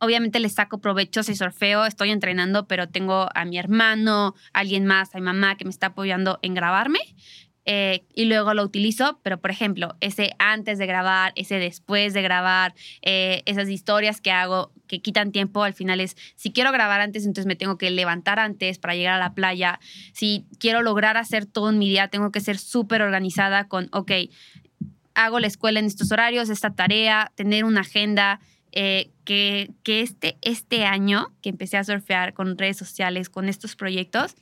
obviamente 0.00 0.40
le 0.40 0.48
saco 0.48 0.78
provecho 0.78 1.22
si 1.22 1.36
surfeo, 1.36 1.86
estoy 1.86 2.10
entrenando, 2.10 2.66
pero 2.66 2.88
tengo 2.88 3.28
a 3.34 3.44
mi 3.44 3.58
hermano, 3.58 4.34
alguien 4.52 4.86
más, 4.86 5.14
a 5.14 5.18
mi 5.18 5.24
mamá 5.24 5.56
que 5.56 5.64
me 5.64 5.70
está 5.70 5.88
apoyando 5.88 6.38
en 6.42 6.54
grabarme. 6.54 6.98
Eh, 7.66 8.04
y 8.14 8.24
luego 8.24 8.54
lo 8.54 8.64
utilizo, 8.64 9.20
pero 9.22 9.38
por 9.38 9.50
ejemplo, 9.50 9.94
ese 10.00 10.32
antes 10.38 10.78
de 10.78 10.86
grabar, 10.86 11.32
ese 11.36 11.56
después 11.56 12.14
de 12.14 12.22
grabar, 12.22 12.74
eh, 13.02 13.42
esas 13.44 13.68
historias 13.68 14.20
que 14.20 14.32
hago 14.32 14.72
que 14.88 15.00
quitan 15.00 15.30
tiempo, 15.30 15.62
al 15.62 15.74
final 15.74 16.00
es, 16.00 16.16
si 16.34 16.50
quiero 16.50 16.72
grabar 16.72 17.00
antes, 17.00 17.24
entonces 17.24 17.46
me 17.46 17.54
tengo 17.54 17.78
que 17.78 17.90
levantar 17.90 18.40
antes 18.40 18.78
para 18.78 18.96
llegar 18.96 19.14
a 19.14 19.18
la 19.18 19.34
playa. 19.34 19.78
Si 20.12 20.46
quiero 20.58 20.82
lograr 20.82 21.16
hacer 21.16 21.46
todo 21.46 21.70
en 21.70 21.78
mi 21.78 21.88
día, 21.88 22.08
tengo 22.08 22.32
que 22.32 22.40
ser 22.40 22.58
súper 22.58 23.02
organizada 23.02 23.68
con, 23.68 23.88
ok, 23.92 24.12
hago 25.14 25.38
la 25.38 25.46
escuela 25.46 25.78
en 25.78 25.86
estos 25.86 26.10
horarios, 26.10 26.48
esta 26.48 26.74
tarea, 26.74 27.30
tener 27.36 27.64
una 27.64 27.82
agenda, 27.82 28.40
eh, 28.72 29.10
que, 29.24 29.72
este, 29.84 30.38
este 30.42 30.84
año 30.84 31.32
que 31.42 31.50
empecé 31.50 31.76
a 31.76 31.84
surfear 31.84 32.34
con 32.34 32.56
redes 32.58 32.76
sociales, 32.76 33.28
con 33.28 33.48
estos 33.48 33.76
proyectos, 33.76 34.34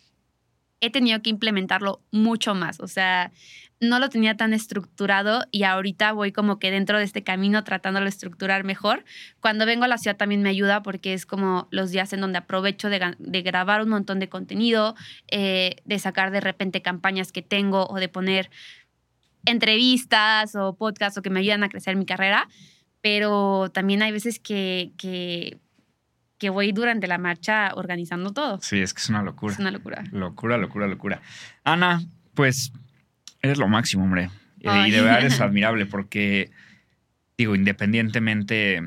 he 0.80 0.90
tenido 0.90 1.20
que 1.22 1.30
implementarlo 1.30 2.00
mucho 2.10 2.54
más. 2.54 2.80
O 2.80 2.86
sea, 2.86 3.32
no 3.80 3.98
lo 3.98 4.08
tenía 4.08 4.36
tan 4.36 4.52
estructurado 4.52 5.44
y 5.50 5.62
ahorita 5.64 6.12
voy 6.12 6.32
como 6.32 6.58
que 6.58 6.70
dentro 6.70 6.98
de 6.98 7.04
este 7.04 7.22
camino 7.22 7.64
tratándolo 7.64 8.04
de 8.04 8.10
estructurar 8.10 8.64
mejor. 8.64 9.04
Cuando 9.40 9.66
vengo 9.66 9.84
a 9.84 9.88
la 9.88 9.98
ciudad 9.98 10.16
también 10.16 10.42
me 10.42 10.50
ayuda 10.50 10.82
porque 10.82 11.14
es 11.14 11.26
como 11.26 11.68
los 11.70 11.90
días 11.90 12.12
en 12.12 12.20
donde 12.20 12.38
aprovecho 12.38 12.90
de, 12.90 13.14
de 13.18 13.42
grabar 13.42 13.82
un 13.82 13.88
montón 13.88 14.18
de 14.20 14.28
contenido, 14.28 14.94
eh, 15.28 15.76
de 15.84 15.98
sacar 15.98 16.30
de 16.30 16.40
repente 16.40 16.82
campañas 16.82 17.32
que 17.32 17.42
tengo 17.42 17.86
o 17.86 17.96
de 17.96 18.08
poner 18.08 18.50
entrevistas 19.44 20.54
o 20.54 20.74
podcasts 20.74 21.18
o 21.18 21.22
que 21.22 21.30
me 21.30 21.40
ayudan 21.40 21.62
a 21.62 21.68
crecer 21.68 21.96
mi 21.96 22.04
carrera 22.04 22.48
pero 23.10 23.70
también 23.72 24.02
hay 24.02 24.12
veces 24.12 24.38
que, 24.38 24.92
que, 24.98 25.56
que 26.36 26.50
voy 26.50 26.72
durante 26.72 27.06
la 27.06 27.16
marcha 27.16 27.70
organizando 27.74 28.34
todo. 28.34 28.60
Sí, 28.60 28.80
es 28.80 28.92
que 28.92 29.00
es 29.00 29.08
una 29.08 29.22
locura. 29.22 29.54
Es 29.54 29.58
una 29.58 29.70
locura. 29.70 30.04
Locura, 30.12 30.58
locura, 30.58 30.86
locura. 30.86 31.22
Ana, 31.64 32.02
pues 32.34 32.70
eres 33.40 33.56
lo 33.56 33.66
máximo, 33.66 34.04
hombre. 34.04 34.28
Y 34.58 34.90
de 34.90 35.00
verdad 35.00 35.24
es 35.24 35.40
admirable 35.40 35.86
porque, 35.86 36.50
digo, 37.38 37.54
independientemente 37.54 38.86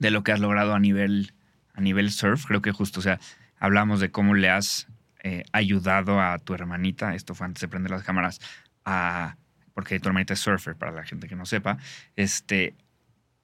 de 0.00 0.10
lo 0.10 0.24
que 0.24 0.32
has 0.32 0.40
logrado 0.40 0.74
a 0.74 0.80
nivel, 0.80 1.32
a 1.74 1.80
nivel 1.80 2.10
surf, 2.10 2.44
creo 2.44 2.60
que 2.60 2.72
justo, 2.72 2.98
o 2.98 3.02
sea, 3.04 3.20
hablamos 3.56 4.00
de 4.00 4.10
cómo 4.10 4.34
le 4.34 4.50
has 4.50 4.88
eh, 5.22 5.44
ayudado 5.52 6.20
a 6.20 6.40
tu 6.40 6.54
hermanita, 6.54 7.14
esto 7.14 7.36
fue 7.36 7.46
antes 7.46 7.60
de 7.60 7.68
prender 7.68 7.92
las 7.92 8.02
cámaras, 8.02 8.40
a, 8.84 9.36
porque 9.74 10.00
tu 10.00 10.08
hermanita 10.08 10.34
es 10.34 10.40
surfer, 10.40 10.74
para 10.74 10.90
la 10.90 11.04
gente 11.04 11.28
que 11.28 11.36
no 11.36 11.46
sepa, 11.46 11.78
este, 12.16 12.74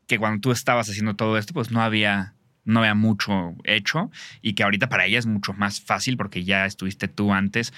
que 0.06 0.18
cuando 0.18 0.40
tú 0.40 0.52
estabas 0.52 0.88
haciendo 0.88 1.14
todo 1.14 1.38
esto, 1.38 1.54
pues 1.54 1.70
no 1.70 1.82
había, 1.82 2.34
no 2.64 2.80
había 2.80 2.94
mucho 2.94 3.54
hecho 3.64 4.10
y 4.40 4.54
que 4.54 4.62
ahorita 4.62 4.88
para 4.88 5.06
ella 5.06 5.18
es 5.18 5.26
mucho 5.26 5.52
más 5.52 5.80
fácil 5.80 6.16
porque 6.16 6.44
ya 6.44 6.66
estuviste 6.66 7.08
tú 7.08 7.32
antes. 7.32 7.72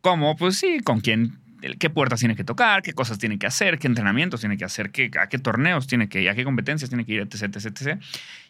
Como, 0.00 0.36
pues 0.36 0.56
sí, 0.56 0.80
con 0.80 1.00
quién, 1.00 1.38
qué 1.78 1.90
puertas 1.90 2.20
tiene 2.20 2.36
que 2.36 2.44
tocar, 2.44 2.82
qué 2.82 2.92
cosas 2.92 3.18
tiene 3.18 3.38
que 3.38 3.46
hacer, 3.46 3.78
qué 3.78 3.86
entrenamientos 3.86 4.40
tiene 4.40 4.56
que 4.56 4.64
hacer, 4.64 4.90
qué, 4.90 5.10
a 5.20 5.28
qué 5.28 5.38
torneos 5.38 5.86
tiene 5.86 6.08
que 6.08 6.22
ir, 6.22 6.28
a 6.28 6.34
qué 6.34 6.44
competencias 6.44 6.90
tiene 6.90 7.04
que 7.04 7.14
ir, 7.14 7.20
etc, 7.20 7.56
etc, 7.56 7.66
etc. 7.66 8.02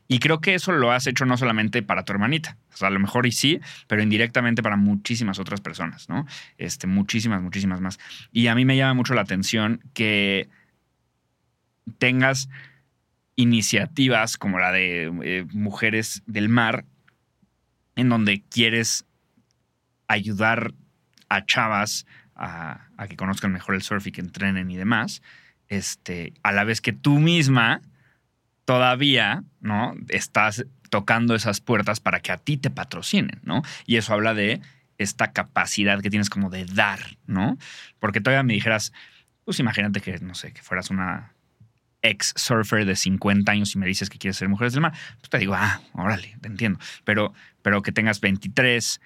Y 0.08 0.18
creo 0.20 0.40
que 0.40 0.54
eso 0.54 0.72
lo 0.72 0.90
has 0.90 1.06
hecho 1.06 1.26
no 1.26 1.36
solamente 1.36 1.82
para 1.82 2.04
tu 2.04 2.12
hermanita, 2.12 2.56
o 2.72 2.76
sea, 2.76 2.88
a 2.88 2.90
lo 2.90 3.00
mejor 3.00 3.26
y 3.26 3.32
sí, 3.32 3.60
pero 3.86 4.02
indirectamente 4.02 4.62
para 4.62 4.76
muchísimas 4.76 5.38
otras 5.38 5.60
personas, 5.60 6.08
¿no? 6.08 6.26
Este, 6.56 6.86
muchísimas, 6.86 7.42
muchísimas 7.42 7.80
más. 7.80 7.98
Y 8.32 8.46
a 8.46 8.54
mí 8.54 8.64
me 8.64 8.76
llama 8.76 8.94
mucho 8.94 9.14
la 9.14 9.22
atención 9.22 9.82
que 9.94 10.48
tengas 11.98 12.48
iniciativas 13.38 14.36
como 14.36 14.58
la 14.58 14.72
de 14.72 15.12
eh, 15.22 15.46
Mujeres 15.52 16.24
del 16.26 16.48
Mar, 16.48 16.84
en 17.94 18.08
donde 18.08 18.42
quieres 18.50 19.06
ayudar 20.08 20.74
a 21.28 21.46
chavas 21.46 22.04
a, 22.34 22.88
que 23.08 23.16
conozcan 23.16 23.52
mejor 23.52 23.76
el 23.76 23.82
surf 23.82 24.08
y 24.08 24.12
que 24.12 24.20
entrenen 24.20 24.72
y 24.72 24.76
demás, 24.76 25.22
este, 25.68 26.32
a 26.42 26.50
la 26.50 26.64
vez 26.64 26.80
que 26.80 26.92
tú 26.92 27.20
misma 27.20 27.80
todavía, 28.64 29.44
¿no? 29.60 29.94
Estás 30.08 30.66
tocando 30.90 31.36
esas 31.36 31.60
puertas 31.60 32.00
para 32.00 32.18
que 32.18 32.32
a 32.32 32.38
ti 32.38 32.56
te 32.56 32.70
patrocinen, 32.70 33.40
¿no? 33.44 33.62
Y 33.86 33.96
eso 33.96 34.14
habla 34.14 34.34
de 34.34 34.60
esta 34.98 35.32
capacidad 35.32 36.00
que 36.00 36.10
tienes 36.10 36.28
como 36.28 36.50
de 36.50 36.64
dar, 36.64 37.18
¿no? 37.26 37.56
Porque 38.00 38.20
todavía 38.20 38.42
me 38.42 38.54
dijeras, 38.54 38.92
pues 39.44 39.60
imagínate 39.60 40.00
que, 40.00 40.18
no 40.18 40.34
sé, 40.34 40.52
que 40.52 40.62
fueras 40.62 40.90
una 40.90 41.34
ex 42.02 42.32
surfer 42.36 42.84
de 42.84 42.96
50 42.96 43.50
años 43.50 43.74
y 43.74 43.78
me 43.78 43.86
dices 43.86 44.10
que 44.10 44.18
quieres 44.18 44.36
ser 44.36 44.48
mujeres 44.48 44.72
del 44.72 44.82
mar, 44.82 44.92
pues 45.20 45.30
te 45.30 45.38
digo, 45.38 45.54
ah, 45.54 45.80
órale, 45.92 46.36
te 46.40 46.48
entiendo. 46.48 46.78
Pero, 47.04 47.32
pero 47.62 47.82
que 47.82 47.92
tengas 47.92 48.20
23, 48.20 49.00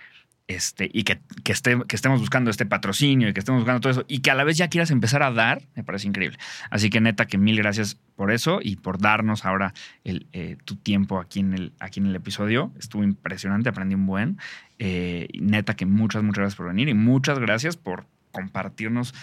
este, 0.48 0.90
y 0.92 1.04
que, 1.04 1.20
que, 1.44 1.54
que, 1.86 1.96
estemos 1.96 2.20
buscando 2.20 2.50
este 2.50 2.66
patrocinio 2.66 3.28
y 3.28 3.32
que 3.32 3.40
estemos 3.40 3.60
buscando 3.60 3.80
todo 3.80 3.92
eso 3.92 4.04
y 4.08 4.20
que 4.20 4.30
a 4.30 4.34
la 4.34 4.44
vez 4.44 4.56
ya 4.56 4.68
quieras 4.68 4.90
empezar 4.90 5.22
a 5.22 5.30
dar, 5.30 5.62
me 5.74 5.84
parece 5.84 6.08
increíble. 6.08 6.36
Así 6.70 6.90
que 6.90 7.00
neta 7.00 7.26
que 7.26 7.38
mil 7.38 7.56
gracias 7.56 7.96
por 8.16 8.30
eso 8.30 8.60
y 8.62 8.76
por 8.76 8.98
darnos 8.98 9.44
ahora 9.44 9.72
el, 10.04 10.26
eh, 10.32 10.56
tu 10.64 10.76
tiempo 10.76 11.20
aquí 11.20 11.40
en, 11.40 11.54
el, 11.54 11.72
aquí 11.78 12.00
en 12.00 12.06
el 12.06 12.16
episodio. 12.16 12.72
Estuvo 12.78 13.04
impresionante, 13.04 13.68
aprendí 13.68 13.94
un 13.94 14.06
buen. 14.06 14.38
Eh, 14.78 15.28
neta 15.40 15.74
que 15.74 15.86
muchas, 15.86 16.22
muchas 16.22 16.40
gracias 16.40 16.56
por 16.56 16.66
venir 16.66 16.88
y 16.88 16.94
muchas 16.94 17.38
gracias 17.38 17.76
por 17.76 18.06
compartirnos 18.32 19.14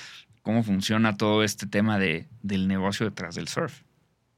cómo 0.50 0.64
funciona 0.64 1.16
todo 1.16 1.44
este 1.44 1.68
tema 1.68 2.00
de, 2.00 2.28
del 2.42 2.68
negocio 2.68 3.06
detrás 3.06 3.36
del 3.36 3.48
surf. 3.48 3.84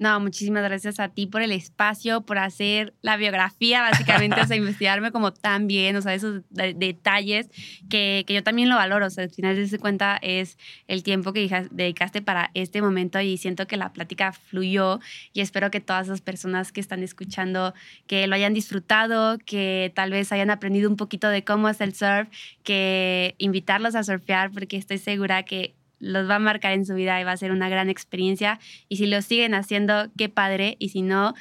No, 0.01 0.19
muchísimas 0.19 0.63
gracias 0.63 0.99
a 0.99 1.09
ti 1.09 1.27
por 1.27 1.43
el 1.43 1.51
espacio, 1.51 2.21
por 2.21 2.39
hacer 2.39 2.95
la 3.03 3.17
biografía, 3.17 3.81
básicamente, 3.81 4.41
o 4.41 4.47
sea, 4.47 4.57
investigarme 4.57 5.11
como 5.11 5.31
tan 5.31 5.67
bien, 5.67 5.95
o 5.95 6.01
sea, 6.01 6.15
esos 6.15 6.41
detalles 6.49 7.49
que, 7.88 8.23
que, 8.25 8.33
yo 8.33 8.41
también 8.41 8.67
lo 8.67 8.77
valoro. 8.77 9.05
O 9.05 9.09
sea, 9.11 9.25
al 9.25 9.29
final 9.29 9.69
de 9.69 9.77
cuenta 9.77 10.17
es 10.23 10.57
el 10.88 11.03
tiempo 11.03 11.33
que 11.33 11.67
dedicaste 11.69 12.23
para 12.23 12.49
este 12.55 12.81
momento 12.81 13.21
y 13.21 13.38
siento 13.38 13.67
que 13.67 13.77
la 13.77 13.93
plática 13.93 14.33
fluyó 14.33 14.99
y 15.33 15.41
espero 15.41 15.69
que 15.69 15.81
todas 15.81 16.07
las 16.07 16.19
personas 16.19 16.71
que 16.71 16.81
están 16.81 17.03
escuchando 17.03 17.75
que 18.07 18.25
lo 18.25 18.33
hayan 18.33 18.55
disfrutado, 18.55 19.38
que 19.38 19.93
tal 19.93 20.09
vez 20.09 20.31
hayan 20.31 20.49
aprendido 20.49 20.89
un 20.89 20.97
poquito 20.97 21.29
de 21.29 21.43
cómo 21.43 21.69
es 21.69 21.79
el 21.79 21.93
surf, 21.93 22.27
que 22.63 23.35
invitarlos 23.38 23.93
a 23.93 24.03
surfear 24.03 24.49
porque 24.49 24.77
estoy 24.77 24.97
segura 24.97 25.43
que 25.43 25.75
los 26.02 26.30
va 26.30 26.36
a 26.36 26.40
marcar 26.40 26.73
en 26.73 26.86
su 26.86 26.95
vida 26.95 27.22
y 27.22 27.23
va 27.23 27.32
a 27.32 27.38
ser 27.38 27.52
una 27.52 27.69
gran 27.69 27.90
experiencia. 27.90 28.60
Y 28.90 28.98
si 28.98 29.06
lo 29.06 29.22
siguen 29.22 29.53
haciendo, 29.53 30.11
qué 30.18 30.28
padre. 30.28 30.76
Y 30.80 30.90
si 30.90 31.02
no, 31.02 31.34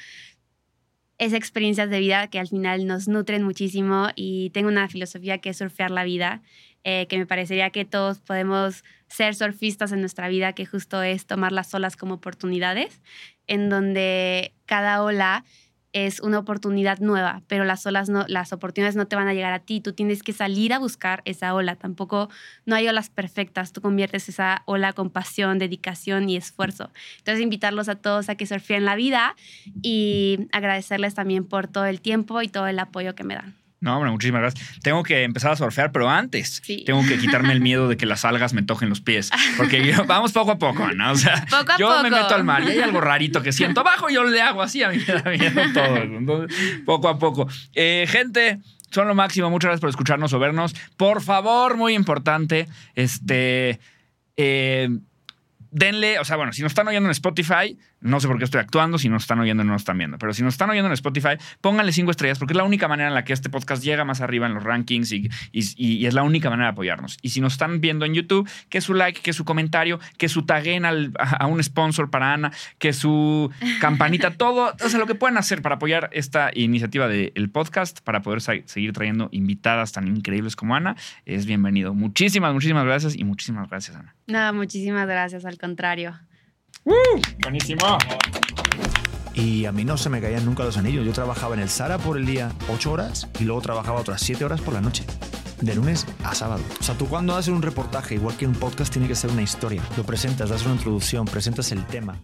es 1.19 1.33
experiencias 1.33 1.91
de 1.91 1.99
vida 1.99 2.29
que 2.29 2.39
al 2.39 2.49
final 2.49 2.87
nos 2.87 3.09
nutren 3.09 3.43
muchísimo. 3.43 4.09
Y 4.15 4.51
tengo 4.51 4.69
una 4.69 4.89
filosofía 4.89 5.39
que 5.39 5.51
es 5.51 5.59
surfear 5.59 5.91
la 5.91 6.05
vida, 6.05 6.43
eh, 6.85 7.07
que 7.09 7.19
me 7.19 7.27
parecería 7.27 7.71
que 7.71 7.85
todos 7.85 8.21
podemos 8.21 8.85
ser 9.09 9.35
surfistas 9.35 9.93
en 9.93 10.01
nuestra 10.01 10.29
vida, 10.29 10.53
que 10.53 10.67
justo 10.67 11.03
es 11.03 11.27
tomar 11.27 11.53
las 11.53 11.75
olas 11.75 11.97
como 11.97 12.15
oportunidades, 12.15 13.01
en 13.47 13.69
donde 13.69 14.55
cada 14.67 15.03
ola 15.03 15.45
es 15.93 16.21
una 16.21 16.39
oportunidad 16.39 16.99
nueva, 17.01 17.43
pero 17.49 17.65
las 17.65 17.85
olas 17.85 18.09
no, 18.09 18.25
las 18.29 18.53
oportunidades 18.53 18.97
no 18.97 19.07
te 19.07 19.17
van 19.17 19.29
a 19.29 19.35
llegar 19.35 19.53
a 19.53 19.59
ti. 19.59 19.81
Tú 19.81 19.93
tienes 19.93 20.23
que 20.23 20.33
salir 20.33 20.73
a 20.73 20.79
buscar 20.79 21.23
esa 21.25 21.55
ola. 21.55 21.77
Tampoco 21.77 22.31
no 22.65 22.77
hay 22.77 22.89
olas 22.89 23.11
perfectas. 23.11 23.73
Tú 23.73 23.81
conviertes 23.81 24.29
esa 24.29 24.63
ola 24.67 24.93
con 24.93 25.11
pasión, 25.11 25.59
dedicación 25.59 26.29
y 26.29 26.37
esfuerzo. 26.37 26.91
Entonces, 27.19 27.43
invitarlos 27.43 27.89
a 27.89 27.97
todos 27.97 28.29
a 28.29 28.37
que 28.37 28.47
surfen 28.47 28.85
la 28.85 28.95
vida 28.95 29.35
y 29.83 30.49
agradecerles 30.53 31.15
también 31.15 31.45
por 31.45 31.67
todo 31.67 31.87
el 31.87 32.01
tiempo 32.01 32.41
y 32.43 32.49
todo 32.49 32.67
el 32.69 32.79
apoyo 32.79 33.15
que 33.15 33.25
me 33.25 33.35
dan. 33.35 33.60
No, 33.81 33.97
bueno, 33.97 34.13
muchísimas 34.13 34.43
gracias. 34.43 34.79
Tengo 34.83 35.03
que 35.03 35.23
empezar 35.25 35.53
a 35.53 35.57
surfear, 35.57 35.91
pero 35.91 36.11
antes 36.11 36.61
tengo 36.85 37.03
que 37.07 37.19
quitarme 37.19 37.55
el 37.55 37.63
miedo 37.63 37.89
de 37.89 37.97
que 37.97 38.05
las 38.05 38.27
algas 38.27 38.53
me 38.53 38.63
toquen 38.63 38.91
los 38.91 39.01
pies. 39.01 39.31
Porque 39.57 39.95
vamos 40.07 40.33
poco 40.33 40.51
a 40.51 40.59
poco, 40.59 40.87
¿no? 40.93 41.13
O 41.13 41.17
sea, 41.17 41.47
yo 41.79 42.03
me 42.03 42.11
meto 42.11 42.35
al 42.35 42.45
mar 42.45 42.63
y 42.63 42.73
hay 42.73 42.81
algo 42.81 43.01
rarito 43.01 43.43
que 43.43 43.53
siento 43.53 43.81
abajo 43.81 44.11
y 44.11 44.15
yo 44.15 44.25
le 44.25 44.43
hago 44.43 44.61
así, 44.61 44.83
a 44.83 44.91
mí 44.91 44.99
me 44.99 45.15
da 45.15 45.31
miedo 45.31 45.63
todo. 45.73 45.97
Entonces, 45.97 46.57
poco 46.85 47.09
a 47.09 47.19
poco. 47.19 47.49
Eh, 47.75 48.07
gente, 48.07 48.61
son 48.91 49.09
lo 49.09 49.15
máximo. 49.15 49.49
Muchas 49.49 49.69
gracias 49.69 49.81
por 49.81 49.91
escucharnos 49.91 50.33
o 50.35 50.39
vernos. 50.39 50.75
Por 50.99 51.23
favor, 51.23 51.79
muy 51.79 51.95
importante, 51.95 52.69
este. 52.95 53.81
Eh, 54.37 54.91
denle, 55.71 56.19
o 56.19 56.25
sea, 56.25 56.37
bueno, 56.37 56.53
si 56.53 56.63
nos 56.63 56.73
están 56.73 56.89
oyendo 56.89 57.09
en 57.09 57.13
Spotify, 57.13 57.79
no 58.01 58.21
sé 58.21 58.29
por 58.29 58.39
qué 58.39 58.45
estoy 58.45 58.61
actuando, 58.61 58.99
si 58.99 59.09
nos 59.09 59.23
están 59.23 59.41
oyendo 59.41 59.65
no 59.65 59.73
nos 59.73 59.83
están 59.83 59.99
viendo, 59.99 60.19
pero 60.19 60.33
si 60.33 60.43
nos 60.43 60.55
están 60.55 60.71
oyendo 60.71 60.87
en 60.87 60.93
Spotify, 60.93 61.37
pónganle 61.61 61.93
cinco 61.93 62.11
estrellas 62.11 62.39
porque 62.39 62.53
es 62.53 62.57
la 62.57 62.65
única 62.65 62.89
manera 62.89 63.09
en 63.09 63.15
la 63.15 63.25
que 63.25 63.33
este 63.33 63.51
podcast 63.51 63.83
llega 63.83 64.05
más 64.05 64.21
arriba 64.21 64.47
en 64.47 64.55
los 64.55 64.65
rankings 64.65 65.13
y, 65.13 65.29
y, 65.53 66.07
es 66.07 66.15
la 66.15 66.23
única 66.23 66.51
manera 66.51 66.69
de 66.69 66.73
apoyarnos. 66.73 67.19
Y 67.23 67.31
si 67.31 67.41
nos 67.41 67.55
están 67.55 67.81
viendo 67.81 68.05
en 68.05 68.15
YouTube, 68.15 68.49
que 68.69 68.81
su 68.81 68.95
like, 68.95 69.21
que 69.21 69.33
su 69.33 69.45
comentario, 69.45 70.01
que 70.17 70.29
su 70.29 70.45
taguen 70.45 70.85
al, 70.85 71.13
a, 71.19 71.47
un 71.47 71.63
sponsor 71.63 72.11
para 72.11 72.33
Ana, 72.33 72.53
que 72.79 72.93
su 72.93 73.51
campanita, 73.81 74.31
todo, 74.37 74.75
o 74.83 74.89
sea, 74.89 74.99
lo 74.99 75.07
que 75.07 75.15
puedan 75.15 75.37
hacer 75.37 75.63
para 75.63 75.77
apoyar 75.77 76.09
esta 76.13 76.51
iniciativa 76.55 77.09
del 77.09 77.51
podcast, 77.51 78.01
para 78.01 78.23
poder 78.23 78.41
seguir 78.41 78.93
trayendo 78.93 79.29
invitadas 79.33 79.93
tan 79.93 80.09
increíbles 80.09 80.57
como 80.57 80.75
Ana, 80.75 80.97
es 81.27 81.47
bienvenido. 81.47 81.95
Muchísimas, 81.95 82.53
muchísimas 82.53 82.85
gracias 82.85 83.17
y 83.17 83.25
muchísimas 83.25 83.69
gracias, 83.69 83.97
Ana. 83.97 84.15
Nada, 84.27 84.53
muchísimas 84.53 85.07
gracias, 85.07 85.45
al 85.45 85.59
contrario. 85.59 86.19
¡Uh! 86.85 86.93
Buenísimo. 87.43 87.99
Y 89.35 89.65
a 89.67 89.73
mí 89.73 89.85
no 89.85 89.97
se 89.97 90.09
me 90.09 90.21
caían 90.21 90.45
nunca 90.45 90.65
los 90.65 90.77
anillos. 90.77 91.07
Yo 91.07 91.13
trabajaba 91.13 91.55
en 91.55 91.61
el 91.61 91.69
Sara 91.69 91.99
por 91.99 92.17
el 92.17 92.27
día 92.27 92.53
8 92.69 92.93
horas 92.93 93.29
y 93.39 93.45
luego 93.45 93.61
trabajaba 93.61 94.01
otras 94.01 94.21
7 94.23 94.45
horas 94.45 94.61
por 94.61 94.75
la 94.75 94.81
noche. 94.81 95.05
De 95.61 95.75
lunes 95.75 96.07
a 96.25 96.35
sábado. 96.35 96.63
O 96.81 96.83
sea, 96.83 96.97
tú 96.97 97.07
cuando 97.07 97.37
haces 97.37 97.53
un 97.53 97.63
reportaje, 97.63 98.15
igual 98.15 98.37
que 98.37 98.47
un 98.47 98.55
podcast, 98.55 98.93
tiene 98.93 99.07
que 99.09 99.15
ser 99.15 99.31
una 99.31 99.43
historia. 99.43 99.83
Lo 99.97 100.05
presentas, 100.05 100.49
das 100.49 100.65
una 100.65 100.75
introducción, 100.75 101.27
presentas 101.27 101.71
el 101.73 101.87
tema. 101.87 102.21